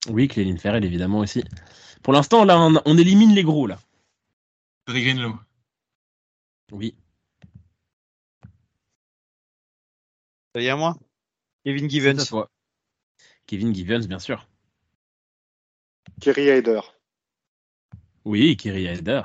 Oui, 0.08 0.28
Cléline 0.28 0.58
Ferrell, 0.58 0.84
évidemment 0.84 1.20
aussi. 1.20 1.44
Pour 2.02 2.12
l'instant, 2.12 2.44
là, 2.44 2.58
on, 2.58 2.74
on 2.84 2.98
élimine 2.98 3.34
les 3.34 3.42
gros, 3.42 3.66
là. 3.66 3.78
Greenlow. 4.86 5.34
Oui. 6.72 6.94
Ça 10.54 10.62
y 10.62 10.66
est 10.66 10.70
à 10.70 10.76
moi 10.76 10.96
Kevin 11.64 11.90
Givens. 11.90 12.24
toi. 12.26 12.50
Kevin 13.46 13.74
Givens, 13.74 14.06
bien 14.06 14.18
sûr. 14.18 14.48
Kerry 16.20 16.44
Hyder. 16.44 16.80
Oui, 18.24 18.56
Kerry 18.56 18.84
Hyder. 18.84 19.22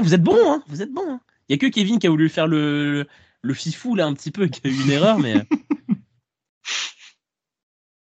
Vous 0.00 0.14
êtes 0.14 0.22
bon, 0.22 0.36
hein 0.50 0.64
Vous 0.68 0.80
êtes 0.82 0.92
bon. 0.92 1.06
hein 1.06 1.20
Il 1.48 1.52
y 1.52 1.54
a 1.54 1.58
que 1.58 1.66
Kevin 1.72 1.98
qui 1.98 2.06
a 2.06 2.10
voulu 2.10 2.28
faire 2.30 2.46
le, 2.46 3.06
le 3.42 3.54
fifou, 3.54 3.94
là, 3.94 4.06
un 4.06 4.14
petit 4.14 4.30
peu, 4.30 4.46
qui 4.48 4.66
a 4.66 4.70
eu 4.70 4.82
une 4.82 4.90
erreur, 4.90 5.18
mais... 5.18 5.34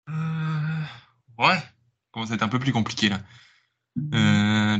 Ouais. 1.40 1.58
Commence 2.12 2.30
à 2.30 2.34
être 2.34 2.42
un 2.42 2.48
peu 2.48 2.58
plus 2.58 2.72
compliqué 2.72 3.08
là. 3.08 3.22
Euh. 4.14 4.78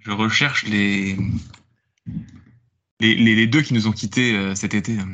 Je 0.00 0.10
recherche 0.10 0.64
les... 0.64 1.16
Les, 3.00 3.14
les, 3.14 3.34
les 3.34 3.46
deux 3.46 3.62
qui 3.62 3.74
nous 3.74 3.86
ont 3.86 3.92
quittés 3.92 4.36
euh, 4.36 4.54
cet 4.54 4.74
été. 4.74 4.98
euh, 4.98 5.04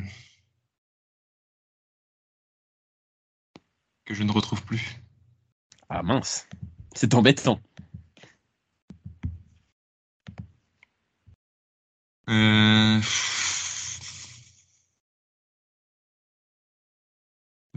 Que 4.05 4.13
je 4.13 4.23
ne 4.23 4.31
retrouve 4.31 4.63
plus. 4.63 4.97
Ah 5.87 6.03
mince. 6.03 6.47
C'est 6.95 7.13
embêtant. 7.13 7.61
Euh... 12.29 12.99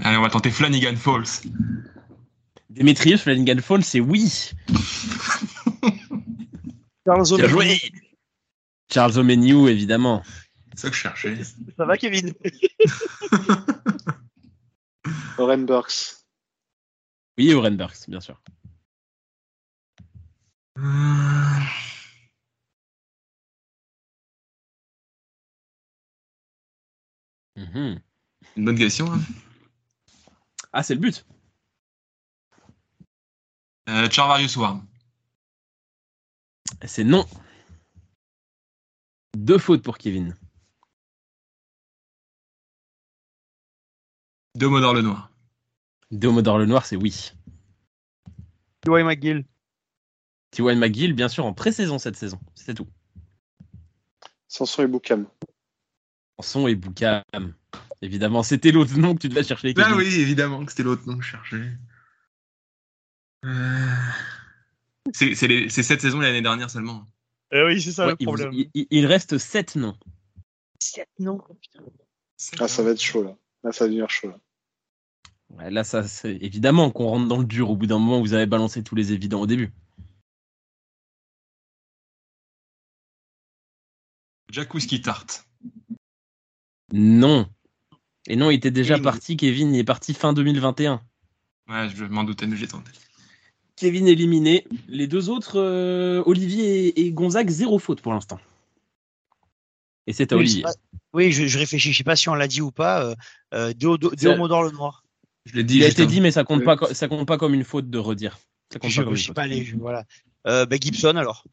Allez, 0.08 0.16
on 0.16 0.22
va 0.22 0.30
tenter 0.30 0.50
Flanagan 0.50 0.96
Falls. 0.96 1.42
Demetrius 2.70 3.20
Flanagan 3.20 3.60
Fall, 3.60 3.84
c'est 3.84 4.00
oui. 4.00 4.52
Charles 7.04 7.26
joué. 7.46 7.78
Charles 8.90 9.18
Omenihu, 9.18 9.68
évidemment. 9.68 10.22
C'est 10.72 10.80
ça 10.80 10.88
que 10.88 10.96
je 10.96 11.00
cherchais. 11.00 11.36
Ça 11.76 11.84
va, 11.84 11.98
Kevin? 11.98 12.32
Oren 15.36 15.66
Burks. 15.66 16.24
Oui, 17.36 17.52
Oren 17.52 17.76
Burks, 17.76 18.08
bien 18.08 18.20
sûr. 18.20 18.40
Euh, 20.78 21.60
Mhm. 27.56 28.00
Une 28.56 28.64
bonne 28.64 28.78
question. 28.78 29.12
hein. 29.12 29.20
Ah, 30.78 30.84
c'est 30.84 30.94
le 30.94 31.00
but. 31.00 31.26
Euh, 33.88 34.08
Charvarius 34.08 34.54
Ward. 34.54 34.80
C'est 36.86 37.02
non. 37.02 37.26
Deux 39.36 39.58
fautes 39.58 39.82
pour 39.82 39.98
Kevin. 39.98 40.36
Domodor 44.54 44.94
le 44.94 45.02
Noir. 45.02 45.32
Deomodor 46.12 46.58
le 46.58 46.66
Noir, 46.66 46.86
c'est 46.86 46.94
oui. 46.94 47.32
T.Y. 48.82 49.02
McGill. 49.02 49.44
T.Y. 50.52 50.76
McGill, 50.76 51.12
bien 51.12 51.28
sûr, 51.28 51.44
en 51.44 51.54
pré-saison 51.54 51.98
cette 51.98 52.14
saison. 52.14 52.38
C'est 52.54 52.74
tout. 52.74 52.86
Sanson 54.46 54.84
et 54.84 54.86
Boukam. 54.86 55.26
Son 56.40 56.68
et 56.68 56.76
Boukam. 56.76 57.24
Évidemment, 58.02 58.42
c'était 58.42 58.70
l'autre 58.72 58.96
nom 58.98 59.14
que 59.14 59.20
tu 59.20 59.28
devais 59.28 59.42
chercher. 59.44 59.74
Kevin. 59.74 59.90
Ah 59.92 59.96
oui, 59.96 60.06
évidemment 60.06 60.64
que 60.64 60.70
c'était 60.70 60.84
l'autre 60.84 61.06
nom 61.06 61.18
que 61.18 61.24
je 61.24 61.30
cherchais. 61.30 61.72
Euh, 63.44 63.96
C'est 65.12 65.34
cette 65.34 66.00
saison 66.00 66.20
l'année 66.20 66.42
dernière 66.42 66.70
seulement. 66.70 67.06
Eh 67.50 67.62
oui, 67.64 67.80
c'est 67.80 67.92
ça 67.92 68.04
Ouais, 68.06 68.10
le 68.12 68.16
il, 68.20 68.26
vous- 68.26 68.32
problème. 68.34 68.52
il- 68.52 68.70
il- 68.74 68.86
il 68.90 69.06
reste 69.06 69.38
sept 69.38 69.74
noms. 69.76 69.96
Sept 70.80 71.08
noms. 71.18 71.42
Ah, 72.60 72.68
ça 72.68 72.82
va 72.82 72.90
être 72.90 73.00
chaud 73.00 73.24
là. 73.24 73.36
Là, 73.64 73.72
ça 73.72 73.84
va 73.84 73.88
devenir 73.88 74.08
chaud 74.10 74.28
là. 74.28 74.38
Ouais, 75.50 75.70
là, 75.70 75.82
ça, 75.82 76.02
c'est 76.06 76.36
évidemment 76.36 76.90
qu'on 76.90 77.06
rentre 77.06 77.26
dans 77.26 77.38
le 77.38 77.46
dur. 77.46 77.70
Au 77.70 77.76
bout 77.76 77.86
d'un 77.86 77.98
moment, 77.98 78.20
vous 78.20 78.34
avez 78.34 78.46
balancé 78.46 78.84
tous 78.84 78.94
les 78.94 79.12
évidents 79.12 79.40
au 79.40 79.46
début. 79.46 79.72
Jack 84.50 84.72
Whiskey 84.74 85.00
Tart. 85.00 85.26
Non. 86.92 87.48
Et 88.28 88.36
non, 88.36 88.50
il 88.50 88.56
était 88.56 88.70
déjà 88.70 88.94
Kevin. 88.94 89.04
parti, 89.04 89.36
Kevin. 89.36 89.74
Il 89.74 89.78
est 89.80 89.84
parti 89.84 90.14
fin 90.14 90.32
2021. 90.32 91.00
Ouais, 91.68 91.88
je 91.94 92.04
m'en 92.04 92.24
doutais, 92.24 92.46
mais 92.46 92.56
j'ai 92.56 92.68
tenté. 92.68 92.90
Kevin 93.76 94.06
éliminé. 94.08 94.66
Les 94.88 95.06
deux 95.06 95.28
autres, 95.30 95.58
euh, 95.58 96.22
Olivier 96.26 96.88
et, 96.88 97.00
et 97.06 97.10
Gonzague, 97.12 97.48
zéro 97.48 97.78
faute 97.78 98.00
pour 98.00 98.12
l'instant. 98.12 98.38
Et 100.06 100.12
c'est 100.12 100.32
à 100.32 100.36
Oui, 100.36 100.42
Olivier. 100.42 100.62
pas- 100.62 100.72
Oui, 101.12 101.32
je, 101.32 101.46
je 101.46 101.58
réfléchis, 101.58 101.92
je 101.92 101.98
sais 101.98 102.04
pas 102.04 102.16
si 102.16 102.28
on 102.28 102.34
l'a 102.34 102.48
dit 102.48 102.60
ou 102.60 102.70
pas. 102.70 103.02
Euh, 103.04 103.14
euh, 103.54 103.72
Déomodor 103.72 104.62
le 104.64 104.70
Noir. 104.72 105.04
Je 105.46 105.54
l'ai 105.54 105.64
dit. 105.64 105.76
Il 105.78 105.84
a 105.84 105.88
été 105.88 106.06
dit, 106.06 106.20
mais 106.20 106.30
ça 106.30 106.44
compte, 106.44 106.64
pas, 106.64 106.76
ça 106.92 107.08
compte 107.08 107.26
pas 107.26 107.38
comme 107.38 107.54
une 107.54 107.64
faute 107.64 107.88
de 107.88 107.98
redire. 107.98 108.38
Ça 108.72 108.78
compte 108.78 108.90
Je 108.90 108.96
pas 109.00 109.04
comme 109.04 109.12
ne 109.14 109.16
une 109.18 109.22
sais 109.22 109.26
faute. 109.28 109.34
pas 109.36 109.46
voilà. 109.78 110.04
Euh, 110.46 110.66
bah, 110.66 110.76
Gibson 110.78 111.16
alors. 111.16 111.44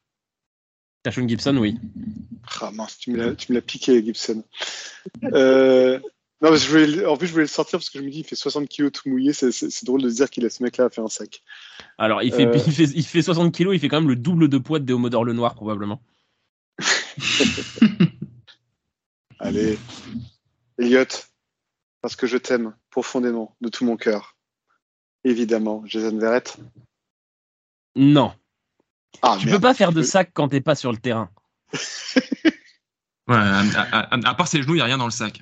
Tashon 1.04 1.28
Gibson, 1.28 1.56
oui. 1.58 1.78
Ah 2.62 2.72
mince, 2.72 2.98
tu 2.98 3.12
me 3.12 3.18
l'as, 3.18 3.36
tu 3.36 3.52
me 3.52 3.58
l'as 3.58 3.62
piqué, 3.62 4.04
Gibson. 4.04 4.44
Euh, 5.26 6.00
non, 6.46 6.52
parce 6.52 6.64
que 6.64 6.70
je 6.70 6.78
voulais, 6.86 7.06
en 7.08 7.18
plus, 7.18 7.26
je 7.28 7.32
voulais 7.32 7.46
le 7.46 7.50
sortir 7.50 7.80
parce 7.80 7.90
que 7.90 7.98
je 7.98 8.04
me 8.04 8.10
dis, 8.12 8.20
il 8.20 8.24
fait 8.24 8.36
60 8.36 8.70
kilos 8.70 8.92
tout 8.92 9.10
mouillé. 9.10 9.34
C'est, 9.34 9.50
drôle 9.84 10.04
de 10.04 10.10
se 10.10 10.16
dire 10.16 10.30
qu'il 10.30 10.46
a 10.46 10.50
ce 10.52 10.62
mec-là 10.62 10.86
à 10.86 10.90
faire 10.92 11.04
un 11.04 11.10
sac. 11.10 11.42
Alors, 11.98 12.22
il 12.22 12.32
fait, 12.32 12.46
Euh. 12.46 12.54
il, 12.68 12.72
fait, 12.72 12.84
il 12.84 13.04
fait 13.04 13.24
60 13.24 13.52
kilos, 13.54 13.74
il 13.76 13.80
fait 13.80 13.88
quand 13.88 14.00
même 14.00 14.10
le 14.10 14.16
double 14.16 14.48
de 14.48 14.60
poids 14.60 14.78
de 14.80 14.86
Déomodor 14.86 15.26
le 15.26 15.34
Noir, 15.34 15.56
probablement. 15.56 16.02
Allez, 19.40 19.78
Elliot, 20.78 21.06
parce 22.02 22.16
que 22.16 22.26
je 22.28 22.38
t'aime 22.38 22.74
profondément, 22.90 23.56
de 23.62 23.70
tout 23.70 23.86
mon 23.86 23.98
cœur. 23.98 24.36
Évidemment, 25.24 25.84
Jason 25.86 26.18
Verrett. 26.18 26.56
Non. 27.96 28.34
Ah, 29.22 29.38
Tu 29.40 29.46
merde. 29.48 29.58
peux 29.58 29.62
pas 29.62 29.74
faire 29.74 29.92
de 29.94 30.04
sac 30.04 30.32
quand 30.34 30.50
t'es 30.50 30.62
pas 30.62 30.76
sur 30.76 30.92
le 30.92 30.98
terrain. 31.00 31.30
Ouais, 33.28 33.36
à, 33.38 33.62
à- 33.62 34.16
à- 34.16 34.30
à 34.30 34.36
part 34.36 34.48
ses 34.48 34.62
genoux, 34.62 34.74
il 34.74 34.78
n'y 34.78 34.82
a 34.82 34.86
rien 34.86 35.00
dans 35.00 35.06
le 35.06 35.12
sac. 35.12 35.42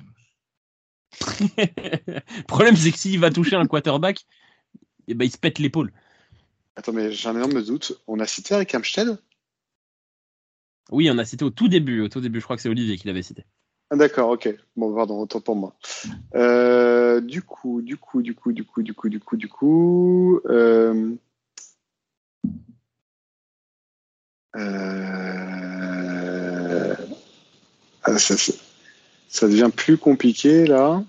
Le 1.20 2.42
problème, 2.46 2.76
c'est 2.76 2.92
que 2.92 2.98
s'il 2.98 3.20
va 3.20 3.30
toucher 3.30 3.56
un 3.56 3.66
quarterback, 3.66 4.24
eh 5.08 5.14
ben, 5.14 5.24
il 5.24 5.30
se 5.30 5.38
pète 5.38 5.58
l'épaule. 5.58 5.92
Attends, 6.76 6.92
mais 6.92 7.12
j'ai 7.12 7.28
un 7.28 7.36
énorme 7.36 7.62
doute. 7.62 8.00
On 8.06 8.18
a 8.20 8.26
cité 8.26 8.54
Eric 8.54 8.74
Amstead 8.74 9.18
Oui, 10.90 11.08
on 11.10 11.18
a 11.18 11.24
cité 11.24 11.44
au 11.44 11.50
tout 11.50 11.68
début. 11.68 12.00
Au 12.00 12.08
tout 12.08 12.20
début, 12.20 12.40
je 12.40 12.44
crois 12.44 12.56
que 12.56 12.62
c'est 12.62 12.68
Olivier 12.68 12.96
qui 12.96 13.06
l'avait 13.06 13.22
cité. 13.22 13.44
Ah, 13.90 13.96
D'accord, 13.96 14.30
ok. 14.30 14.48
Bon, 14.76 14.94
pardon, 14.94 15.20
autant 15.20 15.40
pour 15.40 15.56
moi. 15.56 15.76
Euh, 16.34 17.20
du 17.20 17.42
coup, 17.42 17.82
du 17.82 17.96
coup, 17.96 18.22
du 18.22 18.34
coup, 18.34 18.52
du 18.52 18.64
coup, 18.64 18.82
du 18.82 18.94
coup, 18.94 19.08
du 19.08 19.20
coup, 19.20 19.36
du 19.36 19.48
coup. 19.48 20.40
Euh... 20.46 21.14
Euh... 24.56 26.94
ah, 28.02 28.18
ça, 28.18 28.36
ça- 28.36 28.52
ça 29.34 29.48
devient 29.48 29.70
plus 29.74 29.98
compliqué 29.98 30.64
là. 30.64 31.02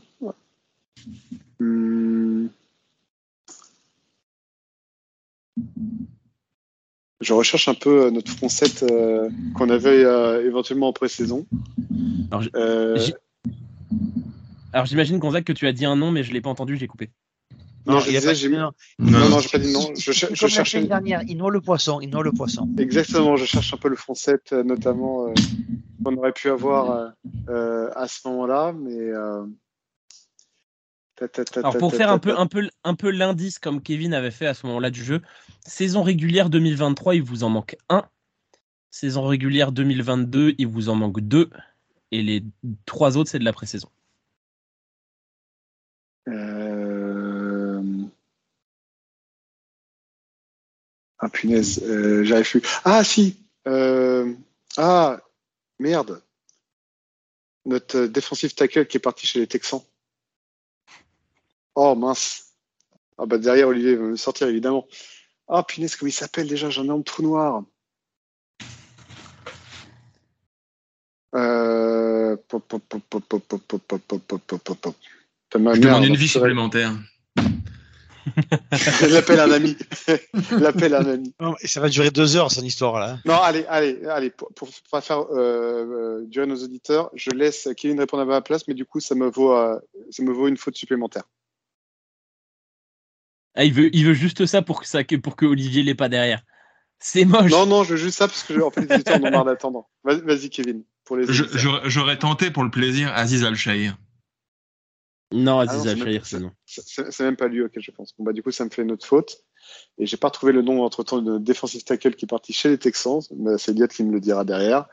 Hmm. 1.59 2.47
Je 7.21 7.34
recherche 7.34 7.67
un 7.67 7.76
peu 7.76 8.05
euh, 8.05 8.11
notre 8.11 8.49
7 8.49 8.84
euh, 8.84 9.30
qu'on 9.53 9.69
avait 9.69 10.03
euh, 10.03 10.45
éventuellement 10.45 10.88
en 10.88 10.93
pré-saison. 10.93 11.45
Alors, 12.32 12.43
Euh, 12.55 12.97
j'imagine, 14.86 15.19
Gonzague, 15.19 15.43
que 15.43 15.53
tu 15.53 15.67
as 15.67 15.71
dit 15.71 15.86
un 15.86 15.95
nom, 15.95 16.11
mais 16.11 16.23
je 16.23 16.34
l'ai 16.34 16.41
pas 16.41 16.49
entendu, 16.49 16.78
j'ai 16.78 16.88
coupé. 16.88 17.11
Non, 17.86 17.99
je 17.99 18.09
il 18.09 18.17
a 18.17 18.19
disais, 18.19 18.27
pas 18.29 18.33
j'ai- 18.33 18.49
non. 18.49 18.71
Non, 18.99 19.29
non, 19.29 19.39
j'ai 19.39 19.49
pas 19.49 19.57
dit 19.59 19.71
non. 19.73 19.93
Je, 19.95 20.25
Comme 20.25 20.36
je 20.36 20.43
la 20.43 20.49
cherche 20.49 20.71
semaine 20.71 20.88
dernière, 20.88 21.21
il 21.27 21.38
noie 21.38 21.51
le 21.51 21.61
poisson, 21.61 21.99
il 22.01 22.09
noie 22.09 22.23
le 22.23 22.31
poisson. 22.31 22.67
exactement. 22.79 23.36
Je 23.38 23.45
cherche 23.45 23.73
un 23.73 23.77
peu 23.77 23.89
le 23.89 23.95
front 23.95 24.13
7, 24.15 24.53
euh, 24.53 24.63
notamment 24.63 25.27
euh, 25.27 25.33
qu'on 26.03 26.15
aurait 26.17 26.31
pu 26.33 26.49
avoir 26.49 26.91
euh, 26.91 27.07
euh, 27.49 27.89
à 27.95 28.07
ce 28.07 28.27
moment-là, 28.27 28.73
mais. 28.73 28.97
euh, 28.97 29.45
ta, 31.15 31.27
ta, 31.27 31.45
ta, 31.45 31.59
Alors, 31.61 31.77
pour 31.77 31.93
faire 31.95 32.09
un 32.11 32.19
peu, 32.19 32.38
un 32.38 32.47
peu, 32.47 32.67
un 32.83 32.95
peu 32.95 33.09
l'indice, 33.11 33.59
comme 33.59 33.81
Kevin 33.81 34.13
avait 34.13 34.31
fait 34.31 34.47
à 34.47 34.53
ce 34.53 34.65
moment-là 34.67 34.89
du 34.89 35.03
jeu, 35.03 35.21
saison 35.65 36.03
régulière 36.03 36.49
2023, 36.49 37.15
il 37.15 37.23
vous 37.23 37.43
en 37.43 37.49
manque 37.49 37.77
un. 37.89 38.03
saison 38.89 39.25
régulière 39.25 39.71
2022, 39.71 40.55
il 40.57 40.67
vous 40.67 40.89
en 40.89 40.95
manque 40.95 41.21
deux. 41.21 41.49
Et 42.11 42.21
les 42.21 42.43
trois 42.86 43.15
autres, 43.17 43.29
c'est 43.29 43.39
de 43.39 43.45
la 43.45 43.53
pré-saison. 43.53 43.89
Euh... 46.27 47.04
Ah 51.20 51.30
punaise, 51.30 51.82
j'arrive 52.24 52.49
plus. 52.49 52.61
Ah 52.84 53.03
si 53.03 53.38
Ah 54.78 55.20
merde 55.80 56.22
Notre 57.66 58.05
défensive 58.05 58.53
tackle 58.53 58.86
qui 58.86 58.97
est 58.97 58.99
parti 58.99 59.28
chez 59.28 59.39
les 59.39 59.47
Texans. 59.47 59.82
Oh 61.76 61.95
mince 61.95 62.53
Ah 63.18 63.26
bah 63.26 63.38
derrière 63.38 63.68
Olivier 63.68 63.95
va 63.95 64.03
me 64.03 64.16
sortir 64.16 64.47
évidemment. 64.47 64.88
Ah 65.47 65.63
punaise, 65.63 65.95
comment 65.95 66.09
il 66.09 66.13
s'appelle 66.13 66.47
déjà 66.47 66.70
J'en 66.70 66.86
ai 66.86 66.89
un 66.89 67.01
trou 67.01 67.24
noir. 67.24 67.63
Euh... 71.36 71.86
L'appel 79.09 79.39
à 79.39 79.43
un 79.45 79.51
ami. 79.51 79.78
L'appel 80.51 80.93
à 80.95 80.99
un 80.99 81.05
ami. 81.05 81.34
Non, 81.39 81.55
et 81.61 81.67
ça 81.67 81.80
va 81.80 81.89
durer 81.89 82.11
deux 82.11 82.36
heures, 82.36 82.51
son 82.51 82.63
histoire, 82.63 82.99
là. 82.99 83.19
Non, 83.26 83.36
allez, 83.36 83.65
allez, 83.67 84.03
allez, 84.07 84.30
pour, 84.30 84.51
pour 84.53 84.69
pas 84.91 85.01
faire 85.01 85.19
euh, 85.32 86.19
euh, 86.21 86.26
durer 86.26 86.47
nos 86.47 86.63
auditeurs, 86.63 87.09
je 87.13 87.32
laisse 87.32 87.69
Kevin 87.78 87.99
répondre 87.99 88.23
à 88.23 88.26
ma 88.26 88.41
place, 88.41 88.67
mais 88.67 88.73
du 88.73 88.86
coup, 88.86 88.99
ça 88.99 89.15
me 89.15 89.28
vaut, 89.30 89.53
euh, 89.53 89.80
ça 90.11 90.23
me 90.23 90.32
vaut 90.32 90.47
une 90.47 90.57
faute 90.57 90.76
supplémentaire. 90.76 91.23
Ah, 93.55 93.63
il 93.63 93.73
veut, 93.73 93.89
il 93.95 94.05
veut 94.05 94.13
juste 94.13 94.45
ça 94.45 94.61
pour 94.61 94.82
que, 94.82 94.88
ça, 94.88 95.03
que- 95.03 95.15
pour 95.15 95.36
que 95.36 95.45
Olivier 95.45 95.84
l'ait 95.84 95.95
pas 95.95 96.09
derrière. 96.09 96.41
C'est 96.99 97.26
moche. 97.26 97.51
Non, 97.51 97.65
non, 97.65 97.84
je 97.84 97.91
veux 97.91 97.97
juste 97.97 98.17
ça 98.17 98.28
parce 98.28 98.43
que 98.43 98.61
en 98.61 98.71
fait, 98.71 98.82
les 98.82 98.95
auditeurs 98.95 99.17
en 99.17 99.23
ont 99.23 99.32
marre 99.32 99.45
d'attendre. 99.45 99.88
Vas- 100.03 100.15
Vas-y, 100.15 100.49
Kevin, 100.49 100.84
pour 101.05 101.17
j'aurais 101.21 102.17
tenté 102.17 102.51
pour 102.51 102.63
le 102.63 102.71
plaisir 102.71 103.11
Aziz 103.13 103.43
Al-Shahir. 103.43 103.97
Non, 105.32 105.59
Ah 105.59 105.63
Aziz 105.63 105.84
c'est 105.84 105.89
Al-Shahir, 105.89 106.05
même- 106.13 106.21
c'est 106.23 106.39
non. 106.39 106.51
C'est- 106.65 107.19
même 107.23 107.36
pas 107.36 107.47
lui 107.47 107.61
auquel 107.63 107.82
je 107.84 107.91
pense. 107.91 108.13
Bon, 108.17 108.23
bah, 108.23 108.34
du 108.34 108.43
coup, 108.43 108.51
ça 108.51 108.63
me 108.65 108.69
fait 108.69 108.84
une 108.84 108.91
autre 108.91 109.05
faute. 109.05 109.43
Et 109.97 110.05
j'ai 110.05 110.17
pas 110.17 110.28
retrouvé 110.28 110.51
le 110.53 110.61
nom 110.61 110.84
entre 110.84 111.03
temps 111.03 111.21
de 111.21 111.38
défensif 111.39 111.84
tackle 111.84 112.13
qui 112.15 112.26
est 112.26 112.28
parti 112.28 112.53
chez 112.53 112.69
les 112.69 112.78
Texans. 112.78 113.21
Mais 113.36 113.57
c'est 113.57 113.71
Elliot 113.71 113.88
qui 113.88 114.03
me 114.03 114.11
le 114.13 114.19
dira 114.19 114.45
derrière. 114.45 114.86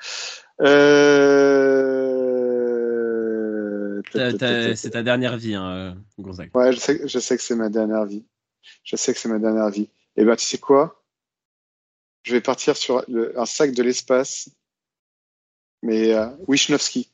Euh... 3.53 4.03
C'est 4.13 4.91
ta 4.91 5.03
dernière 5.03 5.37
vie, 5.37 5.55
hein, 5.55 5.71
euh, 5.71 5.93
Gonzague. 6.19 6.51
Ouais, 6.55 6.73
je 6.73 6.79
sais, 6.79 7.07
je 7.07 7.19
sais 7.19 7.37
que 7.37 7.43
c'est 7.43 7.55
ma 7.57 7.69
dernière 7.69 8.05
vie. 8.05 8.25
Je 8.85 8.97
sais 8.97 9.13
que 9.13 9.19
c'est 9.19 9.29
ma 9.29 9.39
dernière 9.39 9.69
vie. 9.71 9.89
Et 10.17 10.25
ben, 10.25 10.37
tu 10.37 10.45
sais 10.45 10.59
quoi? 10.59 11.03
Je 12.23 12.33
vais 12.33 12.41
partir 12.41 12.77
sur 12.77 13.05
le- 13.09 13.39
un 13.39 13.47
sac 13.47 13.73
de 13.73 13.83
l'espace, 13.83 14.49
mais 15.83 16.15
euh, 16.15 16.29
Wisnowski, 16.47 17.11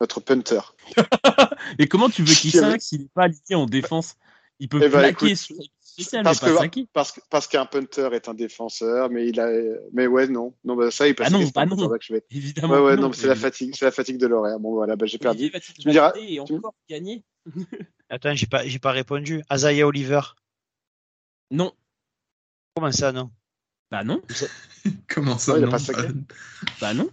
notre 0.00 0.20
punter. 0.20 0.60
Et 1.78 1.88
comment 1.88 2.08
tu 2.08 2.22
veux 2.22 2.34
qu'il 2.34 2.52
saque 2.52 2.82
s'il 2.82 3.02
n'est 3.02 3.08
pas 3.08 3.24
aligné 3.24 3.54
en 3.54 3.66
défense? 3.66 4.16
Il 4.60 4.68
peut 4.68 4.78
Eh 4.82 4.88
ben, 4.88 4.98
plaquer 5.00 5.26
écoute, 5.26 5.36
sur 5.36 5.56
spécial, 5.80 6.20
mais 6.22 6.24
parce 6.24 6.40
pas 6.40 6.68
que-. 6.68 6.80
Parce, 6.92 7.20
parce 7.30 7.46
qu'un 7.46 7.66
punter 7.66 8.08
est 8.12 8.28
un 8.28 8.34
défenseur, 8.34 9.10
mais 9.10 9.28
il 9.28 9.38
a, 9.40 9.48
mais 9.92 10.06
ouais, 10.06 10.26
non, 10.28 10.54
non, 10.64 10.74
bah 10.76 10.90
ça, 10.90 11.06
il 11.06 11.14
passe. 11.14 11.28
Ah 11.28 11.30
non, 11.30 11.48
bah 11.54 11.66
non. 11.66 11.88
vais- 12.10 12.24
Évidemment. 12.30 12.74
Ouais, 12.74 12.80
ouais, 12.80 12.96
non, 12.96 13.08
mais 13.08 13.14
c'est 13.16 13.26
la 13.28 13.34
fatigue, 13.36 13.74
c'est 13.76 13.84
la 13.84 13.90
fatigue 13.92 14.18
de 14.18 14.26
l'horaire. 14.26 14.58
Bon, 14.58 14.72
voilà, 14.72 14.96
bah, 14.96 15.06
j'ai 15.06 15.18
perdu. 15.18 15.50
Tu 15.50 15.86
me 15.88 15.92
diras- 15.92 16.12
et 16.16 16.40
tu 16.44 16.54
encore 16.54 16.74
gagner 16.88 17.24
Attends, 18.10 18.34
j'ai 18.34 18.46
pas, 18.46 18.66
j'ai 18.66 18.78
pas 18.78 18.92
répondu. 18.92 19.42
Azaya 19.48 19.86
Oliver. 19.86 20.20
Non. 21.50 21.72
Comment 22.74 22.92
ça, 22.92 23.12
non? 23.12 23.30
Bah 23.90 24.04
non. 24.04 24.20
Comment 25.08 25.38
ça 25.38 25.52
Ouais, 25.52 25.58
il 25.58 25.62
a 25.62 25.66
non? 25.66 25.72
pas 25.72 25.78
saqué. 25.78 26.08
Bah 26.80 26.94
non. 26.94 27.10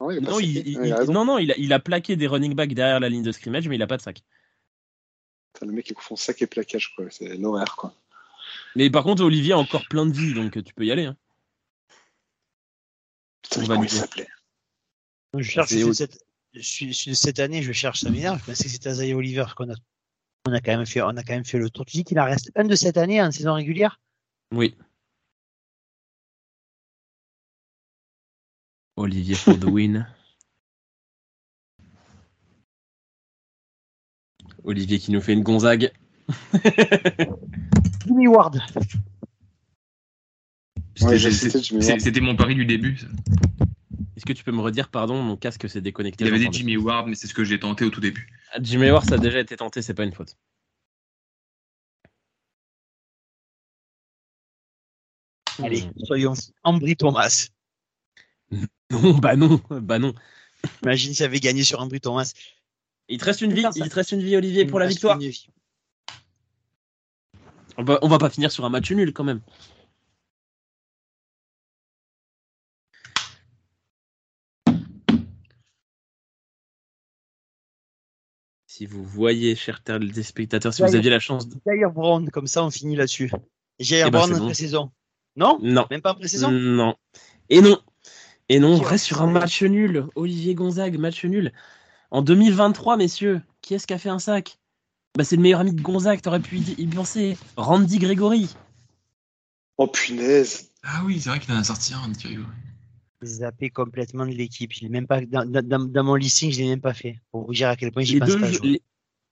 Non, 0.00 0.10
il 0.10 0.20
Non, 0.22 0.40
il, 0.40 0.56
Ouais, 0.56 0.62
il- 0.66 0.86
il 0.86 0.92
a 0.92 0.98
raison. 0.98 1.12
non, 1.12 1.24
non, 1.24 1.38
il 1.38 1.52
a, 1.52 1.56
il 1.58 1.72
a 1.72 1.78
plaqué 1.78 2.16
des 2.16 2.26
running 2.26 2.54
backs 2.54 2.72
derrière 2.74 3.00
la 3.00 3.08
ligne 3.08 3.22
de 3.22 3.32
scrimmage, 3.32 3.68
mais 3.68 3.74
il 3.76 3.82
a 3.82 3.86
pas 3.86 3.96
de 3.98 4.02
sac. 4.02 4.22
Putain, 5.52 5.66
Le 5.66 5.72
mec, 5.72 5.88
il 5.90 5.94
confond 5.94 6.16
sac 6.16 6.40
et 6.42 6.46
plaquage, 6.46 6.94
quoi. 6.94 7.06
C'est 7.10 7.36
l'horaire, 7.36 7.76
quoi. 7.76 7.94
Mais 8.76 8.88
par 8.90 9.04
contre, 9.04 9.22
Olivier 9.22 9.52
a 9.52 9.58
encore 9.58 9.84
plein 9.88 10.06
de 10.06 10.12
vie, 10.12 10.32
donc 10.34 10.52
tu 10.64 10.72
peux 10.74 10.84
y 10.86 10.92
aller. 10.92 11.04
Hein. 11.04 11.16
Putain, 13.42 13.66
comment 13.66 13.82
il 13.82 13.90
s'appelait 13.90 14.28
Je 15.36 15.42
cherche 15.42 15.68
cette, 15.92 16.24
je 16.54 16.60
suis, 16.60 16.88
je 16.88 16.92
suis- 16.92 17.14
cette 17.16 17.38
année, 17.38 17.62
je 17.62 17.72
cherche, 17.72 18.00
ça 18.00 18.10
m'énerve. 18.10 18.38
Je 18.40 18.44
pensais 18.44 18.64
que 18.64 18.70
c'était 18.70 18.88
Azaya 18.88 19.16
Oliver 19.16 19.44
qu'on 19.56 19.70
a, 19.70 19.74
on 20.46 20.52
a 20.52 20.60
quand 20.60 20.76
même 20.76 20.86
fait, 20.86 21.02
on 21.02 21.08
a 21.08 21.22
quand 21.22 21.34
même 21.34 21.44
fait 21.44 21.58
le 21.58 21.68
tour. 21.70 21.84
Tu 21.84 21.98
dis 21.98 22.04
qu'il 22.04 22.18
en 22.18 22.24
reste 22.24 22.50
un 22.54 22.64
de 22.64 22.74
cette 22.74 22.96
année 22.96 23.20
en 23.22 23.30
saison 23.30 23.54
régulière? 23.54 24.00
Oui. 24.52 24.74
Olivier 29.00 29.34
for 29.34 29.58
the 29.58 29.64
win. 29.64 30.06
Olivier 34.62 34.98
qui 34.98 35.10
nous 35.10 35.22
fait 35.22 35.32
une 35.32 35.42
Gonzague. 35.42 35.90
Jimmy 38.06 38.28
Ward. 38.28 38.60
C'était- 40.94 42.20
Ouais, 42.20 42.20
mon 42.20 42.36
pari 42.36 42.54
du 42.54 42.66
début. 42.66 42.98
Est-ce 44.16 44.26
que 44.26 44.34
tu 44.34 44.44
peux 44.44 44.52
me 44.52 44.60
redire, 44.60 44.90
pardon, 44.90 45.22
mon 45.22 45.38
casque 45.38 45.66
s'est 45.66 45.80
déconnecté. 45.80 46.24
Il 46.24 46.28
avait 46.28 46.38
dit. 46.38 46.58
Jimmy 46.58 46.76
Ward, 46.76 47.08
mais 47.08 47.14
c'est 47.14 47.26
ce 47.26 47.32
que 47.32 47.42
j'ai 47.42 47.58
tenté 47.58 47.86
au 47.86 47.90
tout 47.90 48.00
début. 48.02 48.28
Ah, 48.52 48.58
Jimmy 48.60 48.90
Ward, 48.90 49.06
ça 49.08 49.14
a 49.14 49.18
déjà 49.18 49.40
été 49.40 49.56
tenté, 49.56 49.80
c'est 49.80 49.94
pas 49.94 50.04
une 50.04 50.12
faute. 50.12 50.36
Allez, 55.62 55.84
soyons 56.04 56.34
Ambry 56.64 56.96
Thomas. 56.96 57.48
Non, 58.90 59.12
bah 59.18 59.36
non, 59.36 59.60
bah 59.70 59.98
non. 59.98 60.14
Imagine 60.82 61.14
s'il 61.14 61.24
avait 61.24 61.40
gagné 61.40 61.64
sur 61.64 61.80
Ambry 61.80 62.00
Thomas. 62.00 62.32
Il 63.08 63.18
te 63.18 63.24
reste 63.24 63.40
une 63.40 63.52
vie, 63.52 63.62
ça- 63.62 63.70
il 63.76 63.88
te 63.88 63.94
reste 63.94 64.12
une 64.12 64.22
vie, 64.22 64.36
Olivier, 64.36 64.64
pour 64.66 64.78
la 64.78 64.86
victoire. 64.86 65.16
reste 65.18 65.24
une 65.26 65.30
vie. 65.30 65.46
On 67.76 67.84
va, 67.84 67.98
on 68.02 68.08
va 68.08 68.18
pas 68.18 68.30
finir 68.30 68.52
sur 68.52 68.64
un 68.64 68.68
match 68.68 68.90
nul 68.92 69.12
quand 69.12 69.24
même. 69.24 69.40
Si 78.66 78.86
vous 78.86 79.04
voyez, 79.04 79.56
chers 79.56 79.82
téléspectateurs, 79.82 80.72
si 80.72 80.82
vous 80.82 80.94
aviez 80.94 81.10
la 81.10 81.18
chance 81.18 81.48
de... 81.48 81.56
Jair 81.66 81.90
Brown, 81.90 82.30
comme 82.30 82.46
ça 82.46 82.64
on 82.64 82.70
finit 82.70 82.96
là-dessus. 82.96 83.30
Jair 83.78 84.06
Eh 84.06 84.10
ben, 84.10 84.18
Brown 84.18 84.34
en 84.34 84.38
bon. 84.38 84.44
pré-saison. 84.46 84.92
Non? 85.36 85.58
Non, 85.60 85.86
Même 85.90 86.02
pas 86.02 86.12
en 86.12 86.14
pré-saison? 86.14 86.50
Non. 86.50 86.94
Et 87.48 87.60
non. 87.60 87.78
Et 88.52 88.58
non, 88.58 88.74
on 88.74 88.78
reste 88.80 89.04
a- 89.04 89.06
sur 89.06 89.22
un 89.22 89.30
match 89.30 89.62
nul. 89.62 90.06
Olivier 90.16 90.54
Gonzague, 90.56 90.98
match 90.98 91.24
nul. 91.24 91.52
En 92.10 92.20
2023, 92.20 92.96
messieurs, 92.96 93.40
qui 93.62 93.74
est-ce 93.74 93.86
qui 93.86 93.92
a 93.94 93.98
fait 93.98 94.08
un 94.08 94.18
sac? 94.18 94.58
Bah, 95.16 95.22
C'est 95.22 95.36
le 95.36 95.42
meilleur 95.42 95.60
ami 95.60 95.72
de 95.72 95.80
Gonzague, 95.80 96.20
t'aurais 96.20 96.40
pu 96.40 96.58
y 96.58 96.86
penser. 96.88 97.36
Randy 97.56 97.98
Gregory. 97.98 98.48
Oh, 99.78 99.86
punaise. 99.86 100.72
Ah 100.82 101.02
oui, 101.06 101.20
c'est 101.20 101.30
vrai 101.30 101.38
qu'il 101.38 101.54
en 101.54 101.58
a 101.58 101.64
sorti 101.64 101.94
un, 101.94 102.10
Thierry. 102.12 102.38
Zappé 103.22 103.70
complètement 103.70 104.26
de 104.26 104.32
l'équipe. 104.32 104.72
Je 104.72 104.80
l'ai 104.80 104.88
même 104.88 105.06
pas 105.06 105.20
dans, 105.20 105.44
dans- 105.48 106.04
mon 106.04 106.16
listing, 106.16 106.50
je 106.50 106.58
l'ai 106.58 106.68
même 106.70 106.80
pas 106.80 106.94
fait. 106.94 107.20
Pour 107.30 107.46
vous 107.46 107.52
dire 107.54 107.68
à 107.68 107.76
quel 107.76 107.92
point 107.92 108.02
j'y 108.02 108.14
les 108.14 108.18
pense 108.20 108.30
deux, 108.30 108.40
pas. 108.40 108.46
jou- 108.50 108.58
jouer. 108.58 108.68
les, 108.68 108.82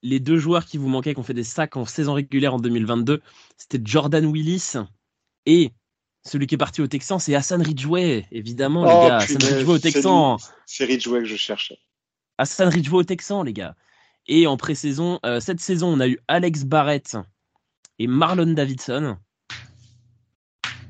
les 0.03 0.21
deux 0.21 0.39
joueurs 0.39 0.65
qui 0.65 0.79
vous 0.79 0.89
manquaient, 0.89 1.15
qui 1.15 1.21
ont 1.21 1.25
fait 1.25 1.35
des 1.35 1.43
sacs 1.45 1.77
en 1.77 1.87
saison 1.87 2.13
régulière 2.15 2.55
en 2.55 2.59
2022, 2.61 3.21
c'était 3.57 3.81
Jordan 3.85 4.25
Willis 4.27 4.75
et 5.47 5.73
celui 6.29 6.47
qui 6.47 6.55
est 6.55 6.59
parti 6.59 6.81
au 6.81 6.87
Texan, 6.87 7.19
c'est 7.19 7.35
Hassan 7.35 7.63
Ridgeway, 7.63 8.27
évidemment, 8.31 8.83
Oh, 8.83 9.03
les 9.03 9.09
gars. 9.09 9.17
Hassan 9.17 9.69
au 9.69 9.77
c'est 9.77 9.93
Texan. 9.93 10.37
C'est 10.67 10.85
Ridgeway 10.85 11.21
que 11.21 11.27
je 11.27 11.37
cherchais. 11.37 11.79
Hassan 12.39 12.69
Ridgeway 12.69 12.99
au 12.99 13.05
Texan, 13.05 13.43
les 13.43 13.53
gars. 13.53 13.75
Et 14.27 14.47
en 14.47 14.57
pré-saison, 14.57 15.19
euh, 15.25 15.41
cette 15.41 15.61
saison, 15.61 15.89
on 15.89 16.01
a 16.01 16.09
eu 16.09 16.19
Alex 16.29 16.65
Barrett 16.65 17.17
et 17.99 18.07
Marlon 18.07 18.53
Davidson. 18.53 19.17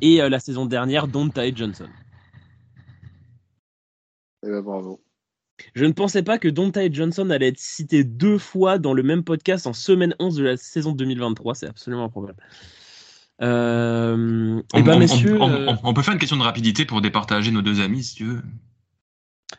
Et 0.00 0.20
euh, 0.20 0.28
la 0.28 0.40
saison 0.40 0.66
dernière, 0.66 1.08
Donta 1.08 1.52
Johnson. 1.54 1.88
Eh 4.44 4.48
ben, 4.48 4.62
bravo. 4.62 5.00
Je 5.74 5.84
ne 5.84 5.92
pensais 5.92 6.22
pas 6.22 6.38
que 6.38 6.48
Donta 6.48 6.90
Johnson 6.90 7.30
allait 7.30 7.48
être 7.48 7.58
cité 7.58 8.04
deux 8.04 8.38
fois 8.38 8.78
dans 8.78 8.92
le 8.94 9.02
même 9.02 9.24
podcast 9.24 9.66
en 9.66 9.72
semaine 9.72 10.14
11 10.20 10.36
de 10.36 10.44
la 10.44 10.56
saison 10.56 10.92
2023. 10.92 11.54
C'est 11.56 11.66
absolument 11.66 12.04
improbable. 12.04 12.40
Euh, 13.40 14.60
On, 14.74 14.78
eh 14.78 14.82
ben, 14.82 14.94
on- 14.94 14.98
messieurs, 14.98 15.40
on- 15.40 15.48
euh, 15.50 15.66
on- 15.68 15.78
on 15.90 15.94
peut 15.94 16.02
faire 16.02 16.14
une 16.14 16.18
question 16.20 16.36
de 16.36 16.42
rapidité 16.42 16.84
pour 16.84 17.00
départager 17.00 17.50
nos 17.52 17.62
deux 17.62 17.80
amis, 17.80 18.02
si 18.04 18.14
tu 18.16 18.24
veux. 18.24 18.42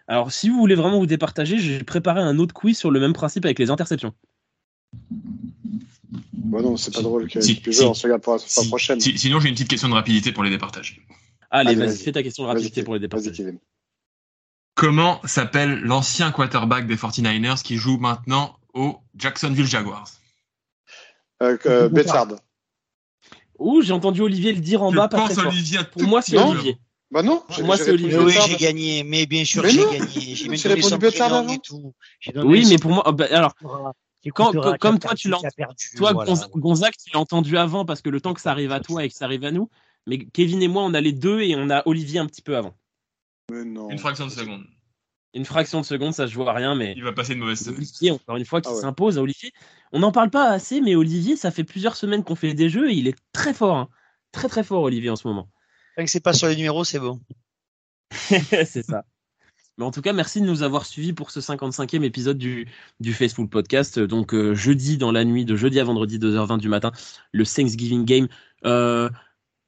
alors 0.07 0.31
si 0.31 0.49
vous 0.49 0.57
voulez 0.57 0.75
vraiment 0.75 0.99
vous 0.99 1.05
départager, 1.05 1.57
j'ai 1.59 1.83
préparé 1.83 2.21
un 2.21 2.37
autre 2.39 2.53
quiz 2.53 2.77
sur 2.77 2.91
le 2.91 2.99
même 2.99 3.13
principe 3.13 3.45
avec 3.45 3.57
les 3.59 3.69
interceptions. 3.69 4.13
Bon, 6.33 6.61
non, 6.61 6.77
c'est 6.77 6.91
pas 6.91 6.97
Si- 6.97 7.03
drôle 7.03 7.29
que 7.29 7.41
si- 7.41 7.55
si- 7.55 7.71
jeux, 7.71 7.85
on 7.85 7.93
se 7.93 8.03
regarde 8.03 8.21
pour 8.21 8.33
la 8.33 8.39
fois 8.39 8.63
Si- 8.63 8.67
prochaine. 8.69 8.99
si- 8.99 9.17
sinon, 9.17 9.39
j'ai 9.39 9.49
une 9.49 9.55
petite 9.55 9.67
question 9.69 9.87
de 9.89 9.93
rapidité 9.93 10.31
pour 10.31 10.43
les 10.43 10.49
départager. 10.49 11.01
Allez, 11.51 11.69
Allez, 11.71 11.75
vas-y, 11.79 11.87
vas-y. 11.89 11.97
fais 12.03 12.11
ta 12.11 12.23
question 12.23 12.43
de 12.43 12.47
rapidité 12.49 12.83
pour 12.83 12.95
les 12.95 12.99
départager. 12.99 13.57
Comment 14.75 15.19
s'appelle 15.25 15.79
l'ancien 15.81 16.31
quarterback 16.31 16.87
des 16.87 16.95
49ers 16.95 17.61
qui 17.63 17.75
joue 17.77 17.97
maintenant 17.97 18.57
aux 18.73 18.97
Jacksonville 19.15 19.65
Jaguars? 19.67 20.09
Euh, 21.41 21.57
euh, 21.65 21.89
Bethard. 21.89 22.27
Ouh, 23.59 23.81
j'ai 23.81 23.93
entendu 23.93 24.21
Olivier 24.21 24.53
le 24.53 24.59
dire 24.61 24.81
en 24.83 24.91
Je 24.91 24.95
bas, 24.97 25.07
pense. 25.07 25.37
Olivier 25.37 25.79
Pour 25.91 26.03
moi, 26.03 26.21
c'est. 26.21 26.37
Olivier. 26.37 26.77
Bah 27.11 27.23
non. 27.23 27.41
Pour 27.47 27.63
moi, 27.63 27.75
c'est 27.77 27.91
Olivier. 27.91 28.17
Oui, 28.19 28.33
j'ai 28.47 28.55
gagné, 28.57 29.03
mais 29.03 29.25
bien 29.25 29.43
sûr, 29.43 29.63
j'ai 29.67 29.77
gagné. 29.77 30.35
J'ai 30.35 30.47
même 30.47 30.59
donné 30.59 30.81
son 30.81 30.97
prénom 30.99 31.49
et 31.49 31.59
tout. 31.59 31.93
Oui, 32.35 32.65
mais 32.69 32.77
pour 32.77 32.91
moi, 32.91 33.03
bah, 33.11 33.25
alors, 33.31 33.53
Quand- 34.33 34.51
comme 34.79 34.99
toi, 34.99 35.15
tu 35.15 35.29
l'as- 35.29 35.39
toi, 35.97 36.11
voilà. 36.13 36.31
Gonz- 36.33 36.49
Gonzague, 36.53 36.93
tu 37.03 37.09
l'as 37.13 37.19
entendu 37.19 37.57
avant 37.57 37.85
parce 37.85 38.01
que 38.01 38.09
le 38.09 38.19
temps 38.21 38.33
que 38.33 38.41
ça 38.41 38.51
arrive 38.51 38.71
à 38.71 38.79
toi 38.79 39.03
et 39.05 39.09
que 39.09 39.15
ça 39.15 39.25
arrive 39.25 39.43
à 39.45 39.51
nous. 39.51 39.69
Mais 40.07 40.17
Kevin 40.25 40.61
et 40.61 40.67
moi, 40.67 40.83
on 40.83 40.93
a 40.93 41.01
les 41.01 41.13
deux 41.13 41.41
et 41.41 41.55
on 41.55 41.69
a 41.69 41.83
Olivier 41.85 42.19
un 42.19 42.25
petit 42.25 42.41
peu 42.41 42.57
avant. 42.57 42.73
Mais 43.51 43.63
non. 43.63 43.89
Une 43.89 43.97
fraction 43.97 44.25
de 44.27 44.31
seconde. 44.31 44.65
Une 45.33 45.45
fraction 45.45 45.79
de 45.81 45.85
seconde, 45.85 46.13
ça 46.13 46.27
se 46.27 46.33
joue 46.33 46.41
à 46.47 46.53
rien, 46.53 46.73
mais 46.75 46.93
Il 46.97 47.03
va 47.03 47.13
passer 47.13 47.33
une 47.33 47.39
mauvaise 47.39 47.59
semaine. 47.59 47.77
Olivier, 47.77 48.11
encore 48.11 48.35
une 48.37 48.45
fois, 48.45 48.61
qui 48.61 48.69
Ah 48.71 48.75
ouais. 48.75 48.81
s'impose 48.81 49.17
à 49.17 49.21
Olivier. 49.21 49.51
On 49.91 49.99
n'en 49.99 50.11
parle 50.11 50.29
pas 50.31 50.49
assez, 50.49 50.81
mais 50.81 50.95
Olivier, 50.95 51.35
ça 51.35 51.51
fait 51.51 51.63
plusieurs 51.63 51.95
semaines 51.95 52.23
qu'on 52.23 52.35
fait 52.35 52.53
des 52.53 52.69
jeux 52.69 52.89
et 52.89 52.95
il 52.95 53.07
est 53.07 53.15
très 53.31 53.53
fort. 53.53 53.77
hein. 53.77 53.89
Très 54.31 54.47
très 54.47 54.63
fort, 54.63 54.83
Olivier, 54.83 55.09
en 55.09 55.15
ce 55.15 55.27
moment. 55.27 55.47
Tant 55.95 56.03
que 56.05 56.09
c'est 56.11 56.19
pas 56.19 56.33
sur 56.33 56.47
les 56.47 56.55
numéros, 56.55 56.83
c'est 56.83 56.99
bon. 56.99 57.19
c'est 58.11 58.83
ça. 58.83 59.03
Mais 59.77 59.85
en 59.85 59.91
tout 59.91 60.01
cas, 60.01 60.13
merci 60.13 60.41
de 60.41 60.45
nous 60.45 60.61
avoir 60.63 60.85
suivis 60.85 61.13
pour 61.13 61.31
ce 61.31 61.39
55e 61.39 62.03
épisode 62.03 62.37
du, 62.37 62.67
du 62.99 63.13
Faceful 63.13 63.47
Podcast. 63.47 63.97
Donc, 63.99 64.33
euh, 64.33 64.53
jeudi 64.53 64.97
dans 64.97 65.11
la 65.11 65.23
nuit, 65.23 65.45
de 65.45 65.55
jeudi 65.55 65.79
à 65.79 65.83
vendredi, 65.83 66.19
2h20 66.19 66.57
du 66.57 66.67
matin, 66.69 66.91
le 67.31 67.45
Thanksgiving 67.45 68.03
Game. 68.03 68.27
Euh, 68.65 69.09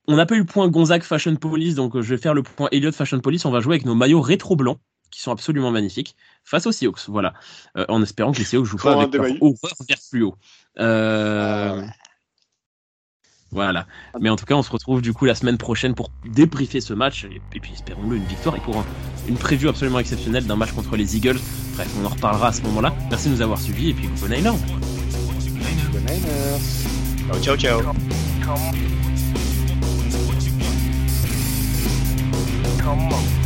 on 0.08 0.16
n'a 0.18 0.26
pas 0.26 0.36
eu 0.36 0.40
le 0.40 0.46
point 0.46 0.68
Gonzague 0.68 1.04
Fashion 1.04 1.36
Police, 1.38 1.76
donc 1.76 1.96
euh, 1.96 2.02
je 2.02 2.10
vais 2.14 2.22
faire 2.22 2.34
le 2.34 2.44
point 2.44 2.68
Elliott 2.72 2.94
Fashion 2.94 3.20
Police. 3.22 3.46
On 3.46 3.52
va 3.52 3.62
jouer 3.62 3.76
avec 3.76 3.86
nos 3.86 3.96
maillots 3.96 4.22
rétro 4.22 4.56
blancs, 4.58 4.80
qui 5.12 5.22
sont 5.22 5.32
absolument 5.32 5.70
magnifiques, 5.72 6.16
face 6.44 6.66
aux 6.66 6.72
Seahawks. 6.72 7.02
Voilà. 7.08 7.34
Euh, 7.78 7.86
en 7.90 8.02
espérant 8.02 8.32
que 8.32 8.40
les 8.40 8.46
Seahawks 8.46 8.66
jouent 8.66 8.78
pas 8.78 8.94
avec 9.02 9.14
leur 9.14 9.44
horreur 9.44 9.76
vert 9.88 9.98
fluo. 10.10 10.36
Euh, 10.80 11.82
Ah. 11.86 11.94
Voilà. 13.54 13.86
Mais 14.22 14.30
en 14.30 14.38
tout 14.38 14.46
cas, 14.46 14.56
on 14.56 14.64
se 14.64 14.72
retrouve 14.72 15.02
du 15.02 15.12
coup 15.12 15.26
la 15.26 15.36
semaine 15.36 15.58
prochaine 15.58 15.94
pour 15.94 16.10
débriefer 16.26 16.80
ce 16.80 16.94
match 16.94 17.26
et, 17.26 17.42
et 17.54 17.60
puis 17.60 17.74
espérons-le 17.74 18.16
une 18.16 18.24
victoire 18.24 18.56
et 18.56 18.62
pour 18.62 18.78
un- 18.78 18.86
une 19.28 19.36
preview 19.36 19.68
absolument 19.68 20.00
exceptionnelle 20.00 20.46
d'un 20.48 20.56
match 20.56 20.72
contre 20.72 20.96
les 20.96 21.18
Eagles. 21.18 21.38
Bref, 21.76 21.90
on 22.02 22.06
en 22.06 22.10
reparlera 22.10 22.48
à 22.48 22.54
ce 22.54 22.62
moment-là. 22.62 22.96
Merci 23.10 23.28
de 23.28 23.34
nous 23.36 23.42
avoir 23.42 23.60
suivis 23.60 23.90
et 23.90 23.94
puis 23.94 24.08
bon 24.08 24.28
Niners. 24.30 24.54
Ciao, 27.28 27.40
ciao, 27.42 27.58
ciao. 27.58 27.82
Come 32.82 33.10
on. 33.12 33.41